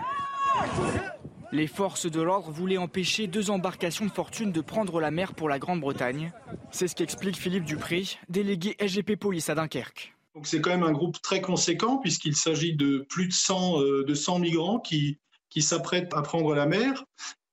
Les 1.51 1.67
forces 1.67 2.11
de 2.11 2.21
l'ordre 2.21 2.51
voulaient 2.51 2.77
empêcher 2.77 3.27
deux 3.27 3.51
embarcations 3.51 4.05
de 4.05 4.11
fortune 4.11 4.53
de 4.53 4.61
prendre 4.61 5.01
la 5.01 5.11
mer 5.11 5.35
pour 5.35 5.49
la 5.49 5.59
Grande-Bretagne. 5.59 6.31
C'est 6.71 6.89
ce 6.89 6.95
qu'explique 6.95 7.37
Philippe 7.37 7.65
Dupré, 7.65 8.05
délégué 8.29 8.77
SGP 8.79 9.17
Police 9.17 9.49
à 9.49 9.55
Dunkerque. 9.55 10.15
c'est 10.43 10.61
quand 10.61 10.71
même 10.71 10.83
un 10.83 10.93
groupe 10.93 11.23
très 11.23 11.41
conséquent 11.41 11.97
puisqu'il 11.97 12.37
s'agit 12.37 12.77
de 12.77 13.07
plus 13.09 13.29
de 13.29 13.33
100, 13.33 13.81
euh, 13.81 14.05
de 14.05 14.15
100 14.15 14.41
migrants 14.41 14.79
qui, 14.79 15.19
qui 15.49 15.63
s'apprêtent 15.63 16.13
à 16.13 16.21
prendre 16.21 16.55
la 16.55 16.67
mer. 16.67 17.05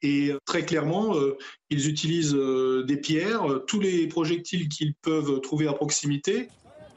Et 0.01 0.29
euh, 0.29 0.39
très 0.45 0.65
clairement, 0.65 1.15
euh, 1.15 1.37
ils 1.69 1.87
utilisent 1.87 2.35
des 2.35 2.97
pierres, 2.97 3.61
tous 3.65 3.79
les 3.79 4.07
projectiles 4.07 4.67
qu'ils 4.67 4.93
peuvent 4.93 5.39
trouver 5.39 5.69
à 5.69 5.73
proximité. 5.73 6.49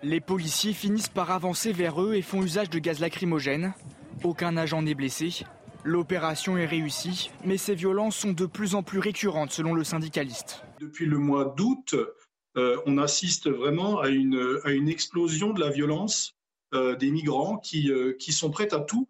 Les 0.03 0.21
policiers 0.21 0.73
finissent 0.73 1.09
par 1.09 1.31
avancer 1.31 1.73
vers 1.73 2.03
eux 2.03 2.15
et 2.15 2.23
font 2.23 2.43
usage 2.43 2.71
de 2.71 2.81
gaz 2.81 2.99
lacrymogène. 2.99 3.73
Aucun 4.25 4.57
agent 4.57 4.83
n'est 4.83 4.95
blessé. 4.95 5.45
L'opération 5.85 6.57
est 6.57 6.67
réussie, 6.67 7.31
mais 7.45 7.57
ces 7.57 7.75
violences 7.75 8.17
sont 8.17 8.33
de 8.33 8.47
plus 8.47 8.75
en 8.75 8.83
plus 8.83 8.99
récurrentes 8.99 9.53
selon 9.53 9.75
le 9.75 9.85
syndicaliste. 9.85 10.63
Depuis 10.81 11.07
le 11.07 11.19
mois 11.19 11.55
d'août, 11.57 11.95
euh, 12.57 12.77
on 12.87 12.99
assiste 12.99 13.49
vraiment 13.49 14.01
à 14.01 14.09
une, 14.09 14.61
à 14.65 14.71
une, 14.71 14.89
explosion 14.89 15.53
de 15.53 15.61
la 15.61 15.71
violence 15.71 16.35
euh, 16.75 16.97
des 16.97 17.11
migrants 17.11 17.59
qui, 17.59 17.91
euh, 17.91 18.15
qui, 18.19 18.33
sont 18.33 18.51
prêts 18.51 18.75
à 18.75 18.81
tout 18.81 19.09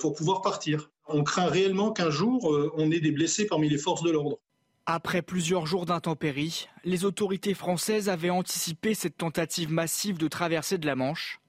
pour 0.00 0.14
pouvoir 0.14 0.40
partir. 0.40 0.90
On 1.06 1.22
craint 1.22 1.46
réellement 1.46 1.92
qu'un 1.92 2.08
jour, 2.08 2.50
on 2.76 2.90
ait 2.90 3.00
des 3.00 3.12
blessés 3.12 3.46
parmi 3.46 3.68
les 3.68 3.76
forces 3.76 4.02
de 4.02 4.10
l'ordre. 4.10 4.38
Après 4.86 5.20
plusieurs 5.20 5.66
jours 5.66 5.84
d'intempéries, 5.84 6.66
les 6.82 7.04
autorités 7.04 7.52
françaises 7.52 8.08
avaient 8.08 8.30
anticipé 8.30 8.94
cette 8.94 9.18
tentative 9.18 9.70
massive 9.70 10.16
de 10.16 10.28
traversée 10.28 10.78
de 10.78 10.86
la 10.86 10.96
Manche. 10.96 11.40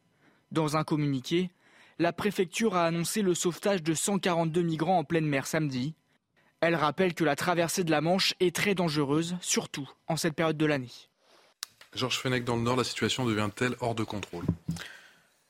Dans 0.51 0.75
un 0.75 0.83
communiqué, 0.83 1.51
la 2.01 2.11
préfecture 2.11 2.75
a 2.75 2.87
annoncé 2.87 3.21
le 3.21 3.35
sauvetage 3.35 3.83
de 3.83 3.93
142 3.93 4.63
migrants 4.63 4.97
en 4.97 5.03
pleine 5.03 5.27
mer 5.27 5.45
samedi. 5.45 5.93
Elle 6.59 6.73
rappelle 6.73 7.13
que 7.13 7.23
la 7.23 7.35
traversée 7.35 7.83
de 7.83 7.91
la 7.91 8.01
Manche 8.01 8.33
est 8.39 8.55
très 8.55 8.73
dangereuse, 8.73 9.35
surtout 9.39 9.87
en 10.07 10.17
cette 10.17 10.33
période 10.33 10.57
de 10.57 10.65
l'année. 10.65 10.89
Georges 11.93 12.17
Fenech, 12.17 12.43
dans 12.43 12.55
le 12.55 12.63
Nord, 12.63 12.77
la 12.77 12.83
situation 12.83 13.23
devient-elle 13.23 13.75
hors 13.81 13.93
de 13.93 14.03
contrôle? 14.03 14.45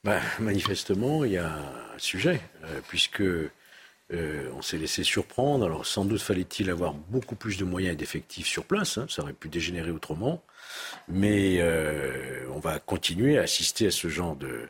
Ben, 0.03 0.21
Manifestement, 0.39 1.23
il 1.23 1.33
y 1.33 1.37
a 1.37 1.53
un 1.53 1.99
sujet, 1.99 2.41
euh, 2.65 2.81
puisque 2.89 3.23
euh, 4.13 4.49
on 4.57 4.61
s'est 4.61 4.77
laissé 4.77 5.03
surprendre. 5.03 5.65
Alors 5.65 5.85
sans 5.85 6.05
doute 6.05 6.21
fallait-il 6.21 6.69
avoir 6.69 6.93
beaucoup 6.93 7.35
plus 7.35 7.57
de 7.57 7.65
moyens 7.65 7.93
et 7.93 7.95
d'effectifs 7.95 8.47
sur 8.47 8.65
place, 8.65 8.97
hein, 8.97 9.05
ça 9.09 9.21
aurait 9.21 9.33
pu 9.33 9.47
dégénérer 9.49 9.91
autrement. 9.91 10.43
Mais 11.07 11.57
euh, 11.59 12.45
on 12.53 12.59
va 12.59 12.79
continuer 12.79 13.37
à 13.37 13.43
assister 13.43 13.87
à 13.87 13.91
ce 13.91 14.07
genre 14.07 14.35
de, 14.35 14.69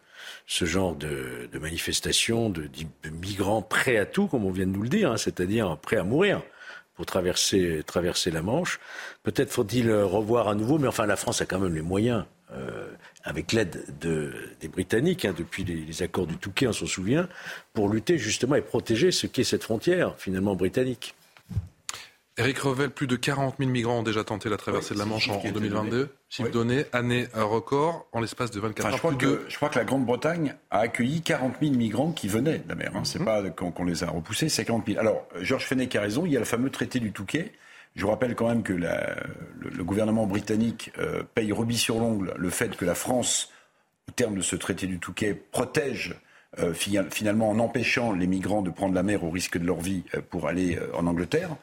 manifestations, 1.59 2.49
de, 2.49 2.69
migrants 3.11 3.61
prêts 3.61 3.97
à 3.97 4.05
tout, 4.05 4.27
comme 4.27 4.45
on 4.45 4.51
vient 4.51 4.67
de 4.67 4.71
nous 4.71 4.83
le 4.83 4.89
dire, 4.89 5.11
hein, 5.11 5.17
c'est-à-dire 5.17 5.77
prêts 5.77 5.97
à 5.97 6.03
mourir 6.03 6.41
pour 6.95 7.05
traverser, 7.05 7.81
traverser 7.85 8.31
la 8.31 8.41
Manche. 8.41 8.79
Peut-être 9.23 9.51
faut-il 9.51 9.91
revoir 9.91 10.47
à 10.47 10.55
nouveau, 10.55 10.77
mais 10.77 10.87
enfin 10.87 11.05
la 11.05 11.15
France 11.15 11.41
a 11.41 11.45
quand 11.45 11.59
même 11.59 11.73
les 11.73 11.81
moyens, 11.81 12.25
euh, 12.53 12.89
avec 13.23 13.51
l'aide 13.51 13.85
de, 13.99 14.33
des 14.59 14.67
Britanniques, 14.67 15.25
hein, 15.25 15.33
depuis 15.37 15.63
les, 15.63 15.75
les, 15.75 16.03
accords 16.03 16.27
du 16.27 16.37
Touquet, 16.37 16.67
on 16.67 16.73
s'en 16.73 16.85
souvient, 16.85 17.29
pour 17.73 17.89
lutter 17.89 18.17
justement 18.17 18.55
et 18.55 18.61
protéger 18.61 19.11
ce 19.11 19.27
qu'est 19.27 19.43
cette 19.43 19.63
frontière 19.63 20.15
finalement 20.17 20.55
britannique. 20.55 21.15
Eric 22.37 22.59
Revel, 22.59 22.89
plus 22.89 23.07
de 23.07 23.15
40 23.17 23.55
000 23.59 23.69
migrants 23.69 23.99
ont 23.99 24.03
déjà 24.03 24.23
tenté 24.23 24.49
la 24.49 24.57
traversée 24.57 24.93
de 24.93 24.99
la 24.99 25.05
Manche 25.05 25.29
en, 25.29 25.43
2022. 25.43 26.09
Chiffre 26.29 26.49
donné, 26.49 26.85
année 26.93 27.27
record, 27.33 28.07
en 28.13 28.21
l'espace 28.21 28.51
de 28.51 28.59
24 28.59 28.85
heures. 28.85 28.93
Je 28.93 28.97
crois, 28.97 29.13
que, 29.13 29.45
je 29.49 29.55
crois 29.57 29.69
que 29.69 29.77
la 29.77 29.83
Grande-Bretagne 29.83 30.55
a 30.71 30.79
accueilli 30.79 31.21
40 31.21 31.55
000 31.61 31.73
migrants 31.73 32.11
qui 32.11 32.29
venaient 32.29 32.59
de 32.59 32.69
la 32.69 32.75
mer. 32.75 32.91
Hein. 32.95 33.03
C'est 33.03 33.19
mhm. 33.19 33.25
pas 33.25 33.49
qu'on 33.49 33.83
les 33.83 34.03
a 34.03 34.09
repoussés, 34.09 34.47
c'est 34.47 34.63
40 34.63 34.87
000. 34.87 34.99
Alors, 34.99 35.27
Georges 35.41 35.65
Fenech 35.65 35.95
a 35.95 36.01
raison, 36.01 36.25
il 36.25 36.31
y 36.31 36.35
a 36.37 36.39
le 36.39 36.45
fameux 36.45 36.69
traité 36.69 36.99
du 36.99 37.11
Touquet. 37.11 37.51
Je 37.95 38.05
rappelle 38.05 38.35
quand 38.35 38.47
même 38.47 38.63
que 38.63 38.73
la, 38.73 39.15
le, 39.59 39.83
gouvernement 39.83 40.25
britannique 40.25 40.91
euh, 40.97 41.23
paye 41.35 41.51
rubis 41.51 41.77
sur 41.77 41.99
l'ongle 41.99 42.33
le 42.37 42.49
fait 42.49 42.75
que 42.77 42.85
la 42.85 42.95
France, 42.95 43.51
au 44.07 44.11
terme 44.11 44.35
de 44.35 44.41
ce 44.41 44.55
traité 44.55 44.87
du 44.87 44.99
Touquet, 44.99 45.33
protège 45.33 46.15
euh, 46.59 46.73
finalement 46.73 47.49
en 47.49 47.59
empêchant 47.59 48.13
les 48.13 48.27
migrants 48.27 48.61
de 48.61 48.69
prendre 48.69 48.95
la 48.95 49.03
mer 49.03 49.23
au 49.23 49.29
risque 49.29 49.57
de 49.57 49.65
leur 49.65 49.81
vie 49.81 50.03
euh, 50.15 50.21
pour 50.29 50.47
aller 50.47 50.79
en 50.93 51.05
Angleterre. 51.05 51.57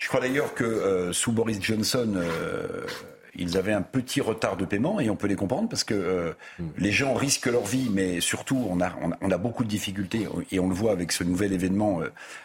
Je 0.00 0.08
crois 0.08 0.20
d'ailleurs 0.20 0.54
que 0.54 0.64
euh, 0.64 1.12
sous 1.12 1.30
Boris 1.30 1.60
Johnson, 1.60 2.14
euh, 2.16 2.86
ils 3.34 3.56
avaient 3.56 3.72
un 3.72 3.82
petit 3.82 4.20
retard 4.20 4.56
de 4.56 4.64
paiement 4.64 5.00
et 5.00 5.10
on 5.10 5.16
peut 5.16 5.26
les 5.26 5.36
comprendre 5.36 5.68
parce 5.68 5.84
que 5.84 5.94
euh, 5.94 6.32
hmm. 6.58 6.68
les 6.78 6.92
gens 6.92 7.14
risquent 7.14 7.46
leur 7.46 7.64
vie, 7.64 7.88
mais 7.90 8.20
surtout 8.20 8.64
on 8.68 8.80
a, 8.80 8.92
on 9.20 9.30
a, 9.30 9.38
beaucoup 9.38 9.64
de 9.64 9.68
difficultés 9.68 10.26
et 10.50 10.60
on 10.60 10.68
le 10.68 10.74
voit 10.74 10.92
avec 10.92 11.12
ce 11.12 11.24
nouvel 11.24 11.52
événement 11.52 12.00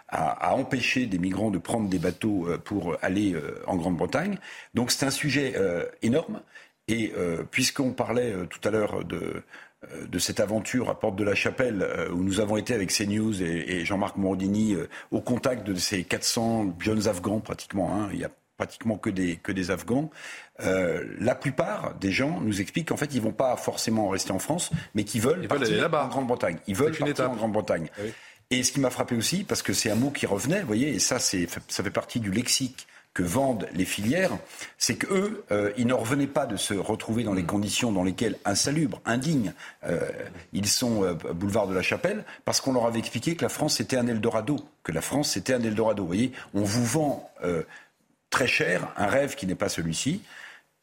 à, 0.07 0.49
à, 0.49 0.53
empêcher 0.55 1.05
des 1.05 1.17
migrants 1.17 1.51
de 1.51 1.57
prendre 1.57 1.89
des 1.89 1.99
bateaux 1.99 2.47
pour 2.63 2.97
aller 3.01 3.36
en 3.67 3.75
Grande-Bretagne. 3.75 4.38
Donc 4.73 4.91
c'est 4.91 5.05
un 5.05 5.11
sujet 5.11 5.55
énorme 6.01 6.41
et 6.88 7.11
puisqu'on 7.51 7.91
parlait 7.91 8.33
tout 8.49 8.65
à 8.65 8.71
l'heure 8.71 9.03
de 9.03 9.43
euh, 9.91 10.05
de 10.07 10.19
cette 10.19 10.39
aventure 10.39 10.89
à 10.89 10.99
Porte 10.99 11.15
de 11.15 11.23
la 11.23 11.36
Chapelle, 11.36 11.81
euh, 11.81 12.09
où 12.09 12.23
nous 12.23 12.39
avons 12.39 12.57
été 12.57 12.73
avec 12.73 12.91
CNews 12.91 13.41
et, 13.41 13.79
et 13.79 13.86
Jean-Marc 13.86 14.17
Morandini 14.17 14.73
euh, 14.73 14.88
au 15.11 15.21
contact 15.21 15.65
de 15.65 15.75
ces 15.75 16.03
400 16.03 16.75
jeunes 16.79 17.07
Afghans 17.07 17.39
pratiquement. 17.39 17.93
Hein, 17.93 18.09
il 18.13 18.19
y 18.19 18.23
a 18.23 18.31
pratiquement 18.58 18.97
que 18.97 19.10
des, 19.10 19.38
que 19.38 19.51
des 19.51 19.72
Afghans. 19.72 20.10
la 20.60 21.36
plupart 21.36 21.95
des 21.95 22.12
gens 22.12 22.39
nous 22.41 22.62
expliquent 22.62 22.89
qu'en 22.89 22.97
fait, 22.97 23.14
ils 23.14 23.22
vont 23.22 23.34
pas 23.34 23.56
forcément 23.58 24.10
rester 24.10 24.32
en 24.32 24.39
France, 24.39 24.72
mais 24.93 25.03
qu'ils 25.03 25.22
veulent 25.22 25.47
partir 25.47 25.93
en 25.93 26.08
Grande-Bretagne. 26.08 26.58
Ils 26.68 26.76
veulent 26.76 26.95
partir 26.95 27.32
en 27.32 27.36
Grande-Bretagne. 27.36 27.89
Et 28.51 28.64
ce 28.64 28.72
qui 28.72 28.80
m'a 28.80 28.89
frappé 28.89 29.16
aussi, 29.16 29.43
parce 29.43 29.62
que 29.62 29.74
c'est 29.74 29.89
un 29.89 29.95
mot 29.95 30.12
qui 30.12 30.26
revenait, 30.26 30.62
vous 30.62 30.68
voyez, 30.68 30.89
et 30.89 30.99
ça, 30.99 31.20
c'est, 31.20 31.47
ça 31.68 31.84
fait 31.84 31.89
partie 31.89 32.20
du 32.20 32.32
lexique 32.32 32.88
que 33.16 33.24
vendent 33.24 33.68
les 33.74 33.86
filières, 33.86 34.38
c'est 34.78 34.97
qu'eux, 34.97 35.45
euh, 35.49 35.72
ils 35.78 35.88
ne 35.88 35.93
revenaient 35.93 36.28
pas 36.28 36.45
de 36.45 36.58
se 36.58 36.74
retrouver 36.74 37.24
dans 37.24 37.34
les 37.34 37.43
mm. 37.43 37.47
conditions 37.47 37.91
dans 37.93 38.03
lesquelles 38.03 38.38
insalubres, 38.43 39.01
indignes, 39.06 39.53
euh, 39.86 40.01
ils 40.51 40.68
sont 40.68 41.03
euh, 41.03 41.14
boulevard 41.14 41.68
de 41.68 41.74
la 41.74 41.82
Chapelle, 41.82 42.26
parce 42.43 42.60
qu'on 42.60 42.74
leur 42.74 42.86
avait 42.86 42.99
expliqué 42.99 43.36
que 43.36 43.41
la 43.41 43.49
France 43.49 43.80
était 43.80 43.95
un 43.97 44.06
Eldorado, 44.06 44.60
que 44.84 44.91
la 44.91 45.01
France 45.01 45.32
c'était 45.32 45.53
un 45.53 45.64
Eldorado. 45.64 46.03
Vous 46.03 46.08
voyez, 46.08 46.34
on 46.53 46.64
vous 46.64 46.86
vend 46.86 47.32
très 48.30 48.47
cher 48.47 48.91
un 48.97 49.07
rêve 49.07 49.36
qui 49.36 49.47
n'est 49.47 49.55
pas 49.55 49.69
celui-ci. 49.69 50.21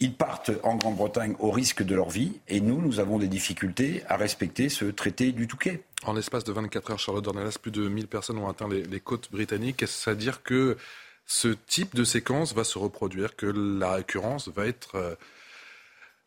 ils 0.01 0.14
partent 0.14 0.51
en 0.62 0.76
Grande-Bretagne 0.76 1.36
au 1.38 1.51
risque 1.51 1.82
de 1.82 1.95
leur 1.95 2.11
vie 2.11 2.40
et 2.49 2.61
nous, 2.61 2.80
nous 2.80 2.99
avons 2.99 3.18
des 3.18 3.28
difficultés 3.28 4.03
à 4.09 4.16
respecter 4.16 4.68
ce 4.68 4.86
traité 4.86 5.32
du 5.32 5.47
Touquet. 5.47 5.84
En 6.05 6.14
l'espace 6.14 6.43
de 6.45 6.53
24 6.53 6.90
heures, 6.90 6.99
Charlotte 6.99 7.24
Dornelas, 7.24 7.59
plus 7.61 7.70
de 7.70 7.86
1000 7.86 8.09
personnes 8.09 8.38
ont 8.38 8.49
atteint 8.49 8.68
les, 8.68 9.01
côtes 9.01 9.30
britanniques. 9.30 9.82
Est-ce 9.82 10.11
à 10.11 10.14
dire 10.14 10.43
que 10.43 10.76
ce 11.26 11.49
type 11.49 11.95
de 11.95 12.03
séquence 12.03 12.55
va 12.55 12.64
se 12.64 12.78
reproduire, 12.78 13.36
que 13.36 13.47
la 13.47 13.93
récurrence 13.93 14.49
va 14.49 14.66
être 14.66 14.97
euh, 14.97 15.14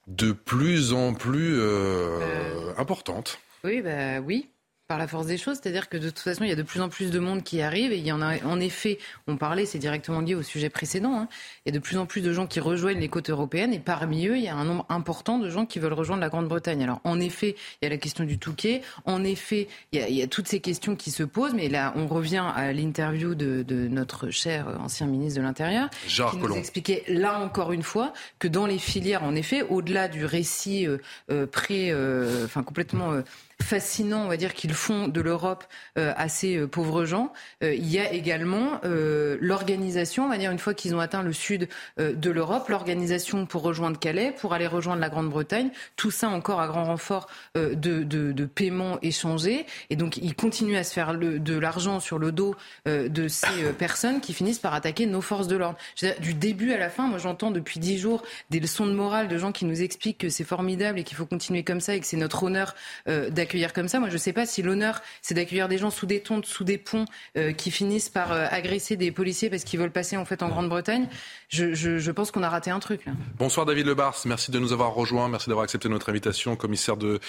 de 0.07 0.31
plus 0.31 0.93
en 0.93 1.13
plus 1.13 1.59
euh, 1.59 2.19
euh. 2.21 2.73
importante? 2.77 3.39
Oui, 3.65 3.81
bah, 3.81 4.21
oui 4.21 4.49
par 4.87 4.99
la 4.99 5.07
force 5.07 5.25
des 5.25 5.37
choses, 5.37 5.59
c'est-à-dire 5.61 5.89
que 5.89 5.97
de 5.97 6.09
toute 6.09 6.19
façon, 6.19 6.43
il 6.43 6.49
y 6.49 6.53
a 6.53 6.55
de 6.55 6.63
plus 6.63 6.79
en 6.79 6.89
plus 6.89 7.09
de 7.09 7.19
monde 7.19 7.43
qui 7.43 7.61
arrive 7.61 7.91
et 7.91 7.97
il 7.97 8.05
y 8.05 8.11
en 8.11 8.21
a 8.21 8.43
en 8.45 8.59
effet, 8.59 8.99
on 9.27 9.35
parlait, 9.35 9.65
c'est 9.65 9.79
directement 9.79 10.21
lié 10.21 10.35
au 10.35 10.43
sujet 10.43 10.69
précédent, 10.69 11.17
hein, 11.17 11.27
il 11.65 11.73
y 11.73 11.75
a 11.75 11.79
de 11.79 11.83
plus 11.83 11.97
en 11.97 12.05
plus 12.05 12.21
de 12.21 12.31
gens 12.31 12.45
qui 12.45 12.59
rejoignent 12.59 12.99
les 12.99 13.09
côtes 13.09 13.29
européennes 13.29 13.73
et 13.73 13.79
parmi 13.79 14.27
eux, 14.27 14.37
il 14.37 14.43
y 14.43 14.47
a 14.47 14.55
un 14.55 14.65
nombre 14.65 14.85
important 14.89 15.39
de 15.39 15.49
gens 15.49 15.65
qui 15.65 15.79
veulent 15.79 15.93
rejoindre 15.93 16.21
la 16.21 16.29
Grande-Bretagne. 16.29 16.83
Alors 16.83 17.01
en 17.03 17.19
effet, 17.19 17.55
il 17.81 17.85
y 17.85 17.87
a 17.87 17.89
la 17.89 17.97
question 17.97 18.25
du 18.25 18.37
Touquet, 18.37 18.81
en 19.05 19.23
effet, 19.23 19.67
il 19.91 20.01
y, 20.01 20.21
a, 20.21 20.27
toutes 20.27 20.47
ces 20.47 20.59
questions 20.59 20.95
qui 20.95 21.09
se 21.09 21.23
posent, 21.23 21.53
mais 21.55 21.67
là, 21.67 21.93
on 21.95 22.05
revient 22.07 22.43
à 22.55 22.71
l'interview 22.71 23.33
de, 23.33 23.65
notre 23.89 24.29
cher 24.29 24.67
ancien 24.79 25.07
ministre 25.07 25.39
de 25.39 25.45
l'Intérieur, 25.45 25.89
qui 26.07 26.37
nous 26.37 26.55
expliquait 26.55 27.03
là 27.07 27.39
encore 27.39 27.71
une 27.71 27.83
fois 27.83 28.13
que 28.39 28.47
dans 28.47 28.65
les 28.65 28.77
filières, 28.77 29.23
en 29.23 29.35
effet, 29.35 29.63
au-delà 29.63 30.07
du 30.07 30.25
récit 30.25 30.87
euh, 30.87 30.97
euh, 31.31 31.47
pré, 31.47 31.91
euh, 31.91 32.45
enfin 32.45 32.63
complètement 32.63 33.21
fascinant, 33.61 34.25
on 34.25 34.27
va 34.27 34.37
dire, 34.37 34.53
qu'ils 34.53 34.73
font 34.73 35.07
de 35.07 35.21
l'Europe 35.21 35.63
euh, 35.97 36.13
à 36.17 36.29
ces 36.29 36.57
euh, 36.57 36.67
pauvres 36.67 37.05
gens. 37.05 37.31
Euh, 37.63 37.73
il 37.73 37.87
y 37.87 37.99
a 37.99 38.11
également 38.11 38.79
l'organisation, 38.83 40.25
on 40.25 40.29
va 40.29 40.37
dire, 40.37 40.51
une 40.51 40.59
fois 40.59 40.73
qu'ils 40.73 40.95
ont 40.95 40.99
atteint 40.99 41.23
le 41.23 41.33
sud 41.33 41.67
de 41.97 42.29
l'Europe, 42.29 42.69
l'organisation 42.69 43.45
pour 43.45 43.63
rejoindre 43.63 43.99
Calais, 43.99 44.33
pour 44.37 44.53
aller 44.53 44.67
rejoindre 44.67 45.01
la 45.01 45.09
Grande-Bretagne. 45.09 45.69
Tout 45.95 46.11
ça 46.11 46.29
encore 46.29 46.59
à 46.61 46.67
grand 46.67 46.85
renfort 46.85 47.27
de, 47.55 47.73
de, 47.73 48.31
de 48.31 48.45
paiements 48.45 48.99
échangés. 49.01 49.65
Et 49.89 49.95
donc, 49.95 50.17
ils 50.17 50.35
continuent 50.35 50.77
à 50.77 50.83
se 50.83 50.93
faire 50.93 51.17
de 51.17 51.57
l'argent 51.57 51.99
sur 51.99 52.19
le 52.19 52.31
dos 52.31 52.55
de 52.85 53.27
ces 53.27 53.73
personnes 53.77 54.21
qui 54.21 54.33
finissent 54.33 54.59
par 54.59 54.73
attaquer 54.73 55.05
nos 55.05 55.21
forces 55.21 55.47
de 55.47 55.55
l'ordre. 55.55 55.77
Du 56.19 56.33
début 56.33 56.71
à 56.71 56.77
la 56.77 56.89
fin, 56.89 57.07
moi 57.07 57.17
j'entends 57.17 57.51
depuis 57.51 57.79
dix 57.79 57.97
jours 57.97 58.23
des 58.49 58.59
leçons 58.59 58.85
de 58.85 58.93
morale 58.93 59.27
de 59.27 59.37
gens 59.37 59.51
qui 59.51 59.65
nous 59.65 59.81
expliquent 59.81 60.19
que 60.19 60.29
c'est 60.29 60.43
formidable 60.43 60.99
et 60.99 61.03
qu'il 61.03 61.17
faut 61.17 61.25
continuer 61.25 61.63
comme 61.63 61.81
ça 61.81 61.95
et 61.95 61.99
que 61.99 62.05
c'est 62.05 62.17
notre 62.17 62.43
honneur 62.43 62.75
d'accueillir 63.05 63.44
accueillir 63.45 63.73
comme 63.73 63.87
ça. 63.87 63.99
Moi, 63.99 64.09
je 64.09 64.15
ne 64.15 64.19
sais 64.19 64.33
pas 64.33 64.45
si 64.45 64.61
l'honneur, 64.61 65.01
c'est 65.21 65.35
d'accueillir 65.35 65.67
des 65.67 65.77
gens 65.77 65.89
sous 65.89 66.05
des 66.05 66.19
tontes, 66.19 66.45
sous 66.45 66.63
des 66.63 66.77
ponts, 66.77 67.05
euh, 67.37 67.53
qui 67.53 67.71
finissent 67.71 68.09
par 68.09 68.31
euh, 68.31 68.47
agresser 68.49 68.97
des 68.97 69.11
policiers 69.11 69.49
parce 69.49 69.63
qu'ils 69.63 69.79
veulent 69.79 69.91
passer 69.91 70.17
en 70.17 70.25
fait 70.25 70.43
en 70.43 70.49
Grande-Bretagne. 70.49 71.07
Je, 71.49 72.11
pense 72.11 72.31
qu'on 72.31 72.43
a 72.43 72.49
raté 72.49 72.71
un 72.71 72.79
truc. 72.79 73.05
Bonsoir 73.37 73.65
David 73.65 73.85
Lebars, 73.85 74.21
merci 74.25 74.51
de 74.51 74.59
nous 74.59 74.73
avoir 74.73 74.93
rejoints, 74.93 75.27
merci 75.29 75.49
d'avoir 75.49 75.63
accepté 75.63 75.89
notre 75.89 76.09
invitation, 76.09 76.55
commissaire 76.55 76.97
de, 76.97 77.19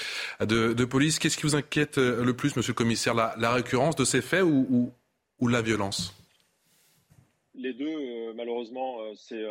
de, 0.41 0.85
police. 0.85 1.19
Qu'est-ce 1.19 1.37
qui 1.37 1.43
vous 1.43 1.57
inquiète 1.57 1.99
euh, 1.99 2.25
le 2.25 2.35
plus, 2.35 2.57
monsieur 2.57 2.73
le 2.73 2.77
commissaire, 2.77 3.15
la, 3.15 3.53
récurrence 3.53 3.97
de 3.97 4.05
ces 4.05 4.23
faits 4.23 4.43
ou, 4.43 4.93
ou, 5.41 5.49
la 5.49 5.63
violence? 5.63 6.15
Les 7.55 7.73
deux, 7.73 8.33
malheureusement, 8.35 8.99
c'est 9.17 9.43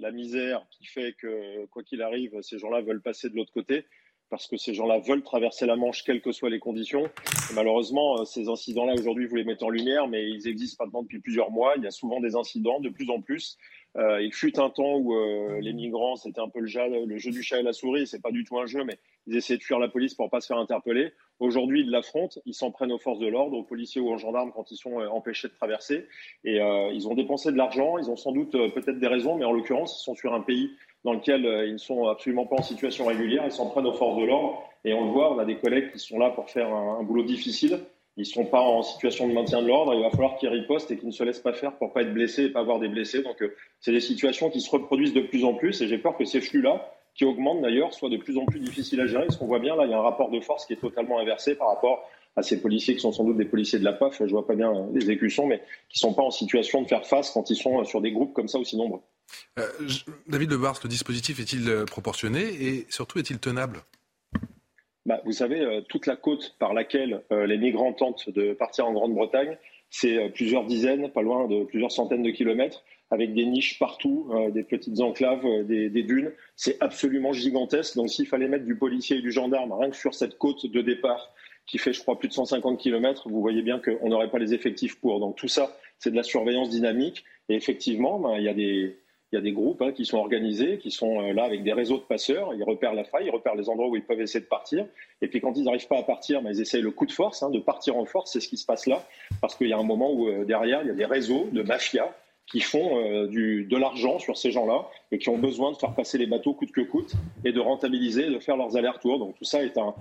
la 0.00 0.10
misère 0.10 0.62
qui 0.70 0.86
fait 0.86 1.14
que, 1.20 1.66
quoi 1.66 1.82
qu'il 1.82 2.02
arrive, 2.02 2.32
ces 2.42 2.58
gens-là 2.58 2.80
veulent 2.80 3.02
passer 3.02 3.28
de 3.28 3.36
l'autre 3.36 3.52
côté 3.52 3.84
parce 4.30 4.46
que 4.46 4.56
ces 4.56 4.72
gens-là 4.74 5.00
veulent 5.00 5.22
traverser 5.22 5.66
la 5.66 5.76
Manche, 5.76 6.04
quelles 6.04 6.22
que 6.22 6.32
soient 6.32 6.50
les 6.50 6.60
conditions. 6.60 7.10
malheureusement, 7.54 8.20
euh, 8.20 8.24
ces 8.24 8.48
incidents-là, 8.48 8.94
aujourd'hui, 8.94 9.26
vous 9.26 9.34
les 9.34 9.44
mettez 9.44 9.64
en 9.64 9.70
lumière, 9.70 10.06
mais 10.06 10.30
ils 10.30 10.46
existent 10.48 10.84
maintenant 10.84 11.02
depuis 11.02 11.18
plusieurs 11.18 11.50
mois. 11.50 11.74
Il 11.76 11.82
y 11.82 11.86
a 11.86 11.90
souvent 11.90 12.20
des 12.20 12.36
incidents, 12.36 12.80
de 12.80 12.88
plus 12.88 13.10
en 13.10 13.20
plus. 13.20 13.58
Euh, 13.96 14.22
il 14.22 14.32
fut 14.32 14.58
un 14.60 14.70
temps 14.70 14.96
où 14.96 15.14
euh, 15.14 15.58
les 15.60 15.72
migrants, 15.72 16.16
c'était 16.16 16.40
un 16.40 16.48
peu 16.48 16.60
le 16.60 16.66
jeu, 16.66 17.30
du 17.30 17.42
chat 17.42 17.58
et 17.58 17.62
la 17.62 17.72
souris. 17.72 18.06
C'est 18.06 18.22
pas 18.22 18.30
du 18.30 18.44
tout 18.44 18.58
un 18.58 18.66
jeu, 18.66 18.84
mais 18.84 18.98
ils 19.26 19.36
essayaient 19.36 19.58
de 19.58 19.62
fuir 19.62 19.78
la 19.78 19.88
police 19.88 20.14
pour 20.14 20.30
pas 20.30 20.40
se 20.40 20.46
faire 20.46 20.58
interpeller. 20.58 21.12
Aujourd'hui, 21.40 21.80
ils 21.80 21.90
l'affrontent. 21.90 22.40
Ils 22.46 22.54
s'en 22.54 22.70
prennent 22.70 22.92
aux 22.92 22.98
forces 22.98 23.18
de 23.18 23.26
l'ordre, 23.26 23.56
aux 23.56 23.64
policiers 23.64 24.00
ou 24.00 24.08
aux 24.08 24.18
gendarmes 24.18 24.52
quand 24.52 24.70
ils 24.70 24.76
sont 24.76 25.00
empêchés 25.00 25.48
de 25.48 25.54
traverser. 25.54 26.06
Et 26.44 26.58
ils 26.92 27.08
ont 27.08 27.14
dépensé 27.14 27.50
de 27.50 27.56
l'argent. 27.56 27.98
Ils 27.98 28.10
ont 28.10 28.16
sans 28.16 28.32
doute 28.32 28.52
peut-être 28.52 28.98
des 28.98 29.06
raisons, 29.06 29.36
mais 29.36 29.44
en 29.44 29.52
l'occurrence, 29.52 30.00
ils 30.00 30.04
sont 30.04 30.14
sur 30.14 30.34
un 30.34 30.40
pays 30.40 30.70
dans 31.04 31.14
lequel 31.14 31.46
euh, 31.46 31.66
ils 31.66 31.74
ne 31.74 31.78
sont 31.78 32.06
absolument 32.08 32.46
pas 32.46 32.56
en 32.56 32.62
situation 32.62 33.06
régulière, 33.06 33.44
ils 33.44 33.52
s'en 33.52 33.70
prennent 33.70 33.86
aux 33.86 33.94
forces 33.94 34.18
de 34.18 34.24
l'ordre. 34.24 34.62
Et 34.84 34.92
on 34.94 35.06
le 35.06 35.10
voit, 35.10 35.34
on 35.34 35.38
a 35.38 35.44
des 35.44 35.56
collègues 35.56 35.92
qui 35.92 35.98
sont 35.98 36.18
là 36.18 36.30
pour 36.30 36.48
faire 36.50 36.72
un, 36.72 37.02
boulot 37.02 37.22
difficile. 37.22 37.80
Ils 38.16 38.26
sont 38.26 38.44
pas 38.44 38.60
en 38.60 38.82
situation 38.82 39.28
de 39.28 39.32
maintien 39.32 39.62
de 39.62 39.68
l'ordre. 39.68 39.94
Il 39.94 40.02
va 40.02 40.10
falloir 40.10 40.36
qu'ils 40.36 40.48
ripostent 40.48 40.90
et 40.90 40.98
qu'ils 40.98 41.08
ne 41.08 41.12
se 41.12 41.22
laissent 41.22 41.40
pas 41.40 41.52
faire 41.52 41.76
pour 41.76 41.92
pas 41.92 42.02
être 42.02 42.12
blessés 42.12 42.44
et 42.44 42.48
pas 42.50 42.60
avoir 42.60 42.78
des 42.78 42.88
blessés. 42.88 43.22
Donc, 43.22 43.40
euh, 43.42 43.54
c'est 43.80 43.92
des 43.92 44.00
situations 44.00 44.50
qui 44.50 44.60
se 44.60 44.70
reproduisent 44.70 45.14
de 45.14 45.22
plus 45.22 45.44
en 45.44 45.54
plus. 45.54 45.80
Et 45.80 45.88
j'ai 45.88 45.98
peur 45.98 46.16
que 46.16 46.24
ces 46.24 46.40
flux-là, 46.40 46.92
qui 47.14 47.24
augmentent 47.24 47.62
d'ailleurs, 47.62 47.94
soient 47.94 48.10
de 48.10 48.16
plus 48.16 48.36
en 48.36 48.44
plus 48.46 48.60
difficiles 48.60 49.00
à 49.00 49.06
gérer. 49.06 49.26
Parce 49.26 49.36
qu'on 49.36 49.46
voit 49.46 49.60
bien, 49.60 49.76
là, 49.76 49.84
il 49.84 49.90
y 49.90 49.94
a 49.94 49.98
un 49.98 50.02
rapport 50.02 50.30
de 50.30 50.40
force 50.40 50.66
qui 50.66 50.74
est 50.74 50.80
totalement 50.80 51.18
inversé 51.18 51.54
par 51.54 51.68
rapport 51.68 52.08
à 52.36 52.42
ces 52.42 52.60
policiers 52.60 52.94
qui 52.94 53.00
sont 53.00 53.12
sans 53.12 53.24
doute 53.24 53.36
des 53.36 53.44
policiers 53.44 53.78
de 53.78 53.84
la 53.84 53.92
PAF. 53.92 54.18
Je 54.18 54.30
vois 54.30 54.46
pas 54.46 54.54
bien 54.54 54.72
les 54.92 55.10
écussons, 55.10 55.46
mais 55.46 55.62
qui 55.88 55.98
sont 55.98 56.14
pas 56.14 56.22
en 56.22 56.30
situation 56.30 56.82
de 56.82 56.88
faire 56.88 57.06
face 57.06 57.30
quand 57.30 57.50
ils 57.50 57.56
sont 57.56 57.84
sur 57.84 58.00
des 58.00 58.12
groupes 58.12 58.34
comme 58.34 58.48
ça 58.48 58.58
aussi 58.58 58.76
nombreux. 58.76 59.00
Euh, 59.58 59.66
David 60.26 60.50
Lebars, 60.50 60.80
le 60.82 60.88
dispositif 60.88 61.40
est-il 61.40 61.68
euh, 61.68 61.84
proportionné 61.84 62.40
et 62.40 62.86
surtout 62.88 63.18
est-il 63.18 63.38
tenable? 63.38 63.82
Bah, 65.06 65.20
Vous 65.24 65.32
savez, 65.32 65.60
euh, 65.60 65.80
toute 65.82 66.06
la 66.06 66.16
côte 66.16 66.56
par 66.58 66.74
laquelle 66.74 67.22
les 67.30 67.58
migrants 67.58 67.92
tentent 67.92 68.28
de 68.30 68.52
partir 68.52 68.86
en 68.86 68.92
Grande-Bretagne, 68.92 69.56
c'est 69.90 70.30
plusieurs 70.30 70.64
dizaines, 70.64 71.10
pas 71.10 71.22
loin 71.22 71.48
de 71.48 71.64
plusieurs 71.64 71.90
centaines 71.90 72.22
de 72.22 72.30
kilomètres, 72.30 72.84
avec 73.10 73.34
des 73.34 73.44
niches 73.44 73.80
partout, 73.80 74.30
des 74.54 74.62
petites 74.62 75.00
enclaves, 75.00 75.44
des, 75.64 75.90
des 75.90 76.02
dunes. 76.04 76.32
C'est 76.54 76.80
absolument 76.80 77.32
gigantesque. 77.32 77.96
Donc 77.96 78.08
s'il 78.08 78.28
fallait 78.28 78.46
mettre 78.46 78.64
du 78.64 78.76
policier 78.76 79.16
et 79.16 79.20
du 79.20 79.32
gendarme 79.32 79.72
rien 79.72 79.90
que 79.90 79.96
sur 79.96 80.14
cette 80.14 80.38
côte 80.38 80.64
de 80.64 80.80
départ, 80.80 81.32
qui 81.70 81.78
fait, 81.78 81.92
je 81.92 82.00
crois, 82.00 82.18
plus 82.18 82.28
de 82.28 82.32
150 82.32 82.78
kilomètres, 82.78 83.28
vous 83.28 83.40
voyez 83.40 83.62
bien 83.62 83.78
qu'on 83.78 84.08
n'aurait 84.08 84.30
pas 84.30 84.38
les 84.38 84.54
effectifs 84.54 84.98
pour. 85.00 85.20
Donc 85.20 85.36
tout 85.36 85.48
ça, 85.48 85.76
c'est 85.98 86.10
de 86.10 86.16
la 86.16 86.22
surveillance 86.22 86.68
dynamique. 86.68 87.24
Et 87.48 87.54
effectivement, 87.54 88.18
ben, 88.18 88.36
il 88.38 88.44
y 88.44 88.48
a 88.48 88.54
des 88.54 88.98
il 89.32 89.36
y 89.36 89.38
a 89.38 89.42
des 89.42 89.52
groupes 89.52 89.80
hein, 89.82 89.92
qui 89.92 90.04
sont 90.04 90.18
organisés, 90.18 90.78
qui 90.78 90.90
sont 90.90 91.20
euh, 91.20 91.32
là 91.32 91.44
avec 91.44 91.62
des 91.62 91.72
réseaux 91.72 91.98
de 91.98 92.02
passeurs. 92.02 92.52
Ils 92.54 92.64
repèrent 92.64 92.94
la 92.94 93.04
faille, 93.04 93.26
ils 93.26 93.30
repèrent 93.30 93.54
les 93.54 93.68
endroits 93.68 93.88
où 93.88 93.96
ils 93.96 94.04
peuvent 94.04 94.20
essayer 94.20 94.40
de 94.40 94.48
partir. 94.48 94.86
Et 95.22 95.28
puis 95.28 95.40
quand 95.40 95.56
ils 95.56 95.64
n'arrivent 95.64 95.86
pas 95.86 95.98
à 95.98 96.02
partir, 96.02 96.42
mais 96.42 96.56
ils 96.56 96.60
essayent 96.60 96.82
le 96.82 96.90
coup 96.90 97.06
de 97.06 97.12
force, 97.12 97.42
hein, 97.42 97.50
de 97.50 97.60
partir 97.60 97.96
en 97.96 98.04
force. 98.04 98.32
C'est 98.32 98.40
ce 98.40 98.48
qui 98.48 98.56
se 98.56 98.66
passe 98.66 98.86
là, 98.86 99.06
parce 99.40 99.54
qu'il 99.54 99.68
y 99.68 99.72
a 99.72 99.78
un 99.78 99.84
moment 99.84 100.12
où 100.12 100.28
euh, 100.28 100.44
derrière 100.44 100.82
il 100.82 100.88
y 100.88 100.90
a 100.90 100.94
des 100.94 101.04
réseaux 101.04 101.48
de 101.52 101.62
mafia 101.62 102.12
qui 102.46 102.58
font 102.58 102.98
euh, 102.98 103.28
de 103.28 103.76
l'argent 103.76 104.18
sur 104.18 104.36
ces 104.36 104.50
gens-là 104.50 104.88
et 105.12 105.18
qui 105.18 105.28
ont 105.28 105.38
besoin 105.38 105.70
de 105.70 105.76
faire 105.76 105.94
passer 105.94 106.18
les 106.18 106.26
bateaux 106.26 106.52
coûte 106.52 106.72
que 106.72 106.80
coûte 106.80 107.12
et 107.44 107.52
de 107.52 107.60
rentabiliser, 107.60 108.26
de 108.26 108.40
faire 108.40 108.56
leurs 108.56 108.76
allers-retours. 108.76 109.20
Donc 109.20 109.36
tout 109.38 109.44
ça 109.44 109.58
un, 109.60 109.94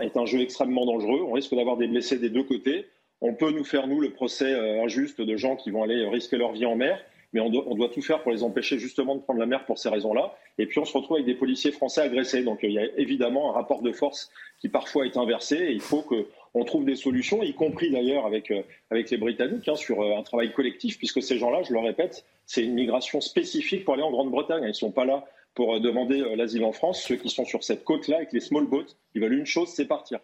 est 0.00 0.16
un 0.16 0.26
jeu 0.26 0.40
extrêmement 0.40 0.86
dangereux. 0.86 1.22
On 1.26 1.32
risque 1.32 1.52
d'avoir 1.56 1.76
des 1.76 1.88
blessés 1.88 2.18
des 2.18 2.30
deux 2.30 2.44
côtés. 2.44 2.86
On 3.20 3.34
peut 3.34 3.50
nous 3.50 3.64
faire, 3.64 3.88
nous, 3.88 4.00
le 4.00 4.10
procès 4.10 4.52
injuste 4.80 5.20
de 5.20 5.36
gens 5.36 5.56
qui 5.56 5.70
vont 5.70 5.82
aller 5.82 6.04
risquer 6.06 6.36
leur 6.36 6.52
vie 6.52 6.66
en 6.66 6.76
mer 6.76 7.00
mais 7.32 7.40
on 7.40 7.48
doit, 7.48 7.88
tout 7.88 8.02
faire 8.02 8.22
pour 8.22 8.32
les 8.32 8.42
empêcher 8.42 8.78
justement 8.78 9.14
de 9.14 9.20
prendre 9.20 9.40
la 9.40 9.46
mer 9.46 9.64
pour 9.64 9.78
ces 9.78 9.88
raisons-là. 9.88 10.34
Et 10.58 10.66
puis 10.66 10.78
on 10.78 10.84
se 10.84 10.96
retrouve 10.96 11.16
avec 11.16 11.26
des 11.26 11.34
policiers 11.34 11.72
français 11.72 12.02
agressés. 12.02 12.42
Donc 12.42 12.60
il 12.62 12.72
y 12.72 12.78
a 12.78 12.84
évidemment 12.96 13.50
un 13.50 13.52
rapport 13.52 13.82
de 13.82 13.92
force 13.92 14.30
qui 14.60 14.68
parfois 14.68 15.06
est 15.06 15.16
inversé 15.16 15.56
et 15.56 15.72
il 15.72 15.80
faut 15.80 16.02
qu'on 16.02 16.64
trouve 16.64 16.84
des 16.84 16.96
solutions, 16.96 17.42
y 17.42 17.54
compris 17.54 17.90
d'ailleurs 17.90 18.26
avec, 18.26 18.50
euh, 18.50 18.62
avec 18.90 19.10
les 19.10 19.16
Britanniques, 19.16 19.68
hein, 19.68 19.76
sur 19.76 20.02
euh, 20.02 20.16
un 20.16 20.22
travail 20.22 20.52
collectif, 20.52 20.98
puisque 20.98 21.22
ces 21.22 21.38
gens-là, 21.38 21.62
je 21.62 21.72
le 21.72 21.78
répète, 21.80 22.24
c'est 22.46 22.62
une 22.62 22.74
migration 22.74 23.20
spécifique 23.20 23.84
pour 23.84 23.94
aller 23.94 24.02
en 24.02 24.10
Grande-Bretagne. 24.10 24.64
Ils 24.64 24.68
ne 24.68 24.72
sont 24.72 24.92
pas 24.92 25.04
là 25.04 25.24
pour 25.54 25.74
euh, 25.74 25.80
demander 25.80 26.22
l'asile 26.36 26.64
en 26.64 26.72
France. 26.72 27.02
Ceux 27.02 27.16
qui 27.16 27.30
sont 27.30 27.44
sur 27.44 27.64
cette 27.64 27.84
côte-là 27.84 28.16
avec 28.16 28.32
les 28.32 28.40
small 28.40 28.66
boats, 28.66 28.84
ils 29.14 29.22
veulent 29.22 29.38
une 29.38 29.46
chose, 29.46 29.68
c'est 29.68 29.86
partir. 29.86 30.20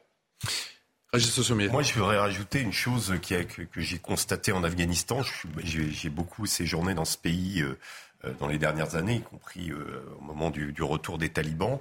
Moi, 1.70 1.82
je 1.82 1.94
voudrais 1.94 2.18
rajouter 2.18 2.60
une 2.60 2.72
chose 2.72 3.14
qui 3.22 3.34
que, 3.46 3.80
j'ai 3.80 3.98
constatée 3.98 4.52
en 4.52 4.62
Afghanistan. 4.62 5.22
J'ai 5.64 6.10
beaucoup 6.10 6.44
séjourné 6.44 6.92
dans 6.92 7.06
ce 7.06 7.16
pays 7.16 7.62
euh, 7.62 7.78
euh, 8.26 8.32
dans 8.38 8.46
les 8.46 8.58
dernières 8.58 8.94
années, 8.94 9.14
y 9.14 9.22
compris 9.22 9.70
euh, 9.70 10.04
au 10.18 10.22
moment 10.22 10.50
du, 10.50 10.82
retour 10.82 11.16
des 11.16 11.30
talibans. 11.30 11.78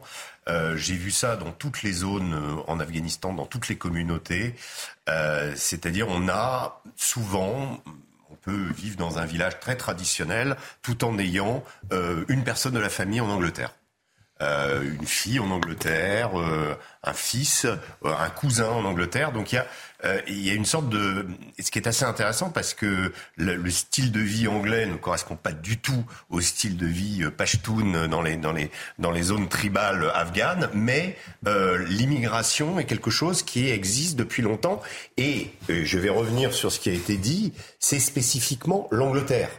J'ai 0.76 0.96
vu 0.96 1.12
ça 1.12 1.36
dans 1.36 1.52
toutes 1.52 1.84
les 1.84 1.92
zones 1.92 2.64
en 2.68 2.80
Afghanistan, 2.80 3.34
dans 3.34 3.46
toutes 3.46 3.68
les 3.68 3.76
communautés. 3.76 4.56
C'est-à-dire, 5.56 6.08
on 6.08 6.30
a 6.30 6.82
souvent 6.96 7.84
on 8.30 8.36
peut 8.36 8.72
vivre 8.78 8.96
dans 8.96 9.18
un 9.18 9.26
village 9.26 9.60
très 9.60 9.76
traditionnel 9.76 10.56
tout 10.82 11.04
en 11.04 11.20
ayant 11.20 11.66
une 11.92 12.46
personne 12.46 12.74
de 12.74 12.80
la 12.80 12.90
famille 12.90 13.20
en 13.20 13.30
Angleterre. 13.30 13.74
Euh, 14.40 14.84
une 14.84 15.08
fille 15.08 15.40
en 15.40 15.50
Angleterre, 15.50 16.40
euh, 16.40 16.76
un 17.04 17.14
fils, 17.14 17.66
euh, 17.66 17.76
un 18.04 18.30
cousin 18.30 18.70
en 18.70 18.86
Angleterre. 18.86 19.32
Donc 19.32 19.52
il 19.52 20.46
y 20.46 20.52
a 20.52 20.54
une 20.54 20.66
sorte 20.66 20.90
de 20.90 21.26
ce 21.60 21.72
qui 21.72 21.80
est 21.80 21.88
assez 21.88 22.06
intéressant 22.06 22.52
parce 22.52 22.76
que 22.76 23.12
le, 23.36 23.70
style 23.72 24.12
de 24.12 24.20
vie 24.20 24.48
anglais 24.48 24.86
ne 24.86 24.96
correspond 24.96 25.36
pas 25.36 25.54
du 25.54 25.80
tout 25.80 26.06
au 26.30 26.40
style 26.40 26.78
de 26.78 26.86
vie 26.86 27.24
les 28.22 28.38
dans 29.00 29.12
les 29.12 29.24
zones 29.24 29.50
tribales 29.50 30.12
afghanes, 30.14 30.70
mais 30.74 31.18
l'immigration 31.44 32.78
est 32.78 32.86
quelque 32.86 33.10
chose 33.10 33.42
qui 33.42 33.70
existe 33.70 34.18
depuis 34.18 34.44
longtemps 34.44 34.84
et 35.18 35.52
je 35.68 35.98
vais 35.98 36.10
revenir 36.10 36.54
sur 36.54 36.72
ce 36.72 36.80
qui 36.80 36.90
a 36.90 36.94
été 36.94 37.18
dit, 37.18 37.54
c'est 37.80 38.00
spécifiquement 38.00 38.88
l'Angleterre. 38.92 39.50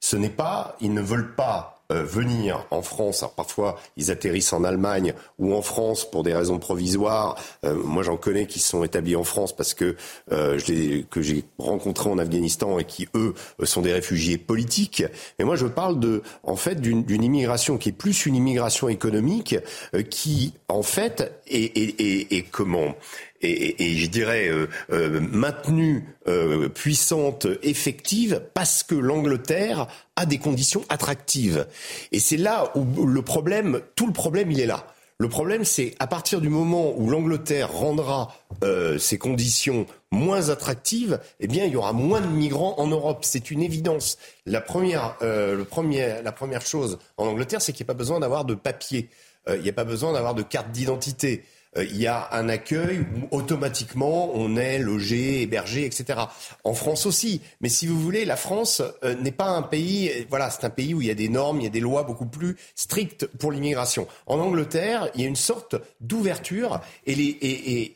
Ce 0.00 0.16
n'est 0.16 0.30
pas, 0.30 0.76
ils 0.80 0.94
ne 0.94 1.02
veulent 1.02 1.34
pas 1.34 1.81
euh, 1.90 2.04
venir 2.04 2.66
en 2.70 2.82
France, 2.82 3.24
parfois 3.36 3.78
ils 3.96 4.10
atterrissent 4.10 4.52
en 4.52 4.64
Allemagne 4.64 5.14
ou 5.38 5.54
en 5.54 5.62
France 5.62 6.08
pour 6.10 6.22
des 6.22 6.34
raisons 6.34 6.58
provisoires. 6.58 7.36
Euh, 7.64 7.74
moi 7.74 8.02
j'en 8.02 8.16
connais 8.16 8.46
qui 8.46 8.60
sont 8.60 8.84
établis 8.84 9.16
en 9.16 9.24
France 9.24 9.54
parce 9.54 9.74
que 9.74 9.96
euh, 10.30 10.58
j'ai 10.58 11.44
rencontrés 11.58 12.08
en 12.08 12.18
Afghanistan 12.18 12.78
et 12.78 12.84
qui 12.84 13.08
eux 13.14 13.34
sont 13.64 13.82
des 13.82 13.92
réfugiés 13.92 14.38
politiques. 14.38 15.04
Mais 15.38 15.44
moi 15.44 15.56
je 15.56 15.66
parle 15.66 15.98
de 15.98 16.22
en 16.42 16.56
fait 16.56 16.80
d'une 16.80 17.22
immigration 17.22 17.78
qui 17.78 17.90
est 17.90 17.92
plus 17.92 18.26
une 18.26 18.36
immigration 18.36 18.88
économique 18.88 19.56
qui 20.10 20.54
en 20.68 20.82
fait 20.82 21.42
est, 21.46 22.32
est 22.32 22.42
comment? 22.50 22.94
Et, 23.42 23.90
et, 23.90 23.96
je 23.96 24.06
dirais 24.06 24.48
euh, 24.48 24.68
euh, 24.92 25.20
maintenue, 25.20 26.04
euh, 26.28 26.68
puissante, 26.68 27.46
effective, 27.62 28.42
parce 28.54 28.82
que 28.82 28.94
l'Angleterre 28.94 29.88
a 30.16 30.26
des 30.26 30.38
conditions 30.38 30.84
attractives. 30.88 31.66
Et 32.12 32.20
c'est 32.20 32.36
là 32.36 32.72
où 32.74 33.06
le 33.06 33.22
problème, 33.22 33.80
tout 33.96 34.06
le 34.06 34.12
problème, 34.12 34.50
il 34.50 34.60
est 34.60 34.66
là. 34.66 34.86
Le 35.22 35.28
problème, 35.28 35.64
c'est 35.64 35.94
à 36.00 36.08
partir 36.08 36.40
du 36.40 36.48
moment 36.48 36.94
où 36.96 37.08
l'Angleterre 37.08 37.72
rendra 37.72 38.34
euh, 38.64 38.98
ces 38.98 39.18
conditions 39.18 39.86
moins 40.10 40.48
attractives, 40.48 41.20
eh 41.38 41.46
bien, 41.46 41.64
il 41.64 41.72
y 41.72 41.76
aura 41.76 41.92
moins 41.92 42.20
de 42.20 42.26
migrants 42.26 42.74
en 42.78 42.88
Europe. 42.88 43.20
C'est 43.22 43.52
une 43.52 43.62
évidence. 43.62 44.18
La 44.46 44.60
première, 44.60 45.14
euh, 45.22 45.56
le 45.56 45.64
premier, 45.64 46.22
la 46.24 46.32
première 46.32 46.66
chose 46.66 46.98
en 47.18 47.26
Angleterre, 47.26 47.62
c'est 47.62 47.72
qu'il 47.72 47.84
n'y 47.84 47.90
a 47.90 47.94
pas 47.94 47.98
besoin 47.98 48.18
d'avoir 48.18 48.44
de 48.44 48.54
papier. 48.56 49.10
Euh, 49.48 49.56
il 49.58 49.62
n'y 49.62 49.68
a 49.68 49.72
pas 49.72 49.84
besoin 49.84 50.12
d'avoir 50.12 50.34
de 50.34 50.42
carte 50.42 50.72
d'identité. 50.72 51.44
Euh, 51.76 51.84
il 51.84 51.96
y 51.96 52.06
a 52.06 52.28
un 52.32 52.48
accueil 52.48 53.00
où 53.00 53.36
automatiquement 53.36 54.30
on 54.34 54.56
est 54.56 54.78
logé, 54.78 55.42
hébergé, 55.42 55.86
etc. 55.86 56.20
En 56.64 56.74
France 56.74 57.06
aussi. 57.06 57.40
Mais 57.60 57.68
si 57.68 57.86
vous 57.86 57.98
voulez, 57.98 58.24
la 58.24 58.36
France 58.36 58.82
euh, 59.04 59.14
n'est 59.14 59.32
pas 59.32 59.48
un 59.48 59.62
pays, 59.62 60.26
voilà, 60.28 60.50
c'est 60.50 60.64
un 60.64 60.70
pays 60.70 60.92
où 60.94 61.00
il 61.00 61.08
y 61.08 61.10
a 61.10 61.14
des 61.14 61.28
normes, 61.28 61.60
il 61.60 61.64
y 61.64 61.66
a 61.66 61.70
des 61.70 61.80
lois 61.80 62.02
beaucoup 62.02 62.26
plus 62.26 62.56
strictes 62.74 63.26
pour 63.26 63.52
l'immigration. 63.52 64.06
En 64.26 64.38
Angleterre, 64.38 65.08
il 65.14 65.22
y 65.22 65.24
a 65.24 65.28
une 65.28 65.36
sorte 65.36 65.76
d'ouverture 66.00 66.80
et, 67.06 67.14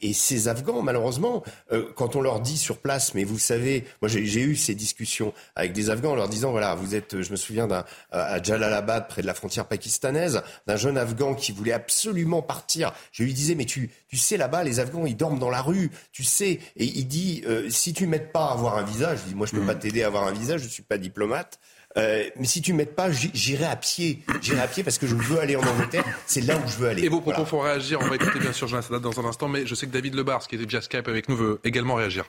et, 0.08 0.12
ces 0.12 0.48
Afghans, 0.48 0.82
malheureusement, 0.82 1.42
euh, 1.72 1.90
quand 1.94 2.16
on 2.16 2.20
leur 2.20 2.40
dit 2.40 2.56
sur 2.56 2.78
place, 2.78 3.14
mais 3.14 3.24
vous 3.24 3.38
savez, 3.38 3.84
moi 4.00 4.08
j'ai 4.08 4.40
eu 4.40 4.56
ces 4.56 4.74
discussions 4.74 5.34
avec 5.54 5.72
des 5.72 5.90
Afghans 5.90 6.12
en 6.12 6.16
leur 6.16 6.28
disant, 6.28 6.50
voilà, 6.50 6.74
vous 6.74 6.94
êtes, 6.94 7.20
je 7.20 7.30
me 7.30 7.36
souviens 7.36 7.66
d'un 7.66 7.84
à 8.10 8.42
Jalalabad, 8.42 9.08
près 9.08 9.22
de 9.22 9.26
la 9.26 9.34
frontière 9.34 9.66
pakistanaise, 9.66 10.42
d'un 10.66 10.76
jeune 10.76 10.96
Afghan 10.96 11.34
qui 11.34 11.52
voulait 11.52 11.72
absolument 11.72 12.40
partir. 12.40 12.92
Je 13.12 13.22
lui 13.22 13.34
disais, 13.34 13.54
mais 13.54 13.65
tu, 13.66 13.90
sais 14.12 14.36
là-bas, 14.36 14.64
les 14.64 14.80
Afghans, 14.80 15.06
ils 15.06 15.16
dorment 15.16 15.38
dans 15.38 15.50
la 15.50 15.60
rue, 15.60 15.90
tu 16.12 16.24
sais. 16.24 16.60
Et 16.76 16.84
il 16.84 17.06
dit, 17.06 17.42
euh, 17.46 17.68
si 17.68 17.92
tu 17.92 18.06
m'aides 18.06 18.32
pas 18.32 18.46
à 18.46 18.52
avoir 18.52 18.78
un 18.78 18.84
visa, 18.84 19.14
je 19.16 19.22
dis, 19.22 19.34
moi 19.34 19.46
je 19.46 19.52
peux 19.52 19.62
mm. 19.62 19.66
pas 19.66 19.74
t'aider 19.74 20.02
à 20.02 20.06
avoir 20.06 20.26
un 20.26 20.32
visa, 20.32 20.56
je 20.56 20.66
suis 20.66 20.82
pas 20.82 20.98
diplomate. 20.98 21.58
Euh, 21.96 22.24
mais 22.36 22.44
si 22.44 22.60
tu 22.60 22.72
m'aides 22.72 22.94
pas, 22.94 23.10
j'irai 23.10 23.64
à 23.64 23.76
pied. 23.76 24.18
J'irai 24.42 24.60
à 24.60 24.66
pied 24.66 24.82
parce 24.82 24.98
que 24.98 25.06
je 25.06 25.14
veux 25.14 25.40
aller 25.40 25.56
en 25.56 25.62
Angleterre. 25.62 26.04
C'est 26.26 26.42
là 26.42 26.56
où 26.58 26.68
je 26.68 26.76
veux 26.76 26.88
aller. 26.88 27.04
Et 27.04 27.08
vos 27.08 27.20
propos 27.20 27.44
font 27.44 27.60
réagir. 27.60 27.98
On 28.02 28.08
va 28.08 28.16
écouter 28.16 28.38
bien 28.38 28.52
sûr 28.52 28.68
Jonathan 28.68 29.00
dans 29.00 29.18
un 29.20 29.24
instant, 29.24 29.48
mais 29.48 29.66
je 29.66 29.74
sais 29.74 29.86
que 29.86 29.92
David 29.92 30.14
Lebars, 30.14 30.46
qui 30.46 30.56
était 30.56 30.64
déjà 30.64 30.82
Skype 30.82 31.08
avec 31.08 31.28
nous, 31.28 31.36
veut 31.36 31.60
également 31.64 31.94
réagir. 31.94 32.26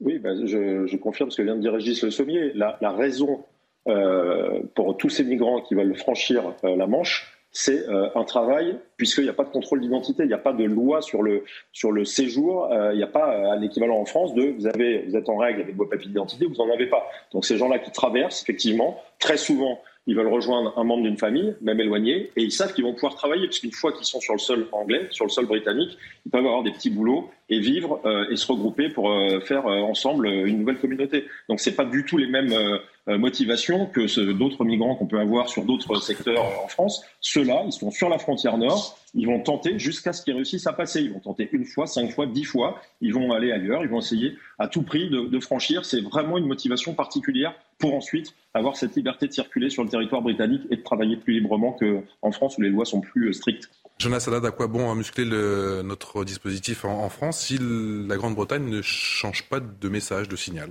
Oui, 0.00 0.18
ben, 0.18 0.46
je, 0.46 0.96
confirme 0.96 1.30
ce 1.30 1.36
que 1.36 1.42
vient 1.42 1.56
de 1.56 1.60
dire 1.60 1.72
Régis 1.72 2.02
Le 2.02 2.10
Sommier. 2.10 2.52
La, 2.54 2.92
raison 2.92 3.44
euh, 3.86 4.60
pour 4.74 4.96
tous 4.96 5.10
ces 5.10 5.24
migrants 5.24 5.60
qui 5.60 5.74
veulent 5.74 5.96
franchir 5.96 6.54
la 6.62 6.86
Manche, 6.86 7.29
c'est 7.52 7.88
euh, 7.88 8.08
un 8.14 8.24
travail, 8.24 8.78
puisqu'il 8.96 9.24
n'y 9.24 9.30
a 9.30 9.34
pas 9.34 9.44
de 9.44 9.50
contrôle 9.50 9.80
d'identité, 9.80 10.22
il 10.22 10.28
n'y 10.28 10.34
a 10.34 10.38
pas 10.38 10.52
de 10.52 10.64
loi 10.64 11.02
sur 11.02 11.22
le, 11.22 11.44
sur 11.72 11.90
le 11.90 12.04
séjour, 12.04 12.70
euh, 12.70 12.92
il 12.92 12.98
n'y 12.98 13.02
a 13.02 13.08
pas 13.08 13.34
euh, 13.34 13.56
l'équivalent 13.56 13.98
en 13.98 14.04
France 14.04 14.34
de 14.34 14.42
vous, 14.42 14.66
avez, 14.66 15.04
vous 15.08 15.16
êtes 15.16 15.28
en 15.28 15.36
règle 15.36 15.62
avec 15.62 15.76
vos 15.76 15.86
papiers 15.86 16.08
d'identité, 16.08 16.46
vous 16.46 16.54
n'en 16.54 16.72
avez 16.72 16.86
pas. 16.86 17.04
Donc 17.32 17.44
ces 17.44 17.56
gens-là 17.56 17.80
qui 17.80 17.90
traversent, 17.90 18.42
effectivement, 18.42 19.00
très 19.18 19.36
souvent, 19.36 19.80
ils 20.06 20.16
veulent 20.16 20.32
rejoindre 20.32 20.72
un 20.78 20.84
membre 20.84 21.02
d'une 21.02 21.18
famille, 21.18 21.54
même 21.60 21.80
éloigné, 21.80 22.30
et 22.36 22.42
ils 22.42 22.52
savent 22.52 22.72
qu'ils 22.72 22.84
vont 22.84 22.94
pouvoir 22.94 23.16
travailler, 23.16 23.46
parce 23.46 23.58
qu'une 23.58 23.72
fois 23.72 23.92
qu'ils 23.92 24.06
sont 24.06 24.20
sur 24.20 24.32
le 24.32 24.38
sol 24.38 24.68
anglais, 24.72 25.08
sur 25.10 25.24
le 25.24 25.30
sol 25.30 25.46
britannique, 25.46 25.98
ils 26.24 26.30
peuvent 26.30 26.46
avoir 26.46 26.62
des 26.62 26.70
petits 26.70 26.90
boulots 26.90 27.30
et 27.48 27.58
vivre 27.60 28.00
et 28.30 28.36
se 28.36 28.50
regrouper 28.50 28.88
pour 28.88 29.12
faire 29.44 29.66
ensemble 29.66 30.26
une 30.26 30.60
nouvelle 30.60 30.78
communauté. 30.78 31.26
Donc 31.48 31.60
c'est 31.60 31.76
pas 31.76 31.84
du 31.84 32.04
tout 32.04 32.16
les 32.16 32.26
mêmes 32.26 32.52
euh, 32.52 32.78
motivation 33.06 33.86
que 33.86 34.32
d'autres 34.32 34.64
migrants 34.64 34.94
qu'on 34.94 35.06
peut 35.06 35.18
avoir 35.18 35.48
sur 35.48 35.64
d'autres 35.64 36.00
secteurs 36.00 36.44
en 36.64 36.68
France. 36.68 37.02
Ceux-là, 37.20 37.62
ils 37.66 37.72
sont 37.72 37.90
sur 37.90 38.08
la 38.08 38.18
frontière 38.18 38.58
nord, 38.58 38.98
ils 39.14 39.26
vont 39.26 39.40
tenter 39.40 39.78
jusqu'à 39.78 40.12
ce 40.12 40.22
qu'ils 40.22 40.34
réussissent 40.34 40.66
à 40.66 40.72
passer. 40.72 41.00
Ils 41.02 41.12
vont 41.12 41.20
tenter 41.20 41.48
une 41.52 41.64
fois, 41.64 41.86
cinq 41.86 42.12
fois, 42.12 42.26
dix 42.26 42.44
fois, 42.44 42.80
ils 43.00 43.12
vont 43.12 43.32
aller 43.32 43.52
ailleurs, 43.52 43.82
ils 43.82 43.88
vont 43.88 43.98
essayer 43.98 44.36
à 44.58 44.68
tout 44.68 44.82
prix 44.82 45.10
de, 45.10 45.40
franchir. 45.40 45.84
C'est 45.84 46.00
vraiment 46.00 46.38
une 46.38 46.46
motivation 46.46 46.94
particulière 46.94 47.54
pour 47.78 47.94
ensuite 47.94 48.34
avoir 48.52 48.76
cette 48.76 48.94
liberté 48.94 49.26
de 49.26 49.32
circuler 49.32 49.70
sur 49.70 49.82
le 49.82 49.88
territoire 49.88 50.22
britannique 50.22 50.62
et 50.70 50.76
de 50.76 50.82
travailler 50.82 51.16
plus 51.16 51.34
librement 51.34 51.72
qu'en 51.72 52.32
France 52.32 52.58
où 52.58 52.62
les 52.62 52.68
lois 52.68 52.84
sont 52.84 53.00
plus 53.00 53.32
strictes. 53.32 53.70
Jonas 53.98 54.24
Haddad, 54.26 54.44
à 54.44 54.50
quoi 54.50 54.66
bon 54.66 54.94
muscler 54.94 55.24
le, 55.24 55.82
notre 55.82 56.24
dispositif 56.24 56.84
en 56.84 57.08
France 57.08 57.40
si 57.40 57.58
la 57.58 58.16
Grande-Bretagne 58.16 58.68
ne 58.68 58.82
change 58.82 59.48
pas 59.48 59.60
de 59.60 59.88
message, 59.88 60.28
de 60.28 60.36
signal? 60.36 60.70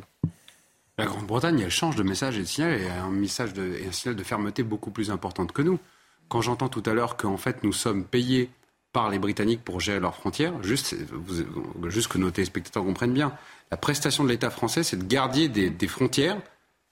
La 1.00 1.06
Grande-Bretagne, 1.06 1.62
elle 1.62 1.72
change 1.72 1.96
de 1.96 2.04
message 2.04 2.38
et 2.38 2.42
de 2.42 2.46
signal 2.46 2.80
et 2.80 2.88
a 2.88 3.04
un 3.04 3.10
message 3.10 3.54
de, 3.54 3.78
et 3.82 3.88
un 3.88 3.92
signal 3.92 4.16
de 4.16 4.24
fermeté 4.24 4.64
beaucoup 4.64 4.92
plus 4.92 5.12
importante 5.12 5.52
que 5.52 5.62
nous. 5.62 5.80
Quand 6.28 6.42
j'entends 6.42 6.70
tout 6.70 6.84
à 6.86 6.94
l'heure 6.94 7.18
qu'en 7.18 7.38
fait 7.38 7.64
nous 7.64 7.74
sommes 7.74 8.04
payés 8.04 8.50
par 8.92 9.10
les 9.10 9.20
Britanniques 9.20 9.64
pour 9.64 9.80
gérer 9.80 10.00
leurs 10.00 10.16
frontières, 10.16 10.54
juste, 10.64 10.96
juste 11.88 12.08
que 12.08 12.18
nos 12.18 12.32
téléspectateurs 12.32 12.84
comprennent 12.84 13.14
bien, 13.14 13.34
la 13.72 13.78
prestation 13.78 14.24
de 14.24 14.30
l'État 14.30 14.50
français, 14.50 14.84
c'est 14.84 14.98
de 14.98 15.04
garder 15.04 15.48
des, 15.48 15.88
frontières 15.88 16.38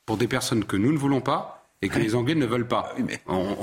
pour 0.05 0.18
des 0.18 0.28
personnes 0.28 0.64
que 0.64 0.78
nous 0.78 0.91
ne 0.91 0.97
voulons 0.97 1.22
pas 1.22 1.66
et 1.82 1.89
que 1.89 1.99
les 1.99 2.16
Anglais 2.16 2.36
ne 2.36 2.45
veulent 2.45 2.68
pas. 2.68 2.95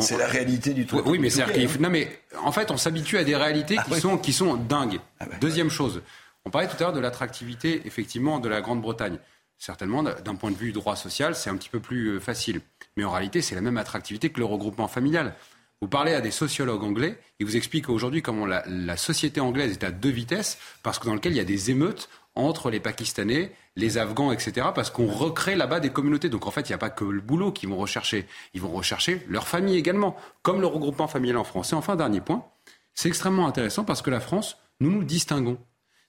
c'est 0.01 0.19
la 0.19 0.27
réalité 0.27 0.75
du 0.75 0.87
tout. 0.87 1.01
Oui, 1.07 1.19
mais 1.19 1.31
c'est 1.31 1.43
hein. 1.43 1.69
non, 1.81 1.91
mais 1.91 2.21
en 2.43 2.53
fait, 2.53 2.71
on 2.71 2.77
s'habitue 2.77 3.19
à 3.19 3.25
des 3.25 3.35
réalités 3.35 3.77
qui 3.77 3.93
ah 3.93 4.01
sont 4.01 4.19
qui 4.19 4.33
sont 4.33 4.55
dingues. 4.55 5.01
Ah 5.19 5.27
Deuxième 5.41 5.71
chose, 5.71 6.03
on 6.45 6.51
parlait 6.51 6.69
tout 6.69 6.77
à 6.77 6.81
l'heure 6.81 6.93
de 6.93 7.01
l'attractivité 7.01 7.83
effectivement 7.87 8.39
de 8.39 8.49
la 8.49 8.61
Grande-Bretagne. 8.61 9.19
Certainement, 9.59 10.03
d'un 10.03 10.35
point 10.35 10.51
de 10.51 10.57
vue 10.57 10.73
droit 10.73 10.97
social, 10.97 11.35
c'est 11.35 11.51
un 11.51 11.57
petit 11.57 11.69
peu 11.69 11.81
plus 11.81 12.09
euh, 12.09 12.21
facile. 12.21 12.61
Mais 12.97 13.05
en 13.05 13.11
réalité, 13.11 13.41
c'est 13.41 13.55
la 13.55 13.61
même 13.61 13.79
attractivité 13.79 14.31
que 14.31 14.41
le 14.41 14.45
regroupement 14.45 14.89
familial. 14.89 15.35
Vous 15.81 15.89
parlez 15.89 16.15
à 16.15 16.21
des 16.21 16.31
sociologues 16.31 16.83
anglais, 16.83 17.19
ils 17.39 17.47
vous 17.47 17.57
expliquent 17.57 17.91
aujourd'hui 17.91 18.23
comment 18.23 18.47
la, 18.47 18.97
société 18.97 19.41
anglaise 19.41 19.73
est 19.73 19.85
à 19.85 19.91
deux 19.91 20.11
vitesses, 20.11 20.59
parce 20.83 20.99
que 20.99 21.07
dans 21.07 21.15
lequel 21.15 21.33
il 21.33 21.37
y 21.37 21.41
a 21.41 21.45
des 21.45 21.71
émeutes 21.71 22.09
entre 22.35 22.71
les 22.71 22.81
Pakistanais, 22.81 23.53
les 23.77 23.99
Afghans, 23.99 24.33
etc., 24.33 24.69
parce 24.75 24.91
qu'on 24.91 25.07
recrée 25.07 25.57
là-bas 25.57 25.81
des 25.81 25.91
communautés. 25.91 26.29
Donc 26.29 26.47
en 26.47 26.51
fait, 26.51 26.63
il 26.63 26.73
n'y 26.73 26.75
a 26.75 26.79
pas 26.79 26.91
que 26.91 27.05
le 27.05 27.21
boulot 27.21 27.53
qu'ils 27.53 27.69
vont 27.69 27.77
rechercher, 27.77 28.27
ils 28.55 28.61
vont 28.61 28.73
rechercher 28.73 29.25
leur 29.29 29.47
famille 29.47 29.77
également, 29.77 30.17
comme 30.43 30.61
le 30.61 30.67
regroupement 30.67 31.07
familial 31.07 31.37
en 31.37 31.45
France. 31.45 31.73
Et 31.73 31.77
enfin, 31.77 31.97
dernier 31.97 32.21
point, 32.21 32.47
c'est 32.95 33.09
extrêmement 33.09 33.47
intéressant 33.47 33.85
parce 33.85 34.03
que 34.03 34.11
la 34.11 34.21
France, 34.21 34.57
nous 34.81 34.91
nous 34.91 35.05
distinguons. 35.05 35.59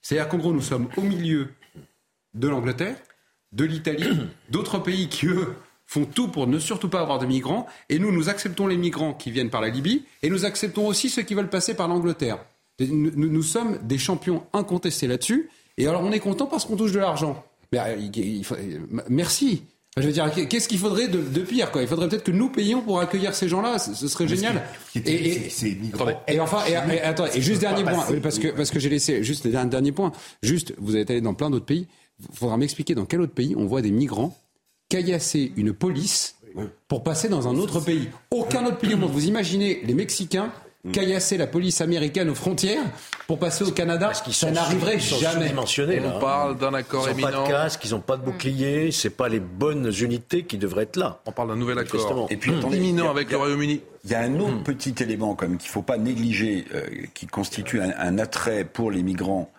C'est-à-dire 0.00 0.28
qu'en 0.28 0.38
gros, 0.38 0.52
nous 0.52 0.62
sommes 0.62 0.88
au 0.96 1.02
milieu 1.02 1.52
de 2.34 2.48
l'Angleterre, 2.48 2.96
de 3.52 3.64
l'Italie, 3.64 4.18
d'autres 4.50 4.78
pays 4.78 5.08
qui, 5.08 5.26
eux, 5.26 5.54
font 5.86 6.04
tout 6.04 6.28
pour 6.28 6.46
ne 6.46 6.58
surtout 6.58 6.88
pas 6.88 7.00
avoir 7.00 7.18
de 7.18 7.26
migrants. 7.26 7.66
Et 7.88 7.98
nous, 7.98 8.12
nous 8.12 8.28
acceptons 8.28 8.66
les 8.66 8.76
migrants 8.76 9.14
qui 9.14 9.30
viennent 9.30 9.50
par 9.50 9.60
la 9.60 9.68
Libye 9.68 10.04
et 10.22 10.30
nous 10.30 10.44
acceptons 10.44 10.86
aussi 10.86 11.08
ceux 11.08 11.22
qui 11.22 11.34
veulent 11.34 11.48
passer 11.48 11.74
par 11.74 11.88
l'Angleterre. 11.88 12.38
Nous, 12.78 13.42
sommes 13.42 13.78
des 13.82 13.96
champions 13.96 14.44
incontestés 14.52 15.06
là-dessus. 15.06 15.48
Et 15.78 15.86
alors, 15.86 16.02
on 16.02 16.12
est 16.12 16.20
content 16.20 16.46
parce 16.46 16.64
qu'on 16.64 16.76
touche 16.76 16.92
de 16.92 16.98
l'argent. 16.98 17.42
Euh, 17.74 17.96
merci. 19.08 19.62
Je 19.98 20.02
veux 20.02 20.12
dire, 20.12 20.30
qu'est-ce 20.30 20.68
qu'il 20.68 20.78
faudrait 20.78 21.08
de, 21.08 21.40
pire 21.40 21.70
quoi? 21.70 21.80
Il 21.80 21.88
faudrait 21.88 22.08
peut-être 22.08 22.24
que 22.24 22.30
nous 22.30 22.50
payions 22.50 22.82
pour 22.82 23.00
accueillir 23.00 23.34
ces 23.34 23.48
gens-là. 23.48 23.78
Ce, 23.78 24.08
serait 24.08 24.28
génial. 24.28 24.62
Et, 24.94 25.48
et, 26.28 26.38
enfin, 26.38 26.64
et, 26.68 27.00
attends, 27.00 27.24
et 27.32 27.40
juste 27.40 27.62
dernier 27.62 27.82
point, 27.82 28.04
parce 28.22 28.38
que 28.38 28.48
parce 28.48 28.70
que 28.70 28.78
j'ai 28.78 28.90
laissé 28.90 29.24
juste 29.24 29.46
un 29.46 29.64
dernier 29.64 29.92
point. 29.92 30.12
Juste, 30.42 30.74
vous 30.76 30.98
êtes 30.98 31.10
allé 31.10 31.22
dans 31.22 31.32
plein 31.32 31.48
d'autres 31.48 31.64
pays. 31.64 31.86
Il 32.20 32.36
faudra 32.36 32.56
m'expliquer 32.56 32.94
dans 32.94 33.04
quel 33.04 33.20
autre 33.20 33.34
pays 33.34 33.54
on 33.56 33.66
voit 33.66 33.82
des 33.82 33.90
migrants 33.90 34.36
caillasser 34.88 35.52
une 35.56 35.72
police 35.72 36.36
pour 36.88 37.02
passer 37.02 37.28
dans 37.28 37.48
un 37.48 37.56
autre 37.56 37.80
pays. 37.80 38.08
Aucun 38.30 38.64
autre 38.64 38.78
pays 38.78 38.94
au 38.94 38.96
monde. 38.96 39.10
Vous 39.10 39.26
imaginez 39.26 39.82
les 39.84 39.94
Mexicains 39.94 40.52
caillasser 40.92 41.36
la 41.36 41.46
police 41.46 41.80
américaine 41.80 42.30
aux 42.30 42.34
frontières 42.34 42.84
pour 43.26 43.38
passer 43.38 43.64
au 43.64 43.72
Canada, 43.72 44.12
ça 44.30 44.50
n'arriverait 44.50 45.00
jamais. 45.00 45.52
On 46.04 46.20
parle 46.20 46.56
d'un 46.58 46.74
accord 46.74 47.08
éminent. 47.08 47.28
Ils 47.28 47.34
n'ont 47.34 47.42
pas 47.42 47.46
de 47.46 47.48
casque, 47.48 47.84
ils 47.84 47.90
n'ont 47.90 48.00
pas 48.00 48.16
de 48.16 48.22
bouclier, 48.22 48.92
c'est 48.92 49.10
pas 49.10 49.28
les 49.28 49.40
bonnes 49.40 49.92
unités 50.00 50.44
qui 50.44 50.58
devraient 50.58 50.84
être 50.84 50.96
là. 50.96 51.20
On 51.26 51.32
parle 51.32 51.48
d'un 51.48 51.56
nouvel 51.56 51.78
accord 51.78 52.28
et 52.30 52.36
puis, 52.36 52.52
imminent 52.52 53.10
avec 53.10 53.30
le 53.30 53.36
Royaume-Uni. 53.36 53.80
Il 54.04 54.10
y 54.10 54.14
a 54.14 54.20
un 54.20 54.38
autre 54.38 54.60
mm. 54.60 54.62
petit 54.62 54.94
élément 55.00 55.34
quand 55.34 55.48
même 55.48 55.58
qu'il 55.58 55.68
ne 55.68 55.72
faut 55.72 55.82
pas 55.82 55.98
négliger, 55.98 56.64
euh, 56.72 56.82
qui 57.14 57.26
constitue 57.26 57.80
un, 57.80 58.18
attrait 58.18 58.64
pour 58.64 58.92
les 58.92 59.02
migrants 59.02 59.50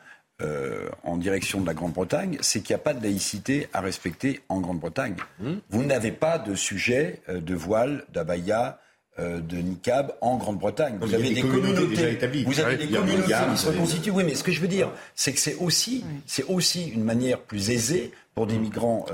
euh, 0.41 0.89
en 1.03 1.17
direction 1.17 1.61
de 1.61 1.65
la 1.65 1.73
Grande-Bretagne, 1.73 2.37
c'est 2.41 2.61
qu'il 2.61 2.75
n'y 2.75 2.79
a 2.79 2.83
pas 2.83 2.93
de 2.93 3.03
laïcité 3.03 3.67
à 3.73 3.81
respecter 3.81 4.41
en 4.49 4.59
Grande-Bretagne. 4.61 5.15
Hmm. 5.39 5.55
Vous 5.69 5.83
n'avez 5.83 6.11
pas 6.11 6.37
de 6.37 6.53
sujet 6.53 7.21
euh, 7.27 7.41
de 7.41 7.55
voile, 7.55 8.05
d'abaya, 8.13 8.79
de 9.19 9.57
niqab 9.57 10.13
en 10.21 10.37
Grande-Bretagne. 10.37 10.99
Vous, 11.01 11.15
avez 11.15 11.31
des 11.31 11.41
communautés, 11.41 11.87
déjà 11.87 12.07
établies. 12.07 12.43
Vous 12.43 12.59
avez 12.59 12.77
des 12.77 12.85
communautés 12.85 13.33
qui 13.49 13.57
se 13.57 13.67
reconstituent. 13.67 14.11
Oui, 14.11 14.23
mais 14.23 14.35
ce 14.35 14.43
que 14.43 14.51
je 14.51 14.61
veux 14.61 14.67
dire, 14.67 14.91
c'est 15.15 15.33
que 15.33 15.39
c'est 15.39 15.55
aussi, 15.55 16.05
c'est 16.27 16.43
aussi 16.43 16.89
une 16.89 17.03
manière 17.03 17.41
plus 17.41 17.71
aisée 17.71 18.11
pour 18.35 18.45
des 18.45 18.59
migrants 18.59 19.07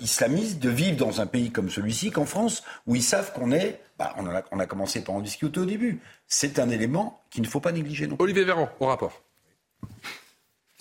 islamistes 0.00 0.58
de 0.58 0.68
vivre 0.68 0.96
dans 0.96 1.20
un 1.20 1.26
pays 1.26 1.52
comme 1.52 1.70
celui-ci 1.70 2.10
qu'en 2.10 2.24
France, 2.24 2.64
où 2.88 2.96
ils 2.96 3.04
savent 3.04 3.32
qu'on 3.32 3.52
est, 3.52 3.80
bah, 4.00 4.12
on, 4.16 4.26
a, 4.26 4.42
on, 4.50 4.58
a, 4.58 4.66
commencé 4.66 5.00
par 5.04 5.14
en 5.14 5.20
discuter 5.20 5.60
au 5.60 5.64
début. 5.64 6.00
C'est 6.26 6.58
un 6.58 6.68
élément 6.68 7.22
qu'il 7.30 7.42
ne 7.42 7.46
faut 7.46 7.60
pas 7.60 7.70
négliger 7.70 8.08
non 8.08 8.16
Olivier 8.18 8.42
Véran, 8.42 8.68
au 8.80 8.86
rapport. 8.86 9.22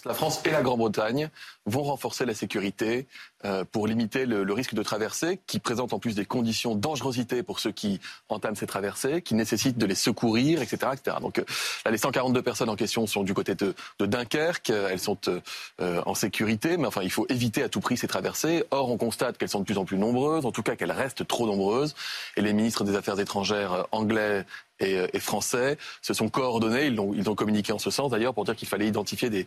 La 0.05 0.13
France 0.13 0.41
et 0.45 0.51
la 0.51 0.61
Grande-Bretagne 0.61 1.29
vont 1.65 1.83
renforcer 1.83 2.25
la 2.25 2.33
sécurité 2.33 3.07
euh, 3.45 3.63
pour 3.63 3.87
limiter 3.87 4.25
le, 4.25 4.53
risque 4.53 4.73
de 4.73 4.83
traversée, 4.83 5.39
qui 5.47 5.59
présente 5.59 5.93
en 5.93 5.99
plus 5.99 6.15
des 6.15 6.25
conditions 6.25 6.75
dangerosité 6.75 7.43
pour 7.43 7.59
ceux 7.59 7.71
qui 7.71 7.99
entament 8.27 8.55
ces 8.55 8.67
traversées, 8.67 9.21
qui 9.21 9.35
nécessitent 9.35 9.77
de 9.77 9.85
les 9.85 9.95
secourir, 9.95 10.61
etc. 10.61 10.91
etc. 10.93 11.17
Donc 11.21 11.39
euh, 11.39 11.45
là, 11.85 11.91
les 11.91 11.97
142 11.97 12.41
personnes 12.41 12.69
en 12.69 12.75
question 12.75 13.07
sont 13.07 13.23
du 13.23 13.33
côté 13.33 13.55
de, 13.55 13.75
de 13.99 14.05
Dunkerque, 14.05 14.69
elles 14.69 14.99
sont 14.99 15.17
euh, 15.27 16.01
en 16.05 16.15
sécurité, 16.15 16.77
mais 16.77 16.87
enfin, 16.87 17.01
il 17.03 17.11
faut 17.11 17.25
éviter 17.29 17.63
à 17.63 17.69
tout 17.69 17.79
prix 17.79 17.97
ces 17.97 18.07
traversées. 18.07 18.65
Or, 18.71 18.89
on 18.89 18.97
constate 18.97 19.37
qu'elles 19.37 19.49
sont 19.49 19.59
de 19.59 19.65
plus 19.65 19.77
en 19.77 19.85
plus 19.85 19.97
nombreuses, 19.97 20.45
en 20.45 20.51
tout 20.51 20.63
cas 20.63 20.75
qu'elles 20.75 20.91
restent 20.91 21.27
trop 21.27 21.45
nombreuses, 21.45 21.95
et 22.35 22.41
les 22.41 22.53
ministres 22.53 22.83
des 22.83 22.95
Affaires 22.95 23.19
étrangères 23.19 23.85
anglais 23.91 24.45
et, 24.79 24.97
et, 25.13 25.19
français 25.19 25.77
se 26.01 26.13
sont 26.13 26.29
coordonnés. 26.29 26.87
Ils 26.87 26.99
ont, 26.99 27.13
ils 27.13 27.29
ont 27.29 27.35
communiqué 27.35 27.73
en 27.73 27.79
ce 27.79 27.91
sens 27.91 28.11
d'ailleurs 28.11 28.33
pour 28.33 28.45
dire 28.45 28.55
qu'il 28.55 28.67
fallait 28.67 28.87
identifier 28.87 29.29
des, 29.29 29.45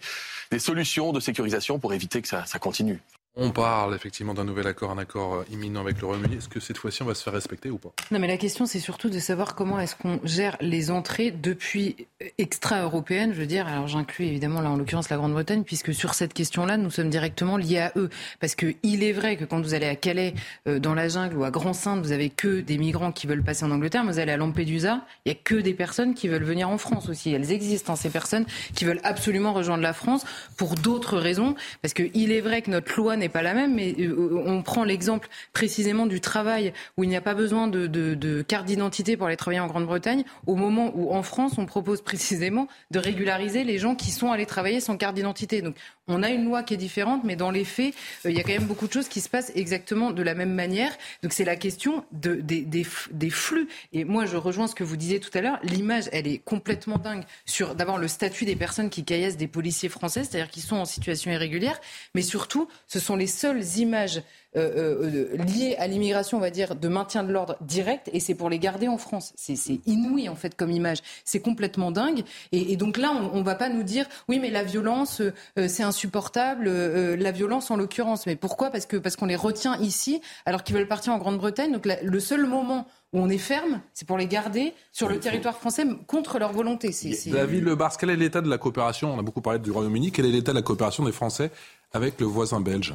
des, 0.51 0.59
solutions 0.59 1.13
de 1.13 1.21
sécurisation 1.21 1.79
pour 1.79 1.93
éviter 1.95 2.23
que 2.23 2.29
ça, 2.29 2.45
ça 2.47 2.59
continue. 2.59 3.01
On 3.35 3.51
parle 3.51 3.95
effectivement 3.95 4.35
d'un 4.35 4.45
nouvel 4.45 4.67
accord, 4.67 4.91
un 4.91 4.99
accord 4.99 5.35
euh, 5.35 5.45
imminent 5.51 5.81
avec 5.81 5.99
le 6.03 6.07
Royaume-Uni. 6.07 6.37
Est-ce 6.37 6.51
que 6.51 6.61
cette 6.61 6.77
fois-ci 6.77 7.03
on 7.03 7.07
va 7.07 7.15
se 7.15 7.23
faire 7.23 7.33
respecter 7.33 7.71
ou 7.71 7.79
pas? 7.79 7.91
Non, 8.11 8.19
mais 8.19 8.29
la 8.29 8.37
question 8.37 8.67
c'est 8.67 8.79
surtout 8.79 9.09
de 9.09 9.19
savoir 9.19 9.55
comment 9.55 9.81
est-ce 9.81 9.97
qu'on 9.97 10.21
gère 10.23 10.59
les 10.61 10.91
entrées 10.91 11.31
depuis 11.31 11.97
extra-européennes. 12.37 13.33
Je 13.33 13.41
veux 13.41 13.47
dire, 13.47 13.67
alors 13.67 13.89
j'inclus 13.89 14.27
évidemment 14.27 14.61
là 14.61 14.71
en 14.71 14.77
l'occurrence 14.77 15.09
la 15.09 15.17
Grande-Bretagne, 15.17 15.65
puisque 15.65 15.95
sur 15.95 16.13
cette 16.13 16.35
question-là 16.35 16.77
nous 16.77 16.91
sommes 16.91 17.09
directement 17.09 17.57
liés 17.57 17.79
à 17.79 17.93
eux. 17.97 18.11
Parce 18.39 18.55
que 18.55 18.75
il 18.83 19.03
est 19.03 19.13
vrai 19.13 19.37
que 19.37 19.47
quand 19.47 19.63
vous 19.63 19.73
allez 19.73 19.87
à 19.87 19.97
Calais, 19.97 20.35
euh, 20.69 20.79
dans 20.79 20.95
la 20.95 21.09
jungle 21.09 21.39
ou 21.39 21.45
à 21.45 21.51
Grand-Sainte, 21.51 22.05
vous 22.05 22.13
avez 22.13 22.29
que 22.29 22.61
des 22.61 22.77
migrants 22.77 23.13
qui 23.13 23.27
veulent 23.27 23.43
passer 23.43 23.65
en 23.65 23.71
Angleterre. 23.71 24.05
Vous 24.05 24.19
allez 24.19 24.33
à 24.33 24.37
Lampedusa, 24.37 25.07
il 25.25 25.33
y 25.33 25.33
a 25.33 25.39
que 25.43 25.55
des 25.55 25.73
personnes 25.73 26.13
qui 26.13 26.29
veulent 26.29 26.45
venir 26.45 26.69
en 26.69 26.77
France 26.77 27.09
aussi. 27.09 27.33
Elles 27.33 27.51
existent 27.51 27.95
hein, 27.95 27.97
ces 27.97 28.11
personnes 28.11 28.45
qui 28.75 28.85
veulent 28.85 29.01
absolument 29.05 29.55
rejoindre 29.55 29.83
la 29.83 29.95
France 29.95 30.27
pour 30.59 30.75
d'autres 30.75 31.17
raisons. 31.17 31.55
Parce 31.81 31.95
que 31.95 32.03
il 32.13 32.31
est 32.31 32.43
vrai 32.43 32.61
que 32.61 32.71
notre 32.71 32.95
loi 32.99 33.17
n'est 33.23 33.29
pas 33.29 33.43
la 33.43 33.55
même, 33.55 33.75
mais 33.75 33.95
euh, 33.99 34.43
on 34.47 34.63
prend 34.63 34.85
l'exemple 34.85 35.29
précisément 35.53 36.07
du 36.07 36.21
travail 36.21 36.73
où 36.97 37.05
il 37.05 37.09
n'y 37.09 37.17
a 37.17 37.21
pas 37.21 37.35
besoin 37.35 37.69
de, 37.69 38.43
carte 38.43 38.67
d'identité 38.67 39.17
pour 39.17 39.27
aller 39.27 39.37
travailler 39.37 39.61
en 39.61 39.67
Grande-Bretagne, 39.67 40.25
au 40.47 40.57
moment 40.57 40.93
où 40.95 41.13
en 41.13 41.23
France 41.23 41.53
on 41.59 41.67
propose 41.67 42.03
précisément 42.03 42.69
de 42.91 42.99
régulariser 42.99 43.65
les 43.65 43.79
gens 43.79 43.95
qui 43.95 44.11
sont 44.11 44.31
allés 44.31 44.47
travailler 44.47 44.81
sans 44.81 44.97
carte 44.97 45.15
d'identité. 45.15 45.63
Donc 45.63 45.77
on 46.09 46.23
a 46.23 46.31
une 46.31 46.45
loi 46.45 46.63
qui 46.63 46.75
est 46.75 46.79
différente, 46.79 47.23
mais 47.25 47.37
dans 47.37 47.51
les 47.51 47.65
faits, 47.65 47.95
euh, 48.27 48.31
il 48.31 48.37
y 48.37 48.41
a 48.41 48.43
quand 48.43 48.53
même 48.53 48.67
beaucoup 48.67 48.87
de 48.87 48.93
choses 48.93 49.09
qui 49.09 49.21
se 49.21 49.29
passent 49.29 49.53
exactement 49.55 50.11
de 50.11 50.23
la 50.23 50.35
même 50.35 50.53
manière. 50.53 50.93
Donc 51.23 51.33
c'est 51.33 51.45
la 51.45 51.57
question 51.57 52.05
de, 52.13 52.35
des, 52.35 52.63
des, 52.63 52.87
des, 53.13 53.31
flux. 53.31 53.69
Et 53.93 54.05
moi, 54.05 54.27
je 54.27 54.37
rejoins 54.37 54.67
ce 54.67 54.75
que 54.75 54.85
vous 54.85 54.97
disiez 54.97 55.21
tout 55.21 55.31
à 55.35 55.41
l'heure. 55.41 55.59
L'image, 55.63 56.05
elle 56.13 56.27
est 56.27 56.39
complètement 56.39 56.99
dingue 56.99 57.25
sur 57.47 57.75
d'abord 57.75 57.99
le 57.99 58.09
statut 58.09 58.45
des 58.45 58.57
personnes 58.57 58.91
qui 58.91 59.05
caillassent 59.05 59.37
des 59.37 59.47
policiers 59.47 59.89
français, 59.89 60.25
c'est-à-dire 60.25 60.51
qui 60.51 60.61
sont 60.61 60.77
en 60.77 60.85
situation 60.85 61.31
irrégulière, 61.31 61.81
mais 62.15 62.23
surtout, 62.23 62.69
ce 62.87 62.99
sont 62.99 63.12
les 63.17 63.27
seules 63.27 63.79
images 63.79 64.23
euh, 64.57 65.33
euh, 65.35 65.37
liées 65.37 65.77
à 65.79 65.87
l'immigration, 65.87 66.39
on 66.39 66.41
va 66.41 66.51
dire, 66.51 66.77
de 66.77 66.89
maintien 66.89 67.25
de 67.25 67.33
l'ordre 67.33 67.57
direct, 67.61 68.11
et 68.13 68.21
c'est 68.21 68.35
pour 68.35 68.51
les 68.51 68.59
garder 68.59 68.89
en 68.89 68.99
France. 68.99 69.33
C'est 69.37 69.81
inouï, 69.87 70.29
en 70.29 70.35
fait, 70.35 70.55
comme 70.55 70.71
image. 70.71 70.99
C'est 71.25 71.41
complètement 71.41 71.91
dingue. 71.91 72.23
Et, 72.53 72.73
et, 72.73 72.77
donc 72.77 72.99
là, 72.99 73.13
on 73.33 73.39
ne 73.39 73.45
va 73.45 73.55
pas 73.55 73.69
nous 73.69 73.83
dire, 73.83 74.07
oui, 74.29 74.39
mais 74.39 74.51
la 74.51 74.63
violence, 74.63 75.21
euh, 75.21 75.69
c'est 75.69 75.83
insupportable, 75.83 76.67
euh, 76.69 77.17
la 77.17 77.33
violence 77.33 77.71
en 77.71 77.77
l'occurrence. 77.77 78.27
Mais 78.27 78.37
pourquoi? 78.37 78.71
Parce 78.71 78.87
que 78.87 78.97
parce 78.97 79.17
qu'on 79.17 79.27
les 79.27 79.37
retient 79.37 79.79
ici, 79.79 80.21
alors 80.47 80.63
qu'ils 80.65 80.77
veulent 80.77 80.89
partir 80.89 81.13
en 81.13 81.19
Grande-Bretagne. 81.19 81.73
Donc 81.73 81.87
la, 81.87 82.03
le 82.03 82.21
seul 82.21 82.47
moment 82.47 82.87
où 83.13 83.21
on 83.21 83.29
est 83.29 83.39
ferme, 83.39 83.81
c'est 83.93 84.07
pour 84.07 84.17
les 84.17 84.27
garder 84.27 84.73
sur 84.93 85.09
le 85.09 85.19
territoire 85.19 85.57
français 85.57 85.85
contre 86.07 86.39
leur 86.39 86.53
volonté. 86.53 86.93
C'est, 86.93 87.31
David 87.31 87.65
Lebars, 87.65 87.97
quel 87.99 88.11
est 88.11 88.17
l'état 88.17 88.41
de 88.41 88.49
la 88.49 88.59
coopération? 88.59 89.13
On 89.15 89.19
a 89.19 89.23
beaucoup 89.23 89.43
parlé 89.43 89.59
du 89.59 89.71
Royaume-Uni. 89.71 90.13
Quel 90.13 90.27
est 90.27 90.31
l'état 90.31 90.53
de 90.53 90.57
la 90.57 90.63
coopération 90.63 91.05
des 91.05 91.13
Français 91.13 91.51
avec 91.93 92.21
le 92.21 92.27
voisin 92.27 92.61
belge? 92.61 92.95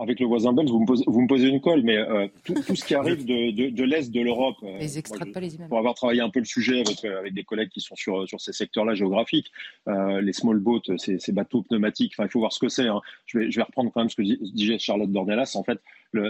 Avec 0.00 0.20
le 0.20 0.26
voisin 0.26 0.52
belge, 0.52 0.70
vous 0.70 0.80
me 0.80 0.86
posez, 0.86 1.04
vous 1.06 1.20
me 1.20 1.26
posez 1.26 1.48
une 1.48 1.60
colle, 1.60 1.82
mais 1.82 1.96
euh, 1.96 2.26
tout, 2.44 2.54
tout, 2.54 2.74
ce 2.74 2.84
qui 2.84 2.94
arrive 2.94 3.24
de, 3.24 3.50
de, 3.50 3.70
de 3.70 3.84
l'Est 3.84 4.10
de 4.10 4.20
l'Europe, 4.20 4.56
euh, 4.62 4.78
pour 5.68 5.78
avoir 5.78 5.94
travaillé 5.94 6.20
un 6.20 6.30
peu 6.30 6.40
le 6.40 6.44
sujet 6.44 6.80
avec, 6.80 7.04
euh, 7.04 7.18
avec 7.18 7.34
des 7.34 7.44
collègues 7.44 7.70
qui 7.70 7.80
sont 7.80 7.96
sur, 7.96 8.28
sur 8.28 8.40
ces 8.40 8.52
secteurs-là 8.52 8.94
géographiques, 8.94 9.50
euh, 9.88 10.20
les 10.20 10.32
small 10.32 10.58
boats, 10.58 10.82
ces, 10.98 11.18
ces, 11.18 11.32
bateaux 11.32 11.62
pneumatiques, 11.62 12.12
enfin, 12.14 12.26
il 12.26 12.30
faut 12.30 12.40
voir 12.40 12.52
ce 12.52 12.58
que 12.58 12.68
c'est. 12.68 12.86
Hein. 12.86 13.00
Je, 13.26 13.38
vais, 13.38 13.50
je 13.50 13.56
vais 13.56 13.62
reprendre 13.62 13.90
quand 13.92 14.00
même 14.00 14.10
ce 14.10 14.16
que 14.16 14.22
disait 14.22 14.78
Charlotte 14.78 15.10
Dornelas. 15.10 15.52
En 15.54 15.64
fait, 15.64 15.80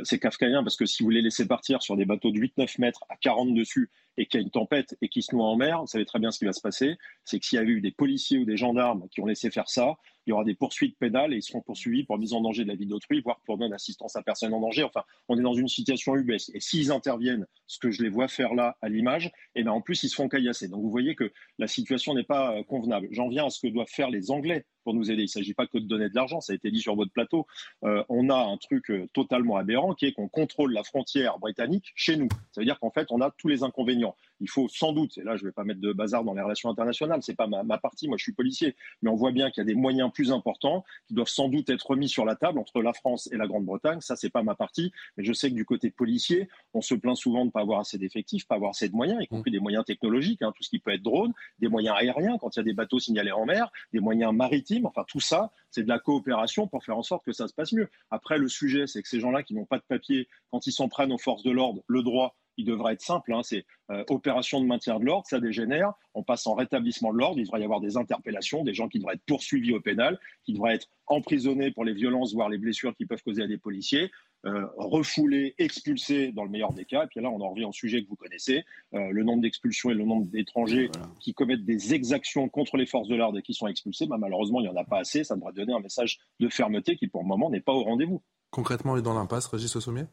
c'est 0.05 0.19
kafkaïen 0.19 0.63
parce 0.63 0.77
que 0.77 0.87
si 0.87 1.03
vous 1.03 1.11
les 1.11 1.21
laissez 1.21 1.47
partir 1.47 1.83
sur 1.83 1.97
des 1.97 2.07
bateaux 2.07 2.31
de 2.31 2.39
8-9 2.39 2.81
mètres 2.81 3.05
à 3.11 3.17
40 3.17 3.55
dessus 3.55 3.91
et 4.17 4.27
qu'il 4.27 4.41
y 4.41 4.43
a 4.43 4.45
une 4.45 4.51
tempête 4.51 4.97
et 5.01 5.09
qui 5.09 5.23
se 5.23 5.35
noie 5.35 5.47
en 5.47 5.57
mer, 5.57 5.81
vous 5.81 5.87
savez 5.87 6.05
très 6.05 6.19
bien 6.19 6.31
ce 6.31 6.39
qui 6.39 6.45
va 6.45 6.53
se 6.53 6.61
passer. 6.61 6.97
C'est 7.25 7.39
que 7.39 7.47
s'il 7.47 7.59
y 7.59 7.63
a 7.63 7.65
eu 7.65 7.81
des 7.81 7.91
policiers 7.91 8.39
ou 8.39 8.45
des 8.45 8.57
gendarmes 8.57 9.09
qui 9.11 9.21
ont 9.21 9.27
laissé 9.27 9.51
faire 9.51 9.69
ça, 9.69 9.97
il 10.27 10.31
y 10.31 10.33
aura 10.33 10.45
des 10.45 10.55
poursuites 10.55 10.97
pénales 10.99 11.35
et 11.35 11.37
ils 11.37 11.43
seront 11.43 11.61
poursuivis 11.61 12.05
pour 12.05 12.19
mise 12.19 12.33
en 12.33 12.41
danger 12.41 12.65
de 12.65 12.69
la 12.69 12.75
vie 12.75 12.87
d'autrui, 12.87 13.21
voire 13.21 13.41
pour 13.45 13.59
non-assistance 13.59 14.17
à 14.17 14.23
personne 14.23 14.55
en 14.55 14.61
danger. 14.61 14.83
Enfin, 14.83 15.03
on 15.29 15.39
est 15.39 15.43
dans 15.43 15.55
une 15.55 15.69
situation 15.69 16.17
UBS. 16.17 16.51
Et 16.55 16.61
s'ils 16.61 16.93
interviennent, 16.93 17.47
ce 17.67 17.79
que 17.79 17.91
je 17.91 18.03
les 18.03 18.09
vois 18.09 18.29
faire 18.29 18.55
là 18.55 18.77
à 18.81 18.89
l'image, 18.89 19.27
et 19.27 19.61
eh 19.61 19.63
bien 19.63 19.73
en 19.73 19.81
plus, 19.81 20.03
ils 20.03 20.09
se 20.09 20.15
font 20.15 20.29
caillasser. 20.29 20.69
Donc 20.69 20.83
vous 20.83 20.91
voyez 20.91 21.15
que 21.15 21.31
la 21.59 21.67
situation 21.67 22.15
n'est 22.15 22.25
pas 22.25 22.63
convenable. 22.65 23.09
J'en 23.11 23.29
viens 23.29 23.47
à 23.47 23.51
ce 23.51 23.61
que 23.61 23.73
doivent 23.73 23.89
faire 23.89 24.11
les 24.11 24.31
Anglais 24.31 24.65
pour 24.85 24.95
nous 24.95 25.11
aider. 25.11 25.23
Il 25.23 25.27
ne 25.27 25.31
s'agit 25.31 25.55
pas 25.55 25.67
que 25.67 25.79
de 25.79 25.87
donner 25.87 26.09
de 26.09 26.15
l'argent, 26.15 26.41
ça 26.41 26.53
a 26.53 26.57
été 26.57 26.71
dit 26.71 26.81
sur 26.81 26.95
votre 26.95 27.11
plateau. 27.11 27.47
Euh, 27.85 28.05
on 28.09 28.29
a 28.29 28.37
un 28.37 28.57
truc 28.59 28.91
euh, 28.91 29.09
totalement 29.13 29.57
aberrant 29.57 29.95
qui 29.95 30.07
est 30.07 30.13
qu'on 30.13 30.29
contrôle 30.29 30.73
la 30.73 30.85
frontière 30.85 31.39
britannique 31.39 31.93
chez 31.97 32.17
nous. 32.17 32.29
Ça 32.53 32.61
veut 32.61 32.67
dire 32.67 32.79
qu'en 32.79 32.91
fait, 32.91 33.09
on 33.11 33.21
a 33.21 33.31
tous 33.31 33.49
les 33.49 33.63
inconvénients. 33.63 34.04
Il 34.41 34.51
faut 34.51 34.69
sans 34.69 34.93
doute, 34.93 35.17
et 35.19 35.23
là 35.23 35.37
je 35.37 35.43
ne 35.43 35.49
vais 35.49 35.53
pas 35.53 35.65
mettre 35.65 35.81
de 35.81 35.93
bazar 35.93 36.25
dans 36.25 36.35
les 36.35 36.43
relations 36.43 36.69
internationales, 36.69 37.21
c'est 37.23 37.37
pas 37.37 37.47
ma, 37.47 37.79
partie, 37.79 38.09
moi 38.09 38.17
je 38.19 38.25
suis 38.25 38.33
policier, 38.33 38.75
mais 39.03 39.11
on 39.11 39.15
voit 39.15 39.33
bien 39.33 39.51
qu'il 39.51 39.61
y 39.61 39.65
a 39.65 39.65
des 39.65 39.75
moyens 39.75 40.11
plus 40.13 40.33
importants 40.33 40.85
qui 41.07 41.15
doivent 41.15 41.29
sans 41.29 41.49
doute 41.49 41.71
être 41.71 41.87
remis 41.87 42.09
sur 42.09 42.25
la 42.25 42.35
table 42.35 42.59
entre 42.59 42.83
la 42.83 42.93
France 42.93 43.29
et 43.33 43.37
la 43.37 43.47
Grande-Bretagne. 43.47 44.01
Ça, 44.01 44.17
c'est 44.17 44.31
pas 44.31 44.43
ma 44.43 44.55
partie, 44.55 44.93
mais 45.17 45.25
je 45.25 45.33
sais 45.33 45.51
que 45.51 45.55
du 45.55 45.65
côté 45.65 45.91
policier, 45.91 46.49
on 46.75 46.81
se 46.81 46.95
plaint 46.95 47.17
souvent 47.17 47.41
de 47.41 47.47
ne 47.47 47.51
pas 47.51 47.61
avoir 47.61 47.81
assez 47.81 47.97
d'effectifs, 47.97 48.47
pas 48.47 48.57
avoir 48.57 48.71
assez 48.71 48.89
de 48.89 48.95
moyens, 48.95 49.23
y 49.23 49.27
compris 49.27 49.51
des 49.51 49.61
moyens 49.61 49.85
technologiques, 49.85 50.43
hein, 50.43 50.53
tout 50.57 50.63
ce 50.63 50.69
qui 50.69 50.79
peut 50.79 50.93
être 50.93 51.03
drone, 51.03 51.33
des 51.61 51.69
moyens 51.69 51.97
aériens 51.99 52.37
quand 52.39 52.57
il 52.57 52.59
y 52.59 52.63
a 52.63 52.65
des 52.65 52.75
bateaux 52.75 52.99
signalés 52.99 53.33
en 53.33 53.47
mer, 53.47 53.71
des 53.93 54.01
moyens 54.01 54.35
maritimes, 54.35 54.87
enfin 54.87 55.05
tout 55.07 55.21
ça, 55.21 55.53
c'est 55.71 55.83
de 55.83 55.89
la 55.89 55.99
coopération 55.99 56.67
pour 56.67 56.85
faire 56.85 56.99
en 56.99 57.03
sorte 57.03 57.25
que 57.25 57.33
ça 57.33 57.49
se 57.49 57.55
passe 57.55 57.73
mieux. 57.73 57.89
Après, 58.11 58.39
le 58.39 58.49
sujet, 58.49 58.87
c'est 58.87 59.03
que 59.03 59.09
ces 59.09 59.21
gens-là 59.21 59.43
qui 59.43 59.55
n'ont 59.55 59.65
pas 59.65 59.79
de 59.79 59.85
papier, 59.89 60.29
quand 60.51 60.67
ils 60.67 60.73
s'en 60.73 60.89
prennent 60.89 61.13
aux 61.13 61.19
forces 61.19 61.43
de 61.43 61.51
l'ordre, 61.51 61.83
le 61.89 62.03
droit, 62.03 62.37
il 62.57 62.65
devrait 62.65 62.95
être 62.95 63.03
simple, 63.03 63.33
hein, 63.33 63.41
c'est 63.43 63.65
euh, 63.91 64.05
opération 64.09 64.61
de 64.61 64.67
maintien 64.67 64.99
de 64.99 65.05
l'ordre, 65.05 65.27
ça 65.27 65.41
dégénère, 65.41 65.93
on 66.15 66.23
passe 66.23 66.47
en 66.47 66.55
rétablissement 66.55 67.13
de 67.13 67.19
l'ordre, 67.19 67.39
il 67.39 67.45
devrait 67.45 67.61
y 67.61 67.65
avoir 67.65 67.81
des 67.81 67.97
interpellations, 67.97 68.65
des 68.65 68.75
gens 68.75 68.89
qui 68.89 68.99
devraient 68.99 69.15
être 69.15 69.25
poursuivis 69.27 69.73
au 69.73 69.81
pénal, 69.81 70.19
qui 70.45 70.53
devraient 70.53 70.75
être 70.75 70.89
emprisonnés 71.07 71.71
pour 71.71 71.85
les 71.85 71.93
violences, 71.93 72.33
voire 72.33 72.49
les 72.49 72.59
blessures 72.59 72.95
qu'ils 72.95 73.07
peuvent 73.07 73.23
causer 73.23 73.43
à 73.43 73.47
des 73.47 73.59
policiers, 73.59 74.11
euh, 74.47 74.67
refoulés, 74.77 75.55
expulsés 75.59 76.33
dans 76.33 76.45
le 76.45 76.51
meilleur 76.51 76.73
des 76.73 76.85
cas. 76.85 77.05
Et 77.05 77.07
puis 77.07 77.21
là, 77.21 77.31
on 77.31 77.41
en 77.41 77.51
revient 77.51 77.65
au 77.65 77.73
sujet 77.73 78.03
que 78.03 78.09
vous 78.09 78.17
connaissez, 78.17 78.65
euh, 78.95 79.11
le 79.11 79.25
nombre 79.25 79.41
d'expulsions 79.43 79.91
et 79.91 79.95
le 79.95 80.05
nombre 80.05 80.27
d'étrangers 80.27 80.91
voilà. 80.93 81.11
qui 81.21 81.33
commettent 81.33 81.65
des 81.65 81.95
exactions 81.95 82.49
contre 82.49 82.77
les 82.77 82.87
forces 82.87 83.09
de 83.09 83.17
l'ordre 83.17 83.39
et 83.39 83.43
qui 83.43 83.55
sont 83.55 83.67
expulsés. 83.67 84.07
Bah, 84.07 84.17
malheureusement, 84.19 84.61
il 84.61 84.65
n'y 84.65 84.69
en 84.69 84.77
a 84.77 84.85
pas 84.85 84.99
assez. 84.99 85.25
Ça 85.25 85.35
devrait 85.35 85.53
donner 85.53 85.73
un 85.73 85.81
message 85.81 86.21
de 86.41 86.49
fermeté 86.49 86.97
qui, 86.97 87.09
pour 87.09 87.23
le 87.23 87.29
moment, 87.29 87.51
n'est 87.51 87.61
pas 87.61 87.73
au 87.73 87.83
rendez-vous. 87.83 88.23
Concrètement, 88.51 88.93
on 88.93 88.97
est 88.97 89.03
dans 89.03 89.15
l'impasse, 89.15 89.47
Régis 89.47 89.79
Sommier 89.79 90.05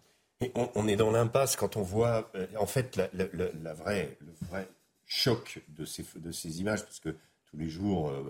on, 0.76 0.88
est 0.88 0.96
dans 0.96 1.12
l'impasse 1.12 1.56
quand 1.56 1.78
on 1.78 1.82
voit, 1.82 2.32
euh, 2.36 2.48
en 2.58 2.66
fait, 2.66 3.00
la, 3.14 3.74
vraie, 3.74 4.18
le 4.22 4.34
vrai 4.48 4.68
choc 5.06 5.62
de 5.70 5.86
ces, 5.86 6.06
de 6.16 6.32
ces 6.32 6.62
images, 6.62 6.84
parce 6.84 7.00
que 7.00 7.16
tous 7.46 7.58
les 7.58 7.70
jours, 7.70 8.10
euh, 8.10 8.24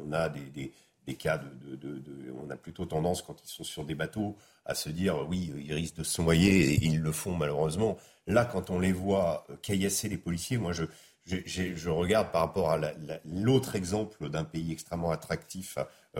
on, 0.00 0.12
a 0.12 0.28
des, 0.28 0.40
des, 0.40 0.72
des 1.06 1.14
cas 1.14 1.38
de, 1.38 1.76
de, 1.76 1.98
de, 1.98 2.32
On 2.44 2.50
a 2.50 2.56
plutôt 2.56 2.84
tendance, 2.86 3.22
quand 3.22 3.36
ils 3.42 3.48
sont 3.48 3.64
sur 3.64 3.84
des 3.84 3.94
bateaux, 3.94 4.36
à 4.64 4.74
se 4.74 4.90
dire 4.90 5.26
oui, 5.28 5.52
ils 5.64 5.72
risquent 5.72 5.98
de 5.98 6.04
se 6.04 6.20
noyer, 6.20 6.74
et 6.74 6.84
ils 6.84 7.00
le 7.00 7.12
font 7.12 7.34
malheureusement. 7.34 7.96
Là, 8.26 8.44
quand 8.44 8.70
on 8.70 8.78
les 8.78 8.92
voit 8.92 9.46
euh, 9.48 9.56
caillasser 9.62 10.08
les 10.08 10.18
policiers, 10.18 10.58
moi, 10.58 10.72
je, 10.72 10.84
je, 11.28 11.74
je 11.74 11.90
regarde 11.90 12.30
par 12.32 12.42
rapport 12.42 12.70
à 12.70 12.78
l'autre 13.24 13.76
exemple 13.76 14.28
d'un 14.28 14.44
pays 14.44 14.72
extrêmement 14.72 15.10
attractif 15.10 15.78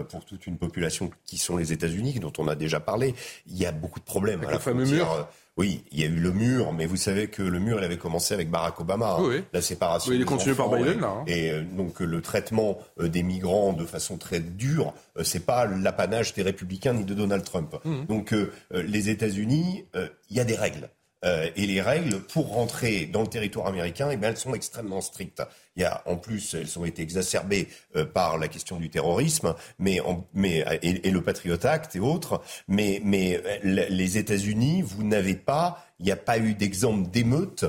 pour 0.08 0.24
toute 0.24 0.46
une 0.46 0.58
population 0.58 1.10
qui 1.24 1.38
sont 1.38 1.56
les 1.56 1.72
États-Unis, 1.72 2.20
dont 2.20 2.32
on 2.38 2.46
a 2.46 2.54
déjà 2.54 2.78
parlé, 2.78 3.14
il 3.46 3.56
y 3.56 3.66
a 3.66 3.72
beaucoup 3.72 4.00
de 4.00 4.04
problèmes. 4.04 4.40
Avec 4.40 4.52
le 4.52 4.58
fameux 4.58 4.84
mur 4.84 5.28
oui, 5.58 5.82
il 5.90 5.98
y 5.98 6.04
a 6.04 6.06
eu 6.06 6.20
le 6.20 6.30
mur, 6.30 6.72
mais 6.72 6.86
vous 6.86 6.96
savez 6.96 7.26
que 7.26 7.42
le 7.42 7.58
mur, 7.58 7.78
il 7.78 7.84
avait 7.84 7.98
commencé 7.98 8.32
avec 8.32 8.48
Barack 8.48 8.80
Obama, 8.80 9.16
oui, 9.18 9.26
oui. 9.28 9.44
la 9.52 9.60
séparation. 9.60 10.10
Oui, 10.10 10.16
il 10.16 10.22
est 10.22 10.24
continué 10.24 10.54
par 10.54 10.70
Biden, 10.70 10.98
et, 10.98 11.00
là. 11.00 11.08
Hein. 11.08 11.24
Et 11.26 11.50
euh, 11.50 11.64
donc 11.64 11.98
le 11.98 12.22
traitement 12.22 12.78
euh, 13.00 13.08
des 13.08 13.24
migrants 13.24 13.72
de 13.72 13.84
façon 13.84 14.18
très 14.18 14.38
dure, 14.38 14.94
euh, 15.18 15.24
c'est 15.24 15.44
pas 15.44 15.66
l'apanage 15.66 16.32
des 16.34 16.42
républicains 16.42 16.92
ni 16.92 17.04
de 17.04 17.12
Donald 17.12 17.42
Trump. 17.42 17.74
Mmh. 17.84 18.04
Donc 18.04 18.34
les 18.70 19.08
États-Unis, 19.08 19.84
il 20.30 20.36
y 20.36 20.40
a 20.40 20.44
des 20.44 20.54
règles. 20.54 20.88
Euh, 21.24 21.50
et 21.56 21.66
les 21.66 21.80
règles 21.80 22.20
pour 22.20 22.52
rentrer 22.52 23.06
dans 23.06 23.22
le 23.22 23.26
territoire 23.26 23.66
américain, 23.66 24.08
eh 24.12 24.16
bien, 24.16 24.28
elles 24.28 24.36
sont 24.36 24.54
extrêmement 24.54 25.00
strictes. 25.00 25.42
Il 25.74 25.82
y 25.82 25.84
a, 25.84 26.02
en 26.06 26.16
plus, 26.16 26.54
elles 26.54 26.78
ont 26.78 26.84
été 26.84 27.02
exacerbées 27.02 27.68
euh, 27.96 28.04
par 28.04 28.38
la 28.38 28.46
question 28.46 28.76
du 28.76 28.88
terrorisme, 28.88 29.54
mais, 29.80 30.00
mais 30.32 30.64
et, 30.82 31.10
le 31.10 31.20
Patriot 31.20 31.66
Act 31.66 31.96
et 31.96 32.00
autres. 32.00 32.40
Mais, 32.68 33.00
mais 33.04 33.42
les 33.64 34.18
États-Unis, 34.18 34.82
vous 34.82 35.02
n'avez 35.02 35.34
pas, 35.34 35.84
il 35.98 36.06
n'y 36.06 36.12
a 36.12 36.16
pas 36.16 36.38
eu 36.38 36.54
d'exemple 36.54 37.10
d'émeute. 37.10 37.64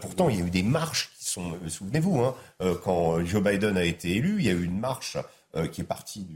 pourtant, 0.00 0.28
il 0.28 0.38
y 0.38 0.42
a 0.42 0.46
eu 0.46 0.50
des 0.50 0.62
marches 0.62 1.10
qui 1.18 1.24
sont, 1.24 1.56
souvenez-vous, 1.68 2.20
hein, 2.20 2.34
quand 2.84 3.24
Joe 3.24 3.42
Biden 3.42 3.78
a 3.78 3.84
été 3.84 4.16
élu, 4.16 4.36
il 4.38 4.44
y 4.44 4.50
a 4.50 4.52
eu 4.52 4.64
une 4.64 4.78
marche 4.78 5.16
qui 5.72 5.80
est 5.80 5.84
partie 5.84 6.26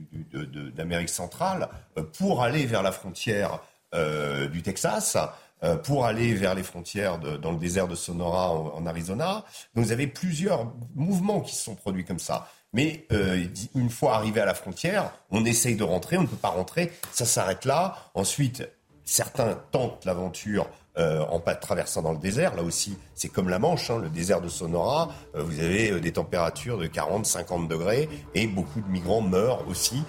d'Amérique 0.75 1.11
centrale 1.11 1.69
pour 2.15 2.43
aller 2.43 2.65
vers 2.67 2.83
la 2.83 2.93
frontière 2.93 3.61
du 4.53 4.63
Texas 4.63 5.17
euh, 5.17 5.27
pour 5.83 6.05
aller 6.05 6.35
vers 6.35 6.55
les 6.55 6.63
frontières 6.63 7.19
dans 7.19 7.53
le 7.53 7.59
désert 7.59 7.89
de 7.89 7.95
Sonora 7.95 8.51
en, 8.51 8.85
Arizona. 8.87 9.45
Donc 9.75 9.87
vous 9.87 9.93
avez 9.93 10.07
plusieurs 10.07 10.73
mouvements 10.95 11.41
qui 11.41 11.55
se 11.55 11.63
sont 11.63 11.75
produits 11.75 12.05
comme 12.05 12.19
ça. 12.19 12.49
Mais 12.75 13.07
euh, 13.13 13.47
une 13.75 13.89
fois 13.89 14.17
arrivé 14.17 14.41
à 14.41 14.45
la 14.45 14.53
frontière, 14.53 15.13
on 15.31 15.45
essaye 15.45 15.77
de 15.77 15.85
rentrer, 15.85 16.19
on 16.19 16.23
ne 16.23 16.27
peut 16.27 16.37
pas 16.37 16.49
rentrer, 16.49 16.93
ça 17.13 17.25
s'arrête 17.25 17.65
là. 17.65 17.97
Ensuite, 18.15 18.69
certains 19.05 19.61
tentent 19.71 20.05
l'aventure 20.05 20.69
euh, 20.99 21.21
en 21.31 21.39
pas 21.39 21.55
traversant 21.55 22.03
dans 22.03 22.13
le 22.13 22.19
désert. 22.19 22.57
Là 22.57 22.65
aussi, 22.65 22.99
c'est 23.15 23.29
comme 23.29 23.49
la 23.49 23.61
Manche, 23.61 23.91
hein, 23.91 23.99
le 23.99 24.09
désert 24.09 24.41
de 24.41 24.49
Sonora. 24.49 25.11
vous 25.35 25.61
avez 25.61 26.01
des 26.01 26.13
températures 26.13 26.79
de 26.79 26.87
40, 26.87 27.27
50 27.27 27.69
degrés 27.69 28.09
et 28.35 28.49
beaucoup 28.49 28.81
de 28.81 28.89
migrants 28.89 29.21
meurent 29.21 29.67
aussi 29.69 30.03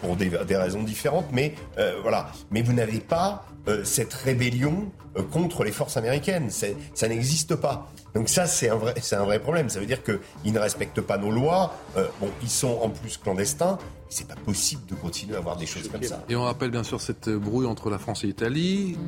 pour 0.00 0.14
des, 0.16 0.30
des, 0.30 0.56
raisons 0.56 0.84
différentes. 0.84 1.26
Mais 1.32 1.54
voilà. 2.02 2.30
Mais 2.52 2.62
vous 2.62 2.72
n'avez 2.72 3.00
pas 3.00 3.44
euh, 3.68 3.84
cette 3.84 4.12
rébellion 4.12 4.90
euh, 5.16 5.22
contre 5.22 5.62
les 5.62 5.70
forces 5.70 5.96
américaines. 5.96 6.50
Ça 6.50 7.08
n'existe 7.08 7.54
pas. 7.54 7.88
Donc 8.12 8.28
ça, 8.28 8.46
c'est 8.46 8.68
un, 8.68 8.74
vrai, 8.74 8.94
un 9.12 9.24
vrai 9.24 9.38
problème. 9.38 9.68
Ça 9.68 9.78
veut 9.78 9.86
dire 9.86 10.02
qu'ils 10.02 10.52
ne 10.52 10.58
respectent 10.58 11.00
pas 11.00 11.16
nos 11.16 11.30
lois. 11.30 11.76
Euh, 11.96 12.08
bon, 12.20 12.28
ils 12.42 12.50
sont 12.50 12.80
en 12.82 12.90
plus 12.90 13.18
clandestins. 13.18 13.78
C'est 14.08 14.26
pas 14.26 14.34
possible 14.34 14.82
de 14.86 14.96
continuer 14.96 15.36
à 15.36 15.38
avoir 15.38 15.56
des 15.56 15.66
choses 15.66 15.88
comme 15.88 16.02
ça. 16.02 16.24
Et 16.28 16.34
on 16.34 16.42
rappelle 16.42 16.72
bien 16.72 16.82
sûr 16.82 17.00
cette 17.00 17.28
brouille 17.28 17.66
entre 17.66 17.88
la 17.88 17.98
France 17.98 18.24
et 18.24 18.26
l'Italie. 18.26 18.98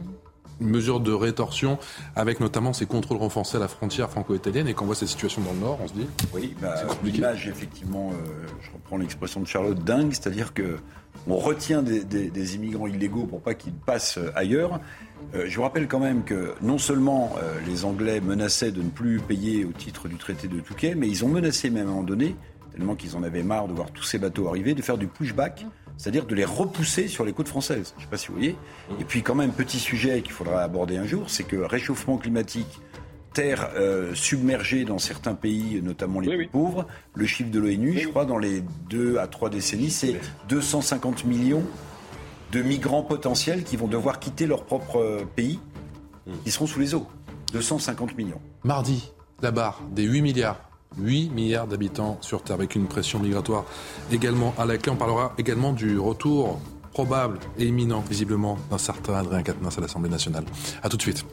Une 0.61 0.69
mesure 0.69 1.01
de 1.01 1.13
rétorsion 1.13 1.79
avec 2.15 2.39
notamment 2.39 2.73
ces 2.73 2.87
contrôles 2.87 3.19
renforcés 3.19 3.57
à 3.57 3.61
la 3.61 3.67
frontière 3.67 4.09
franco-italienne 4.09 4.69
et 4.69 4.75
quand 4.75 4.85
on 4.85 4.87
voit 4.87 4.95
cette 4.95 5.09
situation 5.09 5.43
dans 5.43 5.53
le 5.53 5.59
Nord, 5.59 5.81
on 5.83 5.89
se 5.89 5.95
dit 5.95 6.07
oui, 6.33 6.55
bah, 6.63 6.77
l'image 7.03 7.49
effectivement, 7.49 8.13
je 8.63 8.71
reprends 8.73 8.97
l'expression 8.97 9.41
de 9.41 9.49
Charlotte 9.49 9.83
dingue, 9.83 10.13
c'est-à-dire 10.13 10.55
que 10.55 10.79
on 11.29 11.37
retient 11.37 11.83
des, 11.83 12.55
immigrants 12.55 12.87
illégaux 12.87 13.25
pour 13.25 13.41
pas 13.41 13.55
qu'ils 13.55 13.73
passent 13.73 14.19
ailleurs. 14.35 14.81
Euh, 15.35 15.47
je 15.49 15.57
vous 15.57 15.63
rappelle 15.63 15.89
quand 15.89 16.01
même 16.01 16.23
que 16.23 16.55
non 16.61 16.79
seulement 16.79 17.35
euh, 17.39 17.59
les 17.67 17.85
Anglais 17.85 18.21
menaçaient 18.21 18.73
de 18.73 18.83
ne 18.83 18.91
plus 18.91 19.21
payer 19.21 19.65
au 19.65 19.73
titre 19.73 20.09
du 20.09 20.17
traité 20.17 20.49
de 20.49 20.61
Touquet, 20.61 20.95
mais 20.95 21.09
ils 21.09 21.25
ont 21.25 21.29
menacé 21.29 21.71
même 21.71 21.87
à 21.87 21.91
un 21.91 21.95
moment 21.95 22.03
donné, 22.03 22.37
tellement 22.73 22.95
qu'ils 22.95 23.17
en 23.17 23.23
avaient 23.23 23.43
marre 23.43 23.69
de 23.69 23.73
voir 23.73 23.91
tous 23.91 24.03
ces 24.03 24.19
bateaux 24.19 24.49
arriver, 24.49 24.75
de 24.75 24.83
faire 24.83 24.99
du 24.99 25.07
pushback, 25.07 25.67
c'est-à-dire 25.97 26.27
de 26.27 26.35
les 26.35 26.45
repousser 26.45 27.09
sur 27.09 27.25
les 27.25 27.33
côtes 27.33 27.49
françaises. 27.49 27.95
Je 27.97 28.01
ne 28.01 28.05
sais 28.05 28.11
pas 28.11 28.17
si 28.17 28.29
vous 28.29 28.35
voyez. 28.35 28.57
Et 29.01 29.05
puis 29.05 29.23
quand 29.23 29.35
même, 29.35 29.53
petit 29.53 29.79
sujet 29.79 30.21
qu'il 30.23 30.33
faudra 30.33 30.63
aborder 30.63 30.97
un 30.97 31.07
jour, 31.07 31.31
c'est 31.31 31.45
que 31.45 31.57
réchauffement 31.57 32.19
climatique, 32.19 32.81
terre 33.35 33.71
euh, 33.77 34.15
submergée 34.15 34.85
dans 34.85 34.99
certains 34.99 35.35
pays, 35.35 35.83
notamment 35.83 36.21
les 36.21 36.35
plus 36.35 36.49
pauvres. 36.49 36.87
Le 37.15 37.27
chiffre 37.27 37.51
de 37.51 37.59
l'ONU, 37.59 37.99
je 37.99 38.09
crois, 38.09 38.25
dans 38.25 38.39
les 38.39 38.63
deux 38.89 39.19
à 39.19 39.27
trois 39.27 39.51
décennies, 39.51 39.91
c'est 39.91 40.19
250 40.49 41.27
millions 41.27 41.65
de 42.53 42.63
migrants 42.63 43.03
potentiels 43.03 43.65
qui 43.65 43.77
vont 43.77 43.89
devoir 43.89 44.21
quitter 44.21 44.47
leur 44.47 44.65
propre 44.65 44.99
euh, 44.99 45.25
pays, 45.37 45.59
qui 46.45 46.51
seront 46.51 46.67
sous 46.67 46.81
les 46.81 46.95
eaux. 46.95 47.07
250 47.53 48.17
millions. 48.17 48.41
Mardi, 48.63 49.13
la 49.43 49.51
barre 49.51 49.83
des 49.91 50.05
8 50.05 50.23
milliards. 50.23 50.61
8 50.97 51.31
milliards 51.31 51.67
d'habitants 51.67 52.19
sur 52.21 52.43
Terre 52.43 52.55
avec 52.55 52.77
une 52.77 52.87
pression 52.87 53.19
migratoire 53.19 53.65
également 54.13 54.55
à 54.57 54.65
la 54.65 54.79
clé. 54.79 54.93
On 54.93 54.97
parlera 54.97 55.35
également 55.39 55.73
du 55.73 55.99
retour 55.99 56.61
probable 56.93 57.41
et 57.59 57.67
imminent, 57.67 58.05
visiblement, 58.09 58.57
d'un 58.71 58.79
certain 58.79 59.15
Adrien 59.15 59.43
Quatennens 59.43 59.77
à 59.77 59.81
l'Assemblée 59.81 60.11
nationale. 60.11 60.45
A 60.83 60.89
tout 60.89 60.97
de 60.97 61.03
suite. 61.03 61.25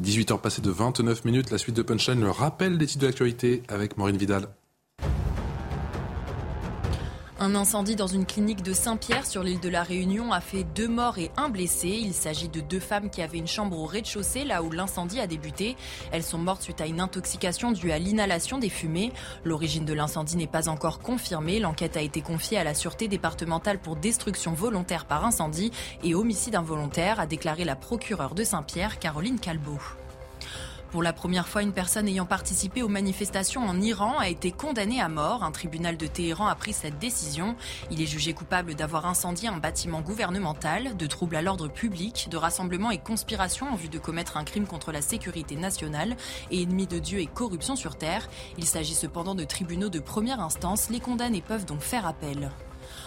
18h 0.00 0.40
passées 0.40 0.62
de 0.62 0.70
29 0.70 1.24
minutes, 1.24 1.50
la 1.50 1.58
suite 1.58 1.76
de 1.76 1.82
Punchline, 1.82 2.20
le 2.20 2.30
rappel 2.30 2.78
des 2.78 2.86
titres 2.86 3.02
de 3.02 3.06
l'actualité 3.06 3.62
avec 3.68 3.96
Maureen 3.96 4.16
Vidal. 4.16 4.48
Un 7.40 7.56
incendie 7.56 7.96
dans 7.96 8.06
une 8.06 8.26
clinique 8.26 8.62
de 8.62 8.72
Saint-Pierre 8.72 9.26
sur 9.26 9.42
l'île 9.42 9.58
de 9.58 9.68
la 9.68 9.82
Réunion 9.82 10.32
a 10.32 10.40
fait 10.40 10.62
deux 10.62 10.86
morts 10.86 11.18
et 11.18 11.32
un 11.36 11.48
blessé. 11.48 11.88
Il 11.88 12.14
s'agit 12.14 12.48
de 12.48 12.60
deux 12.60 12.78
femmes 12.78 13.10
qui 13.10 13.22
avaient 13.22 13.38
une 13.38 13.48
chambre 13.48 13.76
au 13.76 13.86
rez-de-chaussée 13.86 14.44
là 14.44 14.62
où 14.62 14.70
l'incendie 14.70 15.18
a 15.18 15.26
débuté. 15.26 15.76
Elles 16.12 16.22
sont 16.22 16.38
mortes 16.38 16.62
suite 16.62 16.80
à 16.80 16.86
une 16.86 17.00
intoxication 17.00 17.72
due 17.72 17.90
à 17.90 17.98
l'inhalation 17.98 18.58
des 18.58 18.68
fumées. 18.68 19.12
L'origine 19.44 19.84
de 19.84 19.92
l'incendie 19.92 20.36
n'est 20.36 20.46
pas 20.46 20.68
encore 20.68 21.00
confirmée. 21.00 21.58
L'enquête 21.58 21.96
a 21.96 22.02
été 22.02 22.20
confiée 22.20 22.58
à 22.58 22.64
la 22.64 22.72
Sûreté 22.72 23.08
départementale 23.08 23.80
pour 23.80 23.96
destruction 23.96 24.52
volontaire 24.52 25.04
par 25.04 25.24
incendie 25.24 25.72
et 26.04 26.14
homicide 26.14 26.54
involontaire, 26.54 27.18
a 27.18 27.26
déclaré 27.26 27.64
la 27.64 27.74
procureure 27.74 28.36
de 28.36 28.44
Saint-Pierre, 28.44 29.00
Caroline 29.00 29.40
Calbeau. 29.40 29.80
Pour 30.94 31.02
la 31.02 31.12
première 31.12 31.48
fois, 31.48 31.62
une 31.62 31.72
personne 31.72 32.06
ayant 32.06 32.24
participé 32.24 32.84
aux 32.84 32.88
manifestations 32.88 33.66
en 33.66 33.80
Iran 33.80 34.16
a 34.20 34.28
été 34.28 34.52
condamnée 34.52 35.00
à 35.00 35.08
mort. 35.08 35.42
Un 35.42 35.50
tribunal 35.50 35.96
de 35.96 36.06
Téhéran 36.06 36.46
a 36.46 36.54
pris 36.54 36.72
cette 36.72 37.00
décision. 37.00 37.56
Il 37.90 38.00
est 38.00 38.06
jugé 38.06 38.32
coupable 38.32 38.76
d'avoir 38.76 39.04
incendié 39.06 39.48
un 39.48 39.56
bâtiment 39.56 40.02
gouvernemental, 40.02 40.96
de 40.96 41.06
troubles 41.08 41.34
à 41.34 41.42
l'ordre 41.42 41.66
public, 41.66 42.28
de 42.30 42.36
rassemblement 42.36 42.92
et 42.92 42.98
conspiration 42.98 43.66
en 43.72 43.74
vue 43.74 43.88
de 43.88 43.98
commettre 43.98 44.36
un 44.36 44.44
crime 44.44 44.68
contre 44.68 44.92
la 44.92 45.02
sécurité 45.02 45.56
nationale 45.56 46.16
et 46.52 46.62
ennemi 46.62 46.86
de 46.86 47.00
Dieu 47.00 47.18
et 47.18 47.26
corruption 47.26 47.74
sur 47.74 47.96
Terre. 47.96 48.28
Il 48.56 48.64
s'agit 48.64 48.94
cependant 48.94 49.34
de 49.34 49.42
tribunaux 49.42 49.88
de 49.88 49.98
première 49.98 50.38
instance. 50.38 50.90
Les 50.90 51.00
condamnés 51.00 51.42
peuvent 51.42 51.66
donc 51.66 51.80
faire 51.80 52.06
appel. 52.06 52.52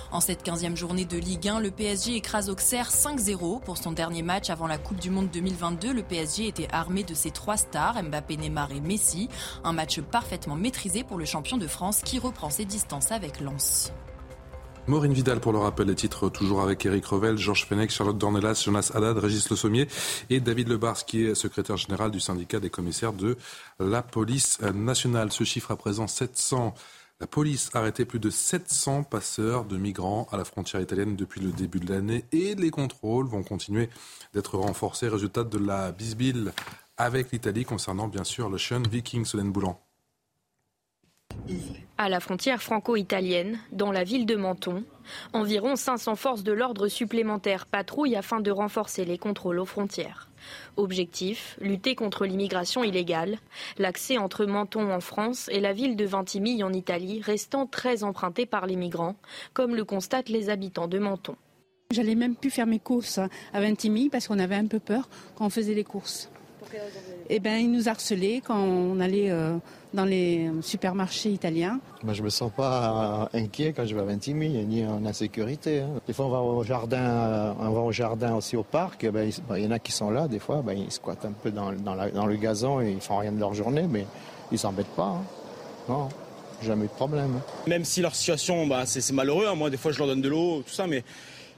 En 0.09 0.21
cette 0.21 0.45
15e 0.45 0.77
journée 0.77 1.03
de 1.03 1.17
Ligue 1.17 1.49
1, 1.49 1.59
le 1.59 1.69
PSG 1.69 2.15
écrase 2.15 2.49
Auxerre 2.49 2.91
5-0. 2.91 3.61
Pour 3.61 3.77
son 3.77 3.91
dernier 3.91 4.21
match 4.21 4.49
avant 4.49 4.65
la 4.65 4.77
Coupe 4.77 5.01
du 5.01 5.09
Monde 5.09 5.29
2022, 5.34 5.91
le 5.91 6.01
PSG 6.01 6.47
était 6.47 6.69
armé 6.71 7.03
de 7.03 7.13
ses 7.13 7.29
trois 7.31 7.57
stars, 7.57 8.01
Mbappé, 8.01 8.38
Neymar 8.38 8.71
et 8.71 8.79
Messi. 8.79 9.27
Un 9.65 9.73
match 9.73 9.99
parfaitement 9.99 10.55
maîtrisé 10.55 11.03
pour 11.03 11.17
le 11.17 11.25
champion 11.25 11.57
de 11.57 11.67
France 11.67 12.01
qui 12.03 12.19
reprend 12.19 12.49
ses 12.49 12.63
distances 12.63 13.11
avec 13.11 13.41
Lens. 13.41 13.91
Maureen 14.88 15.11
Vidal 15.11 15.41
pour 15.41 15.51
le 15.51 15.59
rappel 15.59 15.88
des 15.88 15.95
titres, 15.95 16.29
toujours 16.29 16.61
avec 16.61 16.85
Eric 16.85 17.05
Revel, 17.05 17.38
Georges 17.38 17.65
Fenech, 17.65 17.91
Charlotte 17.91 18.17
Dornelas, 18.17 18.61
Jonas 18.63 18.91
Haddad, 18.93 19.17
Régis 19.17 19.49
Le 19.49 19.57
Sommier 19.57 19.88
et 20.29 20.39
David 20.39 20.69
Lebars, 20.69 21.03
qui 21.03 21.25
est 21.25 21.35
secrétaire 21.35 21.75
général 21.75 22.11
du 22.11 22.21
syndicat 22.21 22.61
des 22.61 22.69
commissaires 22.69 23.11
de 23.11 23.35
la 23.81 24.01
police 24.01 24.61
nationale. 24.61 25.34
Ce 25.34 25.43
chiffre 25.43 25.71
à 25.71 25.75
présent 25.75 26.07
700 26.07 26.73
la 27.19 27.27
police 27.27 27.69
a 27.73 27.80
arrêté 27.80 28.06
plus 28.06 28.19
de 28.19 28.30
700 28.30 29.03
passeurs 29.03 29.65
de 29.65 29.77
migrants 29.77 30.27
à 30.31 30.38
la 30.38 30.45
frontière 30.45 30.81
italienne 30.81 31.15
depuis 31.15 31.41
le 31.41 31.52
début 31.52 31.80
de 31.80 31.91
l'année 31.91 32.26
et 32.31 32.53
les 32.53 32.69
contrôles 32.69 33.27
vont 33.27 33.41
continuer 33.41 33.89
d'être 34.34 34.57
renforcés. 34.57 35.07
Résultat 35.07 35.44
de 35.44 35.57
la 35.57 35.91
bisbille 35.91 36.52
avec 36.95 37.31
l'Italie 37.31 37.65
concernant 37.65 38.07
bien 38.07 38.23
sûr 38.23 38.49
le 38.49 38.57
Viking 38.88 39.26
Solène 39.26 39.52
Boulan. 39.52 39.80
À 41.97 42.09
la 42.09 42.19
frontière 42.19 42.61
franco-italienne, 42.61 43.57
dans 43.71 43.91
la 43.91 44.03
ville 44.03 44.25
de 44.25 44.35
Menton, 44.35 44.83
environ 45.33 45.75
500 45.75 46.15
forces 46.15 46.43
de 46.43 46.51
l'ordre 46.51 46.87
supplémentaires 46.87 47.65
patrouillent 47.65 48.15
afin 48.15 48.39
de 48.39 48.51
renforcer 48.51 49.03
les 49.03 49.17
contrôles 49.17 49.59
aux 49.59 49.65
frontières. 49.65 50.29
Objectif, 50.75 51.57
lutter 51.59 51.95
contre 51.95 52.25
l'immigration 52.25 52.83
illégale, 52.83 53.37
l'accès 53.79 54.17
entre 54.17 54.45
Menton 54.45 54.91
en 54.91 54.99
France 54.99 55.49
et 55.51 55.59
la 55.59 55.73
ville 55.73 55.95
de 55.95 56.05
Ventimille 56.05 56.63
en 56.63 56.71
Italie 56.71 57.21
restant 57.21 57.65
très 57.65 58.03
emprunté 58.03 58.45
par 58.45 58.67
les 58.67 58.75
migrants, 58.75 59.15
comme 59.53 59.75
le 59.75 59.83
constatent 59.83 60.29
les 60.29 60.49
habitants 60.49 60.87
de 60.87 60.99
Menton. 60.99 61.35
J'allais 61.89 62.15
même 62.15 62.35
plus 62.35 62.51
faire 62.51 62.67
mes 62.67 62.79
courses 62.79 63.19
à 63.53 63.61
Ventimille 63.61 64.09
parce 64.09 64.27
qu'on 64.27 64.39
avait 64.39 64.55
un 64.55 64.67
peu 64.67 64.79
peur 64.79 65.09
quand 65.35 65.45
on 65.45 65.49
faisait 65.49 65.73
les 65.73 65.85
courses. 65.85 66.29
Eh 67.29 67.39
ben, 67.39 67.57
ils 67.57 67.71
nous 67.71 67.89
harcelaient 67.89 68.41
quand 68.45 68.59
on 68.59 68.99
allait 68.99 69.31
euh, 69.31 69.57
dans 69.98 70.06
les 70.06 70.49
supermarchés 70.61 71.32
italiens. 71.32 71.80
Moi, 72.03 72.14
je 72.14 72.22
me 72.22 72.30
sens 72.30 72.52
pas 72.56 73.30
inquiet 73.34 73.74
quand 73.76 73.86
je 73.86 73.95
vais 73.95 74.02
à 74.02 74.06
Ventimille, 74.06 74.64
ni 74.65 74.86
en 74.86 75.03
insécurité. 75.06 75.82
Hein. 75.82 75.90
Des 76.06 76.14
fois, 76.14 76.28
on 76.28 76.30
va 76.30 76.40
au 76.40 76.64
jardin, 76.64 76.98
euh, 76.98 77.53
on 77.60 77.72
va 77.72 77.80
au 77.82 77.91
jardin 77.91 78.36
aussi 78.36 78.56
au 78.56 78.64
parc. 78.64 79.03
Eh 79.03 79.10
ben, 79.10 79.30
il 79.56 79.64
y 79.64 79.68
en 79.68 79.72
a 79.72 79.80
qui 79.80 79.91
sont 79.91 80.11
là, 80.11 80.28
des 80.28 80.38
fois, 80.38 80.61
ben, 80.61 80.78
ils 80.78 80.91
squattent 80.91 81.26
un 81.26 81.32
peu 81.32 81.49
dans, 81.49 81.72
le 81.72 82.36
gazon 82.36 82.80
et 82.80 82.91
ils 82.91 83.02
font 83.02 83.18
rien 83.18 83.32
de 83.32 83.40
leur 83.40 83.56
journée, 83.56 83.88
mais 83.90 84.06
ils 84.52 84.60
s'embêtent 84.60 84.95
pas. 84.95 85.18
Hein. 85.18 85.24
Non, 85.90 86.10
jamais 86.61 86.86
de 86.86 86.91
problème. 86.91 87.40
Même 87.65 87.84
si 87.84 88.02
leur 88.02 88.14
situation, 88.14 88.68
bah, 88.68 88.86
c'est 88.86 89.11
malheureux. 89.11 89.48
Hein. 89.48 89.56
Moi, 89.56 89.72
des 89.72 89.78
fois, 89.78 89.91
je 89.91 89.98
leur 89.98 90.07
donne 90.07 90.22
de 90.22 90.30
l'eau, 90.30 90.61
tout 90.61 90.74
ça, 90.74 90.86
mais 90.86 91.03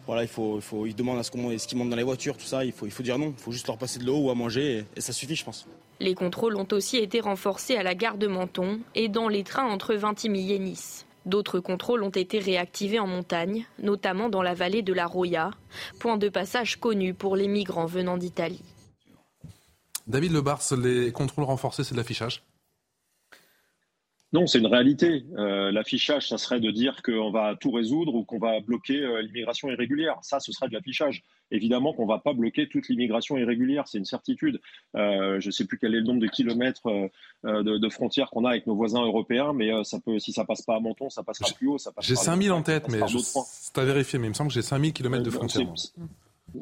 voilà, 0.07 0.22
il 0.24 0.30
faut, 0.30 0.56
il 0.56 0.61
faut, 0.61 0.86
ils 0.86 0.95
demandent 0.95 1.20
à 1.20 1.24
ce 1.24 1.32
qu'on, 1.32 1.56
ce 1.57 1.68
qu'ils 1.68 1.78
montent 1.78 1.90
dans 1.90 1.98
les 1.98 2.03
voitures, 2.03 2.38
tout 2.38 2.45
ça. 2.45 2.64
Il 2.64 2.72
faut, 2.72 2.86
il 2.86 2.91
faut 2.91 3.03
dire 3.03 3.20
non. 3.20 3.34
Il 3.38 3.44
faut 3.44 3.52
juste 3.52 3.68
leur 3.68 3.78
passer 3.78 3.99
de 3.99 4.06
l'eau 4.06 4.18
ou 4.18 4.30
à 4.30 4.36
manger 4.36 4.86
et, 4.95 5.02
ça 5.02 5.11
suffit, 5.11 5.36
je 5.36 5.44
pense. 5.44 5.68
Les 6.01 6.15
contrôles 6.15 6.55
ont 6.55 6.67
aussi 6.71 6.97
été 6.97 7.19
renforcés 7.19 7.76
à 7.76 7.84
la 7.84 7.93
gare 7.93 8.17
de 8.17 8.27
Menton 8.27 8.80
et 8.95 9.09
dans 9.09 9.27
les 9.27 9.43
trains 9.43 9.67
entre 9.67 9.95
Vintimille 9.95 10.53
et 10.53 10.59
Nice. 10.59 11.05
D'autres 11.26 11.59
contrôles 11.59 12.03
ont 12.03 12.09
été 12.09 12.39
réactivés 12.39 12.99
en 12.99 13.07
montagne, 13.07 13.65
notamment 13.80 14.30
dans 14.30 14.41
la 14.41 14.53
vallée 14.53 14.81
de 14.81 14.93
la 14.93 15.05
Roya, 15.05 15.51
point 15.99 16.17
de 16.17 16.30
passage 16.30 16.77
connu 16.77 17.13
pour 17.13 17.35
les 17.35 17.49
migrants 17.49 17.85
venant 17.85 18.17
d'Italie. 18.17 18.63
David 20.07 20.31
Lebars, 20.31 20.61
les 20.81 21.11
contrôles 21.11 21.43
renforcés, 21.43 21.84
c'est 21.84 21.93
de 21.93 21.99
l'affichage? 21.99 22.43
Non, 24.31 24.47
c'est 24.47 24.59
une 24.59 24.67
réalité. 24.67 25.26
Euh, 25.38 25.71
l'affichage, 25.71 26.30
ça 26.30 26.38
serait 26.38 26.59
de 26.59 26.71
dire 26.71 27.01
qu'on 27.03 27.31
va 27.31 27.55
tout 27.59 27.71
résoudre 27.71 28.15
ou 28.15 28.23
qu'on 28.23 28.39
va 28.39 28.59
bloquer 28.59 28.99
euh, 29.01 29.21
l'immigration 29.21 29.69
irrégulière. 29.69 30.17
Ça, 30.21 30.39
ce 30.39 30.51
serait 30.51 30.69
de 30.69 30.73
l'affichage. 30.73 31.23
Évidemment 31.51 31.93
qu'on 31.93 32.03
ne 32.03 32.07
va 32.07 32.19
pas 32.19 32.34
bloquer 32.34 32.67
toute 32.67 32.89
l'immigration 32.89 33.38
irrégulière, 33.38 33.88
c'est 33.88 33.97
une 33.97 34.05
certitude. 34.05 34.61
Euh, 34.95 35.39
je 35.39 35.47
ne 35.47 35.51
sais 35.51 35.65
plus 35.65 35.77
quel 35.77 35.95
est 35.95 35.99
le 35.99 36.05
nombre 36.05 36.21
de 36.21 36.27
kilomètres 36.27 37.09
de, 37.43 37.89
frontières 37.89 38.30
qu'on 38.30 38.45
a 38.45 38.51
avec 38.51 38.67
nos 38.67 38.76
voisins 38.76 39.01
européens, 39.03 39.53
mais 39.53 39.71
ça 39.84 39.99
peut, 39.99 40.19
si 40.19 40.31
ça 40.31 40.45
passe 40.45 40.61
pas 40.61 40.76
à 40.76 40.80
Menton, 40.80 41.09
ça 41.09 41.23
passera 41.23 41.49
plus 41.55 41.67
haut. 41.67 41.77
J'ai 41.99 42.15
5000 42.15 42.51
en 42.51 42.61
tête, 42.61 42.88
mais 42.89 42.99
c'est 43.07 43.77
à 43.77 43.85
vérifier, 43.85 44.19
mais 44.19 44.27
il 44.27 44.31
me 44.31 44.35
semble 44.35 44.49
que 44.49 44.53
j'ai 44.53 44.61
5000 44.61 44.93
kilomètres 44.93 45.23
de 45.23 45.30
frontières. 45.30 45.67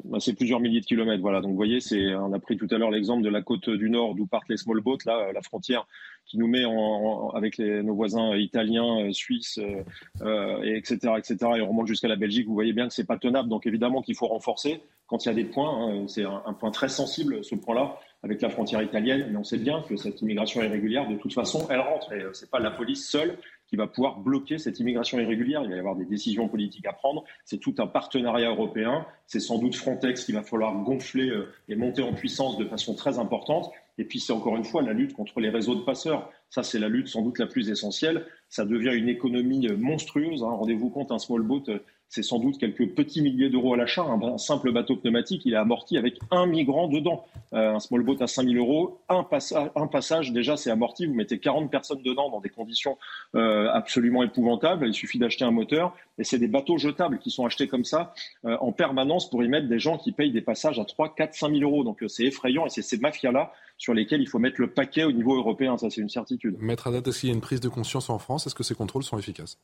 Bah, 0.04 0.18
c'est 0.20 0.34
plusieurs 0.34 0.60
milliers 0.60 0.80
de 0.80 0.86
kilomètres. 0.86 1.20
Voilà. 1.20 1.40
Donc, 1.40 1.50
vous 1.50 1.56
voyez, 1.56 1.80
c'est, 1.80 2.14
on 2.14 2.32
a 2.32 2.38
pris 2.38 2.56
tout 2.56 2.68
à 2.70 2.78
l'heure 2.78 2.90
l'exemple 2.90 3.22
de 3.22 3.28
la 3.28 3.42
côte 3.42 3.68
du 3.70 3.90
Nord 3.90 4.14
d'où 4.14 4.26
partent 4.26 4.48
les 4.48 4.56
small 4.56 4.80
boats, 4.80 4.98
là, 5.06 5.32
la 5.32 5.42
frontière 5.42 5.86
qui 6.28 6.38
nous 6.38 6.46
met 6.46 6.64
en, 6.64 7.30
avec 7.30 7.56
les, 7.56 7.82
nos 7.82 7.94
voisins 7.94 8.36
italiens, 8.36 9.00
euh, 9.00 9.12
suisses, 9.12 9.58
euh, 9.58 9.82
euh, 10.22 10.62
et 10.62 10.76
etc., 10.76 11.14
etc. 11.16 11.36
Et 11.56 11.62
on 11.62 11.68
remonte 11.68 11.86
jusqu'à 11.86 12.08
la 12.08 12.16
Belgique. 12.16 12.46
Vous 12.46 12.54
voyez 12.54 12.72
bien 12.72 12.86
que 12.86 12.94
c'est 12.94 13.06
pas 13.06 13.18
tenable. 13.18 13.48
Donc, 13.48 13.66
évidemment 13.66 14.02
qu'il 14.02 14.14
faut 14.14 14.26
renforcer 14.26 14.82
quand 15.06 15.24
il 15.24 15.28
y 15.28 15.32
a 15.32 15.34
des 15.34 15.44
points. 15.44 15.70
Hein, 15.70 16.04
c'est 16.06 16.24
un, 16.24 16.42
un, 16.44 16.52
point 16.52 16.70
très 16.70 16.90
sensible, 16.90 17.42
ce 17.42 17.54
point-là, 17.54 17.98
avec 18.22 18.42
la 18.42 18.50
frontière 18.50 18.82
italienne. 18.82 19.28
Mais 19.30 19.38
on 19.38 19.44
sait 19.44 19.58
bien 19.58 19.82
que 19.88 19.96
cette 19.96 20.20
immigration 20.20 20.62
irrégulière, 20.62 21.08
de 21.08 21.16
toute 21.16 21.32
façon, 21.32 21.66
elle 21.70 21.80
rentre. 21.80 22.12
Et 22.12 22.22
c'est 22.34 22.50
pas 22.50 22.60
la 22.60 22.70
police 22.70 23.08
seule 23.08 23.38
qui 23.68 23.76
va 23.76 23.86
pouvoir 23.86 24.18
bloquer 24.18 24.58
cette 24.58 24.80
immigration 24.80 25.18
irrégulière. 25.18 25.62
Il 25.62 25.70
va 25.70 25.76
y 25.76 25.78
avoir 25.78 25.94
des 25.94 26.06
décisions 26.06 26.48
politiques 26.48 26.86
à 26.86 26.92
prendre. 26.92 27.24
C'est 27.44 27.58
tout 27.58 27.74
un 27.78 27.86
partenariat 27.86 28.48
européen. 28.48 29.06
C'est 29.26 29.40
sans 29.40 29.58
doute 29.58 29.76
Frontex 29.76 30.24
qu'il 30.24 30.34
va 30.34 30.42
falloir 30.42 30.74
gonfler 30.82 31.28
euh, 31.28 31.52
et 31.68 31.76
monter 31.76 32.02
en 32.02 32.14
puissance 32.14 32.56
de 32.56 32.64
façon 32.64 32.94
très 32.94 33.18
importante. 33.18 33.70
Et 33.98 34.04
puis 34.04 34.20
c'est 34.20 34.32
encore 34.32 34.56
une 34.56 34.64
fois 34.64 34.82
la 34.82 34.92
lutte 34.92 35.12
contre 35.12 35.40
les 35.40 35.50
réseaux 35.50 35.74
de 35.74 35.82
passeurs. 35.82 36.30
Ça, 36.50 36.62
c'est 36.62 36.78
la 36.78 36.88
lutte 36.88 37.08
sans 37.08 37.22
doute 37.22 37.38
la 37.38 37.46
plus 37.46 37.68
essentielle. 37.68 38.24
Ça 38.48 38.64
devient 38.64 38.94
une 38.94 39.08
économie 39.08 39.68
euh, 39.68 39.76
monstrueuse. 39.76 40.42
Hein. 40.42 40.50
Rendez-vous 40.50 40.88
compte, 40.88 41.12
un 41.12 41.18
small 41.18 41.42
boat 41.42 41.64
euh, 41.68 41.78
c'est 42.08 42.22
sans 42.22 42.38
doute 42.38 42.58
quelques 42.58 42.88
petits 42.94 43.20
milliers 43.20 43.50
d'euros 43.50 43.74
à 43.74 43.76
l'achat. 43.76 44.02
Un, 44.02 44.38
simple 44.38 44.72
bateau 44.72 44.96
pneumatique, 44.96 45.42
il 45.44 45.52
est 45.52 45.56
amorti 45.58 45.98
avec 45.98 46.18
un 46.30 46.46
migrant 46.46 46.88
dedans. 46.88 47.26
Euh, 47.52 47.74
un 47.74 47.80
small 47.80 48.02
boat 48.02 48.16
à 48.20 48.26
5000 48.26 48.56
euros, 48.56 49.00
un, 49.08 49.24
passage, 49.24 50.32
déjà, 50.32 50.56
c'est 50.56 50.70
amorti. 50.70 51.06
Vous 51.06 51.14
mettez 51.14 51.38
40 51.38 51.70
personnes 51.70 52.02
dedans 52.02 52.30
dans 52.30 52.40
des 52.40 52.48
conditions 52.48 52.96
euh, 53.34 53.70
absolument 53.72 54.22
épouvantables. 54.22 54.86
Il 54.86 54.94
suffit 54.94 55.18
d'acheter 55.18 55.44
un 55.44 55.50
moteur. 55.50 55.94
Et 56.18 56.24
c'est 56.24 56.38
des 56.38 56.48
bateaux 56.48 56.78
jetables 56.78 57.18
qui 57.18 57.30
sont 57.30 57.44
achetés 57.44 57.68
comme 57.68 57.84
ça 57.84 58.14
euh, 58.44 58.56
en 58.60 58.72
permanence 58.72 59.28
pour 59.28 59.44
y 59.44 59.48
mettre 59.48 59.68
des 59.68 59.78
gens 59.78 59.98
qui 59.98 60.12
payent 60.12 60.32
des 60.32 60.40
passages 60.40 60.78
à 60.78 60.84
3, 60.84 61.14
4, 61.14 61.34
5 61.34 61.50
000 61.50 61.60
euros. 61.62 61.84
Donc 61.84 62.02
c'est 62.08 62.24
effrayant 62.24 62.66
et 62.66 62.70
c'est 62.70 62.82
ces 62.82 62.98
mafias-là 62.98 63.52
sur 63.78 63.94
lesquelles 63.94 64.20
il 64.20 64.28
faut 64.28 64.40
mettre 64.40 64.60
le 64.60 64.70
paquet 64.70 65.04
au 65.04 65.12
niveau 65.12 65.36
européen. 65.36 65.78
Ça, 65.78 65.88
c'est 65.88 66.00
une 66.00 66.08
certitude. 66.08 66.56
Maître 66.60 66.88
Haddad, 66.88 67.06
est-ce 67.06 67.20
qu'il 67.20 67.28
y 67.28 67.32
a 67.32 67.34
une 67.34 67.40
prise 67.40 67.60
de 67.60 67.68
conscience 67.68 68.10
en 68.10 68.18
France? 68.18 68.46
Est-ce 68.46 68.54
que 68.54 68.64
ces 68.64 68.74
contrôles 68.74 69.04
sont 69.04 69.16
efficaces? 69.18 69.58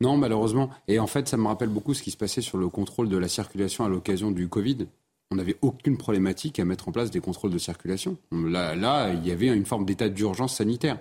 Non, 0.00 0.16
malheureusement. 0.16 0.70
Et 0.88 0.98
en 0.98 1.06
fait, 1.06 1.28
ça 1.28 1.36
me 1.36 1.46
rappelle 1.46 1.68
beaucoup 1.68 1.94
ce 1.94 2.02
qui 2.02 2.10
se 2.10 2.16
passait 2.16 2.40
sur 2.40 2.58
le 2.58 2.68
contrôle 2.68 3.08
de 3.08 3.16
la 3.16 3.28
circulation 3.28 3.84
à 3.84 3.88
l'occasion 3.88 4.30
du 4.30 4.48
Covid. 4.48 4.86
On 5.30 5.36
n'avait 5.36 5.56
aucune 5.60 5.98
problématique 5.98 6.58
à 6.58 6.64
mettre 6.64 6.88
en 6.88 6.92
place 6.92 7.10
des 7.10 7.20
contrôles 7.20 7.50
de 7.50 7.58
circulation. 7.58 8.16
Là, 8.32 8.74
là 8.74 9.12
il 9.12 9.26
y 9.26 9.30
avait 9.30 9.48
une 9.48 9.66
forme 9.66 9.84
d'état 9.84 10.08
d'urgence 10.08 10.56
sanitaire. 10.56 10.98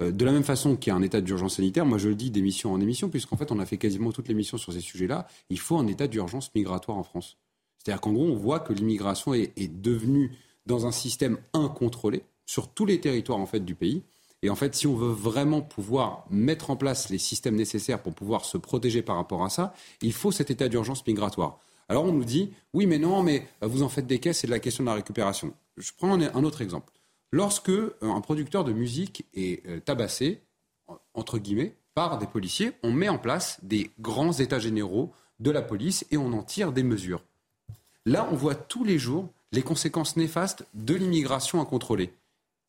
Euh, 0.00 0.10
de 0.10 0.24
la 0.24 0.32
même 0.32 0.42
façon 0.42 0.74
qu'il 0.74 0.90
y 0.90 0.94
a 0.94 0.96
un 0.96 1.02
état 1.02 1.20
d'urgence 1.20 1.56
sanitaire, 1.56 1.86
moi 1.86 1.98
je 1.98 2.08
le 2.08 2.16
dis 2.16 2.32
d'émission 2.32 2.72
en 2.72 2.80
émission, 2.80 3.08
puisqu'en 3.08 3.36
fait 3.36 3.52
on 3.52 3.60
a 3.60 3.66
fait 3.66 3.76
quasiment 3.76 4.10
toutes 4.10 4.26
les 4.26 4.34
missions 4.34 4.58
sur 4.58 4.72
ces 4.72 4.80
sujets-là, 4.80 5.28
il 5.50 5.58
faut 5.60 5.76
un 5.76 5.86
état 5.86 6.08
d'urgence 6.08 6.52
migratoire 6.54 6.98
en 6.98 7.04
France. 7.04 7.38
C'est-à-dire 7.78 8.00
qu'en 8.00 8.12
gros, 8.12 8.26
on 8.26 8.34
voit 8.34 8.60
que 8.60 8.72
l'immigration 8.72 9.34
est, 9.34 9.52
est 9.56 9.68
devenue 9.68 10.32
dans 10.70 10.86
un 10.86 10.92
système 10.92 11.38
incontrôlé 11.52 12.22
sur 12.46 12.68
tous 12.68 12.86
les 12.86 13.00
territoires 13.00 13.40
du 13.60 13.74
pays. 13.74 14.02
Et 14.42 14.48
en 14.48 14.54
fait, 14.54 14.74
si 14.74 14.86
on 14.86 14.96
veut 14.96 15.12
vraiment 15.12 15.60
pouvoir 15.60 16.24
mettre 16.30 16.70
en 16.70 16.76
place 16.76 17.10
les 17.10 17.18
systèmes 17.18 17.56
nécessaires 17.56 18.02
pour 18.02 18.14
pouvoir 18.14 18.44
se 18.44 18.56
protéger 18.56 19.02
par 19.02 19.16
rapport 19.16 19.44
à 19.44 19.50
ça, 19.50 19.74
il 20.00 20.12
faut 20.12 20.32
cet 20.32 20.50
état 20.50 20.68
d'urgence 20.68 21.06
migratoire. 21.06 21.58
Alors 21.88 22.04
on 22.04 22.12
nous 22.12 22.24
dit, 22.24 22.52
oui, 22.72 22.86
mais 22.86 22.98
non, 22.98 23.22
mais 23.22 23.46
vous 23.60 23.82
en 23.82 23.88
faites 23.88 24.06
des 24.06 24.18
caisses, 24.18 24.38
c'est 24.38 24.46
de 24.46 24.52
la 24.52 24.60
question 24.60 24.84
de 24.84 24.88
la 24.88 24.94
récupération. 24.94 25.52
Je 25.76 25.90
prends 25.96 26.12
un 26.12 26.44
autre 26.44 26.62
exemple. 26.62 26.92
Lorsque 27.32 27.68
euh, 27.68 27.94
un 28.00 28.20
producteur 28.20 28.64
de 28.64 28.72
musique 28.72 29.26
est 29.34 29.66
euh, 29.66 29.80
tabassé, 29.80 30.40
entre 31.14 31.38
guillemets, 31.38 31.76
par 31.94 32.18
des 32.18 32.26
policiers, 32.26 32.72
on 32.82 32.92
met 32.92 33.08
en 33.08 33.18
place 33.18 33.58
des 33.62 33.90
grands 34.00 34.32
états 34.32 34.58
généraux 34.58 35.12
de 35.38 35.50
la 35.50 35.62
police 35.62 36.06
et 36.10 36.16
on 36.16 36.32
en 36.32 36.42
tire 36.42 36.72
des 36.72 36.82
mesures. 36.82 37.22
Là, 38.06 38.28
on 38.32 38.36
voit 38.36 38.54
tous 38.54 38.84
les 38.84 38.98
jours 38.98 39.28
les 39.52 39.62
conséquences 39.62 40.16
néfastes 40.16 40.64
de 40.74 40.94
l'immigration 40.94 41.60
incontrôlée. 41.60 42.12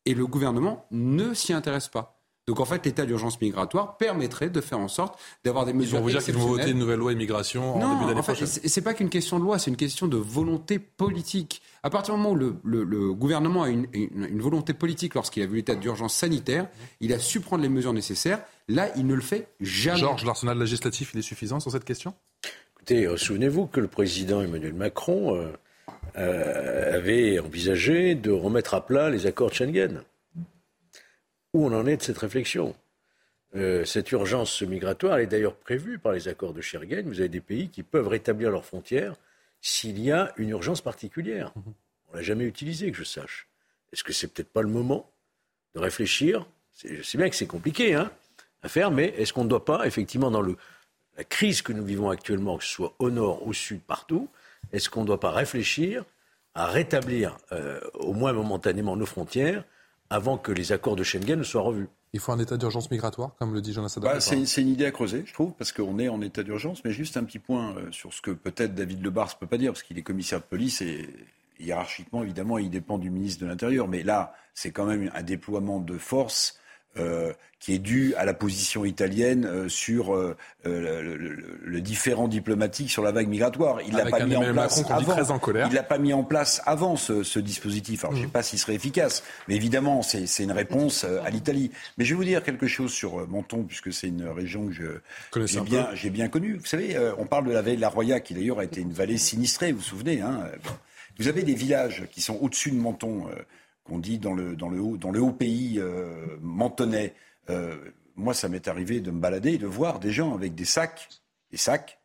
Et 0.04 0.14
le 0.14 0.26
gouvernement 0.26 0.84
ne 0.90 1.32
s'y 1.34 1.52
intéresse 1.52 1.88
pas. 1.88 2.18
Donc 2.48 2.58
en 2.58 2.64
fait, 2.64 2.84
l'état 2.84 3.06
d'urgence 3.06 3.40
migratoire 3.40 3.96
permettrait 3.96 4.50
de 4.50 4.60
faire 4.60 4.80
en 4.80 4.88
sorte 4.88 5.16
d'avoir 5.44 5.64
des 5.64 5.72
mesures. 5.72 5.98
Ils 5.98 6.00
vont 6.00 6.06
vous 6.06 6.10
dire 6.10 6.24
qu'ils 6.24 6.34
vont 6.34 6.46
voter 6.46 6.70
une 6.70 6.78
nouvelle 6.78 6.98
loi 6.98 7.12
immigration 7.12 7.76
en 7.76 7.94
début 7.94 8.06
d'année 8.06 8.18
en 8.18 8.22
fait, 8.24 8.32
prochaine. 8.32 8.48
C'est 8.64 8.82
pas 8.82 8.94
qu'une 8.94 9.10
question 9.10 9.38
de 9.38 9.44
loi, 9.44 9.60
c'est 9.60 9.70
une 9.70 9.76
question 9.76 10.08
de 10.08 10.16
volonté 10.16 10.80
politique. 10.80 11.62
À 11.84 11.90
partir 11.90 12.14
du 12.14 12.20
moment 12.20 12.34
où 12.34 12.58
le, 12.64 13.12
gouvernement 13.14 13.62
a 13.62 13.68
une, 13.68 13.86
une, 13.92 14.40
volonté 14.40 14.74
politique 14.74 15.14
lorsqu'il 15.14 15.44
a 15.44 15.46
vu 15.46 15.56
l'état 15.56 15.76
d'urgence 15.76 16.14
sanitaire, 16.14 16.68
il 17.00 17.12
a 17.12 17.20
su 17.20 17.40
prendre 17.40 17.62
les 17.62 17.68
mesures 17.68 17.92
nécessaires. 17.92 18.42
Là, 18.66 18.88
il 18.96 19.06
ne 19.06 19.14
le 19.14 19.20
fait 19.20 19.46
jamais. 19.60 20.00
Georges, 20.00 20.24
l'arsenal 20.24 20.58
législatif, 20.58 21.12
il 21.14 21.20
est 21.20 21.22
suffisant 21.22 21.60
sur 21.60 21.70
cette 21.70 21.84
question? 21.84 22.12
Écoutez, 22.74 23.06
euh, 23.06 23.16
souvenez-vous 23.16 23.66
que 23.66 23.78
le 23.78 23.86
président 23.86 24.42
Emmanuel 24.42 24.74
Macron 24.74 25.36
euh, 25.36 25.52
euh, 26.16 26.96
avait 26.96 27.38
envisagé 27.38 28.14
de 28.14 28.30
remettre 28.30 28.74
à 28.74 28.84
plat 28.84 29.10
les 29.10 29.26
accords 29.26 29.50
de 29.50 29.54
Schengen. 29.54 30.02
Où 31.54 31.66
on 31.66 31.72
en 31.72 31.86
est 31.86 31.96
de 31.98 32.02
cette 32.02 32.18
réflexion? 32.18 32.74
Euh, 33.54 33.84
Cette 33.84 34.10
urgence 34.12 34.62
migratoire 34.62 35.18
est 35.18 35.26
d'ailleurs 35.26 35.56
prévue 35.56 35.98
par 35.98 36.12
les 36.12 36.28
accords 36.28 36.54
de 36.54 36.60
Schengen. 36.60 37.06
Vous 37.06 37.20
avez 37.20 37.28
des 37.28 37.40
pays 37.40 37.68
qui 37.68 37.82
peuvent 37.82 38.08
rétablir 38.08 38.50
leurs 38.50 38.64
frontières 38.64 39.14
s'il 39.60 40.00
y 40.00 40.10
a 40.10 40.32
une 40.38 40.50
urgence 40.50 40.80
particulière. 40.80 41.52
On 42.10 42.16
l'a 42.16 42.22
jamais 42.22 42.44
utilisé, 42.44 42.90
que 42.90 42.96
je 42.96 43.04
sache. 43.04 43.46
Est-ce 43.92 44.04
que 44.04 44.12
c'est 44.12 44.28
peut-être 44.28 44.48
pas 44.48 44.62
le 44.62 44.68
moment 44.68 45.10
de 45.74 45.80
réfléchir? 45.80 46.46
Je 46.82 47.02
sais 47.02 47.18
bien 47.18 47.28
que 47.28 47.36
c'est 47.36 47.46
compliqué 47.46 47.94
hein, 47.94 48.10
à 48.62 48.68
faire, 48.68 48.90
mais 48.90 49.08
est-ce 49.18 49.32
qu'on 49.32 49.44
ne 49.44 49.48
doit 49.48 49.64
pas, 49.64 49.86
effectivement, 49.86 50.30
dans 50.30 50.42
la 50.42 51.24
crise 51.24 51.60
que 51.60 51.72
nous 51.72 51.84
vivons 51.84 52.08
actuellement, 52.08 52.56
que 52.56 52.64
ce 52.64 52.70
soit 52.70 52.94
au 52.98 53.10
nord, 53.10 53.46
au 53.46 53.52
sud, 53.52 53.80
partout, 53.82 54.28
est-ce 54.72 54.90
qu'on 54.90 55.02
ne 55.02 55.06
doit 55.06 55.20
pas 55.20 55.30
réfléchir 55.30 56.04
à 56.54 56.66
rétablir, 56.66 57.38
euh, 57.52 57.80
au 57.94 58.12
moins 58.12 58.32
momentanément, 58.32 58.96
nos 58.96 59.06
frontières 59.06 59.64
avant 60.10 60.36
que 60.36 60.52
les 60.52 60.72
accords 60.72 60.96
de 60.96 61.02
Schengen 61.02 61.38
ne 61.38 61.44
soient 61.44 61.62
revus? 61.62 61.88
Il 62.14 62.20
faut 62.20 62.32
un 62.32 62.38
état 62.38 62.58
d'urgence 62.58 62.90
migratoire, 62.90 63.34
comme 63.38 63.54
le 63.54 63.62
dit 63.62 63.72
Jonas 63.72 63.96
bah, 64.02 64.20
C'est 64.20 64.60
une 64.60 64.68
idée 64.68 64.84
à 64.84 64.90
creuser, 64.90 65.24
je 65.26 65.32
trouve, 65.32 65.52
parce 65.52 65.72
qu'on 65.72 65.98
est 65.98 66.08
en 66.08 66.20
état 66.20 66.42
d'urgence. 66.42 66.84
Mais 66.84 66.90
juste 66.90 67.16
un 67.16 67.24
petit 67.24 67.38
point 67.38 67.74
euh, 67.76 67.90
sur 67.90 68.12
ce 68.12 68.20
que 68.20 68.30
peut-être 68.30 68.74
David 68.74 69.02
Lebars 69.02 69.28
ne 69.34 69.40
peut 69.40 69.46
pas 69.46 69.56
dire, 69.56 69.72
parce 69.72 69.82
qu'il 69.82 69.98
est 69.98 70.02
commissaire 70.02 70.40
de 70.40 70.44
police 70.44 70.82
et 70.82 71.08
hiérarchiquement, 71.58 72.22
évidemment, 72.22 72.58
il 72.58 72.68
dépend 72.68 72.98
du 72.98 73.08
ministre 73.08 73.40
de 73.42 73.46
l'Intérieur. 73.46 73.88
Mais 73.88 74.02
là, 74.02 74.34
c'est 74.52 74.72
quand 74.72 74.84
même 74.84 75.10
un 75.14 75.22
déploiement 75.22 75.80
de 75.80 75.96
force 75.96 76.58
euh, 76.98 77.32
qui 77.58 77.74
est 77.74 77.78
dû 77.78 78.12
à 78.16 78.24
la 78.24 78.34
position 78.34 78.84
italienne 78.84 79.46
euh, 79.46 79.68
sur 79.68 80.16
euh, 80.16 80.36
le, 80.64 81.80
différent 81.80 82.26
diplomatique 82.26 82.90
sur 82.90 83.04
la 83.04 83.12
vague 83.12 83.28
migratoire. 83.28 83.80
Il 83.86 83.94
l'a 83.94 84.04
pas 84.04 84.26
mis 84.26 84.34
en 84.34 84.52
place 84.52 84.84
avant. 84.90 85.16
Il 85.70 85.72
l'a 85.72 85.84
pas 85.84 85.98
mis 85.98 86.12
en 86.12 86.24
place 86.24 86.60
avant 86.66 86.96
ce, 86.96 87.38
dispositif. 87.38 88.04
Alors 88.04 88.14
je 88.14 88.18
ne 88.18 88.22
sais 88.24 88.28
mmh. 88.28 88.32
pas 88.32 88.42
s'il 88.42 88.58
serait 88.58 88.74
efficace, 88.74 89.22
mais 89.46 89.54
évidemment 89.54 90.02
c'est 90.02 90.26
une 90.40 90.52
réponse 90.52 91.04
à 91.04 91.30
l'Italie. 91.30 91.70
Mais 91.96 92.04
je 92.04 92.10
vais 92.10 92.16
vous 92.16 92.24
dire 92.24 92.42
quelque 92.42 92.66
chose 92.66 92.92
sur 92.92 93.26
Menton 93.28 93.62
puisque 93.62 93.92
c'est 93.92 94.08
une 94.08 94.26
région 94.26 94.68
que 95.30 95.46
j'ai 95.46 95.60
bien, 95.60 95.88
j'ai 95.94 96.10
bien 96.10 96.28
connue. 96.28 96.56
Vous 96.56 96.66
savez, 96.66 96.98
on 97.16 97.26
parle 97.26 97.46
de 97.46 97.52
la 97.52 97.62
vallée 97.62 97.76
de 97.76 97.80
la 97.80 97.90
Roya 97.90 98.20
qui 98.20 98.34
d'ailleurs 98.34 98.58
a 98.58 98.64
été 98.64 98.80
une 98.80 98.92
vallée 98.92 99.18
sinistrée. 99.18 99.70
Vous 99.70 99.78
vous 99.78 99.84
souvenez 99.84 100.20
hein 100.20 100.40
Vous 101.18 101.28
avez 101.28 101.44
des 101.44 101.54
villages 101.54 102.08
qui 102.10 102.20
sont 102.20 102.38
au-dessus 102.40 102.72
de 102.72 102.76
Menton 102.76 103.28
qu'on 103.84 103.98
dit 103.98 104.18
dans 104.18 104.34
le, 104.34 104.56
dans 104.56 104.68
le, 104.68 104.80
haut, 104.80 104.96
dans 104.96 105.10
le 105.10 105.20
haut 105.20 105.32
pays 105.32 105.78
euh, 105.78 106.36
mentonais. 106.40 107.14
Euh, 107.50 107.76
moi, 108.14 108.34
ça 108.34 108.48
m'est 108.48 108.68
arrivé 108.68 109.00
de 109.00 109.10
me 109.10 109.20
balader 109.20 109.54
et 109.54 109.58
de 109.58 109.66
voir 109.66 109.98
des 109.98 110.12
gens 110.12 110.34
avec 110.34 110.54
des 110.54 110.64
sacs, 110.64 111.08
des 111.50 111.56
sacs 111.56 112.00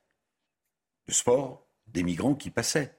de 1.08 1.14
sport, 1.14 1.68
des 1.88 2.04
migrants 2.04 2.36
qui 2.36 2.50
passaient. 2.50 2.98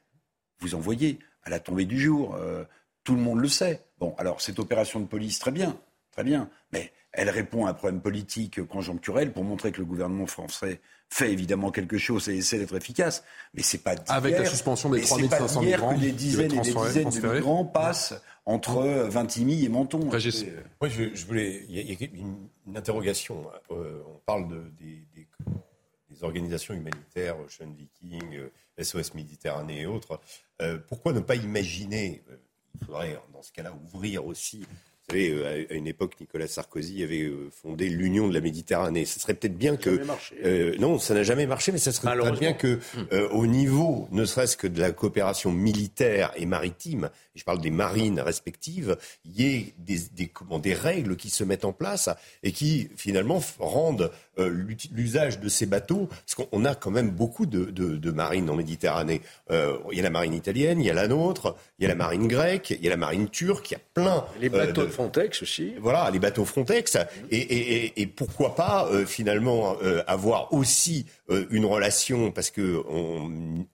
Vous 0.60 0.74
en 0.74 0.80
voyez 0.80 1.18
à 1.42 1.50
la 1.50 1.60
tombée 1.60 1.86
du 1.86 1.98
jour. 1.98 2.34
Euh, 2.34 2.64
tout 3.05 3.14
le 3.14 3.20
monde 3.20 3.40
le 3.40 3.48
sait. 3.48 3.86
Bon, 3.98 4.14
alors 4.18 4.40
cette 4.40 4.59
opération 4.59 5.00
de 5.00 5.06
police, 5.06 5.38
très 5.38 5.50
bien, 5.50 5.80
très 6.12 6.24
bien, 6.24 6.50
mais 6.72 6.92
elle 7.12 7.30
répond 7.30 7.66
à 7.66 7.70
un 7.70 7.74
problème 7.74 8.00
politique 8.00 8.62
conjoncturel 8.66 9.32
pour 9.32 9.44
montrer 9.44 9.72
que 9.72 9.78
le 9.78 9.86
gouvernement 9.86 10.26
français 10.26 10.80
fait 11.09 11.32
évidemment 11.32 11.70
quelque 11.70 11.96
chose 11.96 12.28
et 12.28 12.36
essaie 12.36 12.59
d'être 12.59 12.76
efficace. 12.76 13.24
Mais 13.55 13.62
c'est 13.62 13.78
pas 13.78 13.94
avec 14.09 14.38
la 14.38 14.44
suspension 14.44 14.90
des 14.90 15.00
3500 15.00 15.62
migrants, 15.62 15.94
que 15.94 16.00
des 16.00 16.12
dizaines 16.12 16.52
et 16.52 16.60
des 16.60 16.74
dizaines 16.74 17.09
de 17.09 17.34
migrants 17.34 17.64
passent 17.64 18.14
entre 18.48 18.82
Vintimille 19.08 19.64
et 19.64 19.68
Menton. 19.68 20.10
Oui, 20.10 20.20
je, 20.90 21.26
voulais. 21.26 21.64
Il 21.68 21.76
y 21.76 21.92
a, 21.92 22.08
une, 22.14 22.48
interrogation. 22.76 23.46
Euh, 23.70 24.00
on 24.06 24.18
parle 24.26 24.48
de, 24.48 24.72
des, 24.80 25.06
des, 25.14 25.26
organisations 26.22 26.74
humanitaires, 26.74 27.36
Ocean 27.38 27.70
Viking, 27.76 28.40
SOS 28.80 29.14
Méditerranée 29.14 29.82
et 29.82 29.86
autres. 29.86 30.20
pourquoi 30.88 31.12
ne 31.12 31.20
pas 31.20 31.36
imaginer 31.36 32.24
il 32.80 32.86
faudrait 32.86 33.20
dans 33.32 33.42
ce 33.42 33.52
cas-là 33.52 33.72
ouvrir 33.72 34.26
aussi 34.26 34.66
vous 35.10 35.14
savez, 35.14 35.30
euh, 35.30 35.66
à 35.70 35.74
une 35.74 35.86
époque, 35.86 36.16
Nicolas 36.20 36.47
Sarkozy 36.47 37.02
avait 37.02 37.22
euh, 37.22 37.48
fondé 37.51 37.89
l'Union 37.89 38.28
de 38.28 38.35
la 38.35 38.43
Méditerranée. 38.43 39.06
Ce 39.06 39.18
serait 39.18 39.32
peut-être 39.32 39.56
bien 39.56 39.76
que 39.76 40.02
euh, 40.44 40.76
non, 40.78 40.98
ça 40.98 41.14
n'a 41.14 41.22
jamais 41.22 41.47
marché, 41.47 41.72
mais 41.72 41.78
ça 41.78 41.93
serait 41.93 42.14
peut-être 42.14 42.39
bien 42.39 42.52
que, 42.52 42.78
hmm. 42.94 43.16
au 43.32 43.47
niveau, 43.47 44.06
ne 44.12 44.26
serait-ce 44.26 44.59
que 44.59 44.66
de 44.66 44.78
la 44.78 44.90
coopération 44.90 45.51
militaire 45.51 46.32
et 46.36 46.44
maritime, 46.44 47.09
je 47.35 47.44
parle 47.44 47.60
des 47.60 47.70
marines 47.70 48.20
respectives, 48.20 48.98
il 49.24 49.40
y 49.40 49.47
ait 49.47 49.74
des, 49.78 49.98
des, 50.12 50.30
des 50.60 50.74
règles 50.74 51.16
qui 51.16 51.30
se 51.30 51.43
mettent 51.43 51.64
en 51.64 51.72
place 51.72 52.10
et 52.43 52.52
qui 52.52 52.90
finalement 52.97 53.40
rendent 53.59 54.10
l'usage 54.36 55.40
de 55.40 55.48
ces 55.48 55.66
bateaux, 55.66 56.09
parce 56.09 56.35
qu'on 56.35 56.64
a 56.64 56.74
quand 56.74 56.90
même 56.90 57.10
beaucoup 57.10 57.47
de, 57.47 57.66
de, 57.66 57.97
de 57.97 58.10
marines 58.10 58.51
en 58.51 58.56
Méditerranée. 58.56 59.20
il 59.51 59.97
y 59.97 60.01
a 60.01 60.02
la 60.02 60.10
marine 60.10 60.35
italienne, 60.35 60.80
il 60.80 60.86
y 60.86 60.90
a 60.90 60.94
la 60.94 61.09
nôtre, 61.09 61.56
il 61.78 61.85
y 61.85 61.86
a 61.86 61.89
la 61.89 61.94
marine 61.94 62.28
grecque, 62.28 62.70
il 62.70 62.85
y 62.85 62.86
a 62.89 62.90
la 62.90 62.97
marine 62.97 63.28
turque, 63.28 63.70
il 63.70 63.74
y 63.74 63.76
a 63.76 63.80
plein. 63.94 64.24
Les 64.40 64.48
bateaux 64.48 64.85
de 64.85 64.97
Frontex 64.98 65.42
aussi. 65.42 65.74
Voilà, 65.80 66.10
les 66.10 66.18
bateaux 66.18 66.44
Frontex. 66.44 66.96
Et, 67.30 68.06
pourquoi 68.16 68.56
pas 68.56 68.88
euh, 68.90 69.06
finalement 69.06 69.76
euh, 69.80 70.02
avoir 70.08 70.52
aussi 70.52 71.06
euh, 71.30 71.46
une 71.50 71.64
relation, 71.64 72.32
parce 72.32 72.50
que 72.50 72.82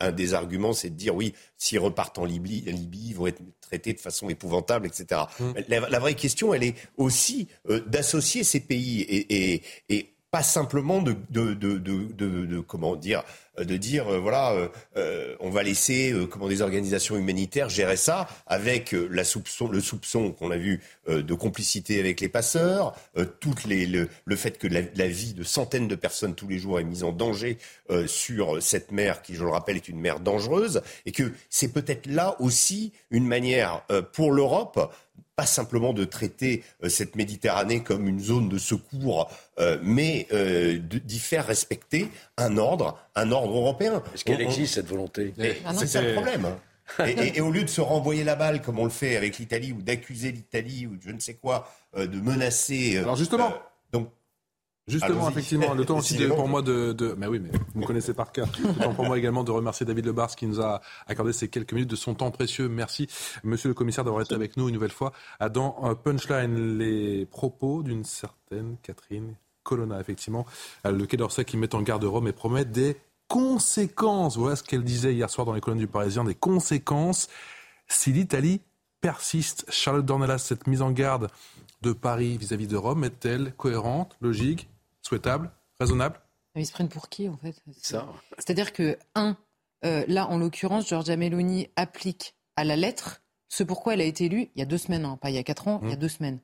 un 0.01 0.13
des 0.13 0.35
arguments, 0.35 0.75
c'est 0.75 0.91
de 0.91 0.97
dire 0.97 1.15
oui, 1.15 1.33
s'ils 1.57 1.79
repartent 1.79 2.19
en 2.19 2.27
Libye, 2.27 2.61
Libye, 2.67 3.09
ils 3.09 3.15
vont 3.15 3.27
être 3.27 3.41
traités 3.63 3.95
de 3.95 4.01
façon 4.01 4.29
épouvantable, 4.29 4.87
etc. 4.87 5.23
Mmh. 5.41 5.53
La, 5.69 5.99
vraie 5.99 6.15
question, 6.15 6.53
elle 6.53 6.65
est 6.65 6.75
aussi 6.99 7.49
d'associer 7.87 8.45
ces 8.45 8.61
pays 8.61 9.01
et, 9.01 9.63
et 9.89 10.14
pas 10.35 10.43
simplement 10.43 11.01
de, 11.01 11.15
de, 11.31 11.55
de, 11.55 11.79
de, 11.79 12.59
comment 12.59 12.97
dire 12.97 13.23
de 13.57 13.77
dire 13.77 14.09
euh, 14.09 14.19
voilà 14.19 14.53
euh, 14.97 15.37
on 15.39 15.49
va 15.49 15.63
laisser 15.63 16.11
euh, 16.11 16.27
comment 16.27 16.49
des 16.49 16.61
organisations 16.61 17.17
humanitaires 17.17 17.69
gérer 17.69 17.97
ça 17.97 18.27
avec 18.49 18.97
la 19.11 19.23
soupçon 19.23 19.69
le 19.69 19.81
soupçon 19.81 20.33
qu'on 20.33 20.51
a 20.51 20.57
vu 20.57 20.81
de 21.07 21.35
complicité 21.35 22.01
avec 22.01 22.21
les 22.21 22.29
passeurs 22.29 22.97
toutes 23.39 23.63
les 23.65 23.87
le, 23.87 24.09
le 24.25 24.35
fait 24.35 24.59
que 24.59 24.67
la, 24.67 24.81
la, 24.97 25.07
vie 25.07 25.35
de 25.35 25.45
centaines 25.45 25.87
de 25.87 25.95
personnes 25.95 26.35
tous 26.35 26.49
les 26.49 26.59
jours 26.59 26.81
est 26.81 26.85
mise 26.85 27.05
en 27.05 27.13
danger 27.13 27.59
sur 28.07 28.61
cette 28.61 28.91
mer 28.91 29.23
qui 29.23 29.37
je 29.37 29.45
le 29.45 29.51
rappelle 29.51 29.77
est 29.77 29.89
une 29.89 30.01
mer 30.01 30.19
dangereuse 30.19 30.83
et 31.07 31.13
que 31.13 31.31
c'est 31.49 31.73
peut-être 31.73 32.07
là 32.07 32.35
aussi 32.41 32.93
une 33.11 33.29
manière 33.29 33.83
pour 34.13 34.33
l'Europe 34.33 34.93
pas 35.37 35.47
simplement 35.47 35.93
de 35.93 36.05
traiter 36.05 36.63
euh, 36.83 36.89
cette 36.89 37.17
Méditerranée 37.17 37.83
comme 37.83 38.09
une 38.09 38.21
zone 38.21 38.49
de 38.49 38.59
secours, 38.59 39.31
euh, 39.59 39.79
mais 39.83 40.27
euh, 40.33 40.79
d'y 40.79 41.19
faire 41.19 41.47
respecter 41.47 42.09
un 42.37 42.57
ordre, 42.57 42.99
un 43.15 43.33
ordre 43.33 43.57
européen. 43.57 44.03
Est-ce 44.15 44.25
qu'elle 44.25 44.41
existe 44.41 44.75
cette 44.75 44.87
volonté 44.87 45.35
ah 45.65 45.73
C'est 45.77 45.87
ça 45.87 46.03
le 46.03 46.15
problème. 46.15 46.45
Hein. 46.45 46.59
Et, 47.07 47.41
au 47.41 47.51
lieu 47.51 47.65
de 47.65 47.71
se 47.71 47.81
renvoyer 47.81 48.25
la 48.25 48.37
balle 48.37 48.61
comme 48.61 48.79
on 48.79 48.85
le 48.85 48.91
fait 48.91 49.17
avec 49.17 49.39
l'Italie 49.39 49.73
ou 49.73 49.81
d'accuser 49.81 50.33
l'Italie 50.33 50.87
ou 50.87 50.99
je 51.03 51.11
ne 51.11 51.19
sais 51.19 51.35
quoi 51.35 51.73
de 51.97 52.21
menacer. 52.21 52.99
Alors 52.99 53.17
justement. 53.17 53.55
Justement, 54.87 55.31
effectivement, 55.31 55.73
le 55.73 55.87
temps 55.87 55.99
aussi 55.99 56.19
pour 56.27 56.47
moi 56.47 56.61
de, 56.61 56.93
de, 56.93 57.15
Mais 57.17 57.27
oui, 57.27 57.41
mais 57.41 57.51
vous 57.75 57.81
me 57.81 57.87
connaissez 57.87 58.13
par 58.13 58.33
cœur. 58.33 58.49
Le 58.63 58.75
temps 58.75 58.93
pour 58.93 59.07
moi 59.07 59.17
également 59.17 59.43
de 59.43 59.51
remercier 59.51 59.87
David 59.87 60.05
Lebars 60.05 60.37
qui 60.37 60.47
nous 60.47 60.61
a 60.61 60.83
accordé 61.07 61.33
ces 61.33 61.49
quelques 61.49 61.73
minutes 61.73 61.89
de 61.89 61.97
son 61.97 62.15
temps 62.15 62.31
précieux. 62.31 62.69
Merci, 62.69 63.09
monsieur 63.45 63.69
le 63.69 63.75
commissaire, 63.75 64.05
d'avoir 64.05 64.23
été 64.23 64.35
avec 64.35 64.59
nous 64.59 64.69
une 64.69 64.75
nouvelle 64.75 64.91
fois. 64.91 65.13
Dans 65.53 65.95
Punchline, 65.95 66.77
les 66.77 67.25
propos 67.25 67.83
d'une 67.83 68.05
certaine 68.05 68.77
Catherine 68.83 69.37
Colonna, 69.63 69.99
effectivement, 70.01 70.45
euh, 70.87 70.93
le 70.93 71.07
Quai 71.07 71.17
d'Orsay 71.17 71.47
qui 71.47 71.57
met 71.57 71.75
en 71.75 71.81
garde 71.81 72.05
Rome 72.05 72.29
et 72.29 72.33
promet 72.33 72.67
des 72.67 72.99
conséquences. 73.27 74.37
Voilà 74.37 74.55
ce 74.57 74.63
qu'elle 74.63 74.85
disait 74.85 75.15
hier 75.15 75.31
soir 75.31 75.47
dans 75.47 75.55
les 75.55 75.63
colonnes 75.63 75.79
du 75.79 75.87
Parisien, 75.87 76.25
des 76.25 76.35
conséquences 76.35 77.29
si 77.89 78.13
l'Italie 78.13 78.61
persiste. 79.01 79.65
Charlotte 79.71 80.05
Dornelas, 80.05 80.39
cette 80.39 80.67
mise 80.67 80.83
en 80.83 80.91
garde 80.91 81.31
de 81.81 81.93
Paris 81.93 82.37
vis-à-vis 82.37 82.67
-vis 82.67 82.71
de 82.71 82.77
Rome 82.77 83.05
est-elle 83.05 83.55
cohérente, 83.55 84.17
logique 84.21 84.69
souhaitable, 85.07 85.51
raisonnable 85.79 86.21
Ils 86.57 86.67
se 86.67 86.73
prennent 86.73 86.89
pour 86.89 87.09
qui, 87.09 87.29
en 87.29 87.37
fait? 87.37 87.63
C'est-à-dire 88.39 88.73
que, 88.73 88.99
un, 89.15 89.37
euh, 89.85 90.05
là, 90.09 90.29
en 90.29 90.39
l'occurrence, 90.39 90.89
Giorgia 90.89 91.17
Meloni 91.17 91.69
applique 91.77 92.35
à 92.57 92.65
la 92.65 92.77
lettre 92.77 93.21
ce 93.49 93.63
pourquoi 93.63 93.95
elle 93.95 94.01
a 94.01 94.05
été 94.05 94.25
élue 94.25 94.51
il 94.55 94.59
y 94.59 94.63
a 94.63 94.65
deux 94.65 94.79
semaines, 94.79 95.05
hein, 95.05 95.17
pas 95.21 95.31
il 95.31 95.37
y 95.37 95.39
a 95.39 95.43
quatre 95.45 95.69
ans, 95.69 95.81
il 95.83 95.91
y 95.91 95.93
a 95.93 95.97
mmh. 95.97 95.99
deux 95.99 96.09
semaines. 96.09 96.41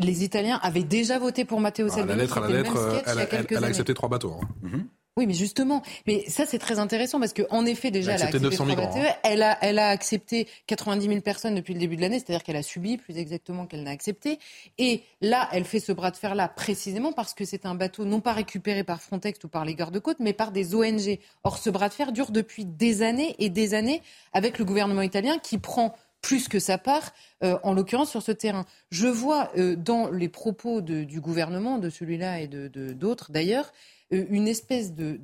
Les 0.00 0.24
Italiens 0.24 0.58
avaient 0.62 0.82
déjà 0.82 1.18
voté 1.18 1.44
pour 1.44 1.60
Matteo 1.60 1.86
ah, 1.86 1.94
Salvini. 1.94 2.16
la 2.16 2.22
lettre, 2.24 2.40
la 2.40 2.48
lettre, 2.48 3.02
elle, 3.06 3.64
a 3.64 3.66
accepté 3.66 3.94
trois 3.94 4.08
bateaux. 4.08 4.40
Hein. 4.40 4.48
Mmh. 4.62 4.78
Oui, 5.20 5.26
mais 5.26 5.34
justement, 5.34 5.82
mais 6.06 6.24
ça 6.28 6.46
c'est 6.46 6.58
très 6.58 6.78
intéressant 6.78 7.20
parce 7.20 7.34
qu'en 7.34 7.66
effet 7.66 7.90
déjà 7.90 8.12
elle 8.12 8.22
a, 8.22 8.24
accepté 8.24 8.56
hein. 8.56 9.14
elle 9.22 9.42
a, 9.42 9.58
elle 9.60 9.78
a 9.78 9.88
accepté 9.88 10.48
90 10.66 11.06
000 11.06 11.20
personnes 11.20 11.54
depuis 11.54 11.74
le 11.74 11.78
début 11.78 11.96
de 11.96 12.00
l'année, 12.00 12.20
c'est-à-dire 12.20 12.42
qu'elle 12.42 12.56
a 12.56 12.62
subi 12.62 12.96
plus 12.96 13.18
exactement 13.18 13.66
qu'elle 13.66 13.82
n'a 13.82 13.90
accepté. 13.90 14.38
Et 14.78 15.02
là, 15.20 15.46
elle 15.52 15.64
fait 15.64 15.78
ce 15.78 15.92
bras 15.92 16.10
de 16.10 16.16
fer 16.16 16.34
là 16.34 16.48
précisément 16.48 17.12
parce 17.12 17.34
que 17.34 17.44
c'est 17.44 17.66
un 17.66 17.74
bateau 17.74 18.06
non 18.06 18.20
pas 18.20 18.32
récupéré 18.32 18.82
par 18.82 19.02
Frontex 19.02 19.44
ou 19.44 19.48
par 19.48 19.66
les 19.66 19.74
gardes-côtes, 19.74 20.20
mais 20.20 20.32
par 20.32 20.52
des 20.52 20.74
ONG. 20.74 21.18
Or, 21.44 21.58
ce 21.58 21.68
bras 21.68 21.90
de 21.90 21.92
fer 21.92 22.12
dure 22.12 22.30
depuis 22.30 22.64
des 22.64 23.02
années 23.02 23.36
et 23.38 23.50
des 23.50 23.74
années 23.74 24.00
avec 24.32 24.58
le 24.58 24.64
gouvernement 24.64 25.02
italien 25.02 25.36
qui 25.36 25.58
prend 25.58 25.94
plus 26.22 26.48
que 26.48 26.58
sa 26.58 26.78
part, 26.78 27.12
euh, 27.44 27.58
en 27.62 27.74
l'occurrence 27.74 28.10
sur 28.10 28.22
ce 28.22 28.32
terrain. 28.32 28.64
Je 28.90 29.06
vois 29.06 29.50
euh, 29.58 29.76
dans 29.76 30.10
les 30.10 30.30
propos 30.30 30.80
du 30.80 31.20
gouvernement, 31.20 31.76
de 31.78 31.90
celui-là 31.90 32.40
et 32.40 32.48
de 32.48 32.68
d'autres 32.92 33.32
d'ailleurs, 33.32 33.70
une 34.10 34.48
espèce 34.48 34.94
de, 34.94 35.18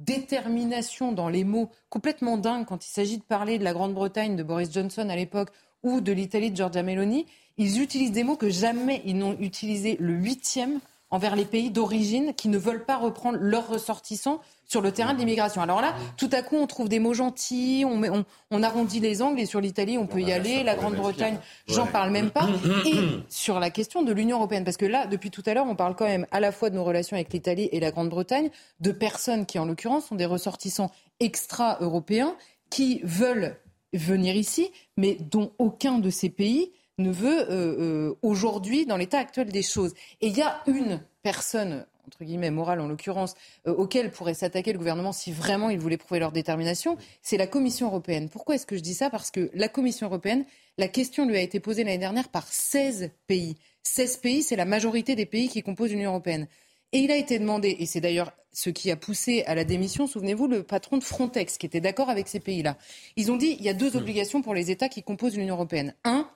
détermination 0.00 1.12
dans 1.12 1.28
les 1.28 1.44
mots 1.44 1.70
complètement 1.90 2.38
dingue 2.38 2.66
quand 2.66 2.86
il 2.86 2.90
s'agit 2.90 3.18
de 3.18 3.22
parler 3.22 3.58
de 3.58 3.64
la 3.64 3.72
Grande-Bretagne 3.72 4.36
de 4.36 4.42
Boris 4.42 4.72
Johnson 4.72 5.08
à 5.08 5.16
l'époque 5.16 5.50
ou 5.82 6.00
de 6.00 6.12
l'Italie 6.12 6.50
de 6.50 6.56
Giorgia 6.56 6.82
Meloni. 6.82 7.26
Ils 7.58 7.82
utilisent 7.82 8.12
des 8.12 8.24
mots 8.24 8.36
que 8.36 8.50
jamais 8.50 9.02
ils 9.04 9.16
n'ont 9.16 9.36
utilisé 9.38 9.96
le 10.00 10.14
huitième 10.14 10.80
envers 11.10 11.36
les 11.36 11.44
pays 11.44 11.70
d'origine 11.70 12.34
qui 12.34 12.48
ne 12.48 12.58
veulent 12.58 12.84
pas 12.84 12.96
reprendre 12.96 13.38
leurs 13.40 13.68
ressortissants 13.68 14.40
sur 14.66 14.82
le 14.82 14.92
terrain 14.92 15.14
de 15.14 15.18
l'immigration. 15.18 15.62
Alors 15.62 15.80
là, 15.80 15.94
tout 16.18 16.28
à 16.32 16.42
coup, 16.42 16.56
on 16.56 16.66
trouve 16.66 16.90
des 16.90 16.98
mots 16.98 17.14
gentils, 17.14 17.84
on, 17.86 18.02
on, 18.04 18.24
on 18.50 18.62
arrondit 18.62 19.00
les 19.00 19.22
angles, 19.22 19.40
et 19.40 19.46
sur 19.46 19.62
l'Italie, 19.62 19.96
on 19.96 20.06
peut 20.06 20.20
y 20.20 20.30
aller, 20.30 20.62
la 20.62 20.74
Grande-Bretagne, 20.74 21.38
j'en 21.66 21.86
parle 21.86 22.10
même 22.10 22.30
pas. 22.30 22.46
Et 22.84 22.94
sur 23.30 23.58
la 23.60 23.70
question 23.70 24.02
de 24.02 24.12
l'Union 24.12 24.36
européenne, 24.36 24.64
parce 24.64 24.76
que 24.76 24.84
là, 24.84 25.06
depuis 25.06 25.30
tout 25.30 25.42
à 25.46 25.54
l'heure, 25.54 25.66
on 25.66 25.74
parle 25.74 25.96
quand 25.96 26.04
même 26.04 26.26
à 26.30 26.40
la 26.40 26.52
fois 26.52 26.68
de 26.68 26.74
nos 26.74 26.84
relations 26.84 27.16
avec 27.16 27.32
l'Italie 27.32 27.70
et 27.72 27.80
la 27.80 27.90
Grande-Bretagne, 27.90 28.50
de 28.80 28.92
personnes 28.92 29.46
qui, 29.46 29.58
en 29.58 29.64
l'occurrence, 29.64 30.06
sont 30.06 30.16
des 30.16 30.26
ressortissants 30.26 30.90
extra-européens 31.18 32.36
qui 32.68 33.00
veulent 33.04 33.56
venir 33.94 34.36
ici, 34.36 34.70
mais 34.98 35.16
dont 35.18 35.52
aucun 35.58 35.98
de 35.98 36.10
ces 36.10 36.28
pays 36.28 36.72
ne 36.98 37.10
veut 37.10 37.50
euh, 37.50 38.10
euh, 38.10 38.14
aujourd'hui 38.22 38.86
dans 38.86 38.96
l'état 38.96 39.18
actuel 39.18 39.50
des 39.50 39.62
choses. 39.62 39.94
Et 40.20 40.28
il 40.28 40.36
y 40.36 40.42
a 40.42 40.62
une 40.66 41.00
personne 41.22 41.86
entre 42.08 42.24
guillemets 42.24 42.50
morale 42.50 42.80
en 42.80 42.88
l'occurrence, 42.88 43.34
euh, 43.66 43.74
auquel 43.74 44.10
pourrait 44.10 44.34
s'attaquer 44.34 44.72
le 44.72 44.78
gouvernement 44.78 45.12
si 45.12 45.30
vraiment 45.30 45.68
il 45.68 45.78
voulait 45.78 45.98
prouver 45.98 46.20
leur 46.20 46.32
détermination, 46.32 46.96
c'est 47.22 47.36
la 47.36 47.46
Commission 47.46 47.86
européenne. 47.86 48.30
Pourquoi 48.30 48.54
est-ce 48.54 48.66
que 48.66 48.76
je 48.76 48.82
dis 48.82 48.94
ça? 48.94 49.10
Parce 49.10 49.30
que 49.30 49.50
la 49.52 49.68
Commission 49.68 50.06
européenne, 50.06 50.44
la 50.78 50.88
question 50.88 51.26
lui 51.26 51.36
a 51.36 51.40
été 51.40 51.60
posée 51.60 51.84
l'année 51.84 51.98
dernière 51.98 52.30
par 52.30 52.46
16 52.48 53.10
pays. 53.26 53.56
16 53.82 54.16
pays, 54.18 54.42
c'est 54.42 54.56
la 54.56 54.64
majorité 54.64 55.14
des 55.16 55.26
pays 55.26 55.48
qui 55.48 55.62
composent 55.62 55.90
l'Union 55.90 56.10
européenne. 56.10 56.48
Et 56.92 57.00
il 57.00 57.10
a 57.10 57.16
été 57.16 57.38
demandé, 57.38 57.76
et 57.78 57.84
c'est 57.84 58.00
d'ailleurs 58.00 58.32
ce 58.52 58.70
qui 58.70 58.90
a 58.90 58.96
poussé 58.96 59.44
à 59.44 59.54
la 59.54 59.64
démission, 59.64 60.06
souvenez-vous, 60.06 60.46
le 60.46 60.62
patron 60.62 60.96
de 60.96 61.04
Frontex, 61.04 61.58
qui 61.58 61.66
était 61.66 61.80
d'accord 61.82 62.08
avec 62.08 62.28
ces 62.28 62.40
pays-là. 62.40 62.78
Ils 63.16 63.30
ont 63.30 63.36
dit 63.36 63.56
il 63.58 63.64
y 63.64 63.68
a 63.68 63.74
deux 63.74 63.92
hmm. 63.92 63.98
obligations 63.98 64.42
pour 64.42 64.54
les 64.54 64.70
États 64.70 64.88
qui 64.88 65.02
composent 65.02 65.36
l'Union 65.36 65.56
européenne. 65.56 65.94
Un, 66.04 66.28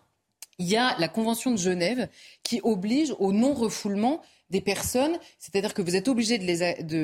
il 0.62 0.68
y 0.68 0.76
a 0.76 0.96
la 1.00 1.08
Convention 1.08 1.50
de 1.50 1.56
Genève 1.56 2.08
qui 2.44 2.60
oblige 2.62 3.12
au 3.18 3.32
non-refoulement 3.32 4.22
des 4.48 4.60
personnes, 4.60 5.18
c'est-à-dire 5.38 5.74
que 5.74 5.82
vous 5.82 5.96
êtes 5.96 6.06
obligé 6.06 6.38
de 6.38 6.44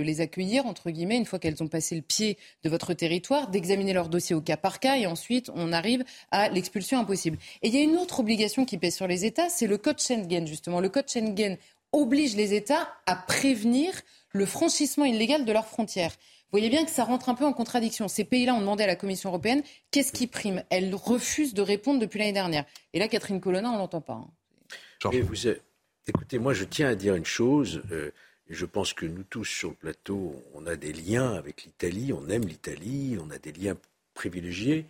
les, 0.00 0.20
accueillir, 0.20 0.66
entre 0.66 0.90
guillemets, 0.90 1.16
une 1.16 1.24
fois 1.24 1.40
qu'elles 1.40 1.60
ont 1.60 1.66
passé 1.66 1.96
le 1.96 2.02
pied 2.02 2.38
de 2.62 2.68
votre 2.68 2.94
territoire, 2.94 3.48
d'examiner 3.48 3.94
leur 3.94 4.10
dossier 4.10 4.36
au 4.36 4.40
cas 4.40 4.56
par 4.56 4.78
cas, 4.78 4.96
et 4.96 5.06
ensuite 5.06 5.50
on 5.56 5.72
arrive 5.72 6.04
à 6.30 6.50
l'expulsion 6.50 7.00
impossible. 7.00 7.38
Et 7.62 7.68
il 7.68 7.74
y 7.74 7.78
a 7.78 7.82
une 7.82 7.96
autre 7.96 8.20
obligation 8.20 8.64
qui 8.64 8.78
pèse 8.78 8.94
sur 8.94 9.08
les 9.08 9.24
États, 9.24 9.48
c'est 9.48 9.66
le 9.66 9.78
Code 9.78 9.98
Schengen, 9.98 10.46
justement. 10.46 10.78
Le 10.78 10.90
Code 10.90 11.08
Schengen 11.08 11.56
oblige 11.90 12.36
les 12.36 12.54
États 12.54 12.88
à 13.06 13.16
prévenir 13.16 13.92
le 14.30 14.46
franchissement 14.46 15.06
illégal 15.06 15.44
de 15.44 15.52
leurs 15.52 15.66
frontières. 15.66 16.14
Vous 16.50 16.58
voyez 16.58 16.70
bien 16.70 16.86
que 16.86 16.90
ça 16.90 17.04
rentre 17.04 17.28
un 17.28 17.34
peu 17.34 17.44
en 17.44 17.52
contradiction. 17.52 18.08
Ces 18.08 18.24
pays-là 18.24 18.54
ont 18.54 18.60
demandé 18.60 18.82
à 18.82 18.86
la 18.86 18.96
Commission 18.96 19.28
européenne 19.28 19.62
qu'est-ce 19.90 20.12
qui 20.12 20.26
prime? 20.26 20.64
Elle 20.70 20.94
refuse 20.94 21.52
de 21.52 21.60
répondre 21.60 22.00
depuis 22.00 22.18
l'année 22.18 22.32
dernière. 22.32 22.64
Et 22.94 22.98
là, 22.98 23.06
Catherine 23.06 23.38
Colonna, 23.38 23.70
on 23.70 23.76
l'entend 23.76 24.00
pas. 24.00 24.14
Hein. 25.04 25.10
vous 25.22 25.46
écoutez, 26.06 26.38
moi, 26.38 26.54
je 26.54 26.64
tiens 26.64 26.88
à 26.88 26.94
dire 26.94 27.16
une 27.16 27.26
chose. 27.26 27.82
Euh, 27.92 28.12
je 28.48 28.64
pense 28.64 28.94
que 28.94 29.04
nous 29.04 29.24
tous 29.24 29.44
sur 29.44 29.68
le 29.68 29.74
plateau, 29.74 30.42
on 30.54 30.66
a 30.66 30.76
des 30.76 30.94
liens 30.94 31.34
avec 31.34 31.64
l'Italie, 31.64 32.14
on 32.14 32.30
aime 32.30 32.46
l'Italie, 32.46 33.18
on 33.22 33.30
a 33.30 33.36
des 33.36 33.52
liens 33.52 33.76
privilégiés. 34.14 34.86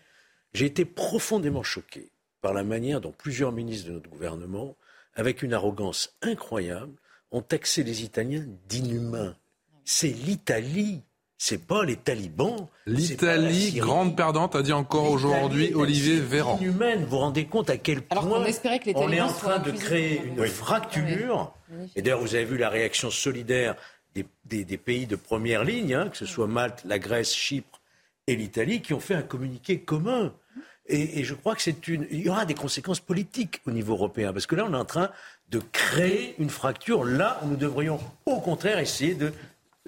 J'ai 0.55 0.66
été 0.66 0.85
profondément 0.85 1.64
choqué 1.64 2.09
par 2.40 2.55
la 2.55 2.62
manière 2.62 3.01
dont 3.01 3.10
plusieurs 3.10 3.51
ministres 3.51 3.89
de 3.89 3.94
notre 3.94 4.09
gouvernement, 4.09 4.76
avec 5.14 5.43
une 5.43 5.55
arrogance 5.55 6.16
incroyable, 6.22 6.93
ont 7.32 7.43
taxé 7.43 7.82
les 7.82 8.05
Italiens 8.05 8.47
d'inhumains. 8.68 9.36
C'est 9.85 10.09
l'Italie. 10.09 11.02
C'est 11.40 11.65
pas 11.65 11.85
les 11.85 11.94
talibans. 11.94 12.66
L'Italie, 12.85 13.73
grande 13.74 14.16
perdante, 14.16 14.56
a 14.56 14.62
dit 14.62 14.73
encore 14.73 15.09
aujourd'hui 15.09 15.73
Olivier 15.73 16.19
Véran. 16.19 16.59
Inhumaine, 16.60 17.05
vous 17.05 17.10
vous 17.10 17.19
rendez 17.19 17.47
compte 17.47 17.70
à 17.70 17.77
quel 17.77 18.02
point 18.02 18.24
on, 18.24 18.44
espérait 18.44 18.81
que 18.81 18.86
les 18.86 18.97
on 18.97 19.09
est 19.12 19.20
en 19.20 19.32
train 19.32 19.60
de 19.60 19.70
créer 19.70 20.20
une 20.27 20.44
fracture. 20.48 21.52
Et 21.94 22.02
d'ailleurs, 22.02 22.20
vous 22.20 22.35
avez 22.35 22.44
vu 22.44 22.59
la 22.59 22.69
réaction 22.69 23.09
solidaire 23.10 23.77
des, 24.15 24.77
pays 24.78 25.06
de 25.06 25.15
première 25.15 25.62
ligne, 25.62 25.94
hein, 25.94 26.09
que 26.09 26.16
ce 26.16 26.27
soit 26.27 26.48
Malte, 26.48 26.82
la 26.85 26.98
Grèce, 26.98 27.32
Chypre 27.32 27.81
et 28.27 28.35
l'Italie, 28.35 28.82
qui 28.82 28.93
ont 28.93 29.01
fait 29.01 29.15
un 29.15 29.23
communiqué 29.23 29.78
commun. 29.78 30.35
Et, 30.89 31.20
et 31.20 31.24
je 31.24 31.35
crois 31.35 31.55
que 31.55 31.62
c'est 31.62 31.86
une. 31.86 32.09
Il 32.10 32.20
y 32.20 32.28
aura 32.28 32.47
des 32.47 32.55
conséquences 32.55 33.01
politiques 33.01 33.60
au 33.65 33.70
niveau 33.70 33.93
européen, 33.93 34.32
parce 34.32 34.47
que 34.47 34.56
là, 34.56 34.66
on 34.69 34.74
est 34.74 34.77
en 34.77 34.85
train 34.85 35.10
de 35.51 35.60
créer 35.70 36.35
une 36.40 36.51
fracture 36.51 37.05
là 37.05 37.39
où 37.44 37.47
nous 37.47 37.56
devrions 37.56 38.01
au 38.27 38.40
contraire 38.40 38.81
essayer 38.81 39.15
de 39.15 39.32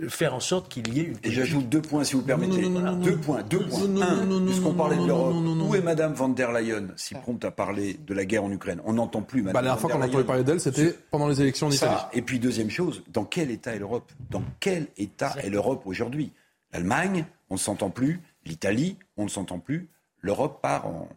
faire 0.09 0.35
en 0.35 0.41
sorte 0.41 0.69
qu'il 0.69 0.93
y 0.95 1.01
ait 1.01 1.05
une. 1.05 1.17
Et 1.23 1.31
j'ajoute 1.31 1.69
deux 1.69 1.83
points, 1.83 2.05
si 2.05 2.15
vous 2.15 2.23
permettez. 2.23 2.63
deux 3.03 3.17
points, 3.17 3.43
deux 3.43 3.67
points. 3.67 4.01
Un, 4.01 4.45
puisqu'on 4.47 4.75
parlait 4.75 4.97
de 4.97 5.07
l'Europe, 5.07 5.35
où 5.37 5.75
est 5.75 5.83
Madame 5.83 6.15
van 6.15 6.29
der 6.29 6.53
Leyen, 6.53 6.89
si 6.97 7.15
prompte 7.15 7.45
à 7.45 7.51
parler 7.51 7.99
de 8.07 8.15
la 8.15 8.25
guerre 8.25 8.45
en 8.45 8.51
Ukraine 8.51 8.81
On 8.85 8.95
n'entend 8.95 9.23
plus 9.23 9.43
Madame. 9.43 9.55
Bah, 9.55 9.61
la 9.61 9.69
dernière 9.69 9.81
fois 9.81 9.91
qu'on 9.91 10.03
entendait 10.03 10.25
parler 10.25 10.45
d'elle, 10.45 10.61
c'était 10.61 10.97
pendant 11.11 11.29
les 11.29 11.41
élections 11.41 11.69
en 11.69 11.71
Italie. 11.71 11.95
Et 12.13 12.23
puis 12.23 12.39
deuxième 12.39 12.71
chose, 12.71 13.03
dans 13.13 13.25
quel 13.25 13.51
état 13.51 13.75
est 13.75 13.79
l'Europe 13.79 14.11
Dans 14.31 14.43
quel 14.61 14.89
état 14.97 15.35
est 15.43 15.51
l'Europe 15.51 15.83
aujourd'hui 15.87 16.33
L'Allemagne, 16.73 17.27
on 17.49 17.55
ne 17.55 17.59
s'entend 17.59 17.91
plus. 17.91 18.21
L'Italie, 18.45 18.97
on 19.17 19.25
ne 19.25 19.29
s'entend 19.29 19.59
plus. 19.59 19.89
L'Europe 20.23 20.61
part 20.63 20.87
en, 20.87 21.09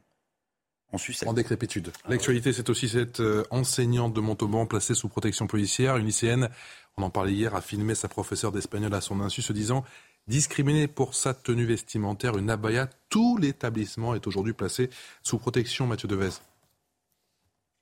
en 0.93 0.97
sucette. 0.97 1.27
En 1.27 1.33
décrépitude. 1.33 1.91
L'actualité, 2.07 2.53
c'est 2.53 2.69
aussi 2.69 2.87
cette 2.87 3.19
euh, 3.19 3.43
enseignante 3.49 4.13
de 4.13 4.21
Montauban 4.21 4.65
placée 4.65 4.93
sous 4.93 5.09
protection 5.09 5.47
policière, 5.47 5.97
une 5.97 6.05
lycéenne 6.05 6.49
on 6.97 7.03
en 7.03 7.09
parlait 7.09 7.33
hier, 7.33 7.55
a 7.55 7.61
filmé 7.61 7.95
sa 7.95 8.07
professeure 8.07 8.51
d'espagnol 8.51 8.93
à 8.93 9.01
son 9.01 9.19
insu, 9.21 9.41
se 9.41 9.53
disant 9.53 9.83
discriminée 10.27 10.87
pour 10.87 11.15
sa 11.15 11.33
tenue 11.33 11.65
vestimentaire, 11.65 12.37
une 12.37 12.49
abaya. 12.49 12.89
Tout 13.09 13.37
l'établissement 13.37 14.15
est 14.15 14.27
aujourd'hui 14.27 14.53
placé 14.53 14.89
sous 15.21 15.37
protection, 15.37 15.87
Mathieu 15.87 16.07
Devez. 16.07 16.29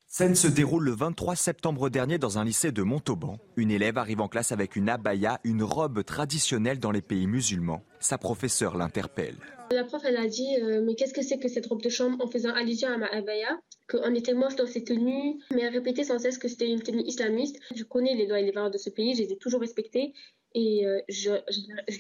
Scène 0.08 0.36
se 0.36 0.48
déroule 0.48 0.84
le 0.84 0.92
23 0.92 1.38
septembre 1.38 1.90
dernier 1.90 2.18
dans 2.18 2.38
un 2.38 2.44
lycée 2.44 2.74
de 2.74 2.84
Montauban. 2.84 3.38
Une 3.56 3.72
élève 3.72 3.98
arrive 3.98 4.20
en 4.20 4.28
classe 4.28 4.52
avec 4.52 4.76
une 4.76 4.90
abaya, 4.90 5.40
une 5.46 5.64
robe 5.64 6.04
traditionnelle 6.04 6.80
dans 6.80 6.92
les 6.92 7.02
pays 7.02 7.28
musulmans. 7.28 7.82
Sa 8.02 8.18
professeure 8.18 8.76
l'interpelle. 8.76 9.38
La 9.72 9.86
prof, 9.86 10.02
elle 10.04 10.18
a 10.18 10.28
dit 10.28 10.58
euh, 10.62 10.82
Mais 10.86 10.96
qu'est-ce 10.96 11.14
que 11.14 11.22
c'est 11.22 11.40
que 11.40 11.48
cette 11.48 11.68
robe 11.68 11.82
de 11.82 11.88
chambre 11.88 12.18
en 12.22 12.28
faisant 12.28 12.54
allusion 12.54 12.90
à 12.90 12.98
ma 12.98 13.08
abaya? 13.08 13.58
Qu'on 13.92 14.16
était 14.16 14.34
moche 14.34 14.56
dans 14.56 14.68
ces 14.68 14.84
tenues. 14.84 15.40
Mais 15.54 15.64
elle 15.64 15.74
répétait 15.74 16.06
sans 16.06 16.18
cesse 16.18 16.38
que 16.38 16.48
c'était 16.48 16.70
une 16.70 16.82
tenue 16.82 17.04
islamiste. 17.04 17.60
Je 17.76 17.84
connais 17.84 18.16
les 18.16 18.26
lois 18.26 18.40
et 18.40 18.44
les 18.44 18.52
valeurs 18.52 18.72
de 18.72 18.78
ce 18.78 18.90
pays, 18.90 19.14
je 19.16 19.24
les 19.24 19.34
ai 19.34 19.38
toujours 19.38 19.60
respectées. 19.60 20.14
Et 20.54 20.86
euh, 20.86 21.00
je, 21.10 21.32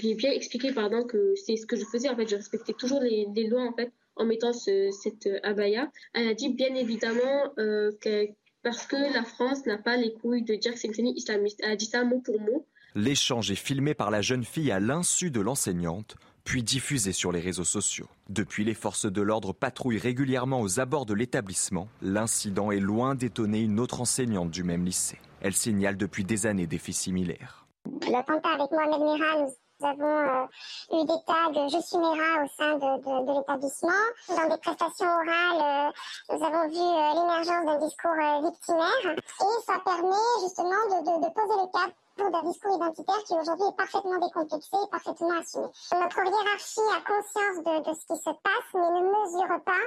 lui 0.02 0.12
ai 0.12 0.16
bien 0.16 0.32
expliqué 0.32 0.74
pardon, 0.74 1.04
que 1.04 1.34
c'est 1.36 1.58
ce 1.58 1.66
que 1.66 1.76
je 1.76 1.86
faisais. 1.86 2.10
En 2.10 2.16
fait, 2.16 2.28
je 2.28 2.36
respectais 2.36 2.74
toujours 2.74 3.02
les, 3.02 3.26
lois 3.48 3.64
en 3.64 3.74
fait, 3.74 3.92
en 4.16 4.26
mettant 4.26 4.54
cette 4.54 5.30
abaya. 5.44 5.92
Elle 6.14 6.28
a 6.28 6.34
dit 6.34 6.54
bien 6.54 6.74
évidemment 6.76 7.54
euh, 7.60 7.92
que 8.02 8.28
parce 8.64 8.86
que 8.86 9.14
la 9.14 9.24
France 9.24 9.66
n'a 9.66 9.78
pas 9.78 9.98
les 9.98 10.14
couilles 10.14 10.44
de 10.44 10.56
dire 10.56 10.74
que 10.74 10.80
c'est 10.80 10.88
une 10.88 10.94
tenue 10.94 11.14
islamiste. 11.16 11.60
Elle 11.64 11.72
a 11.72 11.76
dit 11.76 11.86
ça 11.86 12.04
mot 12.04 12.20
pour 12.20 12.40
mot. 12.40 12.68
L'échange 12.94 13.50
est 13.52 13.56
filmé 13.56 13.94
par 13.94 14.12
la 14.12 14.22
jeune 14.22 14.44
fille 14.44 14.72
à 14.72 14.80
l'insu 14.80 15.32
de 15.32 15.40
l'enseignante 15.40 16.16
puis 16.44 16.64
diffusée 16.64 17.14
sur 17.14 17.32
les 17.32 17.40
réseaux 17.40 17.64
sociaux. 17.64 18.08
Depuis, 18.30 18.64
les 18.64 18.74
forces 18.74 19.06
de 19.06 19.22
l'ordre 19.22 19.54
patrouillent 19.54 20.00
régulièrement 20.00 20.62
aux 20.62 20.80
abords 20.80 21.06
de 21.06 21.14
l'établissement. 21.14 21.88
L'incident 22.02 22.72
est 22.72 22.80
loin 22.80 23.16
d'étonner 23.16 23.62
une 23.62 23.80
autre 23.80 24.02
enseignante 24.02 24.52
du 24.52 24.64
même 24.64 24.86
lycée. 24.86 25.20
Elle 25.42 25.56
signale 25.56 25.98
depuis 25.98 26.24
des 26.24 26.46
années 26.46 26.68
des 26.68 26.78
faits 26.78 26.96
similaires. 26.96 27.66
L'attentat 28.12 28.50
avec 28.50 28.72
Mohamed 28.72 29.02
Merah, 29.02 29.48
nous 29.82 29.88
avons 29.88 30.06
euh, 30.06 31.02
eu 31.02 31.06
des 31.06 31.20
tags 31.26 31.68
Je 31.68 31.82
suis 31.82 31.98
Mera 31.98 32.44
au 32.44 32.48
sein 32.56 32.78
de, 32.78 33.40
l'établissement. 33.40 34.06
Dans 34.30 34.50
des 34.50 34.62
prestations 34.62 35.08
orales, 35.08 35.90
euh, 35.90 36.36
nous 36.36 36.46
avons 36.46 36.70
vu 36.70 36.78
euh, 36.78 37.14
l'émergence 37.16 37.66
d'un 37.66 37.80
discours 37.80 38.12
victimaire 38.44 39.16
et 39.16 39.64
ça 39.66 39.80
permet 39.84 40.30
justement 40.44 40.84
de, 40.90 41.26
de 41.26 41.34
poser 41.34 41.58
le 41.58 41.72
cap 41.72 41.92
d'un 42.18 42.44
discours 42.44 42.76
identitaire 42.76 43.24
qui 43.26 43.34
aujourd'hui 43.34 43.68
est 43.68 43.78
parfaitement 43.78 44.20
décomplexé 44.20 44.78
parfaitement 44.92 45.40
assumé. 45.40 45.68
Notre 45.94 46.20
hiérarchie 46.20 46.88
a 46.92 47.02
conscience 47.02 47.58
de, 47.64 47.94
ce 47.94 48.06
qui 48.06 48.18
se 48.20 48.32
passe, 48.44 48.70
mais 48.74 48.90
ne 48.90 49.08
mesure 49.08 49.64
pas 49.64 49.86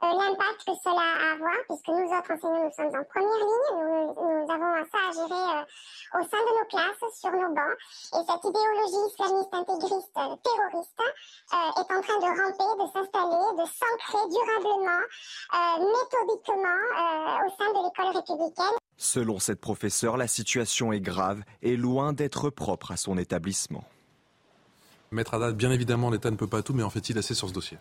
euh, 0.00 0.12
l'impact 0.14 0.62
que 0.64 0.74
cela 0.84 1.02
a 1.02 1.18
à 1.18 1.32
avoir, 1.34 1.58
puisque 1.68 1.88
nous 1.88 2.06
autres 2.06 2.30
enseignants, 2.30 2.64
nous 2.64 2.70
sommes 2.70 2.94
en 2.94 3.04
première 3.10 3.42
ligne, 3.42 4.14
nous, 4.14 4.46
avons 4.46 4.86
ça 4.94 5.00
à 5.02 5.12
gérer 5.12 5.46
euh, 5.58 6.20
au 6.20 6.22
sein 6.22 6.38
de 6.38 6.52
nos 6.54 6.68
classes, 6.70 7.18
sur 7.18 7.32
nos 7.32 7.50
bancs, 7.50 7.78
et 8.14 8.22
cette 8.22 8.44
idéologie 8.46 9.04
islamiste 9.10 9.54
intégriste 9.54 10.16
euh, 10.16 10.36
terroriste 10.38 11.02
est 11.50 11.90
en 11.90 12.00
train 12.00 12.18
de 12.22 12.30
ramper, 12.30 12.70
de 12.78 12.86
s'installer, 12.94 13.46
de 13.58 13.66
s'ancrer 13.66 14.24
durablement, 14.30 15.02
méthodiquement 15.82 16.82
au 17.44 17.50
sein 17.58 17.70
de 17.74 17.80
l'école 17.82 18.16
républicaine. 18.16 18.77
Selon 19.00 19.38
cette 19.38 19.60
professeure, 19.60 20.16
la 20.16 20.26
situation 20.26 20.92
est 20.92 21.00
grave 21.00 21.42
et 21.62 21.76
loin 21.76 22.12
d'être 22.12 22.50
propre 22.50 22.90
à 22.90 22.96
son 22.96 23.16
établissement. 23.16 23.84
Maître 25.12 25.34
Haddad, 25.34 25.56
bien 25.56 25.70
évidemment, 25.70 26.10
l'État 26.10 26.32
ne 26.32 26.36
peut 26.36 26.48
pas 26.48 26.62
tout, 26.62 26.74
mais 26.74 26.82
en 26.82 26.90
fait-il 26.90 27.16
assez 27.16 27.32
sur 27.32 27.48
ce 27.48 27.54
dossier 27.54 27.78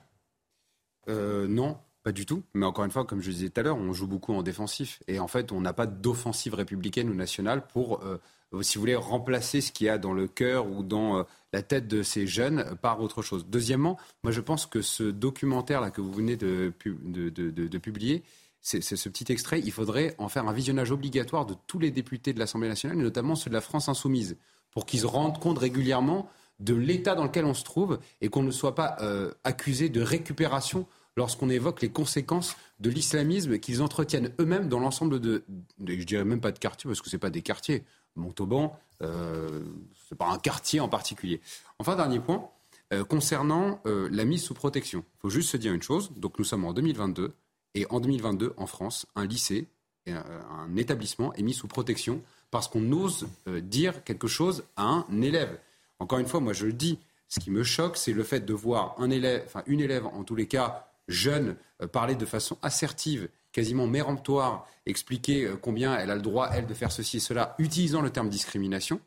euh, 1.10 1.48
Non, 1.48 1.80
pas 2.04 2.12
du 2.12 2.28
tout. 2.28 2.44
Mais 2.54 2.68
encore 2.68 2.86
une 2.86 2.92
fois, 2.92 3.04
comme 3.04 3.22
je 3.22 3.32
disais 3.32 3.50
tout 3.50 3.60
à 3.60 3.64
l'heure, 3.64 3.78
on 3.78 3.94
joue 3.94 4.06
beaucoup 4.06 4.32
en 4.34 4.44
défensif. 4.44 5.02
Et 5.08 5.20
en 5.20 5.28
fait, 5.28 5.52
on 5.52 5.60
n'a 5.60 5.74
pas 5.74 5.88
d'offensive 5.88 6.54
républicaine 6.54 7.10
ou 7.10 7.16
nationale 7.16 7.66
pour, 7.66 8.04
euh, 8.04 8.22
si 8.62 8.78
vous 8.78 8.82
voulez, 8.82 8.96
remplacer 8.96 9.60
ce 9.60 9.72
qu'il 9.72 9.88
y 9.88 9.90
a 9.90 9.98
dans 9.98 10.14
le 10.14 10.28
cœur 10.28 10.68
ou 10.68 10.84
dans 10.84 11.18
euh, 11.18 11.24
la 11.52 11.64
tête 11.64 11.88
de 11.88 12.04
ces 12.04 12.28
jeunes 12.28 12.78
par 12.84 13.02
autre 13.02 13.24
chose. 13.24 13.48
Deuxièmement, 13.50 13.98
moi 14.24 14.32
je 14.32 14.40
pense 14.40 14.68
que 14.68 14.84
ce 14.84 15.04
documentaire-là 15.04 15.90
que 15.90 16.00
vous 16.00 16.14
venez 16.14 16.38
de, 16.38 16.72
de 16.80 17.78
publier, 17.80 18.24
c'est 18.68 18.98
ce 18.98 19.08
petit 19.08 19.32
extrait, 19.32 19.62
il 19.64 19.72
faudrait 19.72 20.14
en 20.18 20.28
faire 20.28 20.46
un 20.46 20.52
visionnage 20.52 20.92
obligatoire 20.92 21.46
de 21.46 21.56
tous 21.68 21.80
les 21.80 21.90
députés 21.90 22.34
de 22.34 22.40
l'Assemblée 22.40 22.68
nationale, 22.68 23.00
et 23.00 23.02
notamment 23.02 23.36
ceux 23.36 23.50
de 23.50 23.56
la 23.56 23.62
France 23.62 23.88
insoumise, 23.88 24.38
pour 24.72 24.86
qu'ils 24.86 25.00
se 25.00 25.06
rendent 25.06 25.40
compte 25.40 25.58
régulièrement 25.58 26.30
de 26.60 26.74
l'état 26.74 27.16
dans 27.16 27.24
lequel 27.24 27.46
on 27.46 27.54
se 27.54 27.64
trouve 27.64 28.00
et 28.20 28.28
qu'on 28.28 28.44
ne 28.44 28.52
soit 28.52 28.76
pas 28.76 28.98
euh, 29.00 29.32
accusé 29.46 29.88
de 29.88 30.02
récupération 30.02 30.86
lorsqu'on 31.16 31.50
évoque 31.50 31.82
les 31.82 31.90
conséquences 31.90 32.58
de 32.82 32.90
l'islamisme 32.90 33.58
qu'ils 33.58 33.82
entretiennent 33.82 34.34
eux-mêmes 34.38 34.68
dans 34.68 34.80
l'ensemble 34.80 35.22
de, 35.22 35.46
je 35.80 36.04
dirais 36.04 36.26
même 36.26 36.42
pas 36.42 36.52
de 36.52 36.60
quartiers, 36.60 36.90
parce 36.90 37.02
que 37.02 37.10
ce 37.10 37.16
n'est 37.16 37.22
pas 37.22 37.30
des 37.30 37.42
quartiers. 37.42 37.86
Montauban, 38.16 38.78
euh, 39.02 39.64
ce 39.94 40.14
n'est 40.14 40.18
pas 40.18 40.28
un 40.28 40.40
quartier 40.40 40.82
en 40.82 40.90
particulier. 40.90 41.40
Enfin, 41.80 41.96
dernier 41.96 42.20
point, 42.20 42.50
euh, 42.92 43.06
concernant 43.06 43.80
la 43.86 44.26
mise 44.26 44.44
sous 44.44 44.54
protection. 44.54 45.06
Il 45.16 45.20
faut 45.22 45.30
juste 45.30 45.52
se 45.52 45.58
dire 45.58 45.74
une 45.74 45.82
chose, 45.82 46.12
donc 46.18 46.38
nous 46.38 46.46
sommes 46.46 46.66
en 46.66 46.74
2022, 46.74 47.34
et 47.74 47.86
en 47.90 48.00
2022, 48.00 48.54
en 48.58 48.68
France, 48.68 49.06
un 49.16 49.26
lycée, 49.26 49.68
un 50.08 50.76
établissement 50.78 51.34
est 51.34 51.42
mis 51.42 51.54
sous 51.54 51.68
protection 51.68 52.22
parce 52.52 52.68
qu'on 52.68 52.92
ose 52.92 53.28
euh, 53.48 53.62
dire 53.62 54.04
quelque 54.04 54.28
chose 54.28 54.64
à 54.76 54.84
un 54.84 55.22
élève. 55.22 55.60
Encore 56.00 56.20
une 56.20 56.28
fois, 56.28 56.40
moi 56.40 56.54
je 56.54 56.66
le 56.66 56.74
dis, 56.74 57.00
ce 57.28 57.40
qui 57.40 57.52
me 57.52 57.64
choque, 57.64 57.98
c'est 57.98 58.14
le 58.14 58.24
fait 58.24 58.42
de 58.42 58.54
voir 58.54 58.96
un 59.00 59.10
élève, 59.10 59.44
enfin 59.46 59.64
une 59.68 59.82
élève 59.82 60.06
en 60.06 60.24
tous 60.24 60.36
les 60.36 60.48
cas 60.48 60.88
jeune, 61.08 61.56
euh, 61.82 61.88
parler 61.88 62.16
de 62.16 62.26
façon 62.26 62.58
assertive, 62.62 63.30
quasiment 63.52 63.88
méremptoire, 63.88 64.68
expliquer 64.86 65.46
euh, 65.46 65.58
combien 65.58 65.98
elle 65.98 66.12
a 66.12 66.16
le 66.16 66.22
droit, 66.22 66.50
elle, 66.54 66.68
de 66.68 66.74
faire 66.74 66.92
ceci 66.92 67.18
et 67.18 67.22
cela, 67.22 67.56
utilisant 67.60 68.02
le 68.02 68.10
terme 68.10 68.30
discrimination. 68.30 69.02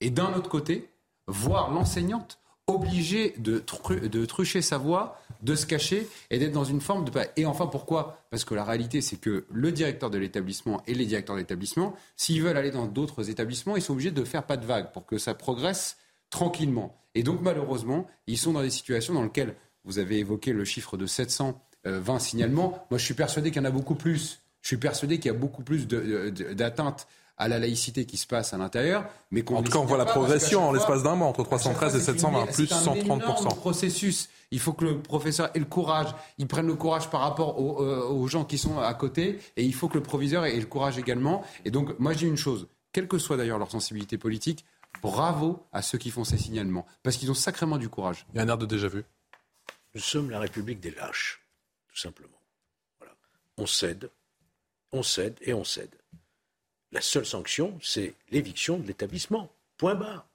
Et 0.00 0.10
d'un 0.10 0.32
autre 0.34 0.48
côté, 0.48 0.88
voir 1.26 1.70
l'enseignante 1.70 2.38
obligée 2.68 3.34
de, 3.38 3.58
trucher 3.58 4.62
sa 4.62 4.78
voix 4.78 5.20
de 5.42 5.54
se 5.54 5.66
cacher 5.66 6.08
et 6.30 6.38
d'être 6.38 6.52
dans 6.52 6.64
une 6.64 6.80
forme 6.80 7.04
de... 7.04 7.12
Et 7.36 7.46
enfin, 7.46 7.66
pourquoi? 7.66 8.18
Parce 8.30 8.44
que 8.44 8.54
la 8.54 8.64
réalité, 8.64 9.00
c'est 9.00 9.16
que 9.16 9.46
le 9.50 9.72
directeur 9.72 10.10
de 10.10 10.18
l'établissement 10.18 10.82
et 10.86 10.94
les 10.94 11.06
directeurs 11.06 11.36
d'établissement, 11.36 11.94
s'ils 12.16 12.42
veulent 12.42 12.56
aller 12.56 12.70
dans 12.70 12.86
d'autres 12.86 13.30
établissements, 13.30 13.76
ils 13.76 13.82
sont 13.82 13.92
obligés 13.92 14.10
de 14.10 14.24
faire 14.24 14.44
pas 14.44 14.56
de 14.56 14.66
vagues 14.66 14.92
pour 14.92 15.06
que 15.06 15.18
ça 15.18 15.34
progresse 15.34 15.96
tranquillement. 16.30 16.96
Et 17.14 17.22
donc, 17.22 17.40
malheureusement, 17.40 18.06
ils 18.26 18.38
sont 18.38 18.52
dans 18.52 18.62
des 18.62 18.70
situations 18.70 19.14
dans 19.14 19.22
lesquelles, 19.22 19.54
vous 19.84 19.98
avez 19.98 20.18
évoqué 20.18 20.52
le 20.52 20.64
chiffre 20.64 20.96
de 20.96 21.06
720 21.06 21.56
euh, 21.86 22.18
signalements, 22.18 22.86
moi 22.90 22.98
je 22.98 23.04
suis 23.04 23.14
persuadé 23.14 23.50
qu'il 23.50 23.62
y 23.62 23.64
en 23.64 23.68
a 23.68 23.70
beaucoup 23.70 23.94
plus. 23.94 24.40
Je 24.60 24.68
suis 24.68 24.76
persuadé 24.76 25.18
qu'il 25.18 25.32
y 25.32 25.34
a 25.34 25.38
beaucoup 25.38 25.62
plus 25.62 25.86
d'atteintes 25.86 27.06
à 27.38 27.48
la 27.48 27.58
laïcité 27.58 28.04
qui 28.04 28.16
se 28.16 28.26
passe 28.26 28.52
à 28.52 28.58
l'intérieur. 28.58 29.06
Mais 29.30 29.48
en 29.50 29.62
tout 29.62 29.70
cas, 29.70 29.78
on 29.78 29.84
voit 29.84 29.96
la 29.96 30.04
progression 30.04 30.68
en 30.68 30.72
l'espace 30.72 31.02
d'un 31.02 31.14
mois 31.14 31.28
entre 31.28 31.44
313 31.44 31.96
et 31.96 32.00
720, 32.00 32.46
plus 32.46 32.70
130%. 32.70 33.56
processus. 33.56 34.28
Il 34.50 34.60
faut 34.60 34.72
que 34.72 34.84
le 34.84 35.00
professeur 35.00 35.50
ait 35.54 35.58
le 35.58 35.66
courage, 35.66 36.08
il 36.38 36.46
prenne 36.46 36.66
le 36.66 36.74
courage 36.74 37.10
par 37.10 37.20
rapport 37.20 37.60
euh, 37.60 38.08
aux, 38.08 38.26
gens 38.28 38.44
qui 38.44 38.58
sont 38.58 38.78
à 38.78 38.92
côté, 38.94 39.38
et 39.56 39.64
il 39.64 39.74
faut 39.74 39.88
que 39.88 39.98
le 39.98 40.02
proviseur 40.02 40.46
ait 40.46 40.56
le 40.56 40.66
courage 40.66 40.98
également. 40.98 41.44
Et 41.64 41.70
donc, 41.70 41.98
moi, 41.98 42.12
je 42.12 42.18
dis 42.18 42.26
une 42.26 42.36
chose, 42.36 42.66
quelle 42.92 43.08
que 43.08 43.18
soit 43.18 43.36
d'ailleurs 43.36 43.58
leur 43.58 43.70
sensibilité 43.70 44.16
politique, 44.16 44.64
bravo 45.02 45.66
à 45.72 45.82
ceux 45.82 45.98
qui 45.98 46.10
font 46.10 46.24
ces 46.24 46.38
signalements, 46.38 46.86
parce 47.02 47.16
qu'ils 47.18 47.30
ont 47.30 47.34
sacrément 47.34 47.76
du 47.76 47.88
courage. 47.88 48.26
Il 48.32 48.38
y 48.38 48.40
a 48.40 48.42
un 48.42 48.48
air 48.48 48.58
de 48.58 48.66
déjà 48.66 48.88
vu. 48.88 49.04
Nous 49.94 50.00
sommes 50.00 50.30
la 50.30 50.40
République 50.40 50.80
des 50.80 50.92
lâches, 50.92 51.42
tout 51.88 51.98
simplement. 51.98 52.40
on 53.58 53.66
cède, 53.66 54.10
on 54.92 55.02
cède 55.02 55.36
et 55.42 55.52
on 55.52 55.64
cède. 55.64 55.97
La 56.92 57.00
seule 57.00 57.26
sanction, 57.26 57.78
c'est 57.82 58.14
l'éviction 58.30 58.78
de 58.78 58.86
l'établissement. 58.86 59.50
Point 59.76 59.94
barre. 59.94 60.26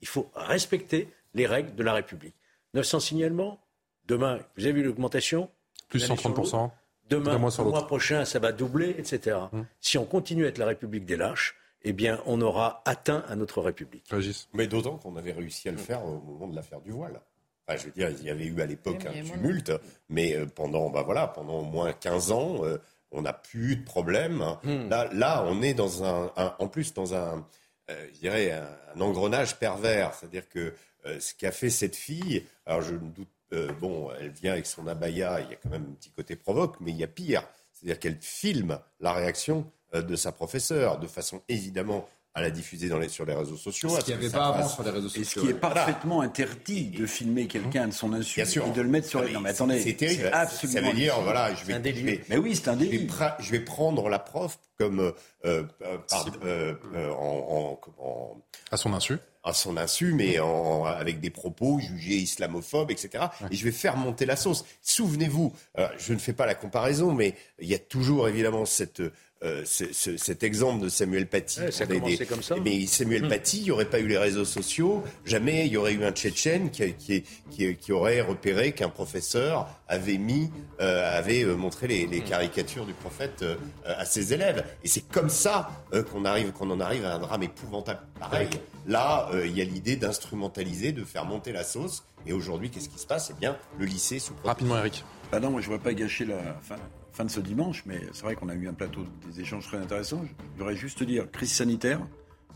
Il 0.00 0.08
faut 0.08 0.30
respecter 0.34 1.08
les 1.34 1.46
règles 1.46 1.74
de 1.74 1.82
la 1.82 1.92
République. 1.92 2.34
900 2.74 3.00
signalements, 3.00 3.60
demain, 4.06 4.40
vous 4.56 4.64
avez 4.64 4.72
vu 4.72 4.82
l'augmentation 4.82 5.50
Plus 5.88 6.08
130%. 6.08 6.70
Demain, 7.08 7.32
le 7.32 7.64
mois 7.64 7.86
prochain, 7.86 8.24
ça 8.24 8.38
va 8.38 8.52
doubler, 8.52 8.94
etc. 8.96 9.36
Hum. 9.52 9.66
Si 9.80 9.98
on 9.98 10.04
continue 10.04 10.46
à 10.46 10.48
être 10.48 10.58
la 10.58 10.66
République 10.66 11.04
des 11.04 11.16
lâches, 11.16 11.56
eh 11.82 11.92
bien, 11.92 12.22
on 12.26 12.40
aura 12.40 12.82
atteint 12.84 13.24
à 13.28 13.36
notre 13.36 13.60
République. 13.60 14.04
Mais 14.52 14.66
d'autant 14.66 14.96
qu'on 14.98 15.16
avait 15.16 15.32
réussi 15.32 15.68
à 15.68 15.72
le 15.72 15.78
faire 15.78 16.04
au 16.04 16.20
moment 16.20 16.46
de 16.46 16.54
l'affaire 16.54 16.80
du 16.80 16.92
voile. 16.92 17.20
Enfin, 17.66 17.78
je 17.78 17.86
veux 17.86 17.92
dire, 17.92 18.10
il 18.10 18.24
y 18.24 18.30
avait 18.30 18.44
eu 18.44 18.60
à 18.60 18.66
l'époque 18.66 19.06
un 19.06 19.22
tumulte, 19.22 19.72
mais 20.08 20.34
euh, 20.34 20.46
pendant, 20.46 20.90
bah 20.90 21.02
voilà, 21.02 21.26
pendant 21.28 21.60
au 21.60 21.64
moins 21.64 21.92
15 21.92 22.32
ans, 22.32 22.64
euh, 22.64 22.78
on 23.12 23.22
n'a 23.22 23.32
plus 23.32 23.72
eu 23.72 23.76
de 23.76 23.84
problème. 23.84 24.44
Hmm. 24.62 24.88
Là, 24.88 25.08
là, 25.12 25.44
on 25.46 25.62
est 25.62 25.74
dans 25.74 26.04
un, 26.04 26.32
un- 26.36 26.54
en 26.58 26.68
plus 26.68 26.94
dans 26.94 27.14
un, 27.14 27.46
euh, 27.90 28.06
je 28.14 28.18
dirais, 28.20 28.52
un, 28.52 28.68
un 28.96 29.00
engrenage 29.00 29.56
pervers. 29.58 30.14
C'est-à-dire 30.14 30.48
que 30.48 30.74
euh, 31.06 31.18
ce 31.20 31.34
qu'a 31.34 31.52
fait 31.52 31.70
cette 31.70 31.96
fille, 31.96 32.44
alors 32.66 32.82
je 32.82 32.92
ne 32.92 32.98
doute, 33.10 33.28
euh, 33.52 33.72
bon, 33.80 34.10
elle 34.20 34.30
vient 34.30 34.52
avec 34.52 34.66
son 34.66 34.86
abaya, 34.86 35.40
il 35.40 35.50
y 35.50 35.52
a 35.52 35.56
quand 35.56 35.70
même 35.70 35.86
un 35.90 35.94
petit 35.94 36.10
côté 36.10 36.36
provoque, 36.36 36.76
mais 36.80 36.90
il 36.92 36.96
y 36.98 37.04
a 37.04 37.08
pire. 37.08 37.42
C'est-à-dire 37.72 37.98
qu'elle 37.98 38.18
filme 38.20 38.78
la 39.00 39.12
réaction 39.12 39.70
de 39.94 40.14
sa 40.14 40.30
professeure, 40.30 40.98
de 41.00 41.06
façon 41.08 41.42
évidemment 41.48 42.08
à 42.34 42.40
la 42.42 42.50
diffuser 42.50 42.88
dans 42.88 42.98
les, 42.98 43.08
sur 43.08 43.24
les 43.26 43.34
réseaux 43.34 43.56
sociaux. 43.56 43.88
Ce 43.88 44.04
qu'il 44.04 44.16
n'y 44.16 44.24
avait 44.24 44.30
pas 44.32 44.46
avant 44.46 44.68
sur 44.68 44.82
les 44.84 44.90
réseaux 44.90 45.08
sociaux. 45.08 45.22
Et 45.22 45.24
ce 45.24 45.40
qui 45.40 45.48
est 45.48 45.54
parfaitement 45.54 46.20
interdit 46.20 46.84
de 46.86 47.04
filmer 47.06 47.46
quelqu'un 47.48 47.88
de 47.88 47.92
son 47.92 48.12
insu 48.12 48.40
et 48.40 48.44
de 48.70 48.80
le 48.80 48.88
mettre 48.88 49.08
sur 49.08 49.22
les. 49.22 49.32
Non, 49.32 49.40
mais 49.40 49.48
c'est- 49.50 49.54
attendez, 49.56 49.80
c'est 49.80 49.94
terrible. 49.94 50.30
absolument. 50.32 50.80
Ça 50.80 50.86
veut 50.88 50.94
dire, 50.96 51.14
hallucinant. 51.14 51.22
voilà, 51.22 51.54
je 51.54 51.64
vais, 51.64 51.74
je 51.94 52.04
vais- 52.04 52.24
Mais 52.28 52.36
oui, 52.36 52.54
c'est 52.54 52.68
un 52.68 52.74
je 52.74 52.84
vais, 52.84 52.88
délit. 52.88 53.08
je 53.40 53.50
vais 53.50 53.60
prendre 53.60 54.08
la 54.08 54.18
prof 54.20 54.58
comme 54.78 55.00
euh, 55.00 55.12
euh, 55.44 55.64
par- 56.08 56.26
euh, 56.44 56.74
euh, 56.94 57.10
en, 57.10 57.78
en- 57.98 58.02
en- 58.04 58.36
à 58.70 58.76
son 58.76 58.94
insu, 58.94 59.18
à 59.42 59.52
son 59.52 59.76
insu, 59.76 60.14
mais 60.14 60.38
en, 60.38 60.84
avec 60.84 61.20
des 61.20 61.30
propos 61.30 61.80
jugés 61.80 62.14
islamophobes, 62.16 62.90
etc. 62.92 63.24
Et 63.50 63.56
je 63.56 63.64
vais 63.64 63.72
faire 63.72 63.96
monter 63.96 64.24
la 64.24 64.36
sauce. 64.36 64.64
Souvenez-vous, 64.82 65.52
euh, 65.78 65.88
je 65.98 66.12
ne 66.12 66.18
fais 66.18 66.32
pas 66.32 66.46
la 66.46 66.54
comparaison, 66.54 67.12
mais 67.12 67.34
il 67.58 67.68
y 67.68 67.74
a 67.74 67.78
toujours 67.78 68.28
évidemment 68.28 68.64
cette 68.64 69.02
euh, 69.42 69.62
ce- 69.64 69.92
ce- 69.92 70.16
cet 70.16 70.42
exemple 70.42 70.82
de 70.84 70.88
Samuel 70.88 71.26
Paty. 71.26 71.60
Ouais, 71.60 71.70
ça 71.70 71.84
a 71.84 71.86
commencé 71.86 72.16
des- 72.18 72.26
comme 72.26 72.42
ça. 72.42 72.56
Mais 72.64 72.86
Samuel 72.86 73.24
Hmm. 73.24 73.28
Paty, 73.28 73.58
il 73.58 73.62
n'y 73.64 73.70
aurait 73.70 73.84
pas 73.88 73.98
eu 74.00 74.06
les 74.06 74.18
réseaux 74.18 74.44
sociaux, 74.44 75.02
jamais 75.24 75.66
il 75.66 75.72
y 75.72 75.76
aurait 75.76 75.92
eu 75.94 76.04
un 76.04 76.12
Tchétchène 76.12 76.70
qui, 76.70 76.92
qui, 76.94 77.24
qui, 77.50 77.74
qui 77.76 77.92
aurait 77.92 78.20
repéré 78.20 78.72
qu'un 78.72 78.88
professeur 78.90 79.68
avait 79.88 80.18
mis, 80.18 80.50
euh, 80.80 81.18
avait 81.18 81.42
euh, 81.44 81.54
montré 81.56 81.86
les, 81.88 82.06
les 82.06 82.20
caricatures 82.20 82.84
du 82.86 82.92
prophète 82.92 83.42
euh, 83.42 83.56
à 83.84 84.04
ses 84.04 84.32
élèves. 84.32 84.64
Et 84.84 84.88
c'est 84.88 85.08
comme 85.08 85.30
ça 85.30 85.70
euh, 85.94 86.02
qu'on 86.02 86.24
arrive, 86.24 86.52
qu'on 86.52 86.70
en 86.70 86.80
arrive 86.80 87.04
à 87.04 87.14
un 87.14 87.18
drame 87.18 87.42
épouvantable. 87.42 88.00
Pareil. 88.18 88.48
Là, 88.86 89.28
euh, 89.32 89.46
il 89.46 89.56
y 89.56 89.60
a 89.60 89.64
l'idée 89.64 89.96
d'instrumentaliser, 89.96 90.92
de 90.92 91.04
faire 91.04 91.24
monter 91.24 91.52
la 91.52 91.64
sauce. 91.64 92.04
Et 92.26 92.32
aujourd'hui, 92.34 92.68
qu'est-ce 92.70 92.88
qui 92.90 92.98
se 92.98 93.06
passe? 93.06 93.30
Eh 93.34 93.40
bien, 93.40 93.56
le 93.78 93.86
lycée 93.86 94.18
sous 94.18 94.34
Rapidement, 94.44 94.76
Eric. 94.78 95.04
Ah 95.32 95.40
non, 95.40 95.50
moi 95.50 95.60
je 95.62 95.68
ne 95.68 95.72
voudrais 95.72 95.90
pas 95.92 95.94
gâcher 95.98 96.26
la 96.26 96.36
fin, 96.60 96.76
fin 97.12 97.24
de 97.24 97.30
ce 97.30 97.40
dimanche, 97.40 97.82
mais 97.86 98.00
c'est 98.12 98.22
vrai 98.22 98.34
qu'on 98.34 98.48
a 98.48 98.54
eu 98.54 98.68
un 98.68 98.72
plateau 98.72 99.04
des 99.26 99.40
échanges 99.40 99.66
très 99.66 99.78
intéressants. 99.78 100.22
Je 100.54 100.58
voudrais 100.58 100.76
juste 100.76 100.98
te 100.98 101.04
dire 101.04 101.30
crise 101.30 101.52
sanitaire, 101.52 102.00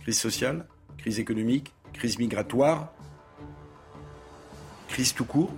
crise 0.00 0.18
sociale, 0.18 0.66
crise 0.98 1.18
économique, 1.18 1.72
crise 1.92 2.18
migratoire, 2.18 2.92
crise 4.88 5.14
tout 5.14 5.24
court. 5.24 5.52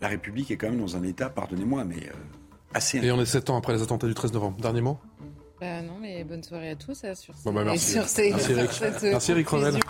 La 0.00 0.08
République 0.08 0.50
est 0.50 0.56
quand 0.56 0.68
même 0.68 0.80
dans 0.80 0.96
un 0.96 1.02
état, 1.02 1.30
pardonnez-moi, 1.30 1.84
mais 1.84 1.96
euh, 1.96 2.12
assez. 2.74 2.98
Et 2.98 3.10
on 3.10 3.20
est 3.20 3.26
7 3.26 3.50
ans 3.50 3.56
après 3.56 3.72
les 3.72 3.82
attentats 3.82 4.06
du 4.06 4.14
13 4.14 4.32
novembre. 4.32 4.60
Dernier 4.60 4.80
mot? 4.80 4.98
Bah 5.60 5.82
non, 5.82 5.94
mais 6.00 6.24
bonne 6.24 6.42
soirée 6.42 6.70
à 6.70 6.76
tous 6.76 7.04
hein, 7.04 7.14
sur, 7.14 7.32
Bon, 7.44 7.52
bah, 7.52 7.62
merci. 7.64 7.92
sur 7.92 8.08
ces, 8.08 8.30
Merci, 8.30 8.46
sur 8.46 8.58
Eric. 8.58 8.72
cette 8.72 9.02
Merci, 9.04 9.30
Eric 9.30 9.48
Revel. 9.48 9.80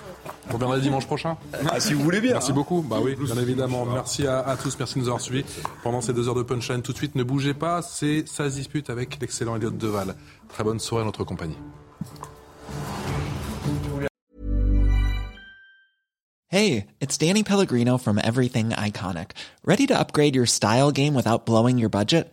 On 0.50 0.52
reviendra 0.52 0.78
dimanche 0.78 1.06
prochain. 1.06 1.38
Ah, 1.70 1.80
si 1.80 1.94
vous 1.94 2.02
voulez 2.02 2.20
bien. 2.20 2.32
Merci 2.32 2.50
hein. 2.52 2.54
beaucoup. 2.54 2.82
Bah 2.82 2.98
oui, 3.02 3.16
bien 3.16 3.36
évidemment. 3.38 3.86
Merci 3.86 4.26
à, 4.26 4.40
à 4.40 4.56
tous. 4.56 4.78
Merci 4.78 4.94
de 4.96 5.00
nous 5.00 5.06
avoir 5.08 5.22
suivis 5.22 5.44
pendant 5.82 6.02
ces 6.02 6.12
deux 6.12 6.28
heures 6.28 6.34
de 6.34 6.42
punchline. 6.42 6.82
Tout 6.82 6.92
de 6.92 6.98
suite, 6.98 7.14
ne 7.14 7.22
bougez 7.22 7.54
pas. 7.54 7.80
C'est 7.80 8.28
Ça 8.28 8.50
se 8.50 8.56
dispute 8.56 8.90
avec 8.90 9.18
l'excellent 9.20 9.56
Elliot 9.56 9.70
Deval. 9.70 10.14
Très 10.48 10.64
bonne 10.64 10.78
soirée 10.80 11.02
à 11.02 11.06
notre 11.06 11.24
compagnie. 11.24 11.56
Hey, 16.48 16.86
it's 17.00 17.18
Danny 17.18 17.42
Pellegrino 17.42 17.98
from 17.98 18.20
Everything 18.22 18.70
Iconic. 18.70 19.32
Ready 19.64 19.86
to 19.88 19.98
upgrade 19.98 20.36
your 20.36 20.46
style 20.46 20.92
game 20.92 21.14
without 21.14 21.46
blowing 21.46 21.78
your 21.78 21.88
budget? 21.88 22.32